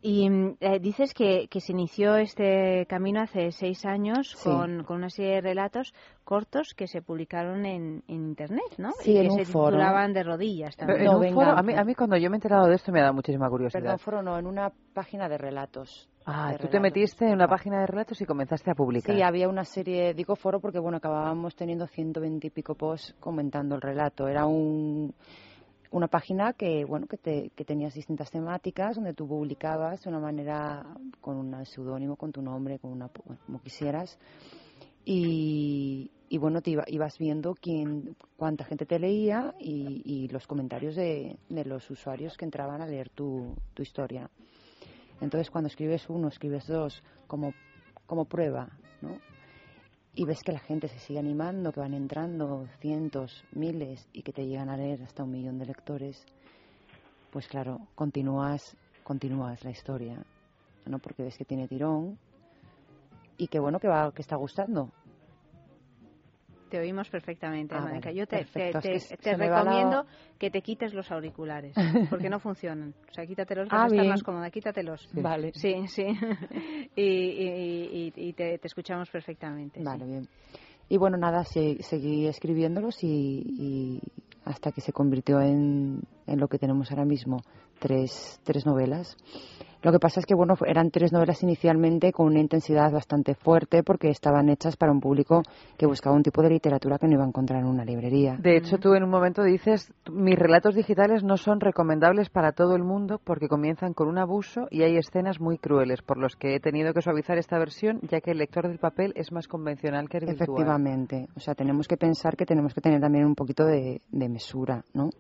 Y 0.09 0.29
eh, 0.61 0.79
dices 0.79 1.13
que, 1.15 1.49
que 1.51 1.61
se 1.61 1.73
inició 1.73 2.15
este 2.15 2.87
camino 2.89 3.23
hace 3.23 3.51
seis 3.51 3.85
años 3.85 4.35
Sí. 4.37 4.49
con, 4.49 4.85
con 4.85 4.99
una 4.99 5.11
serie 5.11 5.35
de 5.37 5.41
relatos 5.41 5.93
cortos 6.23 6.75
que 6.77 6.87
se 6.87 7.03
publicaron 7.03 7.67
en, 7.67 8.05
en 8.07 8.15
Internet, 8.29 8.75
¿no? 8.79 8.93
Sí, 9.01 9.13
y 9.15 9.17
en 9.17 9.23
que 9.25 9.29
un 9.31 9.39
se 9.39 9.45
foro. 9.47 9.71
titulaban 9.77 10.13
de 10.13 10.23
rodillas 10.23 10.77
Pero 10.77 10.93
también. 10.93 11.07
en 11.09 11.13
No, 11.13 11.19
venga. 11.19 11.35
foro, 11.35 11.59
a 11.59 11.63
mí, 11.65 11.75
a 11.75 11.83
mí 11.83 11.95
cuando 11.97 12.17
yo 12.19 12.31
me 12.31 12.37
he 12.37 12.39
enterado 12.39 12.69
de 12.69 12.77
esto 12.77 12.93
me 12.93 13.01
da 13.01 13.11
muchísima 13.11 13.49
curiosidad. 13.51 13.83
Perdón, 13.83 13.99
foro 13.99 14.23
no, 14.23 14.39
en 14.39 14.47
una 14.47 14.71
página 14.95 15.29
de 15.29 15.39
relatos. 15.39 16.09
ah, 16.25 16.53
de 16.53 16.59
tú 16.59 16.69
te 16.69 16.79
metiste 16.79 17.27
en 17.27 17.33
una 17.35 17.49
página 17.49 17.81
de 17.81 17.87
relatos 17.89 18.21
y 18.21 18.27
comenzaste 18.27 18.71
a 18.71 18.75
publicar. 18.77 19.13
Sí, 19.17 19.23
había 19.23 19.49
una 19.49 19.65
serie, 19.65 20.15
digo 20.15 20.37
foro 20.37 20.61
porque 20.61 20.79
bueno, 20.79 20.99
acabábamos 20.99 21.57
teniendo 21.57 21.89
120 21.89 22.47
y 22.47 22.51
pico 22.51 22.77
posts 22.77 23.13
comentando 23.19 23.75
el 23.75 23.81
relato. 23.81 24.29
Era 24.29 24.47
un, 24.47 25.13
una 25.91 26.09
página 26.09 26.53
que 26.53 26.85
bueno 26.85 27.07
que, 27.07 27.17
te, 27.17 27.51
que 27.55 27.65
tenías 27.65 27.95
distintas 27.95 28.31
temáticas 28.31 28.97
donde 28.97 29.15
tú 29.15 29.27
publicabas 29.27 30.03
de 30.03 30.11
una 30.11 30.19
manera 30.21 30.85
con 31.21 31.37
un 31.37 31.65
seudónimo, 31.67 32.17
con 32.17 32.33
tu 32.33 32.43
nombre, 32.43 32.79
con 32.79 32.93
una 32.93 33.09
como 33.09 33.61
quisieras 33.63 34.19
y, 35.05 36.11
y 36.29 36.39
bueno 36.39 36.61
te 36.61 36.71
iba- 36.71 36.85
ibas 36.89 37.17
viendo 37.19 37.55
quién 37.55 38.17
cuánta 38.37 38.65
gente 38.65 38.87
te 38.87 38.99
leía 38.99 39.55
y, 39.61 40.03
y 40.05 40.29
los 40.29 40.47
comentarios 40.47 40.97
de, 40.97 41.39
de 41.49 41.65
los 41.65 41.89
usuarios 41.91 42.37
que 42.37 42.45
entraban 42.45 42.81
a 42.81 42.87
leer 42.87 43.09
tu, 43.11 43.55
tu 43.75 43.83
historia. 43.83 44.29
Entonces 45.21 45.51
cuando 45.51 45.69
escribes 45.69 46.09
uno, 46.11 46.29
escribes 46.29 46.67
dos 46.67 47.03
como 47.27 47.53
como 48.07 48.25
prueba, 48.25 48.69
¿no? 49.03 49.19
Y 50.19 50.25
ves 50.25 50.43
que 50.43 50.53
la 50.53 50.61
gente 50.61 50.89
se 50.89 50.99
sigue 50.99 51.19
animando, 51.19 51.71
que 51.73 51.81
van 51.81 51.93
entrando 51.93 52.67
cientos, 52.81 53.45
miles 53.53 54.09
y 54.15 54.23
que 54.23 54.33
te 54.33 54.47
llegan 54.47 54.71
a 54.71 54.77
leer 54.77 55.03
hasta 55.03 55.23
un 55.23 55.31
millón 55.31 55.59
de 55.59 55.67
lectores, 55.67 56.25
pues 57.31 57.47
claro, 57.47 57.81
continúas, 57.95 58.63
continúas 59.05 59.63
la 59.63 59.71
historia, 59.71 60.25
¿no? 60.87 60.99
Porque 61.01 61.23
ves 61.23 61.37
que 61.37 61.45
tiene 61.45 61.69
tirón 61.69 62.19
y 63.37 63.49
que 63.49 63.61
bueno 63.61 63.79
que 63.79 63.89
va, 63.89 64.11
que 64.15 64.23
está 64.23 64.37
gustando. 64.37 64.91
Te 66.69 66.79
oímos 66.81 67.09
perfectamente, 67.09 67.75
Ah, 67.77 67.81
Mónica. 67.81 68.11
Yo 68.11 68.27
te, 68.27 68.41
Es 68.41 68.51
que 68.51 68.73
la- 69.37 69.37
recomiendo 69.37 70.05
que 70.39 70.51
te 70.51 70.63
quites 70.63 70.93
los 70.95 71.11
auriculares, 71.13 71.75
porque 72.11 72.29
no 72.29 72.41
funcionan. 72.41 72.95
O 73.09 73.13
sea, 73.15 73.27
quítatelos, 73.27 73.69
vas 73.69 73.81
Ah, 73.81 73.85
a 73.85 73.87
estar 73.89 74.07
más 74.07 74.23
cómoda, 74.23 74.51
quítatelos. 74.51 75.09
Sí. 75.15 75.21
Vale. 75.21 75.53
Sí, 75.55 75.87
sí. 75.89 76.07
y 76.97 77.03
y- 77.03 78.13
y- 78.17 78.29
y 78.29 78.33
te, 78.33 78.59
te 78.59 78.67
escuchamos 78.67 79.09
perfectamente. 79.11 79.81
Vale, 79.83 80.05
sí. 80.05 80.11
bien. 80.11 80.29
Y 80.89 80.97
bueno, 80.99 81.17
nada, 81.17 81.45
se- 81.45 81.83
seguí 81.83 82.27
escribiéndolos 82.27 83.03
y, 83.03 83.43
y 83.59 84.01
hasta 84.45 84.71
que 84.73 84.81
se 84.81 84.93
convirtió 84.93 85.41
en, 85.41 86.01
en 86.27 86.41
lo 86.41 86.49
que 86.49 86.59
tenemos 86.59 86.91
ahora 86.91 87.05
mismo, 87.05 87.43
tres, 87.79 88.41
tres 88.45 88.65
novelas. 88.67 89.17
Lo 89.87 89.93
que 89.93 90.01
pasa 90.01 90.19
es 90.19 90.27
que, 90.27 90.35
bueno, 90.35 90.55
eran 90.67 90.91
tres 90.91 91.13
novelas 91.13 91.45
inicialmente 91.45 92.11
con 92.11 92.27
una 92.27 92.41
intensidad 92.41 92.91
bastante 92.91 93.37
fuerte 93.37 93.85
porque 93.85 94.09
estaban 94.09 94.49
hechas 94.49 94.77
para 94.77 94.91
un 94.91 94.99
público 94.99 95.43
que 95.79 95.87
buscaba 95.87 96.17
un 96.17 96.25
tipo 96.25 96.43
de 96.43 96.51
literatura 96.51 96.99
que 96.99 97.07
no 97.07 97.13
iba 97.13 97.23
a 97.23 97.29
encontrar 97.29 97.61
en 97.61 97.69
una 97.69 97.85
librería. 97.85 98.37
De 98.37 98.57
hecho, 98.57 98.79
tú 98.79 98.95
en 98.95 99.05
un 99.05 99.11
momento 99.11 99.45
dices, 99.45 99.95
mis 100.11 100.37
relatos 100.37 100.75
digitales 100.75 101.23
no 101.23 101.37
son 101.37 101.61
recomendables 101.61 102.31
para 102.31 102.51
todo 102.51 102.75
el 102.75 102.83
mundo 102.83 103.21
porque 103.23 103.47
comienzan 103.47 103.95
con 103.95 104.09
un 104.09 104.19
abuso 104.19 104.67
y 104.73 104.83
hay 104.83 104.97
escenas 104.97 105.41
muy 105.41 105.57
crueles, 105.57 106.03
por 106.03 106.19
los 106.19 106.35
que 106.35 106.57
he 106.57 106.59
tenido 106.59 106.93
que 106.93 107.01
suavizar 107.01 107.39
esta 107.39 107.57
versión, 107.57 108.01
ya 108.11 108.21
que 108.21 108.33
el 108.33 108.39
lector 108.39 108.67
del 108.67 108.81
papel 108.81 109.13
es 109.15 109.31
más 109.31 109.47
convencional 109.47 110.09
que 110.09 110.19
el 110.19 110.27
virtual. 110.27 110.49
Efectivamente. 110.49 111.29
O 111.37 111.39
sea, 111.39 111.55
tenemos 111.55 111.87
que 111.87 111.97
pensar 111.97 112.37
que 112.37 112.45
tenemos 112.45 112.75
que 112.75 112.81
tener 112.81 113.01
también 113.01 113.25
un 113.25 113.37
poquito 113.37 113.65
de, 113.65 114.03
de 114.11 114.29
mesura, 114.29 114.83
¿no? 114.95 115.11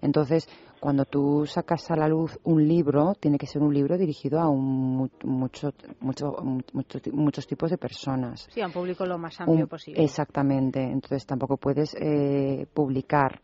Entonces, 0.00 0.48
cuando 0.80 1.04
tú 1.04 1.46
sacas 1.46 1.90
a 1.90 1.96
la 1.96 2.06
luz 2.06 2.38
un 2.44 2.66
libro, 2.66 3.14
tiene 3.18 3.38
que 3.38 3.46
ser 3.46 3.62
un 3.62 3.72
libro 3.72 3.96
dirigido 4.06 4.40
a 4.40 4.48
un, 4.48 4.96
mu- 4.96 5.08
mucho, 5.24 5.72
mucho, 6.00 6.36
mucho- 6.72 6.98
muchos 7.12 7.46
tipos 7.46 7.70
de 7.70 7.76
personas. 7.78 8.46
Sí, 8.52 8.60
a 8.60 8.66
un 8.66 8.72
público 8.72 9.04
lo 9.04 9.18
más 9.18 9.40
amplio 9.40 9.64
Un- 9.64 9.68
posible. 9.68 10.02
Exactamente. 10.04 10.80
Entonces 10.82 11.26
tampoco 11.26 11.56
puedes 11.56 11.94
eh, 12.00 12.66
publicar 12.72 13.40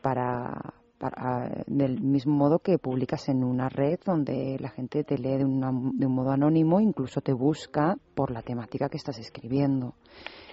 para, 0.00 0.72
para- 0.98 1.64
del 1.66 2.00
mismo 2.00 2.34
modo 2.34 2.58
que 2.60 2.78
publicas 2.78 3.28
en 3.28 3.44
una 3.44 3.68
red 3.68 3.98
donde 4.04 4.56
la 4.58 4.70
gente 4.70 5.04
te 5.04 5.18
lee 5.18 5.36
de, 5.38 5.44
una- 5.44 5.70
de 5.72 6.06
un 6.06 6.14
modo 6.14 6.30
anónimo, 6.30 6.80
incluso 6.80 7.20
te 7.20 7.32
busca 7.32 7.96
por 8.14 8.30
la 8.30 8.42
temática 8.42 8.88
que 8.88 8.96
estás 8.96 9.18
escribiendo. 9.18 9.94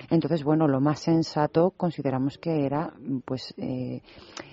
Entonces, 0.09 0.43
bueno, 0.43 0.67
lo 0.67 0.79
más 0.79 0.99
sensato 0.99 1.71
consideramos 1.71 2.37
que 2.37 2.65
era, 2.65 2.93
pues, 3.25 3.53
eh, 3.57 4.01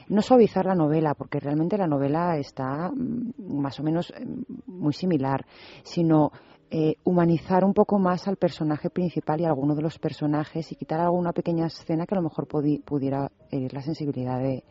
no 0.09 0.23
suavizar 0.23 0.67
la 0.67 0.75
novela, 0.75 1.15
porque 1.15 1.41
realmente 1.41 1.79
la 1.79 1.87
novela 1.87 2.37
está 2.39 2.91
mm, 2.91 3.61
más 3.61 3.79
o 3.81 3.83
menos 3.83 4.11
eh, 4.11 4.27
muy 4.67 4.93
similar, 4.93 5.45
sino 5.83 6.33
eh, 6.71 6.97
humanizar 7.05 7.65
un 7.65 7.75
poco 7.75 7.99
más 7.99 8.27
al 8.27 8.37
personaje 8.37 8.91
principal 8.91 9.41
y 9.41 9.45
a 9.45 9.49
alguno 9.49 9.75
de 9.75 9.83
los 9.83 9.99
personajes 9.99 10.73
y 10.73 10.77
quitar 10.77 11.01
alguna 11.01 11.33
pequeña 11.33 11.67
escena 11.67 12.07
que 12.07 12.15
a 12.15 12.19
lo 12.19 12.25
mejor 12.25 12.49
pudiera 12.49 13.31
herir 13.51 13.73
la 13.73 13.83
sensibilidad 13.83 14.39
de, 14.39 14.65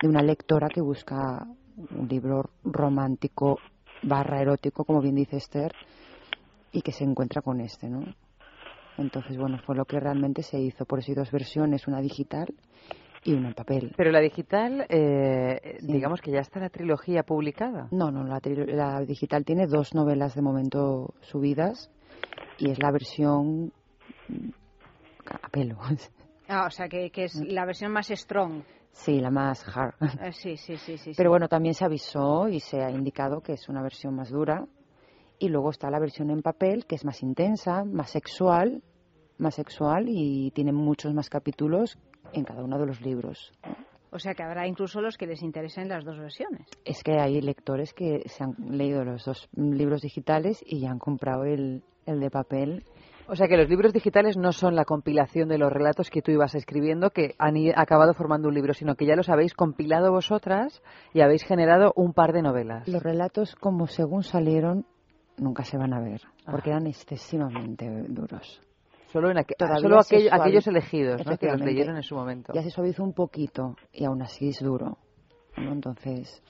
de 0.00 0.08
una 0.08 0.22
lectora 0.22 0.68
que 0.68 0.80
busca 0.80 1.46
un 1.96 2.08
libro 2.08 2.50
romántico 2.62 3.58
barra 4.02 4.40
erótico, 4.40 4.84
como 4.84 5.00
bien 5.00 5.14
dice 5.14 5.36
Esther, 5.36 5.72
y 6.72 6.82
que 6.82 6.92
se 6.92 7.04
encuentra 7.04 7.42
con 7.42 7.60
este, 7.60 7.88
¿no? 7.88 8.04
Entonces, 8.98 9.36
bueno, 9.38 9.58
fue 9.58 9.76
lo 9.76 9.84
que 9.84 9.98
realmente 10.00 10.42
se 10.42 10.58
hizo. 10.60 10.84
Por 10.84 10.98
eso 10.98 11.10
hay 11.12 11.14
dos 11.16 11.30
versiones, 11.30 11.86
una 11.88 12.00
digital 12.00 12.46
y 13.24 13.34
una 13.34 13.48
en 13.48 13.54
papel. 13.54 13.92
Pero 13.96 14.10
la 14.10 14.20
digital, 14.20 14.86
eh, 14.88 15.78
digamos 15.82 16.20
que 16.20 16.30
ya 16.30 16.40
está 16.40 16.60
la 16.60 16.68
trilogía 16.70 17.22
publicada. 17.22 17.88
No, 17.92 18.10
no, 18.10 18.24
la, 18.24 18.40
tri- 18.40 18.66
la 18.66 19.00
digital 19.00 19.44
tiene 19.44 19.66
dos 19.66 19.94
novelas 19.94 20.34
de 20.34 20.42
momento 20.42 21.14
subidas 21.20 21.90
y 22.58 22.70
es 22.70 22.78
la 22.78 22.90
versión 22.92 23.72
mm, 24.28 24.48
a 25.42 25.48
pelo. 25.48 25.78
Ah, 26.52 26.66
o 26.66 26.70
sea, 26.70 26.88
que, 26.88 27.10
que 27.10 27.24
es 27.24 27.36
la 27.36 27.64
versión 27.64 27.92
más 27.92 28.08
strong. 28.08 28.64
Sí, 28.90 29.20
la 29.20 29.30
más 29.30 29.64
hard. 29.68 29.94
Eh, 30.20 30.32
sí, 30.32 30.56
sí, 30.56 30.76
sí, 30.76 30.96
sí. 30.98 31.12
Pero 31.16 31.28
sí. 31.28 31.30
bueno, 31.30 31.46
también 31.46 31.74
se 31.74 31.84
avisó 31.84 32.48
y 32.48 32.58
se 32.58 32.82
ha 32.82 32.90
indicado 32.90 33.40
que 33.40 33.52
es 33.52 33.68
una 33.68 33.82
versión 33.82 34.16
más 34.16 34.30
dura. 34.30 34.66
Y 35.40 35.48
luego 35.48 35.70
está 35.70 35.90
la 35.90 35.98
versión 35.98 36.30
en 36.30 36.42
papel, 36.42 36.86
que 36.86 36.94
es 36.94 37.04
más 37.04 37.22
intensa, 37.22 37.82
más 37.84 38.10
sexual, 38.10 38.82
más 39.38 39.54
sexual 39.54 40.04
y 40.06 40.52
tiene 40.52 40.70
muchos 40.70 41.12
más 41.14 41.28
capítulos 41.28 41.98
en 42.32 42.44
cada 42.44 42.62
uno 42.62 42.78
de 42.78 42.86
los 42.86 43.00
libros. 43.00 43.50
O 44.12 44.18
sea, 44.18 44.34
que 44.34 44.42
habrá 44.42 44.66
incluso 44.66 45.00
los 45.00 45.16
que 45.16 45.26
les 45.26 45.42
interesen 45.42 45.88
las 45.88 46.04
dos 46.04 46.18
versiones. 46.18 46.66
Es 46.84 47.02
que 47.02 47.18
hay 47.18 47.40
lectores 47.40 47.94
que 47.94 48.22
se 48.26 48.44
han 48.44 48.54
leído 48.68 49.02
los 49.04 49.24
dos 49.24 49.48
libros 49.54 50.02
digitales 50.02 50.62
y 50.66 50.80
ya 50.80 50.90
han 50.90 50.98
comprado 50.98 51.44
el, 51.44 51.82
el 52.06 52.20
de 52.20 52.30
papel. 52.30 52.84
O 53.28 53.36
sea 53.36 53.46
que 53.46 53.56
los 53.56 53.68
libros 53.68 53.92
digitales 53.92 54.36
no 54.36 54.50
son 54.50 54.74
la 54.74 54.84
compilación 54.84 55.48
de 55.48 55.56
los 55.56 55.72
relatos 55.72 56.10
que 56.10 56.20
tú 56.20 56.32
ibas 56.32 56.56
escribiendo 56.56 57.10
que 57.10 57.36
han 57.38 57.54
acabado 57.76 58.12
formando 58.12 58.48
un 58.48 58.54
libro, 58.54 58.74
sino 58.74 58.96
que 58.96 59.06
ya 59.06 59.14
los 59.14 59.28
habéis 59.28 59.54
compilado 59.54 60.10
vosotras 60.10 60.82
y 61.14 61.20
habéis 61.20 61.44
generado 61.44 61.92
un 61.94 62.12
par 62.12 62.32
de 62.32 62.42
novelas. 62.42 62.88
Los 62.88 63.04
relatos, 63.04 63.54
como 63.54 63.86
según 63.86 64.24
salieron, 64.24 64.84
nunca 65.40 65.64
se 65.64 65.76
van 65.76 65.92
a 65.94 66.00
ver, 66.00 66.20
porque 66.50 66.70
eran 66.70 66.86
excesivamente 66.86 67.88
duros. 68.08 68.60
Solo, 69.12 69.30
en 69.30 69.38
aqu- 69.38 69.56
Todavía 69.58 69.80
solo 69.80 69.98
aquello- 69.98 70.30
aquellos 70.32 70.66
elegidos, 70.68 71.26
¿no? 71.26 71.36
que 71.36 71.46
los 71.48 71.60
leyeron 71.60 71.96
en 71.96 72.02
su 72.04 72.14
momento. 72.14 72.52
Ya 72.54 72.62
se 72.62 72.70
suavizó 72.70 73.02
un 73.02 73.12
poquito 73.12 73.74
y 73.92 74.04
aún 74.04 74.22
así 74.22 74.48
es 74.50 74.60
duro. 74.62 74.98
¿no? 75.56 75.72
Entonces, 75.72 76.40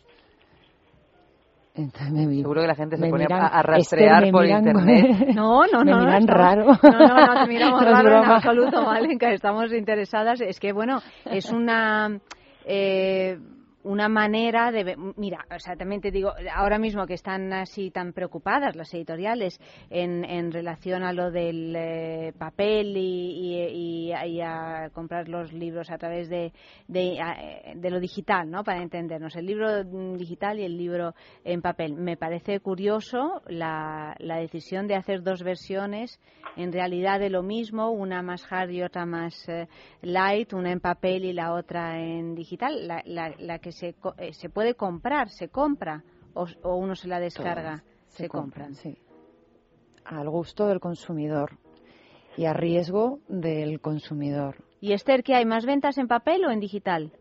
entonces 1.74 2.12
me 2.12 2.34
Seguro 2.34 2.60
que 2.60 2.66
la 2.66 2.74
gente 2.74 2.96
se 2.96 3.02
me 3.02 3.10
pone 3.10 3.24
a- 3.24 3.28
miran- 3.28 3.50
a 3.52 3.62
rastrear 3.62 4.22
me 4.26 4.32
por 4.32 4.42
miran- 4.44 4.66
internet. 4.66 5.28
No, 5.34 5.62
no, 5.72 5.84
me 5.84 5.90
no. 5.90 5.98
miran 6.00 6.22
estamos- 6.22 6.40
raro. 6.40 6.64
No, 6.82 6.98
no, 7.08 7.26
no, 7.34 7.42
te 7.44 7.48
miramos 7.48 7.80
No 7.82 7.90
raro 7.90 8.22
en 8.24 8.30
absoluto, 8.30 8.82
Malenka. 8.84 9.32
Estamos 9.32 9.72
interesadas. 9.72 10.40
Es 10.40 10.60
que, 10.60 10.72
bueno, 10.72 11.00
es 11.24 11.50
una... 11.50 12.20
eh, 12.66 13.38
una 13.82 14.08
manera 14.08 14.70
de... 14.70 14.94
Mira, 15.16 15.46
o 15.54 15.58
sea, 15.58 15.74
también 15.76 16.00
te 16.00 16.10
digo, 16.10 16.32
ahora 16.54 16.78
mismo 16.78 17.06
que 17.06 17.14
están 17.14 17.52
así 17.52 17.90
tan 17.90 18.12
preocupadas 18.12 18.76
las 18.76 18.92
editoriales 18.92 19.58
en, 19.88 20.24
en 20.24 20.52
relación 20.52 21.02
a 21.02 21.12
lo 21.12 21.30
del 21.30 21.74
eh, 21.76 22.32
papel 22.38 22.96
y, 22.96 23.00
y- 23.00 24.10
y- 24.10 24.12
y 24.12 24.40
a 24.42 24.90
comprar 24.92 25.28
los 25.28 25.52
libros 25.52 25.90
a 25.90 25.96
través 25.98 26.28
de, 26.28 26.52
de, 26.88 27.18
a- 27.20 27.74
de 27.74 27.90
lo 27.90 28.00
digital, 28.00 28.50
¿no? 28.50 28.64
Para 28.64 28.82
entendernos, 28.82 29.34
el 29.36 29.46
libro 29.46 29.82
digital 30.16 30.58
y 30.58 30.64
el 30.64 30.76
libro 30.76 31.14
en 31.44 31.62
papel. 31.62 31.94
Me 31.94 32.16
parece 32.16 32.60
curioso 32.60 33.42
la, 33.46 34.14
la 34.18 34.36
decisión 34.36 34.86
de 34.88 34.96
hacer 34.96 35.22
dos 35.22 35.42
versiones 35.42 36.20
en 36.56 36.72
realidad 36.72 37.18
de 37.20 37.30
lo 37.30 37.42
mismo, 37.42 37.90
una 37.90 38.22
más 38.22 38.44
hard 38.52 38.70
y 38.70 38.82
otra 38.82 39.06
más 39.06 39.48
eh, 39.48 39.68
light, 40.02 40.52
una 40.52 40.72
en 40.72 40.80
papel 40.80 41.24
y 41.24 41.32
la 41.32 41.54
otra 41.54 41.98
en 41.98 42.34
digital. 42.34 42.86
La, 42.86 43.02
la- 43.06 43.34
la 43.38 43.58
que 43.58 43.69
se, 43.72 43.94
co- 43.94 44.14
eh, 44.18 44.32
se 44.32 44.48
puede 44.50 44.74
comprar, 44.74 45.28
se 45.28 45.48
compra 45.48 46.02
o, 46.34 46.46
o 46.62 46.76
uno 46.76 46.94
se 46.94 47.08
la 47.08 47.20
descarga, 47.20 47.78
Todas 47.78 47.84
se, 48.08 48.28
compran. 48.28 48.74
sí. 48.74 48.96
Al 50.04 50.28
gusto 50.28 50.66
del 50.66 50.80
consumidor 50.80 51.58
y 52.36 52.46
a 52.46 52.52
riesgo 52.52 53.18
del 53.28 53.80
consumidor. 53.80 54.56
¿Y 54.80 54.92
Esther, 54.92 55.22
qué 55.22 55.34
hay? 55.34 55.44
¿Más 55.44 55.66
ventas 55.66 55.98
en 55.98 56.08
papel 56.08 56.44
o 56.44 56.50
en 56.50 56.60
digital? 56.60 57.12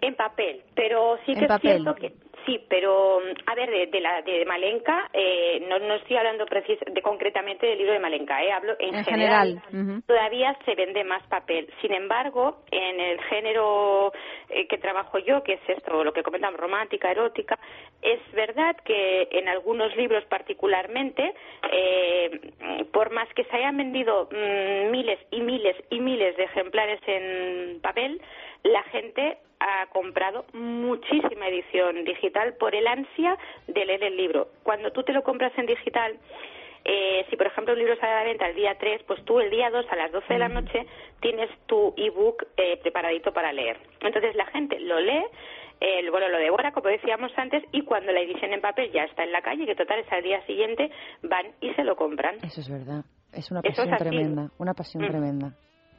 En 0.00 0.14
papel, 0.14 0.62
pero 0.74 1.16
sí 1.26 1.34
que 1.34 1.46
es 1.46 1.60
cierto 1.60 1.94
que 1.94 2.14
sí, 2.46 2.64
pero 2.68 3.18
a 3.46 3.54
ver 3.54 3.70
de, 3.70 3.86
de 3.88 4.00
la 4.00 4.22
de 4.22 4.44
Malenka 4.46 5.10
eh, 5.12 5.64
no, 5.68 5.78
no 5.80 5.94
estoy 5.94 6.16
hablando 6.16 6.46
precis- 6.46 6.78
de 6.86 7.02
concretamente 7.02 7.66
del 7.66 7.78
libro 7.78 7.92
de 7.92 7.98
Malenka, 7.98 8.42
eh, 8.42 8.52
hablo 8.52 8.74
en, 8.78 8.94
En 8.94 9.04
general. 9.04 9.60
Todavía 10.06 10.56
se 10.64 10.74
vende 10.74 11.04
más 11.04 11.22
papel. 11.26 11.68
Sin 11.82 11.92
embargo, 11.92 12.58
en 12.70 13.00
el 13.00 13.20
género 13.24 14.12
eh, 14.48 14.66
que 14.68 14.78
trabajo 14.78 15.18
yo, 15.18 15.42
que 15.42 15.54
es 15.54 15.60
esto, 15.68 16.04
lo 16.04 16.12
que 16.12 16.22
comentamos, 16.22 16.58
romántica, 16.60 17.10
erótica, 17.10 17.58
es 18.00 18.20
verdad 18.32 18.76
que 18.84 19.28
en 19.32 19.48
algunos 19.48 19.94
libros 19.96 20.24
particularmente, 20.26 21.34
eh, 21.72 22.52
por 22.92 23.10
más 23.10 23.28
que 23.34 23.44
se 23.44 23.56
hayan 23.56 23.76
vendido 23.76 24.28
mm, 24.30 24.90
miles 24.90 25.18
y 25.30 25.40
miles 25.40 25.76
y 25.90 26.00
miles 26.00 26.36
de 26.36 26.44
ejemplares 26.44 27.00
en 27.06 27.80
papel, 27.80 28.20
la 28.64 28.82
gente 28.84 29.38
ha 29.60 29.86
comprado 29.86 30.44
muchísima 30.52 31.48
edición 31.48 32.04
digital 32.04 32.54
por 32.58 32.74
el 32.74 32.86
ansia 32.86 33.36
de 33.66 33.84
leer 33.84 34.04
el 34.04 34.16
libro. 34.16 34.48
Cuando 34.62 34.90
tú 34.92 35.02
te 35.02 35.12
lo 35.12 35.22
compras 35.22 35.52
en 35.56 35.66
digital, 35.66 36.18
eh, 36.84 37.24
si 37.30 37.36
por 37.36 37.46
ejemplo 37.46 37.72
un 37.72 37.78
libro 37.80 37.96
sale 37.96 38.12
a 38.12 38.16
la 38.18 38.24
venta 38.24 38.46
el 38.48 38.54
día 38.54 38.76
3, 38.78 39.02
pues 39.06 39.24
tú 39.24 39.40
el 39.40 39.50
día 39.50 39.70
2 39.70 39.86
a 39.90 39.96
las 39.96 40.12
12 40.12 40.32
de 40.32 40.38
la 40.38 40.48
noche 40.48 40.86
tienes 41.20 41.50
tu 41.66 41.94
ebook 41.96 42.44
eh, 42.56 42.76
preparadito 42.82 43.32
para 43.32 43.52
leer. 43.52 43.78
Entonces 44.00 44.34
la 44.36 44.46
gente 44.46 44.78
lo 44.78 45.00
lee, 45.00 45.24
eh, 45.80 46.08
bueno, 46.10 46.28
lo 46.28 46.38
devora, 46.38 46.72
como 46.72 46.88
decíamos 46.88 47.32
antes, 47.36 47.64
y 47.72 47.82
cuando 47.82 48.12
la 48.12 48.20
edición 48.20 48.52
en 48.52 48.60
papel 48.60 48.92
ya 48.92 49.04
está 49.04 49.24
en 49.24 49.32
la 49.32 49.42
calle, 49.42 49.66
que 49.66 49.74
total 49.74 50.00
es 50.00 50.12
al 50.12 50.22
día 50.22 50.44
siguiente, 50.46 50.90
van 51.22 51.46
y 51.60 51.72
se 51.74 51.82
lo 51.82 51.96
compran. 51.96 52.36
Eso 52.44 52.60
es 52.60 52.70
verdad. 52.70 53.04
Es 53.32 53.50
una 53.50 53.60
es 53.64 53.76
pasión 53.76 53.96
tremenda. 53.96 54.50
Una 54.58 54.74
pasión 54.74 55.02
Mm. 55.04 55.08
tremenda. 55.08 55.52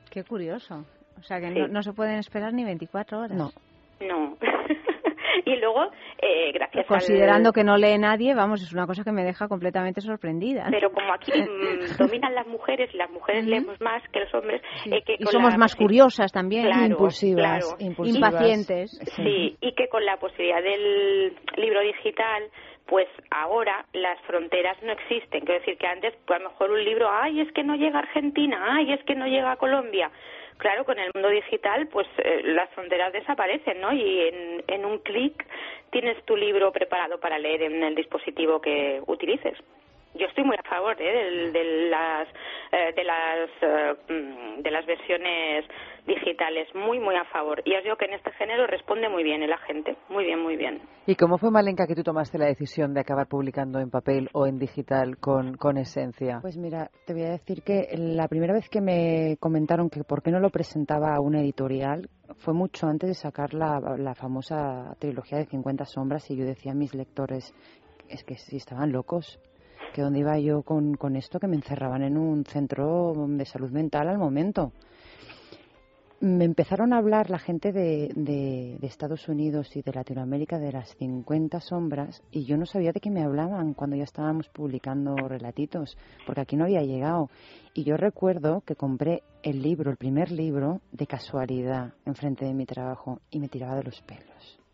Qué 0.09 0.23
curioso. 0.23 0.85
O 1.17 1.23
sea, 1.23 1.39
que 1.39 1.47
Sí. 1.51 1.59
no, 1.59 1.67
no 1.67 1.81
se 1.81 1.93
pueden 1.93 2.17
esperar 2.17 2.53
ni 2.53 2.63
24 2.63 3.19
horas. 3.19 3.37
No. 3.37 3.49
No. 3.99 4.37
y 5.45 5.55
luego, 5.57 5.91
eh, 6.21 6.51
gracias 6.53 6.85
Considerando 6.87 7.49
al... 7.49 7.53
que 7.53 7.63
no 7.63 7.77
lee 7.77 7.97
nadie, 7.97 8.33
vamos, 8.35 8.61
es 8.61 8.71
una 8.73 8.85
cosa 8.85 9.03
que 9.03 9.11
me 9.11 9.23
deja 9.23 9.47
completamente 9.47 10.01
sorprendida. 10.01 10.67
Pero 10.69 10.91
como 10.91 11.13
aquí 11.13 11.31
mm, 11.31 11.97
dominan 11.97 12.35
las 12.35 12.47
mujeres 12.47 12.89
y 12.93 12.97
las 12.97 13.09
mujeres 13.09 13.45
leemos 13.45 13.79
más 13.81 14.03
que 14.11 14.19
los 14.21 14.33
hombres, 14.33 14.61
eh, 14.85 15.01
que 15.03 15.13
y 15.13 15.23
con 15.23 15.31
somos 15.31 15.51
la 15.53 15.57
más 15.57 15.75
curiosas 15.75 16.31
también. 16.31 16.65
Claro, 16.65 16.85
impulsivas, 16.85 17.65
claro. 17.65 17.77
impulsivas. 17.79 18.31
Impacientes. 18.33 18.91
Sí, 19.15 19.57
y 19.59 19.71
que 19.73 19.87
con 19.89 20.05
la 20.05 20.17
posibilidad 20.17 20.61
del 20.61 21.33
libro 21.57 21.81
digital, 21.81 22.43
pues 22.87 23.07
ahora 23.31 23.85
las 23.93 24.19
fronteras 24.21 24.77
no 24.83 24.93
existen. 24.93 25.41
Quiero 25.45 25.59
decir 25.59 25.77
que 25.77 25.87
antes, 25.87 26.13
pues 26.25 26.39
a 26.39 26.43
lo 26.43 26.49
mejor 26.49 26.71
un 26.71 26.83
libro, 26.83 27.09
ay, 27.11 27.41
es 27.41 27.51
que 27.53 27.63
no 27.63 27.75
llega 27.75 27.99
a 27.99 28.03
Argentina, 28.03 28.57
ay, 28.77 28.93
es 28.93 29.03
que 29.05 29.15
no 29.15 29.27
llega 29.27 29.51
a 29.51 29.57
Colombia. 29.57 30.09
Claro, 30.57 30.85
con 30.85 30.97
el 30.97 31.11
mundo 31.13 31.29
digital, 31.29 31.87
pues 31.87 32.07
eh, 32.17 32.41
las 32.43 32.69
fronteras 32.71 33.13
desaparecen, 33.13 33.79
¿no? 33.79 33.93
Y 33.93 34.21
en, 34.21 34.63
en 34.67 34.85
un 34.85 34.97
clic 34.99 35.45
tienes 35.91 36.23
tu 36.25 36.35
libro 36.35 36.71
preparado 36.71 37.19
para 37.19 37.37
leer 37.37 37.63
en 37.63 37.83
el 37.83 37.95
dispositivo 37.95 38.59
que 38.59 39.01
utilices 39.05 39.57
yo 40.17 40.27
estoy 40.27 40.43
muy 40.43 40.55
a 40.57 40.69
favor 40.69 40.95
¿eh? 41.01 41.51
de, 41.51 41.51
de, 41.51 41.89
las 41.89 42.27
eh, 42.71 42.93
de 42.95 43.03
las 43.03 43.49
eh, 43.61 43.95
mm, 44.09 44.61
de 44.61 44.71
las 44.71 44.85
versiones 44.85 45.65
digitales 46.05 46.67
muy 46.73 46.99
muy 46.99 47.15
a 47.15 47.25
favor. 47.25 47.61
Y 47.65 47.75
os 47.75 47.83
digo 47.83 47.95
que 47.95 48.05
en 48.05 48.13
este 48.13 48.31
género 48.33 48.65
responde 48.67 49.09
muy 49.09 49.23
bien 49.23 49.47
la 49.47 49.57
gente. 49.59 49.95
Muy 50.09 50.25
bien 50.25 50.39
muy 50.41 50.55
bien. 50.57 50.81
Y 51.05 51.15
cómo 51.15 51.37
fue 51.37 51.51
Malenka 51.51 51.87
que 51.87 51.95
tú 51.95 52.03
tomaste 52.03 52.37
la 52.37 52.45
decisión 52.45 52.93
de 52.93 53.01
acabar 53.01 53.27
publicando 53.27 53.79
en 53.79 53.89
papel 53.89 54.29
o 54.33 54.45
en 54.47 54.57
digital 54.57 55.17
con 55.17 55.55
con 55.55 55.77
esencia 55.77 56.39
pues 56.41 56.57
mira 56.57 56.89
te 57.05 57.13
voy 57.13 57.23
a 57.23 57.31
decir 57.31 57.61
que 57.63 57.87
la 57.97 58.27
primera 58.27 58.53
vez 58.53 58.69
que 58.69 58.81
me 58.81 59.37
comentaron 59.39 59.89
que 59.89 60.03
por 60.03 60.21
qué 60.21 60.31
no 60.31 60.39
lo 60.39 60.49
presentaba 60.49 61.15
a 61.15 61.21
una 61.21 61.41
editorial 61.41 62.09
fue 62.37 62.53
mucho 62.53 62.87
antes 62.87 63.09
de 63.09 63.13
sacar 63.13 63.53
la, 63.53 63.79
la 63.97 64.15
famosa 64.15 64.95
trilogía 64.99 65.37
de 65.37 65.45
50 65.45 65.85
sombras 65.85 66.29
y 66.29 66.37
yo 66.37 66.45
decía 66.45 66.71
a 66.71 66.75
mis 66.75 66.93
lectores 66.93 67.53
es 68.09 68.23
que 68.23 68.35
si 68.35 68.57
estaban 68.57 68.91
locos 68.91 69.39
que 69.93 70.01
dónde 70.01 70.19
iba 70.19 70.37
yo 70.39 70.61
con, 70.63 70.95
con 70.95 71.15
esto, 71.15 71.39
que 71.39 71.47
me 71.47 71.55
encerraban 71.55 72.03
en 72.03 72.17
un 72.17 72.45
centro 72.45 73.13
de 73.27 73.45
salud 73.45 73.71
mental 73.71 74.07
al 74.07 74.17
momento. 74.17 74.71
Me 76.19 76.45
empezaron 76.45 76.93
a 76.93 76.97
hablar 76.97 77.29
la 77.29 77.37
gente 77.37 77.71
de, 77.71 78.09
de, 78.15 78.77
de, 78.79 78.87
Estados 78.87 79.27
Unidos 79.29 79.75
y 79.75 79.83
de 79.83 79.93
Latinoamérica 79.93 80.57
de 80.57 80.71
las 80.71 80.95
50 80.95 81.59
sombras 81.61 82.23
y 82.31 82.43
yo 82.45 82.57
no 82.57 82.65
sabía 82.65 82.91
de 82.91 82.99
qué 82.99 83.11
me 83.11 83.23
hablaban 83.23 83.75
cuando 83.75 83.95
ya 83.95 84.03
estábamos 84.03 84.49
publicando 84.49 85.15
relatitos, 85.15 85.95
porque 86.25 86.41
aquí 86.41 86.55
no 86.55 86.63
había 86.63 86.81
llegado. 86.81 87.29
Y 87.75 87.83
yo 87.83 87.97
recuerdo 87.97 88.61
que 88.61 88.75
compré 88.75 89.21
el 89.43 89.61
libro, 89.61 89.91
el 89.91 89.97
primer 89.97 90.31
libro, 90.31 90.81
de 90.91 91.05
casualidad, 91.05 91.93
enfrente 92.03 92.45
de 92.45 92.53
mi 92.55 92.65
trabajo 92.65 93.19
y 93.29 93.39
me 93.39 93.47
tiraba 93.47 93.75
de 93.75 93.83
los 93.83 94.01
pelos. 94.01 94.66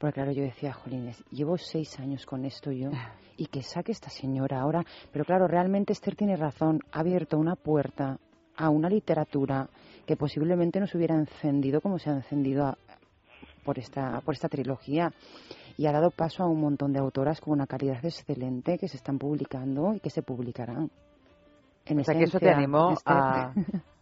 Porque 0.00 0.14
claro, 0.14 0.32
yo 0.32 0.42
decía, 0.42 0.72
Jolines, 0.72 1.22
llevo 1.30 1.58
seis 1.58 2.00
años 2.00 2.24
con 2.24 2.46
esto 2.46 2.72
yo 2.72 2.88
y 3.36 3.46
que 3.48 3.62
saque 3.62 3.92
esta 3.92 4.08
señora 4.08 4.62
ahora. 4.62 4.82
Pero 5.12 5.26
claro, 5.26 5.46
realmente 5.46 5.92
Esther 5.92 6.16
tiene 6.16 6.36
razón, 6.36 6.80
ha 6.90 7.00
abierto 7.00 7.36
una 7.36 7.54
puerta 7.54 8.18
a 8.56 8.70
una 8.70 8.88
literatura 8.88 9.68
que 10.06 10.16
posiblemente 10.16 10.80
no 10.80 10.86
se 10.86 10.96
hubiera 10.96 11.14
encendido 11.14 11.82
como 11.82 11.98
se 11.98 12.08
ha 12.08 12.14
encendido 12.14 12.64
a, 12.64 12.78
por, 13.62 13.78
esta, 13.78 14.22
por 14.22 14.34
esta 14.34 14.48
trilogía 14.48 15.12
y 15.76 15.84
ha 15.84 15.92
dado 15.92 16.10
paso 16.10 16.44
a 16.44 16.48
un 16.48 16.62
montón 16.62 16.94
de 16.94 16.98
autoras 16.98 17.38
con 17.38 17.52
una 17.52 17.66
calidad 17.66 18.02
excelente 18.02 18.78
que 18.78 18.88
se 18.88 18.96
están 18.96 19.18
publicando 19.18 19.92
y 19.92 20.00
que 20.00 20.08
se 20.08 20.22
publicarán. 20.22 20.90
En 21.84 22.00
o 22.00 22.04
sea, 22.04 22.14
que 22.14 22.24
eso 22.24 22.40
te 22.40 22.48
animó 22.48 22.94
a... 23.04 23.52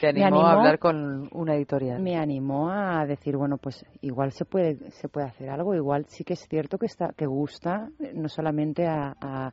Te 0.00 0.08
animó, 0.08 0.26
animó, 0.26 0.46
a 0.46 0.52
hablar 0.52 0.78
con 0.78 1.28
una 1.32 1.54
editorial. 1.54 2.00
Me 2.00 2.16
animó 2.16 2.70
a 2.70 3.04
decir, 3.04 3.36
bueno, 3.36 3.58
pues 3.58 3.84
igual 4.00 4.32
se 4.32 4.44
puede 4.44 4.90
se 4.92 5.08
puede 5.08 5.26
hacer 5.26 5.50
algo, 5.50 5.74
igual 5.74 6.06
sí 6.08 6.24
que 6.24 6.32
es 6.32 6.48
cierto 6.48 6.78
que 6.78 6.86
está 6.86 7.12
que 7.12 7.26
gusta 7.26 7.90
no 8.14 8.28
solamente 8.28 8.86
a, 8.86 9.14
a, 9.20 9.52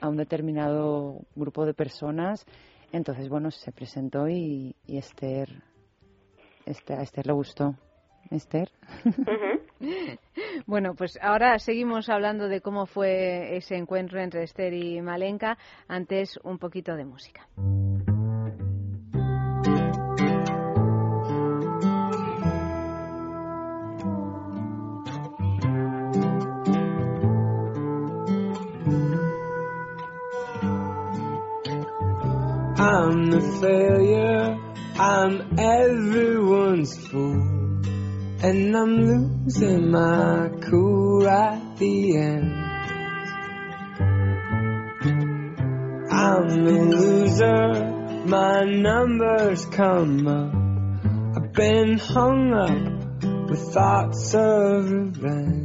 a 0.00 0.08
un 0.08 0.16
determinado 0.16 1.20
grupo 1.34 1.66
de 1.66 1.74
personas. 1.74 2.46
Entonces, 2.92 3.28
bueno, 3.28 3.50
se 3.50 3.72
presentó 3.72 4.28
y, 4.28 4.74
y 4.86 4.98
Esther, 4.98 5.62
Esther, 6.66 6.98
a 6.98 7.02
Esther 7.02 7.26
le 7.26 7.32
gustó. 7.32 7.74
Esther. 8.30 8.70
Uh 9.04 9.10
-huh. 9.80 10.18
bueno, 10.66 10.94
pues 10.94 11.18
ahora 11.20 11.58
seguimos 11.58 12.08
hablando 12.08 12.48
de 12.48 12.60
cómo 12.60 12.86
fue 12.86 13.56
ese 13.56 13.76
encuentro 13.76 14.20
entre 14.20 14.42
Esther 14.44 14.72
y 14.72 15.00
Malenka. 15.00 15.58
Antes, 15.88 16.38
un 16.44 16.58
poquito 16.58 16.94
de 16.96 17.04
música. 17.04 17.48
I'm 32.82 33.30
the 33.30 33.40
failure, 33.60 34.58
I'm 34.98 35.56
everyone's 35.56 36.96
fool, 37.06 37.40
and 38.42 38.76
I'm 38.76 38.94
losing 39.06 39.88
my 39.92 40.50
cool 40.68 41.28
at 41.28 41.76
the 41.76 42.16
end. 42.16 42.52
I'm 46.10 46.48
a 46.66 46.78
loser, 46.96 48.24
my 48.26 48.64
numbers 48.64 49.64
come 49.66 50.26
up. 50.26 50.52
I've 51.36 51.52
been 51.52 51.98
hung 51.98 52.52
up 52.52 53.48
with 53.48 53.60
thoughts 53.72 54.34
of 54.34 54.90
revenge, 54.90 55.61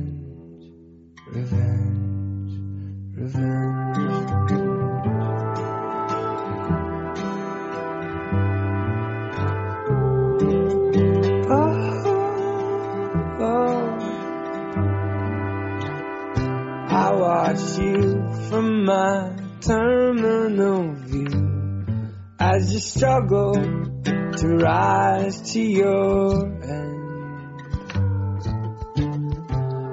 you 17.58 18.32
from 18.50 18.86
my 18.86 19.36
terminal 19.62 20.94
view 20.94 22.08
as 22.40 22.72
you 22.72 22.80
struggle 22.80 23.54
to 23.54 24.48
rise 24.62 25.54
to 25.54 25.62
your 25.62 26.46
end. 26.64 26.98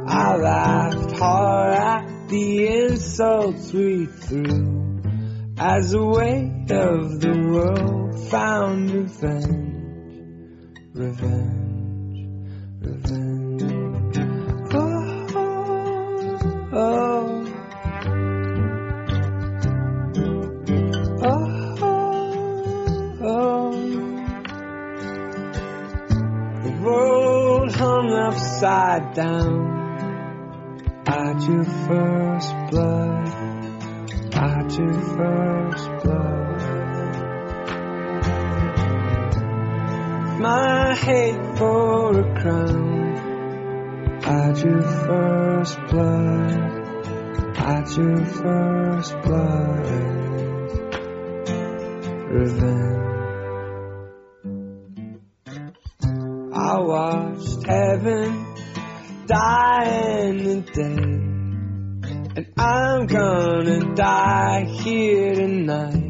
I 0.07 0.37
laughed 0.37 1.19
hard 1.19 1.75
at 1.75 2.29
the 2.29 2.67
insults 2.67 3.73
we 3.73 4.07
threw 4.07 5.03
as 5.57 5.93
the 5.93 6.05
weight 6.05 6.71
of 6.71 7.21
the 7.21 7.33
world 7.51 8.29
found 8.29 8.91
revenge, 8.91 10.79
revenge, 10.93 12.29
revenge. 12.81 13.63
Oh, 14.75 15.27
oh. 15.35 16.69
oh. 16.73 17.24
Upside 28.15 29.15
down 29.15 29.85
at 31.07 31.43
your 31.49 31.65
first 31.65 32.55
blood, 32.71 33.29
at 34.35 34.79
your 34.79 34.93
first 35.17 35.91
blood. 36.03 36.45
My 40.41 40.95
hate 40.95 41.59
for 41.59 42.21
a 42.21 42.41
crown 42.41 42.95
at 44.25 44.65
your 44.65 44.83
first 44.83 45.79
blood, 45.91 47.57
at 47.57 47.97
your 47.97 48.25
first 48.25 49.23
blood. 49.23 50.15
Revenge. 52.31 53.14
I 56.67 56.79
watched 56.79 57.67
heaven 57.67 58.55
dying 59.27 60.41
and 60.47 60.65
dead, 60.65 60.99
and 62.37 62.47
I'm 62.57 63.07
gonna 63.07 63.95
die 63.95 64.65
here 64.65 65.35
tonight. 65.35 66.05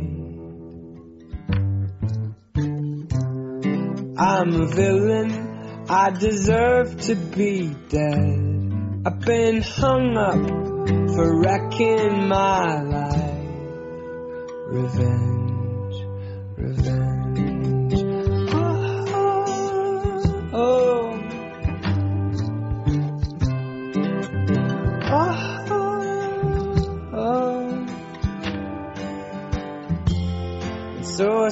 I'm 4.16 4.60
a 4.60 4.66
villain, 4.68 5.86
I 5.88 6.10
deserve 6.10 7.00
to 7.00 7.16
be 7.16 7.74
dead. 7.88 9.02
I've 9.06 9.20
been 9.22 9.60
hung 9.60 10.16
up 10.16 11.16
for 11.16 11.40
wrecking 11.40 12.28
my 12.28 12.80
life. 12.80 13.40
Revenge, 14.68 15.96
revenge. 16.56 17.13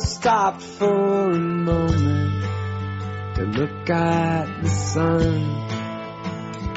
stopped 0.03 0.63
for 0.63 1.31
a 1.31 1.39
moment 1.39 2.45
to 3.37 3.45
look 3.45 3.91
at 3.91 4.63
the 4.63 4.69
sun 4.69 5.73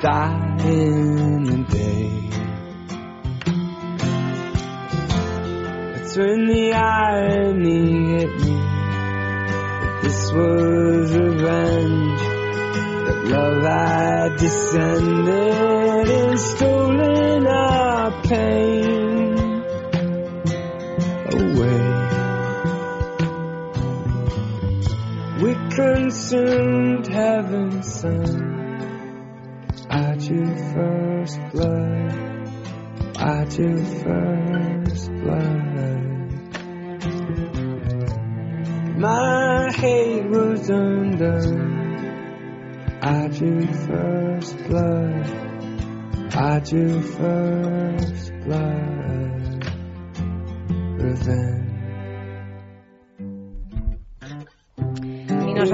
dying 0.02 1.44
the 1.44 1.64
day. 1.70 2.30
That's 5.94 6.18
when 6.18 6.46
the 6.46 6.74
irony 6.74 8.18
hit 8.18 8.30
me 8.42 8.58
that 9.82 10.00
this 10.04 10.32
was 10.32 11.18
revenge, 11.18 12.20
that 13.06 13.26
love 13.26 13.64
had 13.64 14.38
descended 14.38 16.10
and 16.10 16.40
stolen 16.40 17.48
our 17.48 18.22
pain. 18.24 18.95
Consumed 26.28 27.06
heaven's 27.08 28.02
sun. 28.02 28.64
At 29.92 30.22
your 30.28 30.58
first 30.74 31.40
blood, 31.52 32.50
at 33.16 33.58
your 33.60 33.86
first 33.86 35.12
blood. 35.22 35.62
My 38.98 39.72
hate 39.74 40.26
was 40.26 40.70
undone. 40.70 41.84
At 43.04 43.40
your 43.40 43.68
first 43.68 44.58
blood, 44.68 45.28
at 46.34 46.72
your 46.72 47.02
first 47.02 48.32
blood. 48.46 49.66
Revenge. 51.00 51.65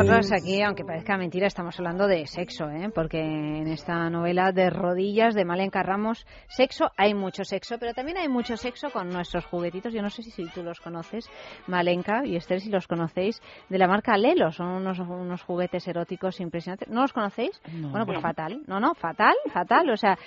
Nosotros 0.04 0.32
aquí, 0.32 0.62
aunque 0.62 0.84
parezca 0.84 1.18
mentira, 1.18 1.48
estamos 1.48 1.78
hablando 1.78 2.08
de 2.08 2.26
sexo, 2.26 2.70
¿eh? 2.70 2.90
porque 2.94 3.20
en 3.20 3.68
esta 3.68 4.10
novela 4.10 4.52
de 4.52 4.70
rodillas 4.70 5.36
de 5.36 5.46
Malenka 5.46 5.84
Ramos, 5.84 6.26
sexo, 6.48 6.92
hay 6.98 7.14
mucho 7.14 7.44
sexo, 7.44 7.78
pero 7.80 7.94
también 7.94 8.18
hay 8.18 8.28
mucho 8.28 8.58
sexo 8.58 8.90
con 8.90 9.10
nuestros 9.10 9.46
juguetitos. 9.46 9.94
Yo 9.94 10.02
no 10.02 10.10
sé 10.10 10.24
si, 10.24 10.32
si 10.32 10.46
tú 10.48 10.64
los 10.64 10.80
conoces, 10.80 11.30
Malenka 11.68 12.26
y 12.26 12.36
Esther, 12.36 12.62
si 12.62 12.70
los 12.70 12.88
conocéis, 12.88 13.42
de 13.70 13.78
la 13.78 13.88
marca 13.88 14.18
Lelo. 14.18 14.52
Son 14.52 14.68
unos, 14.68 15.00
unos 15.00 15.44
juguetes 15.44 15.88
eróticos 15.88 16.40
impresionantes. 16.40 16.90
¿No 16.90 17.02
los 17.02 17.14
conocéis? 17.14 17.62
No. 17.72 17.90
Bueno, 17.90 18.06
pues 18.06 18.20
fatal. 18.22 18.62
No, 18.68 18.80
no, 18.80 18.96
fatal, 18.96 19.36
fatal. 19.54 19.90
O 19.90 19.98
sea, 19.98 20.18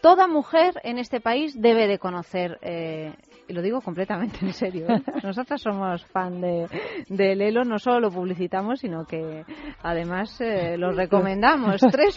toda 0.00 0.28
mujer 0.28 0.80
en 0.84 0.98
este 0.98 1.20
país 1.20 1.60
debe 1.60 1.88
de 1.88 1.98
conocer, 1.98 2.58
eh, 2.62 3.12
y 3.46 3.52
lo 3.52 3.62
digo 3.62 3.80
completamente 3.80 4.38
en 4.42 4.52
serio, 4.52 4.86
¿eh? 4.88 5.02
nosotras 5.22 5.60
somos 5.60 6.04
fan 6.06 6.40
de, 6.40 6.66
de 7.08 7.34
Lelo, 7.34 7.64
no 7.64 7.78
solo 7.78 8.00
lo 8.00 8.10
publicitamos, 8.10 8.80
sino 8.80 9.04
que 9.04 9.44
además 9.82 10.40
eh, 10.40 10.76
lo 10.78 10.92
recomendamos. 10.92 11.80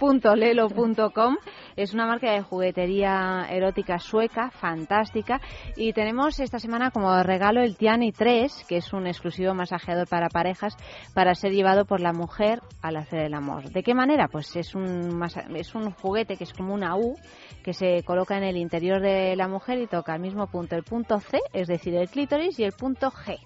www.lelo.com 0.00 1.36
es 1.76 1.94
una 1.94 2.06
marca 2.06 2.32
de 2.32 2.42
juguetería 2.42 3.46
erótica 3.50 3.98
sueca, 3.98 4.50
fantástica, 4.50 5.40
y 5.76 5.92
tenemos 5.92 6.40
esta 6.40 6.58
semana 6.58 6.90
como 6.90 7.22
regalo 7.22 7.62
el 7.62 7.76
Tiani 7.76 8.12
3, 8.12 8.64
que 8.68 8.78
es 8.78 8.92
un 8.92 9.06
exclusivo 9.06 9.54
masajeador 9.54 10.08
para 10.08 10.28
parejas 10.28 10.76
para 11.14 11.34
ser 11.34 11.52
llevado 11.52 11.84
por 11.84 12.00
la 12.00 12.12
mujer 12.12 12.60
al 12.82 12.96
hacer 12.96 13.20
el 13.20 13.34
amor. 13.34 13.70
¿De 13.70 13.82
qué 13.82 13.94
manera? 13.94 14.28
Pues 14.28 14.56
es 14.56 14.74
un, 14.74 15.22
es 15.54 15.74
un 15.74 15.90
juguete 15.92 16.36
que 16.36 16.44
es 16.44 16.52
como 16.52 16.74
una 16.74 16.96
U 16.96 17.16
que 17.62 17.72
se 17.72 18.02
coloca 18.04 18.36
en 18.36 18.44
el 18.44 18.56
interior 18.56 19.00
de 19.00 19.36
la 19.36 19.48
mujer 19.48 19.78
y 19.78 19.86
toca 19.86 20.14
al 20.14 20.20
mismo 20.20 20.39
punto 20.46 20.76
el 20.76 20.82
punto 20.82 21.20
C, 21.20 21.40
es 21.52 21.68
decir, 21.68 21.94
el 21.94 22.08
clítoris, 22.08 22.58
y 22.58 22.64
el 22.64 22.72
punto 22.72 23.10
G. 23.10 23.38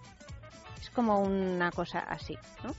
Como 0.94 1.20
una 1.20 1.70
cosa 1.72 1.98
así, 2.00 2.34
¿no? 2.62 2.70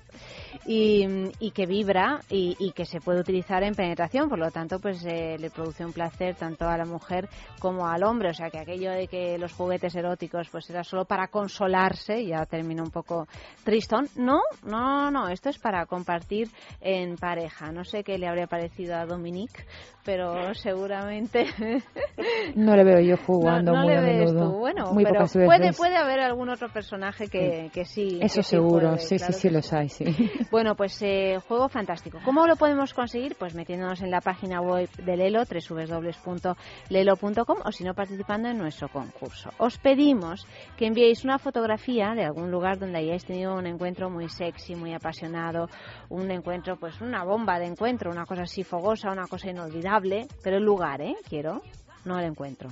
Y, 0.66 1.06
y 1.40 1.52
que 1.52 1.66
vibra 1.66 2.22
y, 2.30 2.56
y 2.60 2.72
que 2.72 2.86
se 2.86 3.00
puede 3.02 3.20
utilizar 3.20 3.62
en 3.64 3.76
penetración, 3.76 4.30
por 4.30 4.40
lo 4.40 4.50
tanto, 4.52 4.80
pues 4.80 5.04
eh, 5.06 5.36
le 5.38 5.50
produce 5.50 5.86
un 5.86 5.92
placer 5.94 6.36
tanto 6.36 6.68
a 6.68 6.78
la 6.78 6.86
mujer 6.86 7.28
como 7.60 7.88
al 7.88 8.04
hombre. 8.04 8.30
O 8.30 8.34
sea, 8.34 8.50
que 8.50 8.60
aquello 8.60 8.92
de 8.92 9.08
que 9.08 9.38
los 9.38 9.54
juguetes 9.54 9.94
eróticos 9.96 10.48
pues 10.50 10.70
era 10.70 10.84
solo 10.84 11.06
para 11.06 11.28
consolarse, 11.28 12.26
ya 12.26 12.46
termina 12.46 12.84
un 12.84 12.92
poco 12.92 13.28
tristón. 13.64 14.08
No, 14.16 14.40
no, 14.64 15.12
no, 15.12 15.28
esto 15.30 15.50
es 15.50 15.60
para 15.60 15.86
compartir 15.86 16.50
en 16.82 17.16
pareja. 17.18 17.72
No 17.72 17.84
sé 17.84 18.04
qué 18.04 18.18
le 18.18 18.28
habría 18.28 18.48
parecido 18.48 18.96
a 18.96 19.06
Dominique, 19.06 19.66
pero 20.04 20.54
seguramente 20.56 21.46
No 22.56 22.76
le 22.76 22.84
veo 22.84 23.00
yo 23.02 23.18
jugando 23.26 23.74
no, 23.74 23.80
no 23.80 23.84
muy 23.84 23.94
le 23.94 23.98
a 23.98 24.02
ves 24.02 24.32
menudo. 24.34 24.52
tú. 24.52 24.58
Bueno, 24.60 24.94
muy 24.94 25.04
pero 25.04 25.16
pocas 25.16 25.34
puede, 25.34 25.60
veces. 25.60 25.78
puede 25.78 25.98
haber 25.98 26.20
algún 26.22 26.50
otro 26.50 26.70
personaje 26.70 27.28
que, 27.28 27.70
que 27.74 27.86
sí. 27.86 28.05
Eso 28.22 28.44
seguro, 28.44 28.98
sí, 28.98 29.18
claro 29.18 29.34
sí, 29.34 29.40
sí, 29.40 29.50
los 29.50 29.74
hay, 29.74 29.90
sí. 29.90 30.06
Bueno, 30.52 30.76
pues 30.76 31.02
eh, 31.02 31.40
juego 31.48 31.70
fantástico. 31.70 32.20
¿Cómo 32.24 32.46
lo 32.48 32.56
podemos 32.56 32.94
conseguir? 32.94 33.36
Pues 33.38 33.56
metiéndonos 33.56 34.02
en 34.02 34.12
la 34.12 34.22
página 34.22 34.62
web 34.62 34.90
de 34.98 35.18
Lelo, 35.18 35.44
www.lelo.com 35.44 37.58
o 37.64 37.72
si 37.72 37.84
no 37.84 37.94
participando 37.94 38.50
en 38.50 38.58
nuestro 38.58 38.90
concurso. 38.90 39.50
Os 39.58 39.78
pedimos 39.78 40.46
que 40.78 40.88
enviéis 40.88 41.24
una 41.24 41.40
fotografía 41.40 42.14
de 42.16 42.26
algún 42.26 42.52
lugar 42.52 42.80
donde 42.80 43.00
hayáis 43.00 43.26
tenido 43.26 43.56
un 43.56 43.68
encuentro 43.68 44.10
muy 44.10 44.30
sexy, 44.30 44.76
muy 44.76 44.94
apasionado, 44.94 45.70
un 46.10 46.32
encuentro, 46.32 46.78
pues 46.78 47.02
una 47.02 47.24
bomba 47.24 47.60
de 47.60 47.66
encuentro, 47.66 48.12
una 48.12 48.26
cosa 48.26 48.44
así 48.44 48.64
fogosa, 48.64 49.12
una 49.12 49.28
cosa 49.28 49.50
inolvidable, 49.50 50.28
pero 50.44 50.58
el 50.58 50.64
lugar, 50.64 51.02
¿eh? 51.02 51.16
Quiero, 51.28 51.62
no 52.06 52.20
el 52.20 52.26
encuentro. 52.26 52.70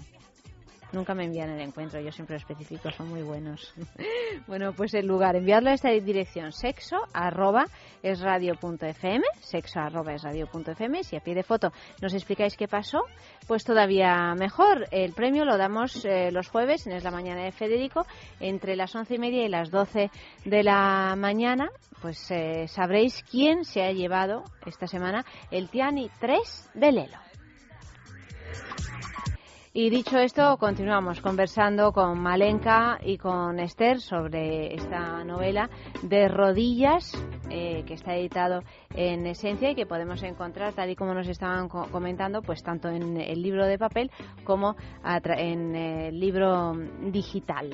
Nunca 0.94 1.16
me 1.16 1.26
envían 1.26 1.50
el 1.50 1.60
encuentro, 1.60 2.00
yo 2.00 2.12
siempre 2.12 2.36
lo 2.36 2.38
especifico, 2.38 2.92
son 2.92 3.10
muy 3.10 3.24
buenos. 3.24 3.74
bueno, 4.48 4.74
pues 4.74 4.94
el 4.94 5.08
lugar, 5.08 5.36
enviadlo 5.36 5.72
a 5.72 5.74
esta 5.74 5.90
dirección, 5.90 6.52
sexo 6.52 6.98
arroba 7.12 7.66
es 8.04 8.20
radio.fm, 8.20 9.24
sexo 9.40 9.80
arroba 9.80 10.14
es 10.14 10.22
radio.fm. 10.22 11.04
Si 11.04 11.16
a 11.16 11.20
pie 11.20 11.34
de 11.34 11.42
foto 11.42 11.72
nos 12.00 12.14
explicáis 12.14 12.56
qué 12.56 12.68
pasó, 12.68 13.00
pues 13.48 13.64
todavía 13.64 14.36
mejor. 14.36 14.88
El 14.92 15.14
premio 15.14 15.46
lo 15.46 15.58
damos 15.58 16.06
eh, 16.06 16.30
los 16.32 16.48
jueves, 16.50 16.86
en 16.86 16.94
Es 16.94 17.04
la 17.04 17.10
Mañana 17.10 17.44
de 17.44 17.52
Federico, 17.52 18.06
entre 18.40 18.76
las 18.76 18.96
once 18.96 19.16
y 19.16 19.20
media 19.20 19.44
y 19.46 19.50
las 19.50 19.72
doce 19.72 20.12
de 20.46 20.62
la 20.62 21.16
mañana. 21.18 21.70
Pues 22.04 22.30
eh, 22.30 22.68
sabréis 22.68 23.24
quién 23.24 23.66
se 23.66 23.82
ha 23.82 23.92
llevado 23.92 24.44
esta 24.68 24.86
semana 24.86 25.26
el 25.50 25.70
Tiani 25.70 26.12
3 26.20 26.70
de 26.76 26.92
Lelo. 26.92 27.18
Y 29.76 29.90
dicho 29.90 30.20
esto, 30.20 30.58
continuamos 30.58 31.20
conversando 31.20 31.92
con 31.94 32.20
Malenka 32.20 33.00
y 33.04 33.18
con 33.18 33.58
Esther 33.60 34.00
sobre 34.02 34.76
esta 34.76 35.24
novela 35.24 35.68
de 36.04 36.28
rodillas 36.28 37.12
eh, 37.50 37.84
que 37.88 37.96
está 37.96 38.16
editado 38.16 38.62
en 38.96 39.26
Esencia 39.26 39.72
y 39.72 39.76
que 39.76 39.88
podemos 39.88 40.22
encontrar, 40.22 40.74
tal 40.74 40.92
y 40.92 40.96
como 40.96 41.16
nos 41.16 41.28
estaban 41.28 41.70
co- 41.70 41.88
comentando, 41.92 42.44
pues 42.44 42.62
tanto 42.62 42.88
en 42.90 43.18
el 43.20 43.42
libro 43.42 43.66
de 43.66 43.80
papel 43.80 44.12
como 44.44 44.76
en 45.24 45.76
el 45.76 46.20
libro 46.20 46.74
digital. 47.12 47.72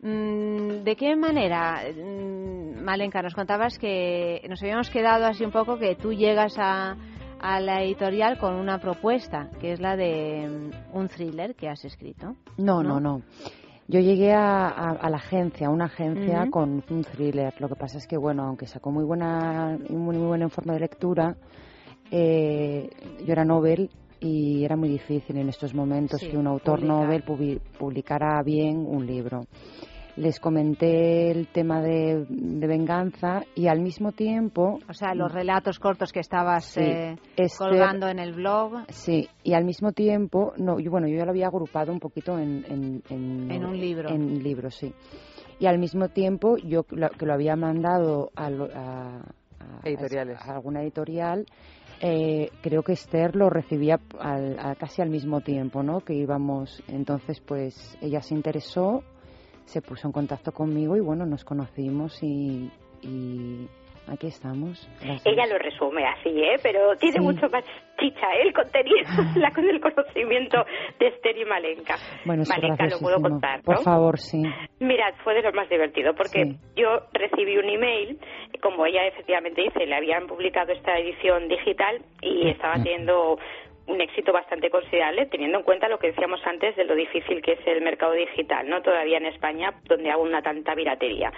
Mm, 0.00 0.84
¿De 0.84 0.96
qué 0.96 1.14
manera, 1.16 1.82
mm, 1.94 2.82
Malenka, 2.82 3.20
nos 3.20 3.34
contabas 3.34 3.78
que 3.78 4.40
nos 4.48 4.62
habíamos 4.62 4.88
quedado 4.88 5.26
así 5.26 5.44
un 5.44 5.52
poco 5.52 5.78
que 5.78 5.96
tú 5.96 6.14
llegas 6.14 6.54
a 6.58 6.96
a 7.42 7.60
la 7.60 7.82
editorial 7.82 8.38
con 8.38 8.54
una 8.54 8.78
propuesta, 8.78 9.50
que 9.60 9.72
es 9.72 9.80
la 9.80 9.96
de 9.96 10.48
mm, 10.48 10.96
un 10.96 11.08
thriller 11.08 11.54
que 11.54 11.68
has 11.68 11.84
escrito. 11.84 12.36
No, 12.56 12.82
no, 12.82 13.00
no. 13.00 13.22
Yo 13.88 14.00
llegué 14.00 14.32
a, 14.32 14.68
a- 14.68 14.90
a 14.92 15.10
la 15.10 15.16
agencia, 15.16 15.66
a 15.66 15.70
una 15.70 15.86
agencia 15.86 16.48
con 16.50 16.82
un 16.88 17.04
thriller. 17.04 17.52
Lo 17.60 17.68
que 17.68 17.74
pasa 17.74 17.98
es 17.98 18.06
que, 18.06 18.16
bueno, 18.16 18.44
aunque 18.44 18.66
sacó 18.66 18.90
muy 18.90 19.04
buena, 19.04 19.76
muy, 19.90 20.16
muy 20.16 20.26
buena 20.26 20.44
en 20.44 20.50
forma 20.50 20.74
de 20.74 20.80
lectura, 20.80 21.36
eh, 22.10 22.88
yo 23.26 23.32
era 23.32 23.44
novel 23.44 23.90
y 24.20 24.64
era 24.64 24.76
muy 24.76 24.88
difícil 24.88 25.36
en 25.36 25.48
estos 25.48 25.74
momentos 25.74 26.20
Sí, 26.20 26.28
que 26.30 26.36
un 26.38 26.46
autor 26.46 26.78
publicar. 26.78 26.96
novel 26.96 27.24
publi- 27.24 27.60
publicara 27.78 28.40
bien 28.44 28.76
un 28.86 29.04
libro. 29.06 29.42
Les 30.16 30.38
comenté 30.40 31.30
el 31.30 31.48
tema 31.48 31.80
de, 31.80 32.26
de 32.28 32.66
venganza 32.66 33.40
y 33.54 33.68
al 33.68 33.80
mismo 33.80 34.12
tiempo... 34.12 34.78
O 34.86 34.92
sea, 34.92 35.14
los 35.14 35.32
relatos 35.32 35.78
cortos 35.78 36.12
que 36.12 36.20
estabas 36.20 36.66
Sí, 36.66 36.80
eh, 36.82 37.16
Esther- 37.36 37.70
colgando 37.70 38.08
en 38.08 38.18
el 38.18 38.34
blog. 38.34 38.84
Sí, 38.88 39.26
y 39.42 39.54
al 39.54 39.64
mismo 39.64 39.92
tiempo, 39.92 40.52
no, 40.58 40.78
yo, 40.78 40.90
bueno, 40.90 41.08
yo 41.08 41.16
ya 41.16 41.24
lo 41.24 41.30
había 41.30 41.46
agrupado 41.46 41.92
un 41.92 41.98
poquito 41.98 42.38
en, 42.38 42.62
en, 42.68 43.02
en, 43.08 43.50
En 43.50 43.64
un 43.64 43.78
libro. 43.80 44.10
En 44.10 44.42
libros, 44.42 44.74
sí. 44.76 44.92
Y 45.58 45.64
al 45.66 45.78
mismo 45.78 46.08
tiempo, 46.08 46.58
yo 46.58 46.84
lo- 46.90 47.08
que 47.08 47.24
lo 47.24 47.32
había 47.32 47.56
mandado 47.56 48.30
a, 48.36 48.50
lo- 48.50 48.68
a- 48.74 49.16
a- 49.60 49.80
Editoriales. 49.88 50.38
a 50.42 50.56
alguna 50.56 50.82
editorial, 50.82 51.46
eh, 52.02 52.50
creo 52.62 52.82
que 52.82 52.92
Esther 52.92 53.34
lo 53.34 53.48
recibía 53.48 53.98
al- 54.20 54.58
a- 54.58 54.74
casi 54.74 55.00
al 55.00 55.08
mismo 55.08 55.40
tiempo, 55.40 55.82
¿no? 55.82 56.00
Que 56.00 56.12
íbamos, 56.12 56.82
entonces, 56.88 57.40
pues 57.40 57.96
ella 58.02 58.20
se 58.20 58.34
interesó, 58.34 59.02
se 59.64 59.80
puso 59.82 60.08
en 60.08 60.12
contacto 60.12 60.52
conmigo 60.52 60.96
y 60.96 61.00
bueno, 61.00 61.24
nos 61.26 61.44
conocimos 61.44 62.22
y, 62.22 62.70
y 63.02 63.66
aquí 64.08 64.26
estamos. 64.26 64.88
Ella 65.24 65.46
lo 65.46 65.58
resume 65.58 66.04
así, 66.06 66.28
¿eh? 66.30 66.56
Pero 66.62 66.94
tiene 66.96 67.18
Sí. 67.18 67.20
mucho 67.20 67.48
más 67.48 67.64
chicha, 67.98 68.26
¿eh? 68.36 68.42
El 68.46 68.52
contenido, 68.52 68.96
la 69.36 69.50
con 69.52 69.64
el 69.68 69.80
conocimiento 69.80 70.64
de 70.98 71.06
Esther 71.08 71.38
y 71.38 71.44
Malenka. 71.44 71.94
Bueno, 72.24 72.42
Malenka, 72.48 72.86
lo 72.86 72.98
puedo 72.98 73.20
contar, 73.20 73.58
¿no? 73.58 73.62
Por 73.64 73.82
favor, 73.82 74.18
sí. 74.18 74.42
Mirad, 74.80 75.14
fue 75.22 75.34
de 75.34 75.42
lo 75.42 75.52
más 75.52 75.68
divertido 75.68 76.14
porque 76.14 76.44
Sí. 76.44 76.56
yo 76.76 77.06
recibí 77.12 77.56
un 77.58 77.68
email, 77.68 78.18
como 78.60 78.86
ella 78.86 79.06
efectivamente 79.06 79.62
dice, 79.62 79.86
le 79.86 79.94
habían 79.94 80.26
publicado 80.26 80.72
esta 80.72 80.98
edición 80.98 81.46
digital 81.48 82.02
y 82.22 82.48
estaba 82.50 82.74
teniendo 82.74 83.38
un 83.86 84.00
éxito 84.00 84.32
bastante 84.32 84.70
considerable 84.70 85.26
teniendo 85.26 85.58
en 85.58 85.64
cuenta 85.64 85.88
lo 85.88 85.98
que 85.98 86.08
decíamos 86.08 86.40
antes 86.46 86.76
de 86.76 86.84
lo 86.84 86.94
difícil 86.94 87.42
que 87.42 87.52
es 87.52 87.66
el 87.66 87.82
mercado 87.82 88.12
digital, 88.12 88.68
¿no? 88.68 88.82
Todavía 88.82 89.18
en 89.18 89.26
España, 89.26 89.74
donde 89.84 90.10
hay 90.10 90.20
una 90.20 90.42
tanta 90.42 90.74
piratería. 90.74 91.32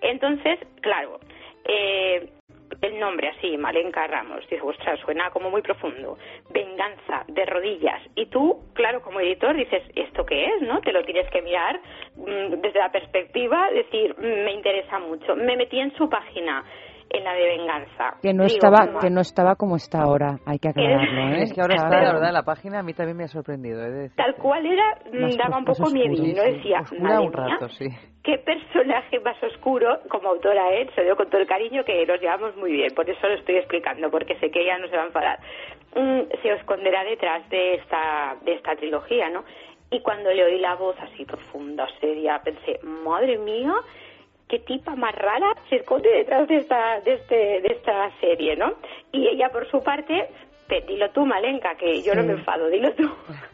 Entonces, 0.00 0.58
claro, 0.80 1.20
eh, 1.64 2.28
el 2.82 2.98
nombre 2.98 3.28
así, 3.28 3.58
Malenka 3.58 4.06
Ramos, 4.06 4.40
dice, 4.48 4.62
ostras, 4.62 4.98
suena 5.00 5.30
como 5.30 5.50
muy 5.50 5.60
profundo. 5.60 6.16
Venganza, 6.50 7.24
de 7.28 7.44
rodillas. 7.44 8.00
Y 8.14 8.26
tú, 8.26 8.58
claro, 8.74 9.02
como 9.02 9.20
editor, 9.20 9.54
dices, 9.54 9.82
¿esto 9.94 10.24
qué 10.24 10.46
es? 10.46 10.62
¿No? 10.62 10.80
Te 10.80 10.92
lo 10.92 11.04
tienes 11.04 11.28
que 11.30 11.42
mirar 11.42 11.80
mm, 12.16 12.60
desde 12.60 12.78
la 12.78 12.90
perspectiva, 12.90 13.70
decir, 13.70 14.14
mm, 14.16 14.44
me 14.44 14.52
interesa 14.52 14.98
mucho. 14.98 15.36
Me 15.36 15.56
metí 15.56 15.78
en 15.78 15.94
su 15.96 16.08
página 16.08 16.64
en 17.12 17.24
la 17.24 17.34
de 17.34 17.44
venganza. 17.58 18.14
Que 18.22 18.32
no 18.32 18.44
Digo, 18.44 18.54
estaba 18.54 18.86
"Ma- 18.86 19.00
que 19.00 19.10
no 19.10 19.20
estaba 19.20 19.56
como 19.56 19.76
está 19.76 20.02
ahora, 20.02 20.38
hay 20.46 20.58
que 20.58 20.68
aclararlo, 20.68 21.20
¿eh? 21.36 21.42
Es 21.42 21.52
que 21.52 21.60
ahora 21.60 21.74
está, 21.74 22.00
la 22.02 22.12
verdad, 22.14 22.32
la 22.32 22.42
página 22.44 22.78
a 22.78 22.82
mí 22.82 22.94
también 22.94 23.16
me 23.16 23.24
ha 23.24 23.28
sorprendido. 23.28 23.80
De. 23.80 24.10
Tal 24.10 24.34
cual 24.36 24.64
era, 24.64 24.96
Más 25.12 25.36
daba 25.36 25.58
un 25.58 25.64
poco 25.64 25.90
miedo. 25.90 26.10
¿no? 26.10 26.42
Decía, 26.42 26.80
Oscura 26.80 27.00
madre 27.02 27.26
un 27.26 27.30
mía, 27.32 27.46
rato, 27.54 27.68
sí. 27.70 27.86
qué 28.22 28.38
personaje 28.38 29.18
más 29.20 29.42
oscuro, 29.42 30.00
como 30.08 30.28
autora 30.28 30.70
él, 30.72 30.88
se 30.94 31.00
lo 31.00 31.04
digo 31.04 31.16
con 31.16 31.30
todo 31.30 31.40
el 31.40 31.46
cariño 31.48 31.84
que 31.84 32.06
nos 32.06 32.20
llevamos 32.20 32.56
muy 32.56 32.72
bien, 32.72 32.94
por 32.94 33.08
eso 33.10 33.26
lo 33.26 33.34
estoy 33.34 33.56
explicando, 33.56 34.10
porque 34.10 34.36
sé 34.38 34.50
que 34.50 34.62
ella 34.62 34.78
no 34.78 34.86
se 34.88 34.96
va 34.96 35.02
a 35.02 35.06
enfadar. 35.06 35.38
Mm, 35.96 36.20
se 36.42 36.52
esconderá 36.52 37.02
detrás 37.04 37.48
de 37.50 37.74
esta, 37.74 38.36
de 38.44 38.52
esta 38.54 38.76
trilogía, 38.76 39.28
¿no? 39.30 39.42
Y 39.90 40.00
cuando 40.02 40.30
le 40.32 40.44
oí 40.44 40.60
la 40.60 40.76
voz 40.76 40.94
así 41.00 41.24
profunda, 41.24 41.84
seria, 42.00 42.40
pensé, 42.44 42.78
madre 42.84 43.38
mía, 43.38 43.72
qué 44.50 44.58
tipa 44.58 44.96
más 44.96 45.14
rara 45.14 45.46
se 45.68 45.76
esconde 45.76 46.08
detrás 46.10 46.48
de 46.48 46.56
esta, 46.56 47.00
de 47.00 47.14
este, 47.14 47.34
de 47.36 47.68
esta 47.76 48.10
serie, 48.20 48.56
¿no? 48.56 48.72
Y 49.12 49.28
ella, 49.28 49.48
por 49.50 49.66
su 49.70 49.80
parte, 49.82 50.28
"Pe, 50.68 50.82
dilo 50.86 51.10
tú, 51.10 51.24
Malenka, 51.24 51.74
que 51.76 52.02
yo 52.02 52.14
no 52.14 52.22
me 52.24 52.32
enfado, 52.32 52.68
dilo 52.68 52.92
tú. 52.94 53.04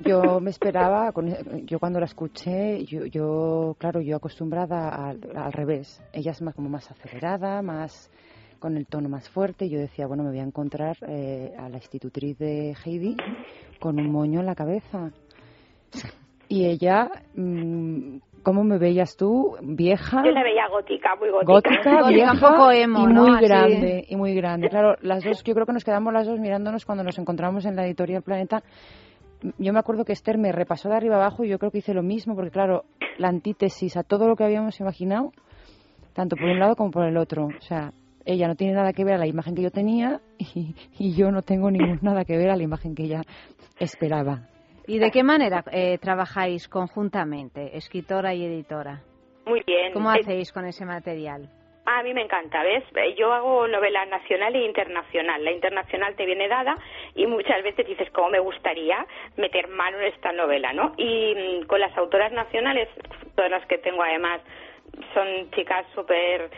Yo 0.01 0.41
me 0.41 0.51
esperaba, 0.51 1.13
con- 1.13 1.67
yo 1.67 1.79
cuando 1.79 2.01
la 2.01 2.07
escuché, 2.07 2.85
yo, 2.85 3.05
yo 3.07 3.75
claro, 3.79 4.01
yo 4.01 4.17
acostumbrada 4.17 4.89
al, 5.11 5.21
al 5.37 5.53
revés. 5.53 6.03
Ella 6.13 6.31
es 6.33 6.41
más 6.43 6.55
como 6.55 6.69
más 6.71 6.91
acelerada, 6.91 7.63
más 7.63 8.11
con 8.59 8.77
el 8.77 8.87
tono 8.87 9.09
más 9.11 9.29
fuerte. 9.29 9.69
Yo 9.69 9.79
decía, 9.79 10.07
bueno, 10.07 10.23
me 10.25 10.31
voy 10.31 10.41
a 10.41 10.45
encontrar 10.45 10.97
eh, 11.09 11.53
a 11.59 11.69
la 11.69 11.77
institutriz 11.77 12.39
de 12.39 12.75
Heidi 12.85 13.17
con 13.81 13.99
un 14.01 14.11
moño 14.11 14.41
en 14.41 14.47
la 14.47 14.55
cabeza. 14.55 15.11
Y 16.49 16.67
ella, 16.67 17.09
mm, 17.35 18.19
¿cómo 18.47 18.63
me 18.63 18.79
veías 18.79 19.17
tú? 19.17 19.57
Vieja, 19.61 20.23
Yo 20.25 20.31
la 20.31 20.45
veía 20.45 20.69
gótica, 20.71 21.17
muy 21.17 21.31
gótica. 21.31 21.53
gótica, 21.53 22.09
vieja 22.09 22.33
un 22.33 22.39
poco 22.39 22.71
emo, 22.71 23.01
y 23.01 23.13
¿no? 23.13 23.23
muy 23.25 23.37
Así. 23.39 23.45
grande 23.45 24.05
y 24.09 24.15
muy 24.15 24.35
grande. 24.37 24.69
Claro, 24.69 24.95
las 25.03 25.25
dos, 25.25 25.43
yo 25.43 25.53
creo 25.53 25.67
que 25.67 25.73
nos 25.73 25.83
quedamos 25.83 26.13
las 26.13 26.29
dos 26.29 26.39
mirándonos 26.39 26.85
cuando 26.85 27.03
nos 27.03 27.19
encontramos 27.19 27.67
en 27.67 27.75
la 27.75 27.85
editorial 27.85 28.23
Planeta. 28.23 28.63
Yo 29.59 29.73
me 29.73 29.81
acuerdo 29.81 30.05
que 30.05 30.13
Esther 30.13 30.39
me 30.39 30.53
repasó 30.53 30.89
de 30.89 30.95
arriba 30.95 31.17
abajo 31.17 31.43
y 31.43 31.49
yo 31.49 31.59
creo 31.59 31.73
que 31.73 31.79
hice 31.79 31.93
lo 31.93 32.05
mismo 32.05 32.37
porque 32.37 32.53
claro, 32.53 32.85
la 33.19 33.27
antítesis 33.27 33.97
a 33.97 34.05
todo 34.05 34.29
lo 34.29 34.37
que 34.37 34.45
habíamos 34.45 34.79
imaginado, 34.79 35.33
tanto 36.15 36.37
por 36.37 36.45
un 36.45 36.61
lado 36.61 36.77
como 36.77 36.93
por 36.93 37.05
el 37.05 37.17
otro. 37.17 37.47
O 37.47 37.61
sea, 37.63 37.91
ella 38.25 38.47
no 38.47 38.55
tiene 38.55 38.75
nada 38.75 38.93
que 38.93 39.05
ver 39.05 39.15
a 39.15 39.19
la 39.19 39.27
imagen 39.27 39.57
que 39.57 39.63
yo 39.63 39.73
tenía 39.73 40.21
y, 40.39 40.77
y 41.01 41.17
yo 41.17 41.33
no 41.33 41.43
tengo 41.43 41.69
ningún 41.73 41.99
nada 42.01 42.25
que 42.25 42.37
ver 42.37 42.51
a 42.51 42.57
la 42.57 42.63
imagen 42.63 42.95
que 42.95 43.03
ella 43.07 43.23
esperaba. 43.81 44.43
¿Y 44.87 44.99
de 44.99 45.11
qué 45.11 45.23
manera 45.23 45.65
eh, 45.73 45.99
trabajáis 45.99 46.69
conjuntamente, 46.69 47.77
escritora 47.77 48.35
y 48.35 48.45
editora? 48.45 49.01
Muy 49.45 49.63
bien. 49.67 49.93
¿Cómo 49.93 50.13
Eh, 50.13 50.21
hacéis 50.21 50.53
con 50.53 50.65
ese 50.67 50.85
material? 50.85 51.49
A 51.89 52.03
mí 52.03 52.13
me 52.15 52.23
encanta, 52.23 52.63
¿ves? 52.65 52.83
Eh, 52.97 53.15
Yo 53.17 53.33
hago 53.33 53.69
novela 53.69 54.05
nacional 54.07 54.55
e 54.57 54.65
internacional. 54.65 55.45
La 55.45 55.53
internacional 55.53 56.17
te 56.17 56.27
viene 56.27 56.49
dada 56.49 56.75
y 57.15 57.27
muchas 57.27 57.63
veces 57.63 57.87
dices, 57.87 58.11
¿cómo 58.11 58.31
me 58.31 58.41
gustaría 58.41 59.07
meter 59.37 59.69
mano 59.69 59.99
en 60.01 60.13
esta 60.13 60.33
novela, 60.33 60.73
no? 60.73 60.95
Y 60.97 61.35
mm, 61.35 61.67
con 61.67 61.79
las 61.81 61.97
autoras 61.97 62.33
nacionales, 62.33 62.89
todas 63.37 63.51
las 63.53 63.65
que 63.67 63.79
tengo 63.79 64.03
además, 64.03 64.41
son 65.15 65.51
chicas 65.53 65.87
súper 65.95 66.51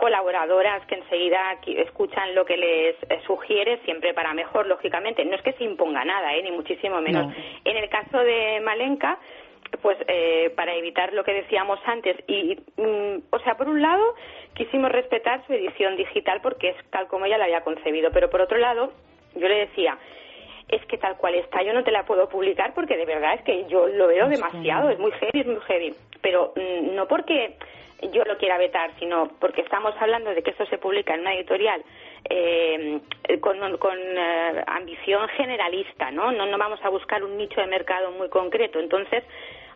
colaboradoras 0.00 0.84
que 0.86 0.94
enseguida 0.94 1.58
escuchan 1.66 2.34
lo 2.34 2.46
que 2.46 2.56
les 2.56 2.96
eh, 3.02 3.20
sugiere, 3.26 3.80
siempre 3.84 4.14
para 4.14 4.32
mejor, 4.32 4.66
lógicamente. 4.66 5.22
No 5.26 5.36
es 5.36 5.42
que 5.42 5.52
se 5.52 5.64
imponga 5.64 6.02
nada, 6.06 6.34
¿eh? 6.34 6.42
ni 6.42 6.50
muchísimo 6.50 7.02
menos. 7.02 7.26
No. 7.26 7.34
En 7.66 7.76
el 7.76 7.86
caso 7.90 8.18
de 8.18 8.60
Malenka, 8.60 9.18
pues 9.82 9.98
eh, 10.08 10.52
para 10.56 10.74
evitar 10.74 11.12
lo 11.12 11.22
que 11.22 11.34
decíamos 11.34 11.78
antes 11.84 12.16
y 12.26 12.56
mm, 12.76 13.24
o 13.30 13.38
sea 13.40 13.56
por 13.56 13.68
un 13.68 13.80
lado 13.80 14.02
quisimos 14.54 14.90
respetar 14.90 15.46
su 15.46 15.52
edición 15.52 15.96
digital 15.96 16.40
porque 16.42 16.70
es 16.70 16.76
tal 16.90 17.06
como 17.06 17.26
ella 17.26 17.38
la 17.38 17.44
había 17.44 17.60
concebido 17.60 18.10
pero 18.10 18.28
por 18.30 18.40
otro 18.40 18.58
lado 18.58 18.90
yo 19.36 19.46
le 19.46 19.66
decía 19.66 19.96
es 20.68 20.84
que 20.86 20.98
tal 20.98 21.16
cual 21.18 21.36
está 21.36 21.62
yo 21.62 21.72
no 21.72 21.84
te 21.84 21.92
la 21.92 22.04
puedo 22.04 22.28
publicar 22.28 22.74
porque 22.74 22.96
de 22.96 23.04
verdad 23.04 23.34
es 23.34 23.42
que 23.42 23.66
yo 23.68 23.86
lo 23.86 24.08
veo 24.08 24.28
demasiado 24.28 24.90
es 24.90 24.98
muy 24.98 25.12
heavy 25.12 25.40
es 25.40 25.46
muy 25.46 25.60
heavy 25.60 25.94
pero 26.20 26.52
mm, 26.56 26.96
no 26.96 27.06
porque 27.06 27.54
yo 28.12 28.24
lo 28.24 28.38
quiera 28.38 28.58
vetar 28.58 28.90
sino 28.98 29.28
porque 29.38 29.60
estamos 29.62 29.94
hablando 30.00 30.34
de 30.34 30.42
que 30.42 30.50
esto 30.50 30.66
se 30.66 30.78
publica 30.78 31.14
en 31.14 31.20
una 31.20 31.34
editorial 31.34 31.82
eh, 32.28 33.00
con, 33.40 33.56
eh, 33.58 34.64
ambición 34.66 35.28
generalista, 35.28 36.10
¿no? 36.10 36.32
¿no? 36.32 36.46
No 36.46 36.58
vamos 36.58 36.80
a 36.82 36.88
buscar 36.88 37.22
un 37.24 37.36
nicho 37.36 37.60
de 37.60 37.66
mercado 37.66 38.10
muy 38.12 38.28
concreto. 38.28 38.78
Entonces, 38.78 39.24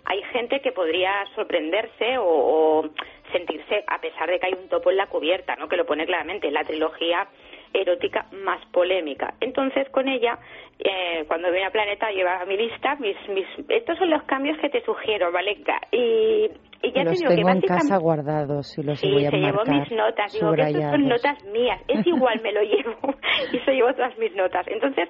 hay 0.04 0.22
gente 0.24 0.60
que 0.60 0.72
podría 0.72 1.26
sorprenderse 1.34 2.18
o, 2.18 2.24
o 2.26 2.90
sentirse, 3.32 3.84
a 3.86 4.00
pesar 4.00 4.28
de 4.30 4.38
que 4.38 4.46
hay 4.46 4.52
un 4.52 4.68
topo 4.68 4.90
en 4.90 4.98
la 4.98 5.06
cubierta, 5.06 5.56
¿no? 5.56 5.68
Que 5.68 5.76
lo 5.76 5.86
pone 5.86 6.06
claramente, 6.06 6.50
la 6.50 6.64
trilogía 6.64 7.26
erótica 7.74 8.26
más 8.32 8.64
polémica. 8.66 9.34
Entonces, 9.40 9.88
con 9.90 10.08
ella, 10.08 10.38
eh, 10.78 11.24
cuando 11.26 11.50
viene 11.50 11.66
a 11.66 11.70
Planeta, 11.70 12.10
lleva 12.10 12.40
a 12.40 12.44
mi 12.46 12.56
lista, 12.56 12.94
mis, 12.96 13.16
mis, 13.28 13.46
estos 13.68 13.98
son 13.98 14.10
los 14.10 14.22
cambios 14.22 14.58
que 14.58 14.70
te 14.70 14.82
sugiero, 14.84 15.30
Valenca. 15.32 15.80
Y, 15.90 16.50
y 16.82 16.92
ya 16.92 17.04
los 17.04 17.14
te 17.14 17.18
digo 17.18 17.30
que 17.30 17.36
tengo 17.36 17.48
en 17.48 17.56
básicamente... 17.56 17.68
casa 17.68 17.96
guardados 17.98 18.78
y 18.78 18.82
los 18.82 19.00
Sí, 19.00 19.10
voy 19.10 19.26
a 19.26 19.30
se 19.30 19.36
llevó 19.38 19.64
mis 19.64 19.90
notas. 19.90 20.32
Digo 20.32 20.52
que 20.54 20.62
estas 20.62 20.90
son 20.90 21.08
notas 21.08 21.44
mías. 21.46 21.80
Es 21.88 22.06
igual, 22.06 22.40
me 22.42 22.52
lo 22.52 22.62
llevo. 22.62 23.14
y 23.52 23.58
se 23.58 23.72
llevó 23.72 23.92
todas 23.92 24.16
mis 24.18 24.34
notas. 24.34 24.66
Entonces, 24.68 25.08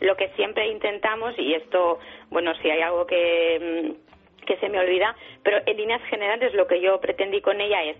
lo 0.00 0.16
que 0.16 0.28
siempre 0.30 0.68
intentamos, 0.68 1.34
y 1.38 1.54
esto, 1.54 1.98
bueno, 2.30 2.54
si 2.62 2.70
hay 2.70 2.80
algo 2.80 3.06
que, 3.06 3.94
mm, 3.94 4.46
que 4.46 4.56
se 4.56 4.68
me 4.68 4.78
olvida, 4.78 5.14
pero 5.42 5.58
en 5.66 5.76
líneas 5.76 6.02
generales 6.04 6.54
lo 6.54 6.66
que 6.66 6.80
yo 6.80 6.98
pretendí 7.00 7.40
con 7.42 7.60
ella 7.60 7.82
es 7.82 7.96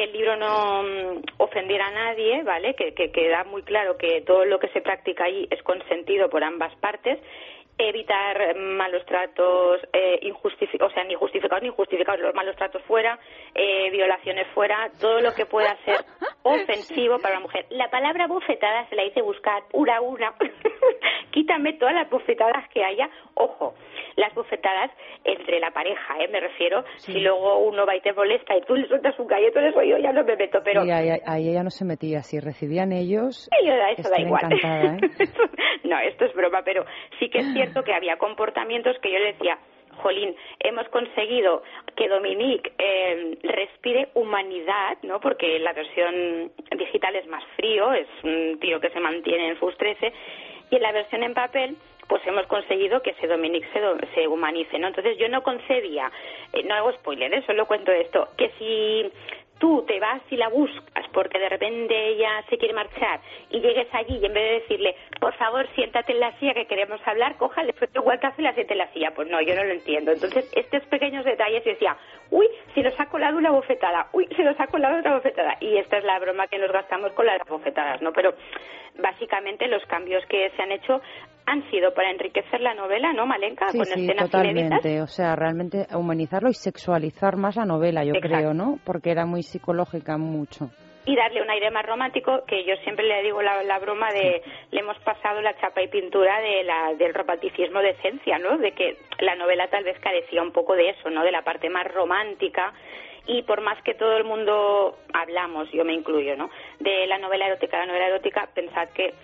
que 0.00 0.04
el 0.04 0.12
libro 0.14 0.34
no 0.36 0.82
mm, 0.82 1.22
ofendiera 1.36 1.88
a 1.88 1.90
nadie, 1.90 2.42
¿vale? 2.42 2.74
Que, 2.74 2.94
que 2.94 3.12
queda 3.12 3.44
muy 3.44 3.62
claro 3.62 3.98
que 3.98 4.22
todo 4.22 4.46
lo 4.46 4.58
que 4.58 4.68
se 4.68 4.80
practica 4.80 5.24
ahí 5.24 5.46
es 5.50 5.62
consentido 5.62 6.30
por 6.30 6.42
ambas 6.42 6.74
partes 6.76 7.18
evitar 7.88 8.56
malos 8.56 9.04
tratos 9.06 9.80
eh, 9.92 10.32
o 10.32 10.90
sea 10.90 11.04
ni 11.04 11.14
justificados 11.14 11.62
ni 11.62 11.68
injustificados 11.68 12.20
los 12.20 12.34
malos 12.34 12.56
tratos 12.56 12.82
fuera 12.82 13.18
eh, 13.54 13.90
violaciones 13.90 14.46
fuera 14.54 14.90
todo 15.00 15.20
lo 15.20 15.34
que 15.34 15.46
pueda 15.46 15.76
ser 15.84 16.04
ofensivo 16.42 17.18
para 17.18 17.34
la 17.34 17.40
mujer 17.40 17.66
la 17.70 17.90
palabra 17.90 18.26
bofetada 18.26 18.88
se 18.88 18.96
la 18.96 19.04
hice 19.04 19.22
buscar 19.22 19.62
una 19.72 19.96
a 19.96 20.00
una 20.00 20.34
quítame 21.30 21.74
todas 21.74 21.94
las 21.94 22.08
bofetadas 22.10 22.68
que 22.70 22.84
haya 22.84 23.08
ojo 23.34 23.74
las 24.16 24.34
bofetadas 24.34 24.90
entre 25.24 25.60
la 25.60 25.70
pareja 25.70 26.18
¿eh? 26.20 26.28
me 26.28 26.40
refiero 26.40 26.84
si 26.96 27.20
luego 27.20 27.58
uno 27.58 27.86
va 27.86 27.96
y 27.96 28.00
te 28.00 28.12
molesta 28.12 28.56
y 28.56 28.62
tú 28.62 28.74
le 28.74 28.86
sueltas 28.88 29.18
un 29.18 29.26
galleto 29.26 29.60
eso 29.60 29.82
yo 29.82 29.98
ya 29.98 30.12
no 30.12 30.24
me 30.24 30.36
meto 30.36 30.60
pero 30.62 30.82
ahí, 30.82 31.10
ahí 31.26 31.48
ella 31.48 31.62
no 31.62 31.70
se 31.70 31.84
metía. 31.84 32.22
Si 32.22 32.40
recibían 32.40 32.92
ellos, 32.92 33.48
yo, 33.64 33.72
eso 33.96 34.08
da 34.08 34.20
igual. 34.20 34.52
¿eh? 34.52 34.98
no, 35.84 35.98
esto 36.00 36.24
es 36.24 36.34
broma, 36.34 36.62
pero 36.64 36.84
sí 37.18 37.28
que 37.28 37.38
es 37.38 37.52
cierto 37.52 37.69
que 37.84 37.94
había 37.94 38.18
comportamientos 38.18 38.98
que 38.98 39.12
yo 39.12 39.18
le 39.18 39.32
decía, 39.32 39.58
Jolín, 40.02 40.34
hemos 40.60 40.88
conseguido 40.88 41.62
que 41.96 42.08
Dominique 42.08 42.72
eh, 42.78 43.38
respire 43.42 44.08
humanidad, 44.14 44.98
¿no? 45.02 45.20
Porque 45.20 45.58
la 45.58 45.72
versión 45.72 46.52
digital 46.76 47.16
es 47.16 47.26
más 47.26 47.44
frío, 47.56 47.92
es 47.92 48.06
un 48.22 48.58
tío 48.60 48.80
que 48.80 48.90
se 48.90 49.00
mantiene 49.00 49.48
en 49.48 49.56
FUS 49.56 49.76
13, 49.76 50.12
y 50.70 50.76
en 50.76 50.82
la 50.82 50.92
versión 50.92 51.22
en 51.22 51.34
papel 51.34 51.76
pues 52.10 52.26
hemos 52.26 52.44
conseguido 52.48 53.02
que 53.02 53.10
ese 53.10 53.28
Dominique 53.28 53.68
se, 53.72 53.80
se 54.14 54.26
humanice, 54.26 54.80
¿no? 54.80 54.88
Entonces 54.88 55.16
yo 55.16 55.28
no 55.28 55.44
concebía, 55.44 56.10
eh, 56.52 56.64
no 56.64 56.74
hago 56.74 56.92
spoiler, 56.94 57.32
¿eh? 57.32 57.44
solo 57.46 57.66
cuento 57.66 57.92
esto, 57.92 58.30
que 58.36 58.50
si 58.58 59.12
tú 59.60 59.84
te 59.86 60.00
vas 60.00 60.22
y 60.30 60.36
la 60.36 60.48
buscas 60.48 61.06
porque 61.12 61.38
de 61.38 61.48
repente 61.48 61.94
ella 62.08 62.42
se 62.48 62.58
quiere 62.58 62.74
marchar 62.74 63.20
y 63.50 63.60
llegues 63.60 63.86
allí 63.92 64.16
y 64.16 64.26
en 64.26 64.32
vez 64.32 64.42
de 64.42 64.60
decirle, 64.60 64.96
por 65.20 65.34
favor, 65.34 65.68
siéntate 65.74 66.12
en 66.12 66.20
la 66.20 66.36
silla 66.38 66.54
que 66.54 66.66
queremos 66.66 67.00
hablar, 67.06 67.36
cójale 67.36 67.74
un 67.94 68.02
guantazo 68.02 68.40
y 68.40 68.44
la 68.44 68.54
siente 68.54 68.72
en 68.72 68.78
la 68.78 68.92
silla. 68.92 69.12
Pues 69.14 69.28
no, 69.28 69.40
yo 69.40 69.54
no 69.54 69.62
lo 69.62 69.72
entiendo. 69.72 70.12
Entonces, 70.12 70.50
estos 70.56 70.82
pequeños 70.86 71.24
detalles 71.24 71.62
yo 71.64 71.72
decía, 71.72 71.96
uy, 72.30 72.48
se 72.74 72.82
nos 72.82 72.98
ha 72.98 73.06
colado 73.06 73.36
una 73.36 73.50
bofetada, 73.50 74.08
uy, 74.12 74.26
se 74.34 74.42
nos 74.42 74.58
ha 74.58 74.66
colado 74.66 74.98
otra 74.98 75.14
bofetada. 75.14 75.56
Y 75.60 75.76
esta 75.76 75.98
es 75.98 76.04
la 76.04 76.18
broma 76.18 76.48
que 76.48 76.58
nos 76.58 76.72
gastamos 76.72 77.12
con 77.12 77.26
las 77.26 77.46
bofetadas, 77.46 78.00
¿no? 78.00 78.12
Pero 78.12 78.34
básicamente 78.98 79.68
los 79.68 79.84
cambios 79.86 80.24
que 80.26 80.50
se 80.50 80.62
han 80.62 80.72
hecho 80.72 81.02
han 81.46 81.68
sido 81.70 81.92
para 81.94 82.10
enriquecer 82.10 82.60
la 82.60 82.74
novela, 82.74 83.12
¿no, 83.12 83.26
Malenka? 83.26 83.68
Sí, 83.70 83.78
Con 83.78 83.86
sí, 83.86 84.02
escenas 84.04 84.30
totalmente. 84.30 84.60
inéditas. 84.90 85.02
O 85.02 85.12
sea, 85.12 85.34
realmente 85.36 85.86
humanizarlo 85.94 86.48
y 86.48 86.54
sexualizar 86.54 87.36
más 87.36 87.56
la 87.56 87.64
novela, 87.64 88.04
yo 88.04 88.12
Exacto. 88.14 88.28
creo, 88.36 88.54
¿no? 88.54 88.78
Porque 88.84 89.10
era 89.10 89.26
muy 89.26 89.42
psicológica 89.42 90.16
mucho. 90.18 90.70
y 91.06 91.16
darle 91.16 91.42
un 91.42 91.50
aire 91.50 91.70
más 91.70 91.84
romántico 91.86 92.44
que 92.46 92.62
yo 92.64 92.76
siempre 92.84 93.04
le 93.06 93.22
digo 93.22 93.40
la, 93.42 93.62
la 93.64 93.78
broma 93.78 94.12
de 94.12 94.42
le 94.70 94.80
hemos 94.80 94.98
pasado 95.00 95.40
la 95.40 95.56
chapa 95.58 95.82
y 95.82 95.88
pintura 95.88 96.40
de 96.40 96.62
la, 96.62 96.94
del 96.94 97.14
romanticismo 97.14 97.80
de 97.80 97.90
esencia, 97.90 98.38
¿no? 98.38 98.58
De 98.58 98.72
que 98.72 98.98
la 99.18 99.34
novela 99.34 99.66
tal 99.68 99.82
vez 99.82 99.98
carecía 99.98 100.42
un 100.42 100.52
poco 100.52 100.76
de 100.76 100.90
eso, 100.90 101.08
¿no? 101.10 101.24
De 101.24 101.32
la 101.32 101.42
parte 101.42 101.68
más 101.70 101.86
romántica 101.92 102.72
y 103.26 103.42
por 103.42 103.60
más 103.62 103.82
que 103.82 103.94
todo 103.94 104.16
el 104.16 104.24
mundo 104.24 104.98
hablamos, 105.12 105.70
yo 105.72 105.84
me 105.84 105.94
incluyo, 105.94 106.36
¿no? 106.36 106.50
De 106.78 107.06
la 107.06 107.18
novela 107.18 107.46
erótica, 107.46 107.78
la 107.78 107.86
novela 107.86 108.06
erótica, 108.08 108.48
pensad 108.54 108.88
que 108.90 109.14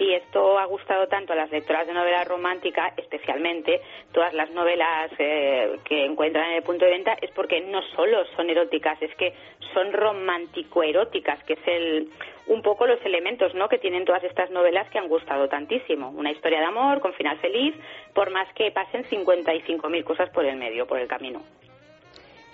si 0.00 0.14
esto 0.14 0.58
ha 0.58 0.64
gustado 0.64 1.08
tanto 1.08 1.34
a 1.34 1.36
las 1.36 1.50
lectoras 1.50 1.86
de 1.86 1.92
novela 1.92 2.24
romántica, 2.24 2.94
especialmente 2.96 3.82
todas 4.12 4.32
las 4.32 4.50
novelas 4.50 5.12
eh, 5.18 5.78
que 5.84 6.06
encuentran 6.06 6.48
en 6.48 6.56
el 6.56 6.62
punto 6.62 6.86
de 6.86 6.92
venta, 6.92 7.14
es 7.20 7.30
porque 7.32 7.60
no 7.60 7.82
solo 7.94 8.24
son 8.34 8.48
eróticas, 8.48 9.00
es 9.02 9.14
que 9.16 9.34
son 9.74 9.92
romántico-eróticas, 9.92 11.44
que 11.44 11.52
es 11.52 11.66
el, 11.66 12.08
un 12.46 12.62
poco 12.62 12.86
los 12.86 13.04
elementos 13.04 13.54
¿no? 13.54 13.68
que 13.68 13.76
tienen 13.76 14.06
todas 14.06 14.24
estas 14.24 14.50
novelas 14.50 14.88
que 14.88 14.98
han 14.98 15.08
gustado 15.08 15.48
tantísimo. 15.48 16.08
Una 16.08 16.32
historia 16.32 16.60
de 16.60 16.66
amor 16.66 17.00
con 17.00 17.12
final 17.12 17.38
feliz, 17.38 17.74
por 18.14 18.30
más 18.30 18.50
que 18.54 18.70
pasen 18.70 19.04
55.000 19.04 20.04
cosas 20.04 20.30
por 20.30 20.46
el 20.46 20.56
medio, 20.56 20.86
por 20.86 20.98
el 20.98 21.08
camino. 21.08 21.42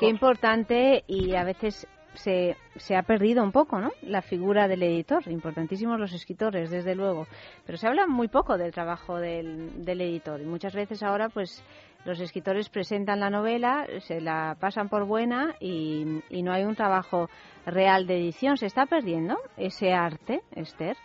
Qué 0.01 0.07
importante 0.07 1.05
y 1.07 1.37
a 1.37 1.45
veces 1.45 1.87
se, 2.17 2.57
se 2.77 2.97
ha 2.97 3.03
perdido 3.03 3.43
un 3.43 3.53
poco, 3.53 3.79
¿no? 3.79 3.91
La 4.03 4.23
figura 4.23 4.69
del 4.69 4.83
editor. 4.83 5.23
Importantísimos 5.29 5.99
los 5.99 6.13
escritores, 6.13 6.71
desde 6.71 6.95
luego. 6.95 7.27
Pero 7.65 7.79
se 7.79 7.87
habla 7.87 8.07
muy 8.07 8.29
poco 8.29 8.59
del 8.59 8.73
trabajo 8.73 9.19
del, 9.19 9.85
del 9.85 10.01
editor. 10.01 10.41
Y 10.41 10.45
muchas 10.45 10.75
veces 10.75 11.03
ahora, 11.03 11.29
pues, 11.29 11.65
los 12.05 12.21
escritores 12.21 12.69
presentan 12.69 13.21
la 13.21 13.31
novela, 13.31 13.87
se 14.01 14.21
la 14.21 14.57
pasan 14.61 14.89
por 14.89 15.07
buena 15.07 15.57
y, 15.61 16.23
y 16.31 16.43
no 16.43 16.53
hay 16.53 16.65
un 16.65 16.77
trabajo 16.77 17.29
real 17.67 18.07
de 18.07 18.17
edición. 18.17 18.57
¿Se 18.57 18.67
está 18.67 18.87
perdiendo 18.87 19.37
ese 19.57 19.93
arte, 19.93 20.41
Esther? 20.55 20.97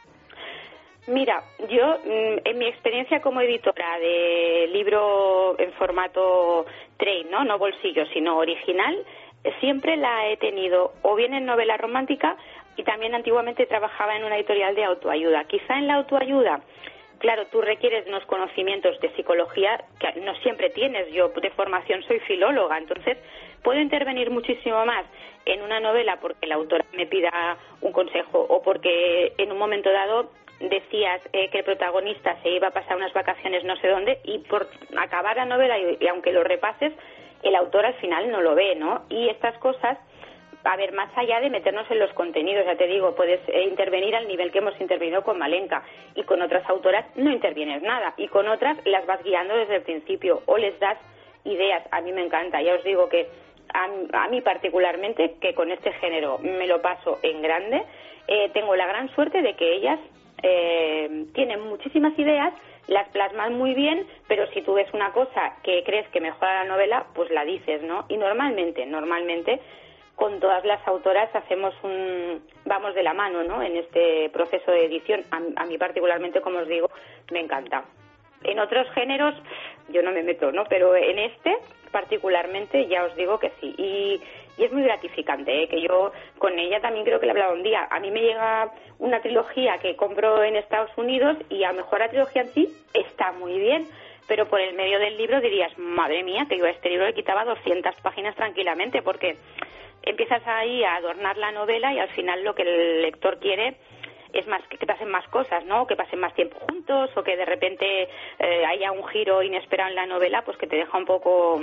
Mira, 1.07 1.43
yo 1.67 1.97
mm, 1.97 2.41
en 2.45 2.57
mi 2.59 2.67
experiencia 2.67 3.21
como 3.21 3.41
editora 3.41 3.97
de 3.99 4.69
libro 4.71 5.59
en 5.59 5.73
formato 5.73 6.65
trade, 6.97 7.25
¿no? 7.31 7.43
No 7.43 7.57
bolsillo, 7.57 8.05
sino 8.13 8.37
original, 8.37 8.95
siempre 9.59 9.97
la 9.97 10.27
he 10.27 10.37
tenido 10.37 10.93
o 11.01 11.15
bien 11.15 11.33
en 11.33 11.45
novela 11.45 11.77
romántica 11.77 12.37
y 12.75 12.83
también 12.83 13.15
antiguamente 13.15 13.65
trabajaba 13.65 14.15
en 14.15 14.23
una 14.23 14.37
editorial 14.37 14.75
de 14.75 14.83
autoayuda. 14.83 15.43
Quizá 15.45 15.77
en 15.77 15.87
la 15.87 15.95
autoayuda, 15.95 16.61
claro, 17.19 17.45
tú 17.47 17.61
requieres 17.61 18.07
unos 18.07 18.25
conocimientos 18.25 18.99
de 19.01 19.13
psicología 19.15 19.83
que 19.99 20.19
no 20.21 20.35
siempre 20.35 20.69
tienes. 20.69 21.11
Yo 21.11 21.29
de 21.29 21.49
formación 21.51 22.03
soy 22.03 22.19
filóloga, 22.19 22.77
entonces 22.77 23.17
puedo 23.63 23.79
intervenir 23.79 24.29
muchísimo 24.29 24.85
más 24.85 25.05
en 25.45 25.61
una 25.61 25.79
novela 25.79 26.19
porque 26.21 26.47
la 26.47 26.55
autora 26.55 26.85
me 26.93 27.07
pida 27.07 27.57
un 27.81 27.91
consejo 27.91 28.39
o 28.39 28.61
porque 28.61 29.33
en 29.37 29.51
un 29.51 29.57
momento 29.57 29.91
dado 29.91 30.31
decías 30.59 31.21
eh, 31.33 31.49
que 31.49 31.59
el 31.59 31.63
protagonista 31.63 32.37
se 32.43 32.49
iba 32.49 32.67
a 32.67 32.71
pasar 32.71 32.95
unas 32.95 33.13
vacaciones 33.13 33.63
no 33.63 33.75
sé 33.77 33.87
dónde 33.87 34.19
y 34.23 34.37
por 34.39 34.69
acabar 34.95 35.35
la 35.35 35.45
novela 35.45 35.79
y, 35.79 35.97
y 35.99 36.07
aunque 36.07 36.31
lo 36.31 36.43
repases 36.43 36.93
el 37.43 37.55
autor 37.55 37.85
al 37.85 37.93
final 37.95 38.29
no 38.31 38.41
lo 38.41 38.55
ve, 38.55 38.75
¿no? 38.75 39.03
Y 39.09 39.29
estas 39.29 39.57
cosas, 39.57 39.97
a 40.63 40.75
ver, 40.75 40.93
más 40.93 41.09
allá 41.15 41.39
de 41.39 41.49
meternos 41.49 41.89
en 41.89 41.99
los 41.99 42.11
contenidos, 42.13 42.65
ya 42.65 42.75
te 42.75 42.87
digo, 42.87 43.15
puedes 43.15 43.39
eh, 43.49 43.63
intervenir 43.63 44.15
al 44.15 44.27
nivel 44.27 44.51
que 44.51 44.59
hemos 44.59 44.79
intervenido 44.79 45.23
con 45.23 45.37
Malenka 45.37 45.83
y 46.15 46.23
con 46.23 46.41
otras 46.41 46.67
autoras 46.69 47.05
no 47.15 47.31
intervienes 47.31 47.81
nada 47.81 48.13
y 48.17 48.27
con 48.27 48.47
otras 48.47 48.77
las 48.85 49.05
vas 49.05 49.23
guiando 49.23 49.55
desde 49.55 49.77
el 49.77 49.81
principio 49.83 50.43
o 50.45 50.57
les 50.57 50.79
das 50.79 50.97
ideas. 51.45 51.83
A 51.91 52.01
mí 52.01 52.11
me 52.11 52.23
encanta, 52.23 52.61
ya 52.61 52.75
os 52.75 52.83
digo 52.83 53.09
que 53.09 53.27
a, 53.73 54.23
a 54.23 54.27
mí 54.27 54.41
particularmente, 54.41 55.35
que 55.41 55.53
con 55.53 55.71
este 55.71 55.91
género 55.93 56.37
me 56.39 56.67
lo 56.67 56.81
paso 56.81 57.19
en 57.23 57.41
grande, 57.41 57.83
eh, 58.27 58.49
tengo 58.53 58.75
la 58.75 58.85
gran 58.85 59.09
suerte 59.15 59.41
de 59.41 59.55
que 59.55 59.73
ellas 59.73 59.99
eh, 60.43 61.25
tienen 61.33 61.61
muchísimas 61.61 62.17
ideas, 62.17 62.53
las 62.91 63.07
plasman 63.07 63.57
muy 63.57 63.73
bien, 63.73 64.05
pero 64.27 64.45
si 64.47 64.61
tú 64.61 64.73
ves 64.73 64.93
una 64.93 65.13
cosa 65.13 65.55
que 65.63 65.81
crees 65.85 66.05
que 66.09 66.19
mejora 66.19 66.65
la 66.65 66.69
novela, 66.69 67.05
pues 67.15 67.31
la 67.31 67.45
dices, 67.45 67.81
¿no? 67.83 68.03
Y 68.09 68.17
normalmente, 68.17 68.85
normalmente, 68.85 69.61
con 70.15 70.41
todas 70.41 70.65
las 70.65 70.85
autoras 70.85 71.33
hacemos 71.33 71.73
un, 71.83 72.43
vamos 72.65 72.93
de 72.93 73.03
la 73.03 73.13
mano, 73.13 73.43
¿no? 73.43 73.63
En 73.63 73.77
este 73.77 74.29
proceso 74.31 74.71
de 74.71 74.83
edición. 74.83 75.23
A, 75.31 75.61
a 75.61 75.65
mí 75.65 75.77
particularmente, 75.77 76.41
como 76.41 76.59
os 76.59 76.67
digo, 76.67 76.91
me 77.31 77.39
encanta. 77.39 77.85
En 78.43 78.59
otros 78.59 78.85
géneros 78.91 79.35
yo 79.87 80.01
no 80.03 80.11
me 80.11 80.21
meto, 80.21 80.51
¿no? 80.51 80.65
Pero 80.65 80.93
en 80.93 81.17
este 81.17 81.59
particularmente 81.91 82.87
ya 82.87 83.05
os 83.05 83.15
digo 83.15 83.39
que 83.39 83.51
sí. 83.61 83.73
Y, 83.77 84.21
y 84.61 84.65
es 84.65 84.71
muy 84.71 84.83
gratificante, 84.83 85.63
¿eh? 85.63 85.67
que 85.67 85.81
yo 85.81 86.11
con 86.37 86.59
ella 86.59 86.79
también 86.79 87.03
creo 87.03 87.19
que 87.19 87.25
le 87.25 87.31
he 87.31 87.33
hablado 87.33 87.53
un 87.53 87.63
día. 87.63 87.87
A 87.89 87.99
mí 87.99 88.11
me 88.11 88.21
llega 88.21 88.71
una 88.99 89.19
trilogía 89.19 89.79
que 89.79 89.95
compro 89.95 90.43
en 90.43 90.55
Estados 90.55 90.95
Unidos 90.97 91.35
y 91.49 91.63
a 91.63 91.71
lo 91.71 91.77
mejor 91.77 91.97
la 91.97 92.09
trilogía 92.09 92.43
en 92.43 92.49
sí 92.49 92.69
está 92.93 93.31
muy 93.31 93.57
bien, 93.57 93.87
pero 94.27 94.47
por 94.47 94.61
el 94.61 94.75
medio 94.75 94.99
del 94.99 95.17
libro 95.17 95.41
dirías, 95.41 95.75
madre 95.79 96.21
mía, 96.21 96.45
que 96.47 96.59
yo 96.59 96.65
a 96.65 96.69
este 96.69 96.89
libro 96.89 97.07
le 97.07 97.15
quitaba 97.15 97.43
200 97.43 97.95
páginas 98.03 98.35
tranquilamente 98.35 99.01
porque 99.01 99.35
empiezas 100.03 100.45
ahí 100.45 100.83
a 100.83 100.97
adornar 100.97 101.37
la 101.37 101.51
novela 101.51 101.91
y 101.91 101.97
al 101.97 102.09
final 102.09 102.43
lo 102.43 102.53
que 102.53 102.61
el 102.61 103.01
lector 103.01 103.39
quiere 103.39 103.77
es 104.31 104.45
más 104.45 104.61
que, 104.67 104.85
pasen 104.85 105.09
más 105.09 105.27
cosas, 105.29 105.65
¿no? 105.65 105.87
Que 105.87 105.95
pasen 105.95 106.19
más 106.19 106.35
tiempo 106.35 106.59
juntos 106.59 107.09
o 107.15 107.23
que 107.23 107.35
de 107.35 107.45
repente 107.45 108.07
eh, 108.37 108.65
haya 108.65 108.91
un 108.91 109.07
giro 109.07 109.41
inesperado 109.41 109.89
en 109.89 109.95
la 109.95 110.05
novela, 110.05 110.43
pues 110.43 110.55
que 110.57 110.67
te 110.67 110.75
deja 110.75 110.95
un 110.95 111.05
poco 111.05 111.59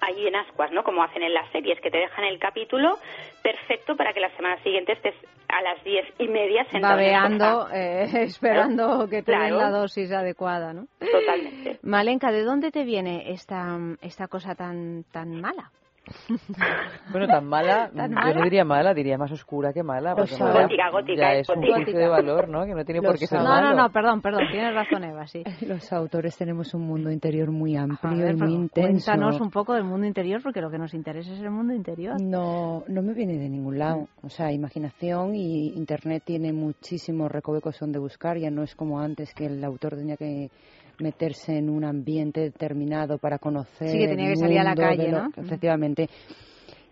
ahí 0.00 0.26
en 0.26 0.36
ascuas, 0.36 0.72
¿no? 0.72 0.82
Como 0.82 1.02
hacen 1.02 1.22
en 1.22 1.34
las 1.34 1.50
series, 1.50 1.80
que 1.80 1.90
te 1.90 1.98
dejan 1.98 2.24
el 2.24 2.38
capítulo 2.38 2.98
perfecto 3.42 3.96
para 3.96 4.12
que 4.12 4.20
la 4.20 4.34
semana 4.36 4.62
siguiente 4.62 4.92
estés 4.92 5.14
a 5.48 5.62
las 5.62 5.82
diez 5.82 6.06
y 6.18 6.28
media 6.28 6.64
sentado 6.64 6.94
Babeando, 6.94 7.68
eh, 7.72 8.08
esperando 8.22 9.08
que 9.08 9.22
te 9.22 9.32
den 9.32 9.56
la 9.56 9.70
dosis 9.70 10.12
adecuada, 10.12 10.72
¿no? 10.72 10.86
Totalmente. 11.00 11.78
Malenka, 11.82 12.30
¿de 12.30 12.44
dónde 12.44 12.70
te 12.70 12.84
viene 12.84 13.30
esta, 13.32 13.78
esta 14.02 14.28
cosa 14.28 14.54
tan, 14.54 15.04
tan 15.10 15.40
mala? 15.40 15.70
Bueno, 17.12 17.26
tan 17.26 17.46
mala, 17.46 17.90
¿Tan 17.96 18.10
yo 18.10 18.14
mala? 18.14 18.34
no 18.34 18.42
diría 18.44 18.64
mala, 18.64 18.94
diría 18.94 19.18
más 19.18 19.30
oscura 19.32 19.72
que 19.72 19.82
mala. 19.82 20.14
Porque 20.14 20.36
mala 20.38 20.62
gótica, 20.62 20.90
gótica, 20.90 21.20
ya 21.20 21.32
es 21.34 21.48
es 21.48 21.56
un 21.56 21.62
juicio 21.62 21.98
de 21.98 22.08
valor, 22.08 22.48
¿no? 22.48 22.64
Que 22.64 22.74
no 22.74 22.84
tiene 22.84 23.00
por 23.00 23.12
Los 23.12 23.20
qué 23.20 23.26
ser 23.26 23.38
No, 23.38 23.44
malo. 23.44 23.70
no, 23.70 23.82
no, 23.82 23.90
perdón, 23.92 24.20
perdón, 24.22 24.42
tienes 24.50 24.74
razón, 24.74 25.04
Eva, 25.04 25.26
sí. 25.26 25.42
Los 25.66 25.92
autores 25.92 26.36
tenemos 26.36 26.74
un 26.74 26.82
mundo 26.82 27.10
interior 27.10 27.50
muy 27.50 27.76
amplio 27.76 28.10
A 28.12 28.14
ver, 28.26 28.34
y 28.34 28.38
muy 28.38 28.52
intenso. 28.54 29.10
Cuéntanos 29.12 29.40
un 29.40 29.50
poco 29.50 29.74
del 29.74 29.84
mundo 29.84 30.06
interior, 30.06 30.40
porque 30.42 30.60
lo 30.60 30.70
que 30.70 30.78
nos 30.78 30.94
interesa 30.94 31.32
es 31.32 31.40
el 31.40 31.50
mundo 31.50 31.74
interior. 31.74 32.20
No, 32.20 32.84
no 32.88 33.02
me 33.02 33.14
viene 33.14 33.38
de 33.38 33.48
ningún 33.48 33.78
lado. 33.78 34.08
O 34.22 34.28
sea, 34.28 34.52
imaginación 34.52 35.34
y 35.34 35.68
Internet 35.74 36.22
tiene 36.26 36.52
muchísimos 36.52 37.30
recovecos 37.30 37.78
donde 37.78 37.98
buscar. 37.98 38.36
Ya 38.38 38.50
no 38.50 38.62
es 38.62 38.74
como 38.74 39.00
antes 39.00 39.32
que 39.34 39.46
el 39.46 39.64
autor 39.64 39.96
tenía 39.96 40.16
que 40.16 40.50
meterse 41.00 41.56
en 41.56 41.70
un 41.70 41.84
ambiente 41.84 42.40
determinado 42.40 43.18
para 43.18 43.38
conocer. 43.38 43.88
Sí, 43.88 43.98
que 43.98 44.08
tenía 44.08 44.26
el 44.28 44.34
que 44.34 44.40
salir 44.40 44.58
a 44.58 44.64
la 44.64 44.74
calle, 44.74 45.10
lo- 45.10 45.18
¿no? 45.18 45.30
Efectivamente. 45.36 46.08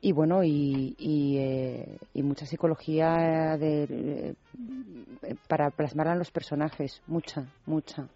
Y 0.00 0.12
bueno, 0.12 0.44
y, 0.44 0.94
y, 0.98 1.38
eh, 1.38 1.98
y 2.14 2.22
mucha 2.22 2.46
psicología 2.46 3.56
de, 3.58 3.84
eh, 3.88 5.34
para 5.48 5.70
plasmar 5.70 6.08
a 6.08 6.14
los 6.14 6.30
personajes, 6.30 7.02
mucha, 7.06 7.46
mucha, 7.66 8.08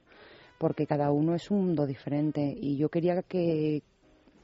porque 0.58 0.86
cada 0.86 1.10
uno 1.10 1.34
es 1.34 1.50
un 1.50 1.66
mundo 1.66 1.86
diferente. 1.86 2.40
Y 2.60 2.76
yo 2.76 2.88
quería 2.90 3.22
que 3.22 3.82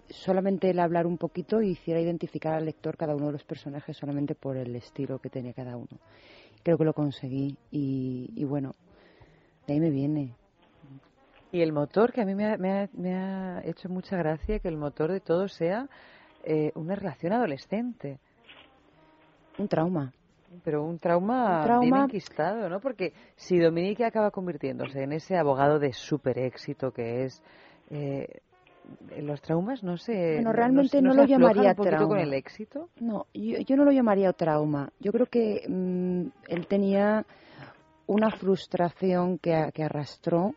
solamente 0.09 0.71
el 0.71 0.81
hablar 0.81 1.07
un 1.07 1.19
poquito 1.19 1.61
hiciera 1.63 2.01
identificar 2.01 2.55
al 2.55 2.65
lector 2.65 2.97
cada 2.97 3.15
uno 3.15 3.27
de 3.27 3.33
los 3.33 3.45
personajes 3.45 3.97
solamente 3.97 4.35
por 4.35 4.57
el 4.57 4.75
estilo 4.75 5.19
que 5.19 5.31
tenía 5.31 5.53
cada 5.53 5.77
uno. 5.77 6.01
Creo 6.63 6.79
que 6.79 6.85
lo 6.85 6.95
conseguí 6.95 7.57
y, 7.71 8.31
y 8.35 8.45
bueno, 8.45 8.73
de 9.67 9.75
ahí 9.75 9.81
me 9.81 9.91
viene. 9.91 10.35
Y 11.53 11.61
el 11.63 11.73
motor, 11.73 12.13
que 12.13 12.21
a 12.21 12.25
mí 12.25 12.35
me 12.35 12.53
ha, 12.53 12.57
me 12.59 12.73
ha- 12.73 12.89
me 12.93 13.15
ha 13.15 13.63
hecho 13.65 13.89
mucha 13.89 14.17
gracia 14.17 14.59
que 14.59 14.69
el 14.69 14.77
motor 14.77 15.13
de 15.13 15.21
todo 15.21 15.49
sea 15.49 15.89
eh, 16.45 16.71
una 16.75 16.95
relación 16.95 17.33
adolescente. 17.33 18.19
Un 19.59 19.69
trauma. 19.69 20.13
Pero 20.65 20.85
un 20.85 20.99
trauma, 20.99 21.59
Un 21.59 21.65
trauma- 21.65 21.81
bien 21.81 21.97
enquistado, 22.05 22.69
¿no? 22.69 22.81
Porque 22.81 23.13
si 23.37 23.59
Dominique 23.59 24.05
acaba 24.05 24.31
convirtiéndose 24.31 25.03
en 25.03 25.13
ese 25.13 25.37
abogado 25.37 25.79
de 25.79 25.93
super 25.93 26.39
éxito 26.39 26.93
que 26.93 27.25
es, 27.25 27.43
eh, 27.91 28.29
los 29.19 29.41
traumas 29.41 29.83
no 29.83 29.97
se. 29.97 30.35
Bueno, 30.35 30.51
no- 30.51 30.53
realmente 30.53 31.03
no, 31.03 31.15
lo 31.15 31.25
llamaría 31.25 31.71
un 31.77 31.85
trauma. 31.85 32.07
con 32.09 32.19
el 32.21 32.33
éxito. 32.33 32.89
No, 33.01 33.27
yo, 33.35 33.59
yo 33.59 33.77
no 33.77 33.85
lo 33.85 33.91
llamaría 33.91 34.33
trauma. 34.33 34.91
Yo 35.01 35.11
creo 35.13 35.27
que 35.27 35.65
mm, 35.69 36.27
él 36.49 36.67
tenía 36.69 37.25
una 38.07 38.31
frustración 38.31 39.39
que, 39.39 39.71
que 39.75 39.83
arrastró 39.83 40.55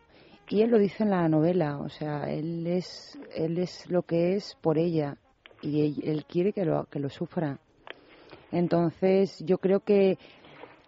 y 0.50 0.62
él 0.64 0.72
lo 0.72 0.80
dice 0.80 1.04
en 1.04 1.12
la 1.12 1.28
novela. 1.30 1.78
O 1.80 1.90
sea, 1.90 2.24
él 2.24 2.66
es, 2.68 3.18
él 3.36 3.58
es 3.60 3.90
lo 3.90 4.02
que 4.02 4.36
es 4.36 4.58
por 4.62 4.78
ella 4.78 5.18
y 5.62 5.82
él, 5.82 5.96
él 6.04 6.26
quiere 6.26 6.54
que 6.54 6.66
lo, 6.66 6.86
que 6.86 7.00
lo 7.00 7.10
sufra. 7.10 7.60
Entonces, 8.52 9.38
yo 9.46 9.60
creo 9.60 9.82
que 9.82 10.18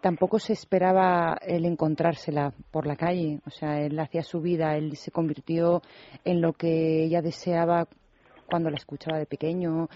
tampoco 0.02 0.40
se 0.40 0.54
esperaba 0.54 1.38
el 1.42 1.66
encontrársela 1.66 2.54
por 2.72 2.88
la 2.88 2.96
calle. 2.96 3.40
O 3.46 3.52
sea, 3.52 3.80
él 3.80 4.00
hacía 4.00 4.24
su 4.24 4.42
vida, 4.42 4.76
él 4.76 4.98
se 4.98 5.12
convirtió 5.12 5.82
en 6.26 6.42
lo 6.42 6.54
que 6.54 7.04
ella 7.04 7.22
deseaba 7.22 7.88
cuando 8.50 8.70
la 8.70 8.78
escuchaba 8.78 9.20
de 9.20 9.28
pequeño. 9.28 9.88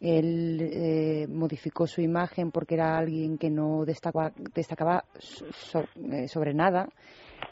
Él 0.00 0.60
eh, 0.60 1.26
modificó 1.28 1.86
su 1.86 2.00
imagen 2.00 2.50
porque 2.50 2.74
era 2.74 2.98
alguien 2.98 3.38
que 3.38 3.50
no 3.50 3.84
destacaba, 3.84 4.32
destacaba 4.54 5.04
eh, 6.12 6.28
sobre 6.28 6.54
nada. 6.54 6.88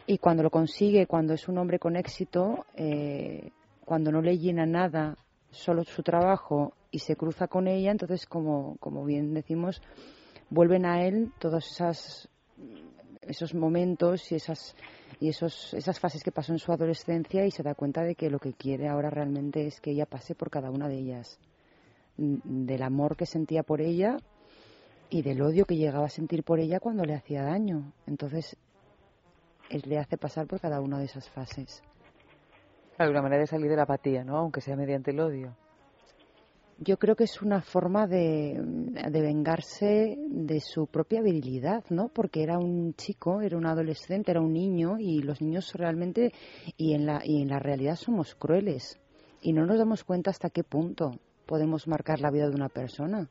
Y 0.07 0.19
cuando 0.19 0.43
lo 0.43 0.51
consigue, 0.51 1.07
cuando 1.07 1.35
es 1.35 1.49
un 1.49 1.59
hombre 1.59 1.79
con 1.79 1.97
éxito, 1.97 2.66
eh, 2.75 3.51
cuando 3.85 4.12
no 4.12 4.21
le 4.21 4.39
llena 4.39 4.66
nada, 4.66 5.16
solo 5.51 5.85
su 5.85 6.03
trabajo 6.03 6.75
y 6.91 6.99
se 6.99 7.16
cruza 7.16 7.49
con 7.49 7.69
ella, 7.69 7.91
entonces, 7.91 8.27
como, 8.27 8.77
como 8.79 9.05
bien 9.05 9.33
decimos, 9.33 9.81
vuelven 10.51 10.85
a 10.85 11.05
él 11.05 11.33
todos 11.39 11.71
esas, 11.71 12.29
esos 13.23 13.55
momentos 13.55 14.31
y 14.33 14.37
esas 14.37 14.77
y 15.21 15.29
esos, 15.29 15.73
esas 15.75 15.99
fases 15.99 16.23
que 16.23 16.33
pasó 16.33 16.53
en 16.53 16.59
su 16.59 16.73
adolescencia 16.73 17.47
y 17.47 17.51
se 17.51 17.62
da 17.62 17.75
cuenta 17.75 18.03
de 18.03 18.15
que 18.15 18.29
lo 18.29 18.39
que 18.39 18.53
quiere 18.53 18.89
ahora 18.89 19.11
realmente 19.11 19.66
es 19.66 19.81
que 19.81 19.93
ella 19.93 20.07
pase 20.07 20.35
por 20.35 20.51
cada 20.51 20.71
una 20.71 20.89
de 20.89 20.99
ellas. 20.99 21.39
Mm, 22.16 22.66
Del 22.66 22.82
amor 22.82 23.16
que 23.16 23.27
sentía 23.27 23.62
por 23.62 23.81
ella 23.81 24.16
y 25.11 25.23
del 25.23 25.43
odio 25.43 25.65
que 25.65 25.77
llegaba 25.77 26.07
a 26.07 26.11
sentir 26.11 26.45
por 26.45 26.61
ella 26.61 26.81
cuando 26.81 27.05
le 27.05 27.15
hacía 27.15 27.43
daño. 27.43 27.93
Entonces, 28.07 28.57
él 29.70 29.82
le 29.86 29.99
hace 29.99 30.16
pasar 30.16 30.47
por 30.47 30.61
cada 30.61 30.81
una 30.81 30.99
de 30.99 31.05
esas 31.05 31.28
fases. 31.31 31.82
Claro, 32.97 33.11
una 33.11 33.23
manera 33.23 33.41
de 33.41 33.47
salir 33.47 33.69
de 33.69 33.77
la 33.77 33.82
apatía, 33.82 34.24
¿no? 34.24 34.36
Aunque 34.36 34.61
sea 34.61 34.77
mediante 34.77 35.11
el 35.11 35.20
odio. 35.20 35.57
Yo 36.78 36.97
creo 36.99 37.15
que 37.15 37.24
es 37.24 37.41
una 37.41 37.61
forma 37.61 38.07
de, 38.07 38.61
de 38.61 39.20
vengarse 39.20 40.16
de 40.28 40.61
su 40.61 40.89
propia 40.89 41.23
virilidad, 41.23 41.85
¿no? 41.91 42.09
Porque 42.09 42.43
era 42.43 42.59
un 42.59 42.95
chico, 42.95 43.41
era 43.41 43.57
un 43.57 43.66
adolescente, 43.66 44.32
era 44.32 44.41
un 44.41 44.53
niño 44.53 44.99
y 44.99 45.23
los 45.23 45.41
niños 45.41 45.73
realmente 45.74 46.32
y 46.77 46.95
en 46.95 47.07
la 47.07 47.20
y 47.24 47.43
en 47.43 47.49
la 47.49 47.61
realidad 47.61 47.95
somos 47.95 48.35
crueles 48.35 48.99
y 49.41 49.53
no 49.53 49.66
nos 49.66 49.78
damos 49.78 50.03
cuenta 50.03 50.31
hasta 50.31 50.51
qué 50.51 50.65
punto 50.65 51.12
podemos 51.47 51.87
marcar 51.89 52.21
la 52.21 52.31
vida 52.31 52.49
de 52.49 52.55
una 52.55 52.69
persona. 52.69 53.29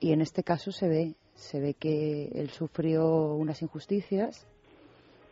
Y 0.00 0.12
en 0.12 0.20
este 0.20 0.42
caso 0.42 0.70
se 0.70 0.88
ve, 0.88 1.14
se 1.34 1.60
ve 1.60 1.74
que 1.74 2.28
él 2.34 2.50
sufrió 2.50 3.34
unas 3.34 3.62
injusticias 3.62 4.46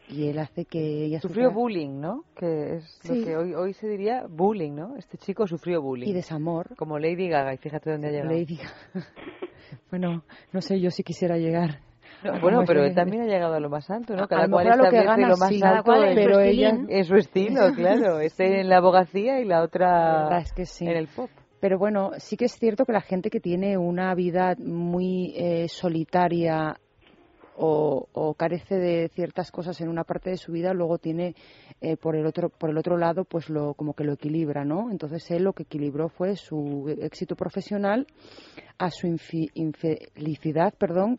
y 0.08 0.28
él 0.28 0.38
hace 0.38 0.64
que 0.64 1.04
ella 1.04 1.20
Sufrió 1.20 1.48
sufra- 1.50 1.54
bullying, 1.54 2.00
¿no? 2.00 2.24
Que 2.36 2.76
es 2.76 2.84
Sí. 3.02 3.20
lo 3.20 3.24
que 3.24 3.36
hoy, 3.36 3.54
hoy 3.54 3.72
se 3.74 3.86
diría 3.88 4.24
bullying, 4.28 4.72
¿no? 4.74 4.96
Este 4.96 5.16
chico 5.18 5.46
sufrió 5.46 5.80
bullying. 5.82 6.08
y 6.08 6.12
desamor. 6.12 6.74
Como 6.76 6.98
Lady 6.98 7.28
Gaga, 7.28 7.54
y 7.54 7.58
fíjate 7.58 7.90
dónde 7.92 8.08
ha 8.08 8.10
llegado. 8.10 8.30
Lady 8.30 8.56
Gaga. 8.56 8.74
bueno, 9.90 10.24
no 10.52 10.60
sé 10.60 10.80
yo 10.80 10.90
si 10.90 11.02
quisiera 11.02 11.36
llegar. 11.36 11.80
No, 12.24 12.40
bueno, 12.40 12.62
pero 12.64 12.84
él 12.84 12.94
también 12.94 13.22
ha 13.22 13.26
llegado 13.26 13.54
a 13.54 13.60
lo 13.60 13.68
más 13.68 13.90
alto, 13.90 14.14
¿no? 14.14 14.28
Cada 14.28 14.44
a 14.44 14.48
cual 14.48 14.66
lo 14.78 14.90
que 14.90 15.02
gana, 15.02 15.28
lo 15.28 15.36
más 15.36 15.48
sí, 15.48 15.60
alto 15.62 15.82
cual 15.82 16.10
su 16.10 16.14
pero 16.14 16.38
ella 16.40 16.78
es 16.88 17.08
su 17.08 17.16
estilo, 17.16 17.60
claro. 17.74 18.20
Este 18.20 18.60
en 18.60 18.68
la 18.68 18.76
abogacía 18.78 19.40
y 19.40 19.44
la 19.44 19.62
otra 19.62 20.28
La 20.30 20.38
es 20.38 20.52
que 20.52 20.64
en 20.84 20.96
el 20.96 21.08
pop. 21.08 21.30
Pero 21.62 21.78
bueno, 21.78 22.10
sí 22.18 22.36
que 22.36 22.46
es 22.46 22.58
cierto 22.58 22.84
que 22.84 22.92
la 22.92 23.00
gente 23.00 23.30
que 23.30 23.38
tiene 23.38 23.78
una 23.78 24.12
vida 24.16 24.56
muy 24.58 25.32
eh, 25.36 25.68
solitaria 25.68 26.76
o, 27.56 28.34
carece 28.36 28.74
de 28.74 29.08
ciertas 29.14 29.52
cosas 29.52 29.80
en 29.80 29.88
una 29.88 30.02
parte 30.02 30.30
de 30.30 30.38
su 30.38 30.50
vida, 30.50 30.74
luego 30.74 30.98
tiene 30.98 31.36
eh, 31.80 31.96
por 31.96 32.16
el 32.16 32.26
otro 32.26 32.48
por 32.48 32.70
el 32.70 32.78
otro 32.78 32.96
lado, 32.96 33.24
pues 33.24 33.48
lo 33.48 33.74
como 33.74 33.94
que 33.94 34.02
lo 34.02 34.14
equilibra, 34.14 34.64
¿no? 34.64 34.90
Entonces 34.90 35.30
él 35.30 35.44
lo 35.44 35.52
que 35.52 35.62
equilibró 35.62 36.08
fue 36.08 36.34
su 36.34 36.92
éxito 37.00 37.36
profesional 37.36 38.08
a 38.78 38.90
su 38.90 39.06
infelicidad, 39.06 40.74
perdón, 40.76 41.16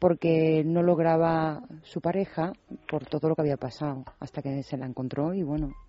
porque 0.00 0.64
no 0.64 0.82
lograba 0.82 1.62
su 1.84 2.00
pareja 2.00 2.52
por 2.90 3.06
todo 3.06 3.28
lo 3.28 3.36
que 3.36 3.42
había 3.42 3.58
pasado 3.58 4.02
hasta 4.18 4.42
que 4.42 4.60
se 4.64 4.76
la 4.76 4.86
encontró 4.86 5.34
y 5.34 5.44
bueno. 5.44 5.83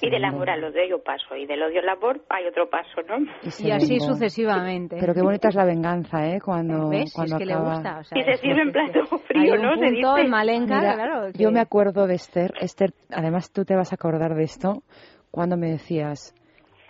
Y 0.00 0.10
del 0.10 0.24
amor 0.24 0.48
al 0.50 0.62
odio 0.64 0.80
hay 0.82 0.92
un 0.92 1.02
paso, 1.02 1.34
y 1.36 1.46
del 1.46 1.62
odio 1.62 1.80
al 1.80 1.88
amor 1.88 2.20
hay 2.28 2.46
otro 2.46 2.68
paso, 2.70 3.02
¿no? 3.08 3.16
Y 3.58 3.70
así 3.70 3.98
sucesivamente. 4.00 4.96
Pero 5.00 5.14
qué 5.14 5.22
bonita 5.22 5.48
es 5.48 5.54
la 5.54 5.64
venganza, 5.64 6.26
¿eh? 6.26 6.40
Cuando, 6.40 6.88
¿Ves? 6.88 7.12
cuando 7.14 7.36
es 7.36 7.44
que 7.44 7.52
acaba. 7.52 7.68
le 7.68 7.74
gusta. 7.74 7.98
O 7.98 8.04
sea, 8.04 8.18
Y 8.18 8.22
se 8.24 8.30
es 8.30 8.40
sirve 8.40 8.62
en 8.62 8.72
plato 8.72 9.04
frío, 9.18 9.54
hay 9.54 9.58
un 9.58 9.62
¿no? 9.62 9.76
Se 9.76 9.90
dice. 9.90 10.20
en 10.22 10.30
Malenca, 10.30 10.78
Mira, 10.80 10.94
claro. 10.94 11.30
Yo 11.32 11.50
me 11.50 11.60
acuerdo 11.60 12.06
de 12.06 12.14
Esther. 12.14 12.52
Esther, 12.60 12.92
además 13.10 13.52
tú 13.52 13.64
te 13.64 13.74
vas 13.74 13.92
a 13.92 13.96
acordar 13.96 14.34
de 14.34 14.44
esto 14.44 14.82
cuando 15.30 15.56
me 15.56 15.68
decías, 15.70 16.34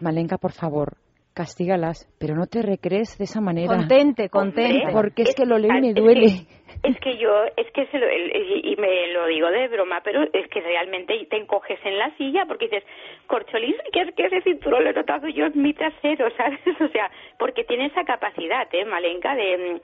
Malenka, 0.01 0.39
por 0.39 0.53
favor, 0.53 0.97
castígalas, 1.35 2.09
pero 2.19 2.35
no 2.35 2.47
te 2.47 2.63
recrees 2.63 3.17
de 3.17 3.25
esa 3.25 3.41
manera. 3.41 3.69
Contente, 3.75 4.29
contente. 4.29 4.93
Porque 4.93 5.23
es 5.23 5.35
que 5.35 5.47
lo 5.47 5.57
leo 5.59 5.71
y 5.77 5.81
me 5.81 5.95
duele. 5.95 6.47
Es 6.83 6.99
que 7.01 7.17
yo, 7.17 7.45
es 7.57 7.71
que 7.73 7.87
se 7.87 7.99
lo, 7.99 8.07
y 8.11 8.77
me 8.79 9.09
lo 9.09 9.27
digo 9.27 9.51
de 9.51 9.69
broma, 9.69 10.01
pero 10.03 10.23
es 10.33 10.49
que 10.49 10.61
realmente 10.61 11.27
te 11.29 11.37
encoges 11.37 11.79
en 11.85 11.99
la 11.99 12.15
silla 12.17 12.47
porque 12.47 12.67
dices, 12.67 12.85
Corcholis, 13.27 13.77
¿qué 13.93 14.03
es 14.03 14.15
que 14.15 14.27
ese 14.27 14.43
cinturón 14.43 14.85
lo 14.85 14.91
he 14.91 14.93
notado 14.93 15.29
yo 15.29 15.47
en 15.47 15.61
mi 15.61 15.75
trasero, 15.75 16.31
¿sabes? 16.37 16.61
O 16.81 16.89
sea, 16.89 17.11
porque 17.39 17.65
tiene 17.65 17.87
esa 17.87 18.05
capacidad, 18.05 18.69
¿eh, 18.73 18.85
Malenka, 18.85 19.35
de, 19.35 19.81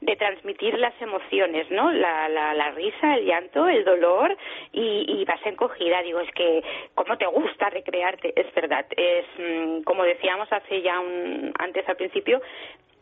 de 0.00 0.16
transmitir 0.16 0.78
las 0.78 0.94
emociones, 1.02 1.70
¿no? 1.70 1.90
La, 1.92 2.28
la, 2.28 2.54
la 2.54 2.70
risa, 2.70 3.16
el 3.16 3.26
llanto, 3.26 3.68
el 3.68 3.84
dolor 3.84 4.36
y, 4.72 5.04
y 5.06 5.24
vas 5.24 5.44
encogida. 5.44 6.02
Digo, 6.02 6.20
es 6.20 6.30
que, 6.32 6.62
¿cómo 6.94 7.16
te 7.18 7.26
gusta 7.26 7.68
recrearte? 7.70 8.32
Es 8.34 8.52
verdad, 8.54 8.86
es 8.96 9.26
mm, 9.38 9.82
como 9.82 10.04
decíamos 10.04 10.50
hace 10.52 10.82
ya 10.82 11.00
un, 11.00 11.52
antes 11.58 11.88
al 11.88 11.96
principio, 11.96 12.40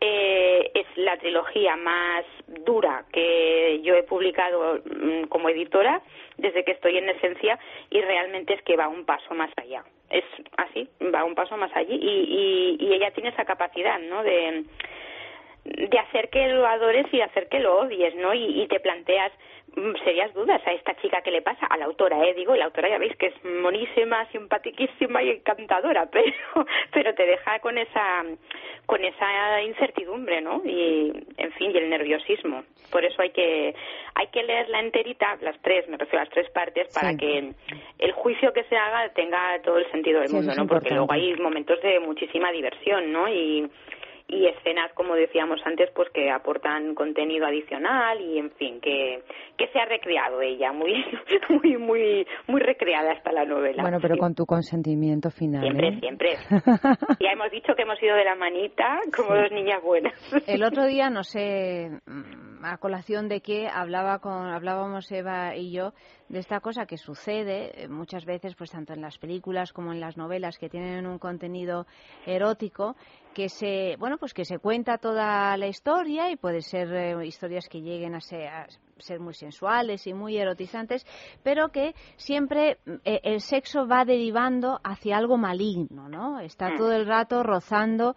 eh, 0.01 0.71
es 0.75 0.87
la 0.97 1.17
trilogía 1.19 1.77
más 1.77 2.25
dura 2.65 3.05
que 3.13 3.81
yo 3.83 3.95
he 3.95 4.03
publicado 4.03 4.81
mm, 4.85 5.25
como 5.29 5.49
editora 5.49 6.03
desde 6.37 6.65
que 6.65 6.73
estoy 6.73 6.99
en 6.99 7.09
esencia 7.09 7.59
y 7.91 8.01
realmente 8.01 8.55
es 8.55 8.63
que 8.63 8.77
va 8.77 8.89
un 8.89 9.05
paso 9.05 9.35
más 9.35 9.51
allá. 9.57 9.85
Es 10.11 10.25
así, 10.57 10.89
va 11.15 11.25
un 11.25 11.35
paso 11.35 11.57
más 11.57 11.75
allí 11.75 11.95
y, 11.95 12.77
y, 12.79 12.87
y 12.87 12.95
ella 12.95 13.11
tiene 13.11 13.31
esa 13.31 13.45
capacidad, 13.45 13.99
¿no? 13.99 14.23
De, 14.23 14.65
de 15.67 15.99
hacer 15.99 16.29
que 16.31 16.49
lo 16.49 16.67
adores 16.67 17.07
y 17.13 17.21
hacer 17.21 17.49
que 17.49 17.61
lo 17.61 17.79
odies, 17.81 18.15
¿no? 18.17 18.33
Y, 18.35 18.63
y 18.63 18.69
te 18.69 18.81
planteas 18.81 19.33
mm, 19.75 19.95
serias 20.05 20.33
dudas 20.35 20.63
a 20.67 20.73
esta 20.73 20.95
chica 20.97 21.21
que 21.23 21.31
le 21.31 21.43
pasa, 21.43 21.67
a 21.67 21.77
la 21.77 21.87
autora, 21.87 22.25
¿eh? 22.25 22.35
Digo, 22.35 22.55
la 22.55 22.67
autora 22.67 22.89
ya 22.89 22.99
veis 22.99 23.17
que 23.17 23.27
es 23.27 23.45
monísima, 23.45 24.25
simpatiquísima 24.33 25.23
y 25.23 25.31
encantadora, 25.31 26.07
pero, 26.13 26.33
pero 26.93 27.15
te 27.15 27.27
deja 27.27 27.59
con 27.61 27.79
esa, 27.79 28.25
con 28.87 29.05
esa 29.05 29.63
incertidumbre, 29.63 30.41
¿no? 30.41 30.63
Y, 30.65 31.13
en 31.37 31.53
fin, 31.53 31.73
y 31.73 31.79
el 31.79 31.91
nerviosismo. 31.91 32.63
Por 32.91 33.05
eso 33.05 33.21
hay 33.21 33.31
que, 33.31 33.75
hay 34.15 34.29
que 34.29 34.43
leerla 34.45 34.81
enterita, 34.81 35.37
las 35.41 35.61
tres, 35.63 35.89
me 35.89 35.97
refiero 35.97 36.21
a 36.21 36.25
las 36.25 36.33
tres 36.33 36.49
partes, 36.51 36.89
para 36.95 37.11
Sí. 37.11 37.17
que 37.19 37.53
el 37.99 38.13
juicio 38.13 38.53
que 38.53 38.65
se 38.65 38.77
haga 38.77 39.09
tenga 39.15 39.61
todo 39.63 39.79
el 39.79 39.91
sentido 39.91 40.21
del 40.21 40.29
Sí, 40.29 40.37
mundo, 40.37 40.53
¿no? 40.57 40.67
Porque 40.67 40.95
luego 40.95 41.13
hay 41.13 41.35
momentos 41.37 41.81
de 41.83 41.99
muchísima 42.01 42.53
diversión, 42.53 43.13
¿no? 43.13 43.29
Y, 43.29 43.69
y 44.29 44.47
escenas, 44.47 44.93
como 44.95 45.15
decíamos 45.15 45.61
antes, 45.65 45.91
pues 45.95 46.09
que 46.11 46.31
aportan 46.31 46.95
contenido 46.95 47.47
adicional 47.47 48.21
y, 48.21 48.39
en 48.39 48.51
fin, 48.53 48.81
que, 48.81 49.23
que 49.57 49.69
se 49.69 49.79
ha 49.79 49.85
recreado 49.85 50.41
ella, 50.43 50.73
muy, 50.73 51.05
muy, 51.49 51.77
muy, 51.77 52.27
muy 52.49 52.61
recreada 52.61 53.13
hasta 53.13 53.31
la 53.33 53.45
novela. 53.45 53.83
Bueno, 53.83 53.99
pero 54.01 54.15
Sí. 54.15 54.21
con 54.21 54.35
tu 54.35 54.47
consentimiento 54.47 55.31
final. 55.31 55.63
Siempre, 55.63 55.89
¿eh? 55.89 55.99
siempre. 56.01 56.31
Ya 57.21 57.33
hemos 57.33 57.51
dicho 57.51 57.75
que 57.75 57.83
hemos 57.83 58.03
ido 58.03 58.17
de 58.17 58.25
la 58.25 58.35
manita 58.35 58.99
como 59.15 59.35
dos 59.35 59.51
niñas 59.53 59.83
buenas. 59.83 60.13
El 60.47 60.65
otro 60.65 60.85
día, 60.87 61.09
no 61.11 61.23
sé 61.23 61.91
mm, 62.07 62.56
a 62.67 62.79
colación 62.79 63.29
de 63.29 63.41
qué, 63.41 63.69
hablaba 63.69 64.19
con, 64.19 64.49
hablábamos 64.49 65.11
Eva 65.13 65.55
y 65.55 65.71
yo 65.71 65.93
de 66.29 66.41
esta 66.41 66.61
cosa 66.61 66.87
que 66.87 66.97
sucede 66.97 67.85
eh, 67.85 67.89
muchas 67.89 68.25
veces, 68.25 68.57
pues 68.57 68.71
tanto 68.71 68.93
en 68.93 69.01
las 69.01 69.19
películas 69.19 69.73
como 69.73 69.93
en 69.93 70.01
las 70.01 70.17
novelas 70.17 70.59
que 70.59 70.69
tienen 70.69 71.07
un 71.07 71.19
contenido 71.19 71.87
erótico, 72.27 72.97
que 73.35 73.49
se, 73.49 73.97
bueno, 73.99 74.19
pues 74.19 74.35
que 74.35 74.45
se 74.45 74.59
cuenta 74.59 74.99
toda 74.99 75.57
la 75.57 75.69
historia 75.69 76.31
y 76.31 76.37
puede 76.37 76.63
ser 76.63 76.93
eh, 76.93 77.27
historias 77.27 77.69
que 77.69 77.81
lleguen 77.81 78.15
a 78.17 78.21
ser, 78.21 78.49
a 78.49 78.67
ser 78.99 79.21
muy 79.21 79.35
sensuales 79.35 80.07
y 80.07 80.15
muy 80.15 80.37
erotizantes, 80.37 81.07
pero 81.45 81.69
que 81.69 81.95
siempre 82.17 82.79
eh, 83.05 83.21
el 83.23 83.41
sexo 83.41 83.87
va 83.87 84.05
derivando 84.05 84.81
hacia 84.83 85.19
algo 85.19 85.37
maligno, 85.37 86.09
¿no? 86.09 86.41
Está 86.41 86.71
Mm. 86.71 86.79
todo 86.79 86.93
el 86.93 87.07
rato 87.07 87.45
rozando 87.45 88.17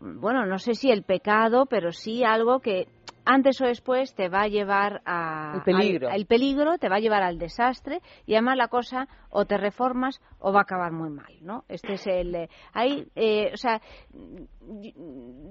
bueno, 0.00 0.46
no 0.46 0.58
sé 0.58 0.74
si 0.74 0.90
el 0.90 1.02
pecado, 1.02 1.66
pero 1.66 1.92
sí 1.92 2.24
algo 2.24 2.60
que 2.60 2.88
antes 3.32 3.60
o 3.60 3.64
después 3.66 4.12
te 4.14 4.28
va 4.28 4.42
a 4.42 4.48
llevar 4.48 5.02
a 5.06 5.52
El 5.56 5.62
peligro. 5.62 6.08
al- 6.08 6.16
el 6.16 6.26
peligro 6.26 6.78
te 6.78 6.88
va 6.88 6.96
a 6.96 7.00
llevar 7.00 7.22
al 7.22 7.38
desastre 7.38 8.00
y 8.26 8.34
además 8.34 8.56
la 8.56 8.66
cosa 8.68 9.06
o 9.30 9.44
te 9.44 9.56
reformas 9.56 10.20
o 10.40 10.52
va 10.52 10.60
a 10.60 10.62
acabar 10.62 10.90
muy 10.90 11.10
mal, 11.10 11.32
¿no? 11.40 11.64
Este 11.68 11.92
es 11.94 12.06
el 12.08 12.34
eh, 12.34 12.48
ahí, 12.72 13.06
eh, 13.14 13.50
o 13.52 13.56
sea, 13.56 13.80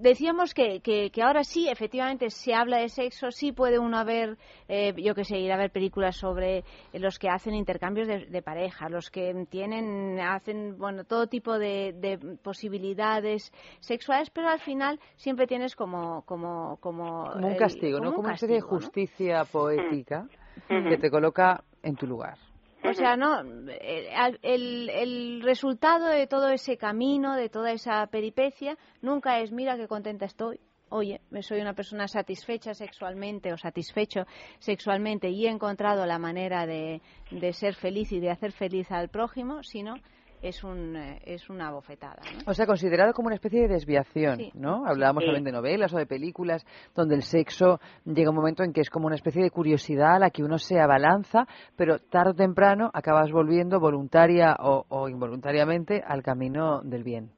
decíamos 0.02 0.54
que, 0.54 0.82
que, 0.82 1.10
que, 1.12 1.22
ahora 1.24 1.44
sí, 1.44 1.70
efectivamente, 1.70 2.30
se 2.30 2.54
habla 2.54 2.78
de 2.80 2.90
sexo, 2.90 3.32
sí 3.32 3.52
puede 3.54 3.80
uno 3.80 4.04
ver, 4.04 4.38
eh, 4.68 4.94
yo 4.98 5.16
que 5.16 5.24
sé, 5.24 5.38
ir 5.38 5.52
a 5.52 5.58
ver 5.58 5.72
películas 5.72 6.18
sobre 6.18 6.64
los 6.94 7.18
que 7.18 7.30
hacen 7.30 7.54
intercambios 7.56 8.08
de, 8.08 8.26
de 8.26 8.42
pareja, 8.42 8.90
los 8.90 9.10
que 9.10 9.46
tienen, 9.50 10.20
hacen, 10.20 10.78
bueno, 10.78 11.04
todo 11.06 11.28
tipo 11.28 11.58
de, 11.58 11.94
de, 11.94 12.18
posibilidades 12.44 13.52
sexuales, 13.80 14.30
pero 14.32 14.50
al 14.50 14.60
final 14.60 15.00
siempre 15.16 15.48
tienes 15.48 15.76
como... 15.76 16.24
Como, 16.26 16.78
como, 16.80 17.30
como 17.32 17.48
un 17.48 17.56
castigo, 17.74 18.00
¿no? 18.00 18.12
Como 18.14 18.26
una 18.26 18.34
especie 18.34 18.56
de 18.56 18.62
justicia 18.62 19.40
¿no? 19.40 19.46
poética 19.46 20.28
que 20.68 20.98
te 20.98 21.10
coloca 21.10 21.64
en 21.84 21.96
tu 21.96 22.08
lugar. 22.08 22.38
O 22.84 22.94
sea, 22.94 23.18
no, 23.18 23.42
el, 23.42 24.40
el, 24.42 24.90
el, 24.90 25.42
resultado 25.44 26.08
de 26.08 26.28
todo 26.28 26.50
ese 26.50 26.78
camino, 26.78 27.36
de 27.36 27.50
toda 27.50 27.72
esa 27.72 28.08
peripecia, 28.08 28.78
nunca 29.02 29.40
es 29.40 29.52
mira 29.52 29.76
qué 29.78 29.88
contenta 29.88 30.26
estoy. 30.26 30.60
Oye, 30.90 31.22
soy 31.42 31.62
una 31.62 31.74
persona 31.74 32.08
satisfecha 32.08 32.74
sexualmente 32.74 33.54
o 33.54 33.58
satisfecho 33.58 34.26
sexualmente 34.58 35.30
y 35.30 35.46
he 35.46 35.50
encontrado 35.50 36.06
la 36.06 36.18
manera 36.18 36.66
de, 36.66 37.02
de 37.30 37.54
ser 37.54 37.76
feliz 37.76 38.12
y 38.12 38.20
de 38.20 38.32
hacer 38.32 38.54
feliz 38.54 38.90
al 38.92 39.10
prójimo, 39.10 39.62
sino 39.62 39.96
es, 40.42 40.64
un, 40.64 40.96
es 40.96 41.50
una 41.50 41.72
bofetada. 41.72 42.22
¿no? 42.34 42.52
O 42.52 42.54
sea, 42.54 42.66
considerado 42.66 43.14
como 43.14 43.28
una 43.28 43.36
especie 43.36 43.62
de 43.62 43.68
desviación, 43.68 44.38
sí. 44.38 44.52
¿no? 44.54 44.86
Hablábamos 44.86 45.24
sí. 45.24 45.28
también 45.28 45.44
de 45.44 45.52
novelas 45.52 45.94
o 45.94 45.98
de 45.98 46.06
películas 46.06 46.66
donde 46.96 47.16
el 47.16 47.24
sexo 47.24 47.80
llega 48.06 48.30
un 48.30 48.36
momento 48.36 48.64
en 48.64 48.74
que 48.74 48.82
es 48.82 48.90
como 48.90 49.08
una 49.08 49.16
especie 49.16 49.44
de 49.44 49.52
curiosidad 49.52 50.16
a 50.16 50.20
la 50.20 50.30
que 50.30 50.44
uno 50.44 50.58
se 50.58 50.80
abalanza, 50.80 51.48
pero 51.76 52.00
tarde 52.00 52.32
o 52.32 52.36
temprano 52.36 52.90
acabas 52.94 53.32
volviendo 53.32 53.80
voluntaria 53.80 54.56
o, 54.60 54.86
o 54.90 55.10
involuntariamente 55.10 56.02
al 56.06 56.24
camino 56.24 56.82
del 56.82 57.04
bien 57.04 57.32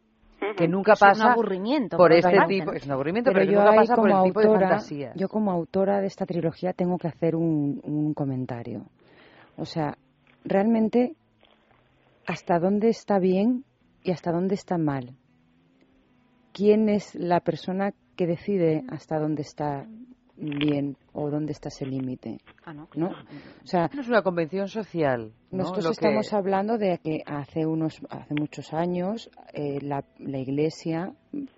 que 0.58 0.68
nunca 0.68 0.94
pasa 0.94 1.12
es 1.12 1.20
un 1.20 1.28
aburrimiento 1.28 1.98
por, 1.98 2.10
por 2.10 2.18
este 2.18 2.36
parte, 2.36 2.54
tipo 2.54 2.72
¿no? 2.72 2.78
es 2.78 2.86
un 2.86 2.92
aburrimiento 2.92 3.32
pero, 3.32 3.46
pero, 3.46 3.52
yo 3.52 3.60
nunca 3.60 3.76
pasa 3.76 3.96
como 3.96 4.02
por 4.02 4.10
el 4.10 4.16
autora, 4.16 4.42
tipo 4.42 4.42
de 4.42 4.60
fantasía 4.60 5.12
yo 5.16 5.30
como 5.30 5.52
autora 5.52 6.02
de 6.02 6.08
esta 6.08 6.26
trilogía 6.26 6.74
tengo 6.74 6.98
que 6.98 7.08
hacer 7.08 7.36
un, 7.36 7.80
un 7.84 8.14
comentario 8.14 8.86
o 9.58 9.66
sea 9.66 9.96
realmente 10.44 11.16
hasta 12.32 12.60
dónde 12.60 12.88
está 12.88 13.20
bien 13.20 13.66
y 14.04 14.12
hasta 14.12 14.32
dónde 14.32 14.56
está 14.56 14.78
mal. 14.78 15.18
¿Quién 16.54 16.88
es 16.88 17.14
la 17.14 17.42
persona 17.42 17.92
que 18.16 18.26
decide 18.26 18.84
hasta 18.90 19.20
dónde 19.20 19.42
está 19.42 19.86
bien 20.38 20.96
o 21.12 21.30
dónde 21.30 21.52
está 21.52 21.68
ese 21.68 21.86
límite? 21.86 22.38
Ah, 22.64 22.74
no, 22.74 22.88
¿no? 22.96 23.10
O 23.10 23.68
sea, 23.68 23.90
no 23.94 24.00
es 24.00 24.08
una 24.08 24.22
convención 24.22 24.70
social. 24.70 25.34
¿no? 25.52 25.58
Nosotros 25.58 25.84
Lo 25.84 25.92
estamos 25.92 26.30
que... 26.30 26.36
hablando 26.38 26.78
de 26.78 27.00
que 27.04 27.22
hace 27.26 27.66
unos, 27.66 28.00
hace 28.10 28.34
muchos 28.34 28.74
años 28.74 29.30
eh, 29.54 29.80
la, 29.82 30.06
la, 30.20 30.38
Iglesia 30.38 31.12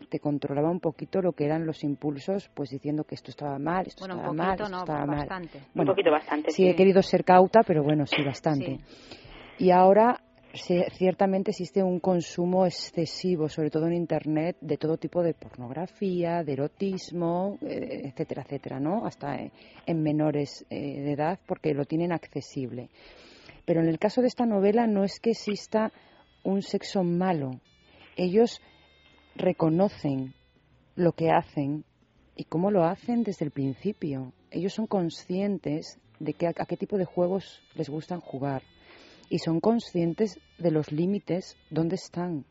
te 0.09 0.19
controlaba 0.19 0.71
un 0.71 0.79
poquito 0.79 1.21
lo 1.21 1.33
que 1.33 1.45
eran 1.45 1.67
los 1.67 1.83
impulsos, 1.83 2.49
pues 2.55 2.71
diciendo 2.71 3.03
que 3.03 3.13
esto 3.13 3.29
estaba 3.29 3.59
mal, 3.59 3.85
esto 3.85 4.01
bueno, 4.01 4.15
estaba 4.15 4.31
un 4.31 4.37
mal, 4.37 4.57
poquito, 4.57 4.63
esto 4.63 4.75
no, 4.75 4.83
estaba 4.83 5.05
bastante. 5.05 5.59
mal. 5.59 5.67
Bueno, 5.75 5.91
un 5.91 5.95
poquito 5.95 6.11
bastante. 6.11 6.49
Sí, 6.49 6.63
sí, 6.63 6.67
he 6.67 6.75
querido 6.75 7.03
ser 7.03 7.23
cauta, 7.23 7.61
pero 7.61 7.83
bueno, 7.83 8.07
sí, 8.07 8.23
bastante. 8.23 8.79
Sí. 8.79 9.65
Y 9.65 9.69
ahora 9.69 10.19
ciertamente 10.53 11.51
existe 11.51 11.81
un 11.81 11.99
consumo 11.99 12.65
excesivo, 12.65 13.49
sobre 13.49 13.71
todo 13.71 13.87
en 13.87 13.93
Internet, 13.93 14.57
de 14.61 14.77
todo 14.77 14.97
tipo 14.97 15.23
de 15.23 15.33
pornografía, 15.33 16.43
de 16.43 16.53
erotismo, 16.53 17.57
eh, 17.61 18.01
etcétera, 18.05 18.43
etcétera, 18.43 18.79
¿no? 18.79 19.05
Hasta 19.05 19.35
en 19.85 20.03
menores 20.03 20.65
eh, 20.69 21.01
de 21.01 21.13
edad, 21.13 21.39
porque 21.47 21.73
lo 21.73 21.85
tienen 21.85 22.11
accesible. 22.11 22.89
Pero 23.65 23.81
en 23.81 23.87
el 23.87 23.97
caso 23.97 24.21
de 24.21 24.27
esta 24.27 24.45
novela 24.45 24.85
no 24.85 25.03
es 25.03 25.19
que 25.19 25.31
exista 25.31 25.91
un 26.43 26.61
sexo 26.61 27.03
malo. 27.03 27.59
Ellos 28.15 28.61
reconocen 29.35 30.35
lo 30.95 31.13
que 31.13 31.31
hacen 31.31 31.83
y 32.35 32.43
cómo 32.43 32.69
lo 32.69 32.83
hacen 32.83 33.23
desde 33.23 33.45
el 33.45 33.51
principio. 33.51 34.33
Ellos 34.51 34.73
son 34.73 34.85
conscientes 34.85 35.99
de 36.19 36.33
que 36.33 36.45
a, 36.45 36.53
a 36.55 36.65
qué 36.67 36.77
tipo 36.77 36.97
de 36.97 37.05
juegos 37.05 37.61
les 37.73 37.89
gustan 37.89 38.19
jugar 38.19 38.61
y 39.29 39.39
son 39.39 39.59
conscientes 39.59 40.39
de 40.57 40.71
los 40.71 40.91
límites 40.91 41.57
donde 41.69 41.95
están. 41.95 42.45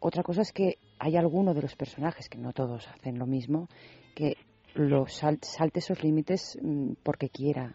Otra 0.00 0.22
cosa 0.22 0.42
es 0.42 0.52
que 0.52 0.78
hay 0.98 1.16
alguno 1.16 1.54
de 1.54 1.62
los 1.62 1.76
personajes, 1.76 2.28
que 2.28 2.38
no 2.38 2.52
todos 2.52 2.88
hacen 2.88 3.18
lo 3.18 3.26
mismo, 3.26 3.68
que 4.14 4.36
lo 4.74 5.06
sal, 5.06 5.38
salte 5.42 5.80
esos 5.80 6.02
límites 6.02 6.58
mmm, 6.62 6.92
porque 7.02 7.28
quiera. 7.28 7.74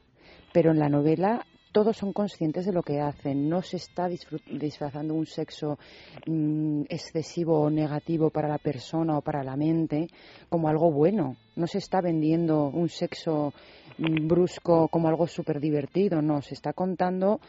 Pero 0.53 0.71
en 0.71 0.79
la 0.79 0.89
novela 0.89 1.45
todos 1.71 1.97
son 1.97 2.13
conscientes 2.13 2.65
de 2.65 2.71
lo 2.71 2.83
que 2.83 3.01
hacen. 3.01 3.49
No 3.49 3.61
se 3.61 3.75
está 3.75 4.07
disfrazando 4.07 5.13
un 5.13 5.25
sexo 5.25 5.77
mmm, 6.25 6.83
excesivo 6.87 7.59
o 7.59 7.69
negativo 7.69 8.29
para 8.29 8.47
la 8.47 8.59
persona 8.59 9.17
o 9.17 9.21
para 9.21 9.43
la 9.43 9.57
mente 9.57 10.07
como 10.47 10.69
algo 10.69 10.89
bueno. 10.91 11.35
No 11.55 11.67
se 11.67 11.79
está 11.79 11.99
vendiendo 11.99 12.69
un 12.69 12.87
sexo 12.87 13.53
mmm, 13.97 14.27
brusco 14.27 14.87
como 14.87 15.09
algo 15.09 15.27
súper 15.27 15.59
divertido. 15.59 16.21
No, 16.21 16.41
se 16.41 16.53
está 16.53 16.71
contando 16.71 17.41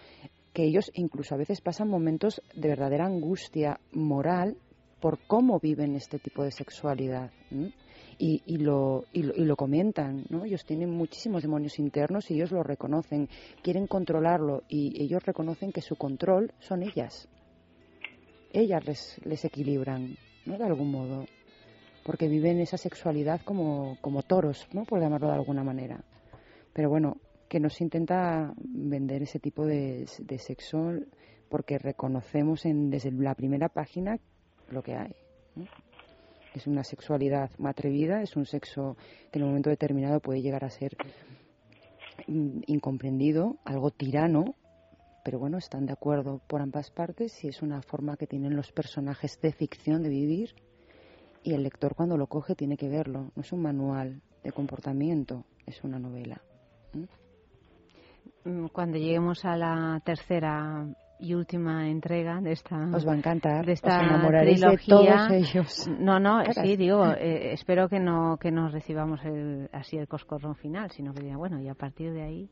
que 0.57 0.65
ellos 0.65 0.91
incluso 0.95 1.35
a 1.35 1.37
veces 1.37 1.61
pasan 1.61 1.87
momentos 1.87 2.41
de 2.55 2.71
verdadera 2.71 3.05
angustia 3.05 3.79
moral 3.93 4.57
por 5.01 5.19
cómo 5.27 5.61
viven 5.61 5.95
este 5.97 6.19
tipo 6.19 6.43
de 6.45 6.51
sexualidad. 6.51 7.31
Y, 8.17 8.41
y, 8.47 8.57
lo, 8.57 9.05
y, 9.13 9.25
lo, 9.25 9.35
y, 9.35 9.45
lo, 9.45 9.55
comentan, 9.55 10.25
¿no? 10.31 10.47
Ellos 10.47 10.65
tienen 10.65 10.89
muchísimos 10.89 11.43
demonios 11.43 11.79
internos 11.79 12.31
y 12.31 12.37
ellos 12.37 12.53
lo 12.53 12.63
reconocen, 12.63 13.29
quieren 13.63 13.87
controlarlo 13.87 14.63
y 14.67 14.99
ellos 15.03 15.23
reconocen 15.27 15.73
que 15.73 15.83
su 15.83 15.97
control 15.97 16.55
son 16.59 16.83
ellas. 16.83 17.29
Ellas 18.51 18.83
les, 18.87 19.21
les 19.27 19.45
equilibran, 19.45 20.17
¿no? 20.47 20.57
De 20.57 20.65
algún 20.65 20.91
modo, 20.91 21.27
porque 22.03 22.29
viven 22.29 22.61
esa 22.61 22.79
sexualidad 22.79 23.43
como, 23.45 23.99
como 24.01 24.23
toros, 24.23 24.67
¿no? 24.73 24.85
Por 24.85 25.03
llamarlo 25.03 25.29
de 25.29 25.35
alguna 25.35 25.63
manera. 25.63 26.03
Pero 26.73 26.89
bueno, 26.89 27.19
que 27.49 27.61
nos 27.61 27.81
intenta 27.81 28.53
vender 28.59 29.23
ese 29.23 29.39
tipo 29.39 29.65
de, 29.65 30.07
de 30.19 30.39
sexo 30.39 30.93
porque 31.49 31.79
reconocemos 31.79 32.65
en, 32.67 32.91
desde 32.91 33.13
la 33.13 33.35
primera 33.35 33.69
página 33.69 34.19
lo 34.71 34.83
que 34.83 34.97
hay. 34.97 35.15
Es 36.55 36.67
una 36.67 36.85
sexualidad 36.85 37.51
atrevida, 37.63 38.23
es 38.23 38.37
un 38.37 38.47
sexo 38.47 38.97
que 39.31 39.39
en 39.39 39.45
un 39.45 39.51
momento 39.51 39.71
determinado 39.71 40.21
puede 40.21 40.43
llegar 40.43 40.65
a 40.65 40.71
ser 40.71 40.97
incomprendido, 42.27 43.59
algo 43.65 43.91
tirano, 43.91 44.55
pero 45.25 45.39
bueno, 45.39 45.59
están 45.59 45.87
de 45.87 45.93
acuerdo 45.93 46.41
por 46.47 46.63
ambas 46.63 46.91
partes 46.91 47.45
y 47.45 47.49
es 47.49 47.63
una 47.63 47.83
forma 47.83 48.17
que 48.17 48.27
tienen 48.27 48.57
los 48.57 48.73
personajes 48.73 49.39
de 49.41 49.53
ficción 49.53 50.03
de 50.03 50.09
vivir 50.09 50.55
y 51.43 51.53
el 51.53 51.63
lector 51.63 51.95
cuando 51.95 52.17
lo 52.17 52.27
coge 52.27 52.55
tiene 52.55 52.77
que 52.77 52.89
verlo. 52.89 53.31
No 53.35 53.43
es 53.43 53.53
un 53.53 53.61
manual 53.61 54.23
de 54.43 54.53
comportamiento, 54.53 55.45
es 55.67 55.83
una 55.85 55.99
novela. 55.99 56.41
Cuando 58.73 58.99
lleguemos 58.99 59.45
a 59.45 59.57
la 59.57 60.01
tercera 60.05 60.87
y 61.19 61.35
última 61.35 61.89
entrega 61.89 62.41
de 62.41 62.53
esta 62.53 62.77
os 62.95 63.07
va 63.07 63.13
a 63.13 63.17
encantar 63.17 63.65
de 63.65 63.73
esta 63.73 63.97
os 63.97 64.03
enamoraréis 64.03 64.61
trilogía. 64.61 64.97
de 64.97 65.07
todos 65.07 65.31
ellos 65.31 65.89
no 65.99 66.21
no 66.21 66.45
sí 66.53 66.77
digo 66.77 67.07
eh, 67.19 67.53
espero 67.53 67.89
que 67.89 67.99
no 67.99 68.37
que 68.39 68.51
nos 68.51 68.73
recibamos 68.73 69.25
el, 69.25 69.71
así 69.73 69.97
el 69.97 70.09
coscorrón 70.09 70.57
final 70.57 70.91
sino 70.91 71.15
que 71.15 71.23
diga 71.23 71.39
bueno 71.39 71.59
y 71.59 71.69
a 71.69 71.75
partir 71.75 72.13
de 72.13 72.23
ahí 72.23 72.51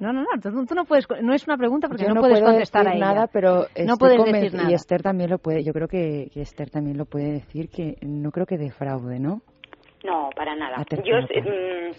no, 0.00 0.12
no, 0.12 0.22
no, 0.22 0.28
tú, 0.40 0.66
tú 0.66 0.74
no 0.74 0.84
puedes, 0.84 1.06
no 1.22 1.32
es 1.32 1.46
una 1.46 1.56
pregunta 1.56 1.86
porque 1.86 2.02
yo 2.02 2.08
no, 2.08 2.16
no 2.16 2.20
puedes 2.22 2.40
puedo 2.40 2.52
contestar 2.52 2.86
decir 2.86 2.94
a 2.94 2.96
ella. 2.96 3.14
nada, 3.14 3.26
pero 3.28 3.66
no 3.86 3.96
puedes 3.96 4.24
decir 4.24 4.52
y 4.52 4.56
nada. 4.56 4.70
Y 4.70 4.74
Esther 4.74 5.00
también 5.00 5.30
lo 5.30 5.38
puede, 5.38 5.62
yo 5.62 5.72
creo 5.72 5.86
que, 5.86 6.28
que, 6.34 6.40
Esther 6.40 6.70
también 6.70 6.96
lo 6.96 7.04
puede 7.04 7.30
decir, 7.30 7.68
que 7.68 7.98
no 8.00 8.32
creo 8.32 8.44
que 8.44 8.58
defraude, 8.58 9.20
¿no? 9.20 9.42
No, 10.02 10.30
para 10.34 10.56
nada. 10.56 10.84
Yo, 11.04 11.18
mm, 11.18 11.94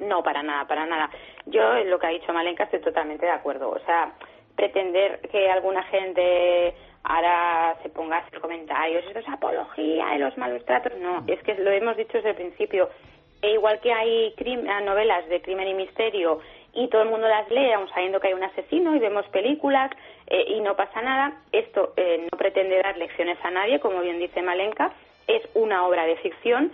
No, 0.00 0.22
para 0.22 0.42
nada, 0.42 0.66
para 0.66 0.86
nada. 0.86 1.10
Yo, 1.46 1.76
en 1.76 1.90
lo 1.90 1.98
que 1.98 2.06
ha 2.06 2.10
dicho 2.10 2.32
Malenka, 2.32 2.64
estoy 2.64 2.80
totalmente 2.80 3.26
de 3.26 3.32
acuerdo. 3.32 3.70
O 3.70 3.78
sea, 3.80 4.12
pretender 4.56 5.20
que 5.30 5.50
alguna 5.50 5.82
gente 5.84 6.74
ahora 7.02 7.76
se 7.82 7.90
ponga 7.90 8.16
a 8.16 8.20
hacer 8.20 8.40
comentarios, 8.40 9.04
esto 9.06 9.18
es 9.18 9.28
apología 9.28 10.06
de 10.06 10.18
los 10.18 10.36
malos 10.38 10.64
tratos, 10.64 10.92
no, 10.98 11.22
es 11.26 11.42
que 11.42 11.54
lo 11.54 11.70
hemos 11.70 11.96
dicho 11.96 12.14
desde 12.14 12.30
el 12.30 12.36
principio. 12.36 12.88
E 13.42 13.52
igual 13.52 13.78
que 13.80 13.92
hay 13.92 14.34
novelas 14.84 15.28
de 15.28 15.42
crimen 15.42 15.68
y 15.68 15.74
misterio 15.74 16.40
y 16.72 16.88
todo 16.88 17.02
el 17.02 17.10
mundo 17.10 17.28
las 17.28 17.48
lee, 17.50 17.72
aun 17.72 17.88
sabiendo 17.90 18.18
que 18.18 18.28
hay 18.28 18.32
un 18.32 18.42
asesino 18.42 18.96
y 18.96 18.98
vemos 18.98 19.26
películas 19.26 19.90
eh, 20.28 20.44
y 20.48 20.60
no 20.60 20.76
pasa 20.76 21.02
nada, 21.02 21.42
esto 21.52 21.92
eh, 21.96 22.26
no 22.32 22.38
pretende 22.38 22.80
dar 22.82 22.96
lecciones 22.96 23.36
a 23.42 23.50
nadie, 23.50 23.80
como 23.80 24.00
bien 24.00 24.18
dice 24.18 24.40
Malenka, 24.40 24.92
es 25.26 25.42
una 25.52 25.86
obra 25.86 26.06
de 26.06 26.16
ficción 26.16 26.72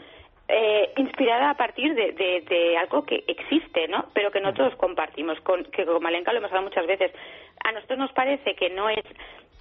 eh, 0.53 0.93
inspirada 0.97 1.51
a 1.51 1.57
partir 1.57 1.95
de, 1.95 2.13
de, 2.13 2.77
algo 2.77 3.05
que 3.05 3.25
existe, 3.27 3.87
¿no? 3.89 4.07
Pero 4.13 4.31
que 4.31 4.41
no 4.41 4.53
todos 4.53 4.75
compartimos, 4.77 5.41
con, 5.41 5.65
que 5.65 5.87
con 5.87 6.03
Malenka 6.03 6.33
lo 6.33 6.39
hemos 6.39 6.51
hablado 6.51 6.69
muchas 6.69 6.87
veces. 6.87 7.13
A 7.65 7.73
nosotros 7.73 7.99
nos 7.99 8.13
parece 8.13 8.55
que 8.55 8.71
no 8.71 8.89
es 8.89 9.05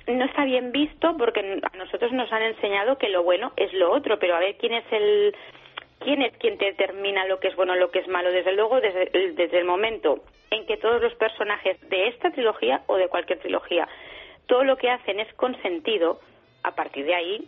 no 0.08 0.26
está 0.26 0.44
bien 0.44 0.72
visto 0.72 1.16
porque 1.18 1.62
a 1.62 1.78
nosotros 1.78 2.12
nos 2.14 2.32
han 2.34 2.42
enseñado 2.42 2.98
que 2.98 3.10
lo 3.10 3.22
bueno 3.22 3.52
es 3.56 3.72
lo 3.74 3.92
otro, 3.92 4.18
pero 4.18 4.36
a 4.36 4.40
ver 4.40 4.56
quién 4.58 4.74
es 4.74 4.86
el 4.92 5.36
quién 6.00 6.24
es 6.24 6.36
quien 6.38 6.58
determina 6.58 7.26
lo 7.26 7.40
que 7.40 7.50
es 7.50 7.56
bueno 7.56 7.76
lo 7.76 7.92
que 7.92 8.00
es 8.00 8.08
malo. 8.08 8.32
Desde 8.32 8.54
luego, 8.54 8.82
desde, 8.82 9.06
desde 9.34 9.60
el 9.60 9.66
momento 9.66 10.24
en 10.50 10.66
que 10.66 10.78
todos 10.78 11.02
los 11.02 11.14
personajes 11.16 11.80
de 11.90 12.08
esta 12.08 12.32
trilogía 12.32 12.82
o 12.88 12.98
de 12.98 13.08
cualquier 13.08 13.40
trilogía, 13.40 13.88
todo 14.48 14.64
lo 14.64 14.78
que 14.78 14.90
hacen 14.90 15.20
es 15.20 15.32
consentido, 15.36 16.20
a 16.64 16.76
partir 16.76 17.06
de 17.06 17.16
ahí 17.16 17.48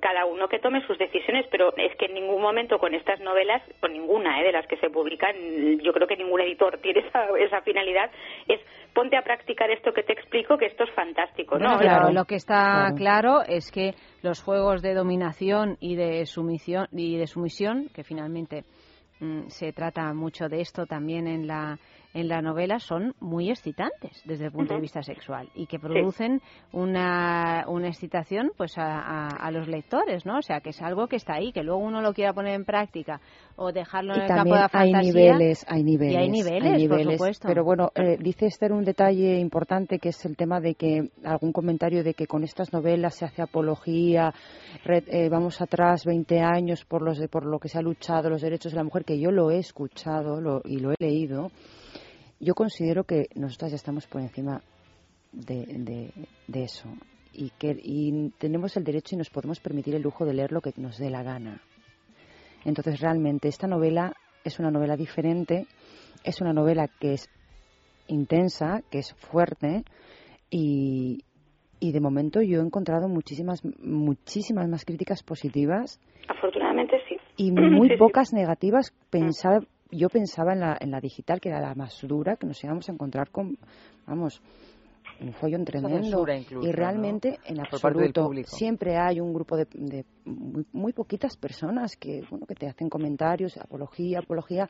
cada 0.00 0.24
uno 0.24 0.48
que 0.48 0.58
tome 0.58 0.86
sus 0.86 0.98
decisiones, 0.98 1.46
pero 1.50 1.74
es 1.76 1.96
que 1.96 2.06
en 2.06 2.14
ningún 2.14 2.40
momento 2.40 2.78
con 2.78 2.94
estas 2.94 3.20
novelas, 3.20 3.62
con 3.80 3.92
ninguna 3.92 4.40
eh, 4.40 4.44
de 4.44 4.52
las 4.52 4.66
que 4.66 4.76
se 4.76 4.88
publican, 4.88 5.34
yo 5.82 5.92
creo 5.92 6.06
que 6.06 6.16
ningún 6.16 6.40
editor 6.40 6.78
tiene 6.82 7.00
esa, 7.00 7.26
esa 7.38 7.60
finalidad, 7.62 8.10
es 8.46 8.60
ponte 8.94 9.16
a 9.16 9.22
practicar 9.22 9.70
esto 9.70 9.92
que 9.92 10.02
te 10.02 10.12
explico, 10.12 10.58
que 10.58 10.66
esto 10.66 10.84
es 10.84 10.90
fantástico. 10.92 11.58
¿no? 11.58 11.76
Bueno, 11.76 11.80
claro, 11.80 12.12
lo 12.12 12.24
que 12.24 12.36
está 12.36 12.92
claro. 12.96 13.42
es 13.46 13.70
que 13.70 13.94
los 14.22 14.42
juegos 14.42 14.82
de 14.82 14.94
dominación 14.94 15.76
y 15.80 15.96
de 15.96 16.26
sumisión, 16.26 16.86
y 16.92 17.16
de 17.16 17.26
sumisión 17.26 17.88
que 17.94 18.04
finalmente 18.04 18.64
mm, 19.20 19.48
se 19.48 19.72
trata 19.72 20.12
mucho 20.14 20.48
de 20.48 20.60
esto 20.60 20.86
también 20.86 21.26
en 21.26 21.46
la 21.46 21.78
en 22.14 22.28
la 22.28 22.42
novela 22.42 22.78
son 22.78 23.14
muy 23.20 23.50
excitantes 23.50 24.22
desde 24.26 24.46
el 24.46 24.52
punto 24.52 24.74
de 24.74 24.80
vista 24.80 25.02
sexual 25.02 25.48
y 25.54 25.66
que 25.66 25.78
producen 25.78 26.40
una, 26.72 27.64
una 27.68 27.88
excitación 27.88 28.50
pues 28.56 28.76
a, 28.76 28.98
a- 29.00 29.28
a 29.28 29.50
los 29.50 29.68
lectores, 29.68 30.26
¿no? 30.26 30.38
O 30.38 30.42
sea, 30.42 30.60
que 30.60 30.70
es 30.70 30.82
algo 30.82 31.06
que 31.08 31.16
está 31.16 31.34
ahí, 31.34 31.52
que 31.52 31.62
luego 31.62 31.80
uno 31.80 32.02
lo 32.02 32.12
quiera 32.12 32.32
poner 32.32 32.54
en 32.54 32.64
práctica 32.64 33.20
o 33.56 33.72
dejarlo 33.72 34.14
en 34.14 34.20
Y 34.20 34.22
el 34.22 34.28
campo 34.28 34.54
de 34.54 34.60
la 34.60 34.68
hay 34.72 34.92
niveles, 34.92 35.64
hay 35.68 35.82
niveles, 35.82 36.12
Y 36.12 36.16
hay 36.16 36.28
niveles, 36.30 36.88
por 36.88 37.12
supuesto. 37.12 37.48
Pero 37.48 37.64
bueno, 37.64 37.90
eh, 37.94 38.16
dice 38.20 38.46
Esther 38.46 38.72
un 38.72 38.84
detalle 38.84 39.38
importante 39.38 39.98
que 39.98 40.10
es 40.10 40.24
el 40.26 40.36
tema 40.36 40.60
de 40.60 40.74
que 40.74 41.10
algún 41.24 41.52
comentario 41.52 42.02
de 42.04 42.14
que 42.14 42.26
con 42.26 42.44
estas 42.44 42.72
novelas 42.72 43.14
se 43.14 43.24
hace 43.24 43.42
apología, 43.42 44.32
red- 44.84 45.08
eh, 45.08 45.28
vamos 45.28 45.60
atrás 45.60 46.04
20 46.04 46.40
años 46.40 46.84
por 46.84 47.02
los 47.02 47.18
de- 47.18 47.28
por 47.28 47.46
lo 47.46 47.58
que 47.58 47.68
se 47.68 47.78
ha 47.78 47.82
luchado 47.82 48.28
los 48.28 48.42
derechos 48.42 48.72
de 48.72 48.76
la 48.78 48.84
mujer, 48.84 49.04
que 49.04 49.18
yo 49.18 49.30
lo 49.30 49.50
he 49.50 49.58
escuchado 49.58 50.40
lo- 50.40 50.62
y 50.64 50.78
lo 50.78 50.90
he 50.92 50.96
leído. 50.98 51.50
Yo 52.42 52.54
considero 52.54 53.04
que 53.04 53.26
nosotras 53.36 53.70
ya 53.70 53.76
estamos 53.76 54.06
por 54.08 54.20
encima 54.20 54.60
de, 55.32 55.64
de- 55.64 56.12
de 56.48 56.64
eso 56.64 56.88
y 57.32 57.50
que 57.50 57.74
y 57.80 58.30
tenemos 58.38 58.76
el 58.76 58.82
derecho 58.84 59.14
y 59.14 59.18
nos 59.18 59.30
podemos 59.30 59.60
permitir 59.60 59.94
el 59.94 60.02
lujo 60.02 60.26
de 60.26 60.34
leer 60.34 60.50
lo 60.52 60.60
que 60.60 60.72
nos 60.76 60.98
dé 60.98 61.08
la 61.08 61.22
gana. 61.22 61.62
Entonces, 62.64 63.00
realmente, 63.00 63.48
esta 63.48 63.66
novela 63.68 64.12
es 64.44 64.58
una 64.58 64.70
novela 64.72 64.96
diferente, 64.96 65.66
es 66.24 66.40
una 66.40 66.52
novela 66.52 66.88
que 66.88 67.12
es 67.14 67.30
intensa, 68.08 68.82
que 68.90 68.98
es 68.98 69.14
fuerte 69.14 69.84
y, 70.50 71.20
y 71.80 71.92
de 71.92 72.00
momento 72.00 72.42
yo 72.42 72.60
he 72.60 72.64
encontrado 72.64 73.08
muchísimas, 73.08 73.62
muchísimas 73.80 74.68
más 74.68 74.84
críticas 74.84 75.22
positivas 75.22 76.00
Afortunadamente 76.28 76.96
sí. 77.08 77.16
y 77.36 77.52
muy 77.52 77.88
Sí, 77.88 77.94
sí. 77.94 77.98
pocas 77.98 78.32
negativas. 78.32 78.92
Pensaba, 79.10 79.60
yo 79.92 80.08
pensaba 80.08 80.54
en 80.54 80.60
la, 80.60 80.76
en 80.80 80.90
la 80.90 81.00
digital, 81.00 81.40
que 81.40 81.50
era 81.50 81.60
la 81.60 81.74
más 81.74 82.00
dura, 82.02 82.36
que 82.36 82.46
nos 82.46 82.62
íbamos 82.64 82.88
a 82.88 82.92
encontrar 82.92 83.30
con, 83.30 83.56
vamos, 84.06 84.40
un 85.20 85.32
follón 85.32 85.64
tremendo. 85.64 86.26
incluso, 86.32 86.66
y 86.66 86.72
realmente, 86.72 87.38
en 87.44 87.56
parte 87.56 87.76
del 87.98 88.10
absoluto, 88.10 88.30
siempre 88.46 88.96
hay 88.96 89.20
un 89.20 89.32
grupo 89.32 89.56
de, 89.56 89.66
de 89.74 90.04
muy, 90.24 90.66
muy 90.72 90.92
poquitas 90.92 91.36
personas 91.36 91.96
que, 91.96 92.22
bueno, 92.30 92.46
que 92.46 92.54
te 92.54 92.66
hacen 92.66 92.88
comentarios, 92.88 93.56
apología, 93.58 94.20
apología. 94.20 94.68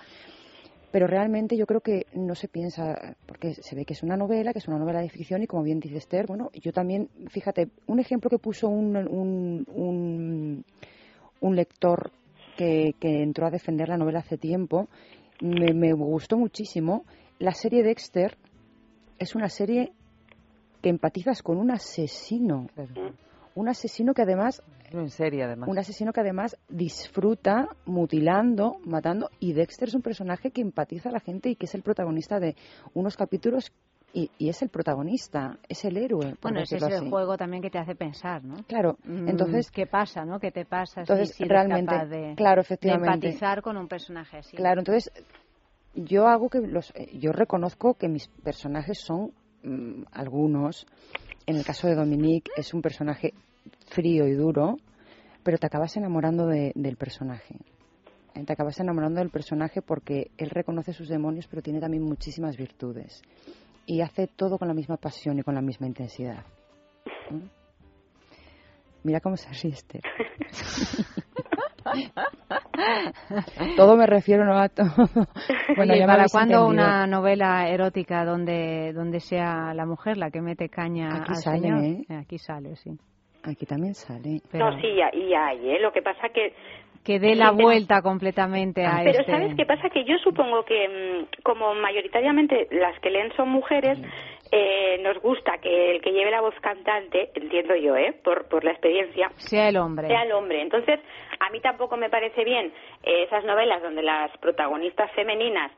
Pero 0.90 1.07
realmente 1.07 1.57
yo 1.57 1.65
creo 1.65 1.81
que 1.81 2.05
no 2.12 2.35
se 2.35 2.49
piensa, 2.49 3.16
porque 3.24 3.55
se 3.55 3.74
ve 3.74 3.86
que 3.86 3.94
es 3.94 4.03
una 4.03 4.15
novela, 4.15 4.53
que 4.53 4.59
es 4.59 4.69
una 4.69 4.78
novela 4.78 5.01
de 5.01 5.09
ficción 5.09 5.43
y 5.43 5.47
como 5.47 5.62
bien 5.62 5.81
dice 5.81 5.97
Esther, 5.97 6.27
bueno, 6.27 6.51
yo 6.53 6.70
también, 6.70 7.09
fíjate, 7.31 7.70
un 7.86 7.99
ejemplo 7.99 8.28
que 8.28 8.39
puso 8.39 8.69
un, 8.69 8.94
un, 8.97 9.65
un, 9.73 10.65
un 11.40 11.57
lector 11.57 12.12
que, 12.57 12.95
que 13.01 13.23
entró 13.23 13.47
a 13.47 13.51
defender 13.51 13.89
la 13.89 13.97
novela 13.97 14.20
hace 14.20 14.39
tiempo, 14.39 14.89
me, 15.41 15.73
me 15.74 15.93
gustó 15.93 16.37
muchísimo. 16.39 17.05
La 17.39 17.53
serie 17.53 17.83
Dexter 17.83 18.37
es 19.19 19.35
una 19.35 19.49
serie 19.49 19.93
que 20.83 20.89
empatizas 20.89 21.43
con 21.43 21.59
un 21.59 21.70
asesino. 21.70 22.69
Un 23.55 23.69
asesino 23.69 24.15
que 24.15 24.23
además 24.23 24.62
En 24.93 25.11
serie, 25.11 25.45
además. 25.45 25.69
un 25.69 25.79
asesino 25.79 26.12
que 26.12 26.20
además 26.20 26.57
disfruta 26.69 27.69
mutilando, 27.85 28.79
matando, 28.85 29.31
y 29.39 29.53
Dexter 29.53 29.89
es 29.89 29.95
un 29.95 30.03
personaje 30.03 30.51
que 30.51 30.61
empatiza 30.61 31.11
a 31.11 31.12
la 31.12 31.20
gente 31.20 31.51
y 31.51 31.57
que 31.57 31.66
es 31.66 31.74
el 31.74 31.83
protagonista 31.83 32.41
de 32.41 32.57
unos 32.95 33.16
capítulos 33.16 33.73
y, 34.13 34.31
y 34.39 34.49
es 34.49 34.61
el 34.63 34.69
protagonista, 34.69 35.59
es 35.69 35.85
el 35.85 35.97
héroe. 35.97 36.35
por 36.35 36.43
Bueno, 36.43 36.61
ese 36.61 36.77
es 36.77 36.83
así. 36.83 37.09
juego 37.09 37.37
también 37.37 37.63
que 37.63 37.71
te 37.71 37.79
hace 37.79 37.95
pensar, 37.95 38.45
¿no? 38.45 38.57
Claro, 38.65 38.97
Mm, 39.05 39.29
entonces 39.29 39.71
¿Qué 39.71 39.87
pasa, 39.87 40.25
no? 40.25 40.39
¿Qué 40.39 40.51
te 40.51 40.65
pasa 40.65 41.01
Entonces, 41.01 41.31
si, 41.35 41.45
realmente, 41.45 41.93
capaz 41.95 42.07
de, 42.07 42.35
claro, 42.37 42.61
de 42.61 42.63
efectivamente. 42.63 43.29
empatizar 43.29 43.63
con 43.63 43.77
un 43.77 43.89
personaje 43.89 44.39
así? 44.39 44.57
Claro, 44.57 44.81
entonces 44.81 45.11
yo 45.95 46.27
hago 46.29 46.49
que 46.49 46.61
los, 46.61 46.91
eh, 46.95 47.19
yo 47.19 47.33
reconozco 47.33 47.95
que 47.95 48.09
mis 48.09 48.29
personajes 48.43 48.99
son 49.05 49.33
mm, 49.63 50.05
algunos. 50.13 50.87
En 51.47 51.57
el 51.57 51.65
caso 51.65 51.89
de 51.89 51.95
Dominique 51.95 52.51
es 52.57 52.73
un 52.73 52.83
personaje 52.83 53.33
frío 53.91 54.27
y 54.27 54.35
duro, 54.35 54.77
pero 55.43 55.59
te 55.59 55.67
acabas 55.67 55.97
enamorando 55.97 56.47
de- 56.47 56.73
del 56.75 56.97
personaje. 56.97 57.57
Eh, 58.35 58.45
Te 58.45 58.53
acabas 58.53 58.79
enamorando 58.81 59.21
del 59.21 59.31
personaje 59.31 59.83
porque 59.83 60.31
él 60.39 60.51
reconoce 60.51 60.93
sus 60.93 61.09
demonios, 61.09 61.47
pero 61.49 61.63
tiene 61.63 61.81
también 61.81 62.03
muchísimas 62.05 62.57
virtudes. 62.57 63.21
Y 63.87 64.01
hace 64.01 64.27
todo 64.29 64.59
con 64.59 64.69
la 64.69 64.75
misma 64.75 64.97
pasión 64.97 65.39
y 65.39 65.43
con 65.43 65.55
la 65.55 65.61
misma 65.61 65.87
intensidad. 65.87 66.45
¿Mm? 67.31 67.47
Mira 69.05 69.21
cómo 69.21 69.37
se 69.37 69.49
ríe 69.51 69.73
Esther. 69.75 70.03
Todo 73.77 73.97
me 73.97 74.07
refiero 74.07 74.45
no 74.45 74.59
a 74.59 74.69
todo. 74.69 74.89
Bueno, 75.77 75.95
Oye, 75.95 76.07
¿para 76.07 76.27
cuándo 76.31 76.67
una 76.67 77.07
novela 77.07 77.69
erótica 77.69 78.25
donde, 78.25 78.93
donde 78.93 79.21
sea 79.21 79.73
la 79.75 79.87
mujer 79.87 80.17
la 80.19 80.31
que 80.31 80.41
mete 80.43 80.69
caña 80.69 81.09
Aquí 81.09 81.31
al 81.33 81.37
sale, 81.37 81.61
señor? 81.61 81.85
¿eh? 81.85 82.05
Aquí 82.21 82.39
sale, 82.39 82.77
sí. 82.77 82.91
Aquí 83.43 83.67
también 83.67 83.95
sale. 83.95 84.41
No, 84.53 84.73
sí, 84.81 84.89
ya- 84.97 85.11
y 85.17 85.33
hay, 85.35 85.71
¿eh? 85.71 85.81
Lo 85.81 85.93
que 85.93 86.03
pasa 86.03 86.29
que... 86.33 86.55
Que 87.05 87.19
dé 87.19 87.35
la 87.35 87.51
vuelta 87.51 88.01
completamente 88.01 88.85
a 88.87 89.01
Pero 89.03 89.20
este... 89.20 89.33
¿sabes 89.33 89.55
qué 89.57 89.66
pasa? 89.66 89.91
Que 89.91 90.05
yo 90.05 90.16
supongo 90.19 90.65
que 90.65 90.89
mm, 90.89 91.43
como 91.43 91.74
mayoritariamente 91.74 92.69
las 92.70 92.99
que 93.01 93.11
leen 93.11 93.33
son 93.37 93.49
mujeres, 93.49 93.99
eh, 94.53 94.99
nos 95.03 95.19
gusta 95.20 95.59
que 95.59 95.97
el 95.97 96.03
que 96.03 96.12
lleve 96.12 96.31
la 96.31 96.41
voz 96.41 96.55
cantante, 96.61 97.31
entiendo 97.35 97.74
yo, 97.74 97.97
¿eh? 97.97 98.15
Por, 98.23 98.49
por 98.49 98.62
la 98.65 98.70
experiencia, 98.73 99.31
Sea 99.37 99.69
el 99.70 99.79
hombre. 99.79 100.07
sea 100.09 100.23
el 100.23 100.33
hombre. 100.33 100.61
Entonces, 100.62 101.01
a 101.41 101.51
mí 101.51 101.59
tampoco 101.61 101.97
me 101.97 102.09
parece 102.11 102.45
bien 102.45 102.73
eh, 103.03 103.24
esas 103.24 103.45
novelas 103.45 103.83
donde 103.83 104.03
las 104.03 104.31
protagonistas 104.39 105.11
femeninas 105.12 105.73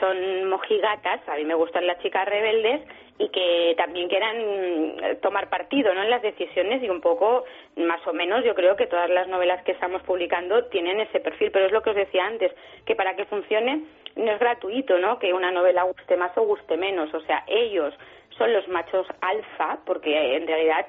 son 0.00 0.48
mojigatas, 0.48 1.26
a 1.28 1.36
mí 1.36 1.44
me 1.44 1.54
gustan 1.54 1.86
las 1.86 1.98
chicas 2.00 2.26
rebeldes 2.26 2.82
y 3.18 3.28
que 3.28 3.74
también 3.76 4.08
quieran 4.08 4.36
mm, 4.36 5.20
tomar 5.20 5.48
partido 5.48 5.94
¿no? 5.94 6.02
en 6.02 6.10
las 6.10 6.22
decisiones 6.22 6.82
y 6.82 6.88
un 6.88 7.00
poco, 7.00 7.44
más 7.76 8.04
o 8.06 8.12
menos, 8.12 8.44
yo 8.44 8.54
creo 8.54 8.76
que 8.76 8.86
todas 8.86 9.08
las 9.10 9.28
novelas 9.28 9.62
que 9.64 9.72
estamos 9.72 10.02
publicando 10.02 10.64
tienen 10.66 11.00
ese 11.00 11.20
perfil, 11.20 11.50
pero 11.52 11.66
es 11.66 11.72
lo 11.72 11.82
que 11.82 11.90
os 11.90 11.96
decía 11.96 12.26
antes, 12.26 12.52
que 12.84 12.96
para 12.96 13.14
que 13.14 13.26
funcione 13.26 13.82
no 14.16 14.32
es 14.32 14.38
gratuito, 14.38 14.98
¿no? 14.98 15.18
Que 15.18 15.32
una 15.32 15.50
novela 15.50 15.84
guste 15.84 16.16
más 16.16 16.36
o 16.36 16.42
guste 16.42 16.76
menos, 16.76 17.12
o 17.14 17.20
sea, 17.20 17.44
ellos 17.46 17.94
son 18.36 18.52
los 18.52 18.66
machos 18.68 19.06
alfa, 19.20 19.78
porque 19.86 20.10
eh, 20.10 20.36
en 20.36 20.46
realidad 20.46 20.86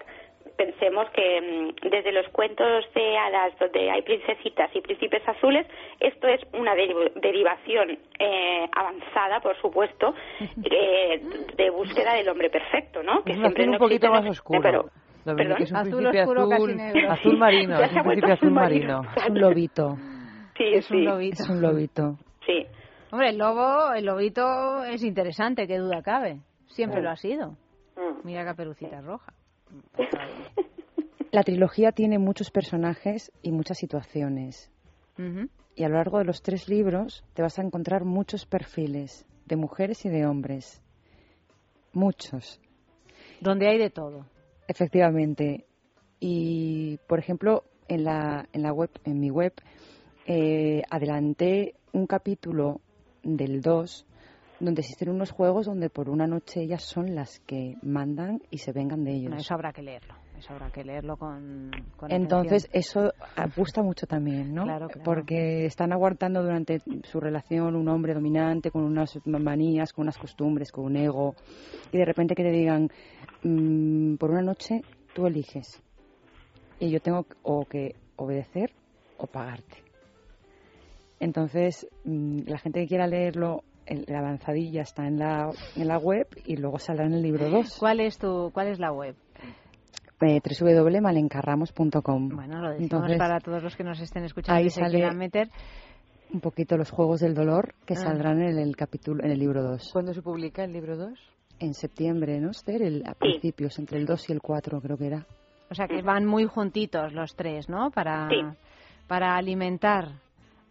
pensemos 0.57 1.09
que 1.11 1.41
mm, 1.41 1.89
desde 1.89 2.11
los 2.11 2.27
cuentos 2.29 2.85
de 2.93 3.17
hadas 3.17 3.57
donde 3.59 3.89
hay 3.91 4.01
princesitas 4.01 4.69
y 4.75 4.81
príncipes 4.81 5.21
azules, 5.27 5.65
esto 5.99 6.27
es 6.27 6.41
una 6.53 6.73
deri- 6.75 7.13
derivación 7.15 7.97
eh, 8.19 8.67
avanzada, 8.75 9.39
por 9.41 9.55
supuesto, 9.61 10.13
eh, 10.63 11.21
de 11.55 11.69
búsqueda 11.69 12.13
del 12.15 12.29
hombre 12.29 12.49
perfecto, 12.49 13.01
¿no? 13.03 13.23
Que 13.23 13.31
Es 13.31 13.37
siempre 13.37 13.67
un 13.67 13.77
poquito 13.77 14.09
más 14.09 14.25
oscuro. 14.29 14.61
pero- 14.61 14.89
es 15.25 15.71
un 15.71 15.77
Azul 15.77 16.05
oscuro, 16.07 16.49
casi 16.49 16.63
azul, 16.63 16.75
negro. 16.75 17.11
azul 17.11 17.37
marino, 17.37 17.79
es 17.81 17.91
un 17.93 18.03
príncipe 18.03 18.31
azul 18.33 18.51
marino. 18.51 18.97
marino. 19.03 19.11
Es 19.15 19.29
un 19.29 19.39
lobito. 19.39 19.97
Sí, 20.57 20.63
es 20.65 20.91
un 20.91 21.05
lobito. 21.05 21.43
Es 21.43 21.49
un 21.49 21.61
lobito. 21.61 22.17
Sí. 22.45 22.65
Hombre, 23.11 23.29
el 23.29 23.37
lobo, 23.37 23.93
el 23.93 24.05
lobito 24.05 24.83
es 24.83 25.01
interesante, 25.03 25.65
qué 25.67 25.77
duda 25.77 26.01
cabe. 26.03 26.39
Siempre 26.67 26.99
Mm. 26.99 27.03
lo 27.03 27.09
ha 27.11 27.15
sido. 27.15 27.55
Mira 28.23 28.43
Caperucita 28.43 28.99
Roja. 29.01 29.31
La 31.31 31.43
trilogía 31.43 31.91
tiene 31.91 32.19
muchos 32.19 32.51
personajes 32.51 33.31
y 33.41 33.51
muchas 33.51 33.77
situaciones. 33.77 34.71
Y 35.75 35.83
a 35.83 35.89
lo 35.89 35.95
largo 35.95 36.19
de 36.19 36.25
los 36.25 36.41
tres 36.41 36.67
libros 36.69 37.23
te 37.33 37.41
vas 37.41 37.57
a 37.57 37.63
encontrar 37.63 38.05
muchos 38.05 38.45
perfiles 38.45 39.25
de 39.45 39.55
mujeres 39.55 40.05
y 40.05 40.09
de 40.09 40.25
hombres. 40.25 40.81
Muchos. 41.91 42.59
Donde 43.41 43.67
hay 43.67 43.77
de 43.77 43.89
todo. 43.89 44.25
Efectivamente. 44.67 45.65
Y, 46.19 46.97
por 47.07 47.19
ejemplo, 47.19 47.63
en 47.87 48.03
la, 48.03 48.47
en 48.53 48.63
la 48.63 48.71
web, 48.71 48.89
en 49.03 49.19
mi 49.19 49.29
web, 49.29 49.53
eh, 50.25 50.83
adelanté 50.89 51.75
un 51.91 52.07
capítulo 52.07 52.79
del 53.23 53.61
2 53.61 54.05
donde 54.65 54.81
existen 54.81 55.09
unos 55.09 55.31
juegos 55.31 55.65
donde 55.65 55.89
por 55.89 56.09
una 56.09 56.25
noche 56.27 56.61
ellas 56.61 56.83
son 56.83 57.15
las 57.15 57.39
que 57.41 57.75
mandan 57.81 58.41
y 58.49 58.59
se 58.59 58.71
vengan 58.71 59.03
de 59.03 59.11
ellos. 59.11 59.29
Bueno, 59.29 59.41
eso 59.41 59.53
habrá 59.53 59.73
que 59.73 59.81
leerlo. 59.81 60.15
Eso 60.37 60.53
habrá 60.53 60.71
que 60.71 60.83
leerlo 60.83 61.15
con, 61.15 61.71
con 61.95 62.11
Entonces, 62.11 62.65
atención. 62.65 63.11
eso 63.11 63.53
gusta 63.55 63.81
mucho 63.83 64.07
también, 64.07 64.53
¿no? 64.53 64.63
Claro, 64.63 64.87
claro. 64.87 65.03
Porque 65.03 65.65
están 65.65 65.93
aguantando 65.93 66.41
durante 66.41 66.81
su 67.03 67.19
relación 67.19 67.75
un 67.75 67.87
hombre 67.87 68.13
dominante 68.13 68.71
con 68.71 68.83
unas 68.83 69.17
manías, 69.25 69.93
con 69.93 70.03
unas 70.03 70.17
costumbres, 70.17 70.71
con 70.71 70.85
un 70.85 70.97
ego, 70.97 71.35
y 71.91 71.97
de 71.97 72.05
repente 72.05 72.35
que 72.35 72.43
te 72.43 72.51
digan, 72.51 72.89
mm, 73.43 74.15
por 74.15 74.31
una 74.31 74.41
noche 74.41 74.81
tú 75.13 75.27
eliges. 75.27 75.81
y 76.79 76.89
yo 76.89 76.99
tengo 76.99 77.25
o 77.43 77.63
que 77.63 77.95
obedecer 78.17 78.71
o 79.17 79.27
pagarte. 79.27 79.77
Entonces, 81.19 81.87
mm, 82.03 82.39
la 82.47 82.57
gente 82.57 82.81
que 82.81 82.87
quiera 82.87 83.07
leerlo, 83.07 83.63
el- 83.85 84.05
la 84.07 84.19
avanzadilla 84.19 84.81
está 84.81 85.05
en 85.07 85.19
la, 85.19 85.49
en 85.75 85.87
la 85.87 85.97
web 85.97 86.27
y 86.45 86.57
luego 86.57 86.79
saldrá 86.79 87.05
en 87.05 87.13
el 87.13 87.21
libro 87.21 87.49
2. 87.49 87.77
¿Cuál 87.79 87.99
es 87.99 88.17
tu, 88.17 88.51
cuál 88.53 88.67
es 88.67 88.79
la 88.79 88.91
web? 88.91 89.15
Eh, 90.21 90.39
www.malencarramos.com. 90.61 92.29
Bueno, 92.29 92.61
lo 92.61 92.69
decimos 92.69 92.83
Entonces, 92.91 93.17
para 93.17 93.39
todos 93.39 93.61
los 93.63 93.75
que 93.75 93.83
nos 93.83 93.99
estén 93.99 94.23
escuchando 94.23 94.57
ahí 94.57 94.67
y 94.67 94.69
se 94.69 94.79
sale 94.79 94.93
quieran 94.97 95.17
meter. 95.17 95.49
un 96.33 96.39
poquito 96.39 96.77
los 96.77 96.89
juegos 96.89 97.19
del 97.19 97.33
dolor 97.33 97.75
que 97.85 97.93
Ah. 97.93 97.97
saldrán 97.97 98.41
en 98.41 98.57
el 98.57 98.75
capítulo 98.75 99.23
en 99.23 99.31
el 99.31 99.39
libro 99.39 99.61
2. 99.63 99.89
¿Cuándo 99.91 100.13
se 100.13 100.21
publica 100.21 100.63
el 100.63 100.71
libro 100.73 100.95
2? 100.97 101.19
En 101.59 101.73
septiembre, 101.73 102.39
¿no, 102.39 102.51
Esther? 102.51 102.81
El, 102.81 103.03
a 103.05 103.13
principios, 103.13 103.77
entre 103.79 103.99
el 103.99 104.05
2 104.05 104.29
y 104.29 104.33
el 104.33 104.41
4 104.41 104.81
creo 104.81 104.97
que 104.97 105.07
era. 105.07 105.25
O 105.69 105.75
sea 105.75 105.87
que 105.87 106.01
van 106.01 106.25
muy 106.25 106.45
juntitos 106.45 107.13
los 107.13 107.35
tres, 107.35 107.67
¿no? 107.69 107.91
Para, 107.91 108.27
Sí. 108.29 108.35
para 109.07 109.35
alimentar 109.35 110.21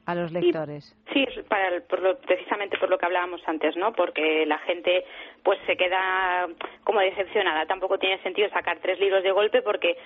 a 0.04 0.14
los 0.16 0.32
lectores. 0.32 0.96
Sí, 1.12 1.24
es 1.28 1.44
para 1.46 1.68
el- 1.68 1.82
por 1.82 2.00
lo- 2.00 2.18
precisamente 2.18 2.76
por 2.78 2.90
lo 2.90 2.98
que 2.98 3.06
hablábamos 3.06 3.40
antes, 3.46 3.76
¿no? 3.76 3.92
Porque 3.92 4.44
la 4.46 4.58
gente 4.58 5.04
pues 5.44 5.58
se 5.66 5.76
queda 5.76 6.48
como 6.84 7.00
decepcionada. 7.00 7.66
Tampoco 7.66 7.98
tiene 7.98 8.20
sentido 8.22 8.48
sacar 8.50 8.78
tres 8.80 8.98
libros 8.98 9.22
de 9.22 9.30
golpe 9.32 9.62
porque 9.62 9.96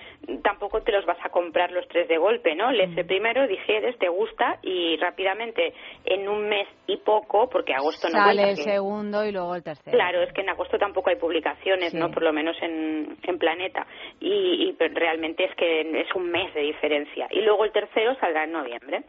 tampoco 0.43 0.81
te 0.81 0.91
los 0.91 1.05
vas 1.05 1.17
a 1.23 1.29
comprar 1.29 1.71
los 1.71 1.87
tres 1.87 2.07
de 2.07 2.17
golpe, 2.17 2.55
¿no? 2.55 2.71
Lees 2.71 2.95
el 2.97 3.05
primero, 3.05 3.47
digieres, 3.47 3.97
te 3.97 4.09
gusta 4.09 4.59
y 4.61 4.97
rápidamente 4.97 5.73
en 6.05 6.27
un 6.29 6.47
mes 6.47 6.67
y 6.87 6.97
poco, 6.97 7.49
porque 7.49 7.73
agosto 7.73 8.07
no 8.09 8.17
Sale 8.19 8.49
el 8.51 8.55
que- 8.55 8.63
segundo 8.63 9.25
y 9.25 9.31
luego 9.31 9.55
el 9.55 9.63
tercero. 9.63 9.95
Claro, 9.95 10.21
es 10.21 10.31
que 10.33 10.41
en 10.41 10.49
agosto 10.49 10.77
tampoco 10.77 11.09
hay 11.09 11.15
publicaciones, 11.17 11.91
Sí. 11.91 11.97
¿no? 11.97 12.11
Por 12.11 12.23
lo 12.23 12.33
menos 12.33 12.55
en, 12.61 13.17
en 13.23 13.37
Planeta. 13.39 13.85
Y, 14.19 14.69
y 14.69 14.75
realmente 14.93 15.43
es 15.45 15.55
que 15.55 15.81
es 16.01 16.13
un 16.15 16.29
mes 16.29 16.53
de 16.53 16.61
diferencia. 16.61 17.27
Y 17.31 17.41
luego 17.41 17.65
el 17.65 17.71
tercero 17.71 18.15
saldrá 18.19 18.43
en 18.43 18.51
noviembre. 18.51 19.03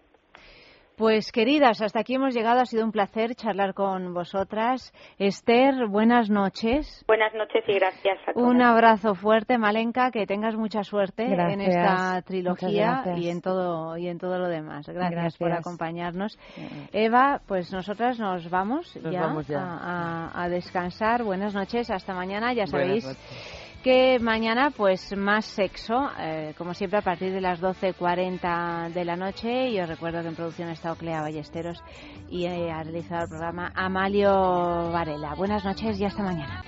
Pues 0.98 1.30
queridas, 1.30 1.80
hasta 1.80 2.00
aquí 2.00 2.16
hemos 2.16 2.34
llegado. 2.34 2.60
Ha 2.60 2.66
sido 2.66 2.84
un 2.84 2.90
placer 2.90 3.36
charlar 3.36 3.72
con 3.72 4.12
vosotras. 4.14 4.92
Esther, 5.16 5.86
buenas 5.88 6.28
noches. 6.28 7.04
Buenas 7.06 7.32
noches 7.34 7.62
y 7.68 7.74
gracias 7.74 8.18
a 8.26 8.32
todos. 8.32 8.44
Un 8.48 8.60
abrazo 8.60 9.14
fuerte, 9.14 9.58
Malenka, 9.58 10.10
que 10.10 10.26
tengas 10.26 10.56
mucha 10.56 10.82
suerte 10.82 11.22
en 11.24 11.60
esta 11.60 12.20
trilogía 12.22 13.04
y 13.16 13.28
en 13.28 13.40
todo 13.40 13.96
y 13.96 14.08
en 14.08 14.18
todo 14.18 14.38
lo 14.40 14.48
demás. 14.48 14.88
Gracias, 14.88 15.36
por 15.36 15.48
Gracias. 15.50 15.66
acompañarnos. 15.66 16.36
Eva, 16.92 17.42
pues 17.46 17.72
nosotras 17.72 18.18
nos 18.18 18.50
vamos 18.50 18.96
Nos 18.96 19.12
ya, 19.12 19.20
vamos 19.20 19.46
ya. 19.46 19.60
A, 19.62 20.30
a- 20.30 20.42
a 20.42 20.48
descansar. 20.48 21.22
Buenas 21.22 21.54
noches, 21.54 21.90
hasta 21.92 22.12
mañana. 22.12 22.52
Ya 22.54 22.64
Buenas 22.64 22.70
sabéis 22.70 23.04
noches. 23.04 23.57
Que 23.88 24.18
mañana 24.20 24.70
pues 24.70 25.16
más 25.16 25.46
sexo, 25.46 26.10
eh, 26.20 26.52
como 26.58 26.74
siempre 26.74 26.98
a 26.98 27.02
partir 27.02 27.32
de 27.32 27.40
las 27.40 27.58
12.40 27.58 28.92
de 28.92 29.02
la 29.02 29.16
noche 29.16 29.70
y 29.70 29.80
os 29.80 29.88
recuerdo 29.88 30.20
que 30.20 30.28
en 30.28 30.34
producción 30.34 30.68
está 30.68 30.92
Oclea 30.92 31.22
Ballesteros 31.22 31.82
y 32.28 32.44
eh, 32.44 32.70
ha 32.70 32.82
realizado 32.82 33.22
el 33.22 33.30
programa 33.30 33.72
Amalio 33.74 34.30
Varela. 34.92 35.34
Buenas 35.36 35.64
noches 35.64 35.98
y 35.98 36.04
hasta 36.04 36.22
mañana. 36.22 36.64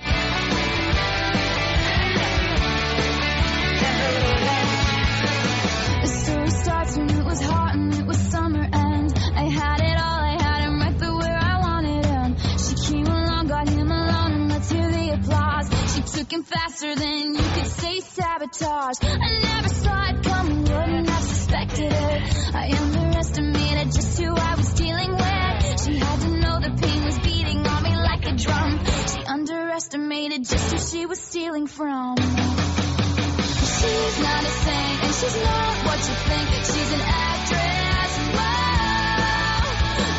She 16.21 16.25
faster 16.43 16.93
than 16.93 17.33
you 17.33 17.41
could 17.41 17.65
say 17.65 17.99
sabotage. 17.99 18.97
I 19.01 19.39
never 19.41 19.69
saw 19.69 20.09
it 20.09 20.21
coming, 20.23 20.59
wouldn't 20.59 21.09
have 21.09 21.23
suspected 21.23 21.91
it. 21.91 22.53
I 22.53 22.69
underestimated 22.77 23.91
just 23.91 24.21
who 24.21 24.35
I 24.35 24.53
was 24.55 24.71
dealing 24.73 25.13
with. 25.13 25.81
She 25.83 25.97
had 25.97 26.21
to 26.21 26.29
know 26.29 26.59
the 26.59 26.69
pain 26.79 27.03
was 27.05 27.17
beating 27.19 27.65
on 27.65 27.81
me 27.83 27.95
like 27.95 28.23
a 28.27 28.33
drum. 28.35 28.85
She 29.11 29.23
underestimated 29.25 30.45
just 30.45 30.71
who 30.71 30.77
she 30.77 31.07
was 31.07 31.19
stealing 31.19 31.65
from. 31.65 32.15
She's 32.17 34.19
not 34.21 34.43
a 34.43 34.51
saint, 34.61 35.03
and 35.03 35.15
she's 35.15 35.37
not 35.41 35.85
what 35.87 36.07
you 36.07 36.13
think. 36.29 36.49
She's 36.69 36.91
an 36.93 37.01
actress, 37.01 38.17
wow. 38.37 39.61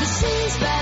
But 0.00 0.08
she's 0.18 0.58
better 0.58 0.81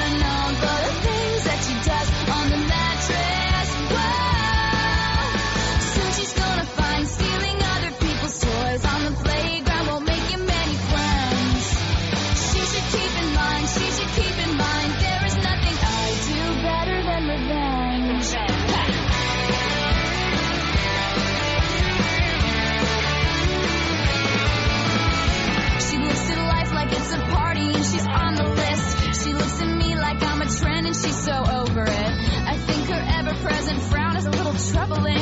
a 27.12 27.20
party 27.34 27.72
and 27.74 27.84
she's 27.84 28.06
on 28.06 28.34
the 28.34 28.44
list. 28.44 29.24
She 29.24 29.32
looks 29.32 29.60
at 29.60 29.68
me 29.68 29.96
like 29.96 30.22
I'm 30.22 30.42
a 30.42 30.46
trend 30.46 30.86
and 30.86 30.96
she's 30.96 31.18
so 31.24 31.32
over 31.32 31.82
it. 31.82 32.12
I 32.52 32.56
think 32.56 32.88
her 32.88 33.02
ever 33.18 33.34
present 33.42 33.80
frown 33.82 34.16
is 34.16 34.26
a 34.26 34.30
little 34.30 34.54
troubling. 34.54 35.18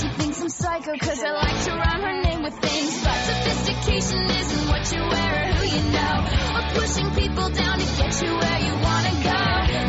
She 0.00 0.08
thinks 0.18 0.40
I'm 0.42 0.48
psycho 0.48 0.92
cause 0.98 1.22
I 1.22 1.30
like 1.32 1.64
to 1.64 1.70
rhyme 1.72 2.02
her 2.02 2.22
name 2.22 2.42
with 2.42 2.58
things. 2.58 3.02
But 3.02 3.16
sophistication 3.28 4.22
isn't 4.24 4.68
what 4.68 4.92
you 4.92 5.00
wear 5.00 5.32
or 5.42 5.52
who 5.54 5.64
you 5.76 5.82
know. 5.92 6.14
Or 6.56 6.62
pushing 6.80 7.10
people 7.12 7.48
down 7.50 7.78
to 7.78 7.86
get 8.00 8.22
you 8.22 8.32
where 8.36 8.60
you 8.60 8.74
wanna 8.74 9.14
go. 9.22 9.42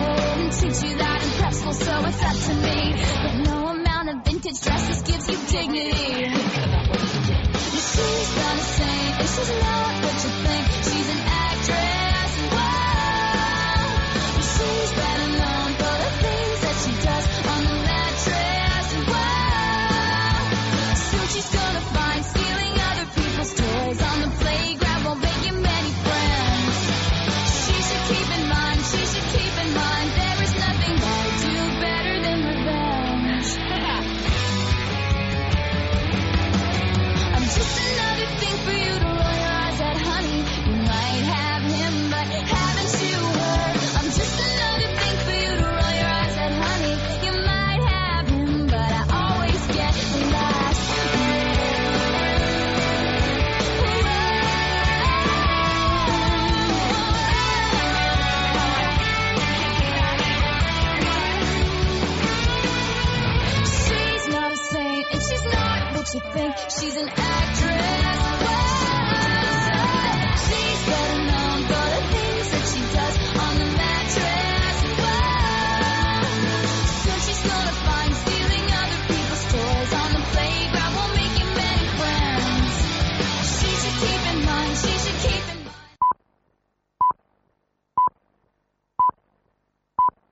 Well, 0.04 0.50
teach 0.52 0.84
you 0.84 0.98
that 0.98 1.24
in 1.24 1.30
prep 1.40 1.54
school, 1.54 1.74
so 1.74 2.06
it's 2.06 2.24
up 2.24 2.38
to 2.48 2.54
me. 2.62 2.96
But 3.24 3.34
no 3.50 3.68
amount 3.68 4.10
of 4.10 4.26
vintage 4.26 4.62
dresses 4.62 5.02
gives 5.04 5.30
you 5.30 5.38
dignity. 5.48 6.33
Think. 66.32 66.56
She's 66.70 66.96
an 66.96 67.10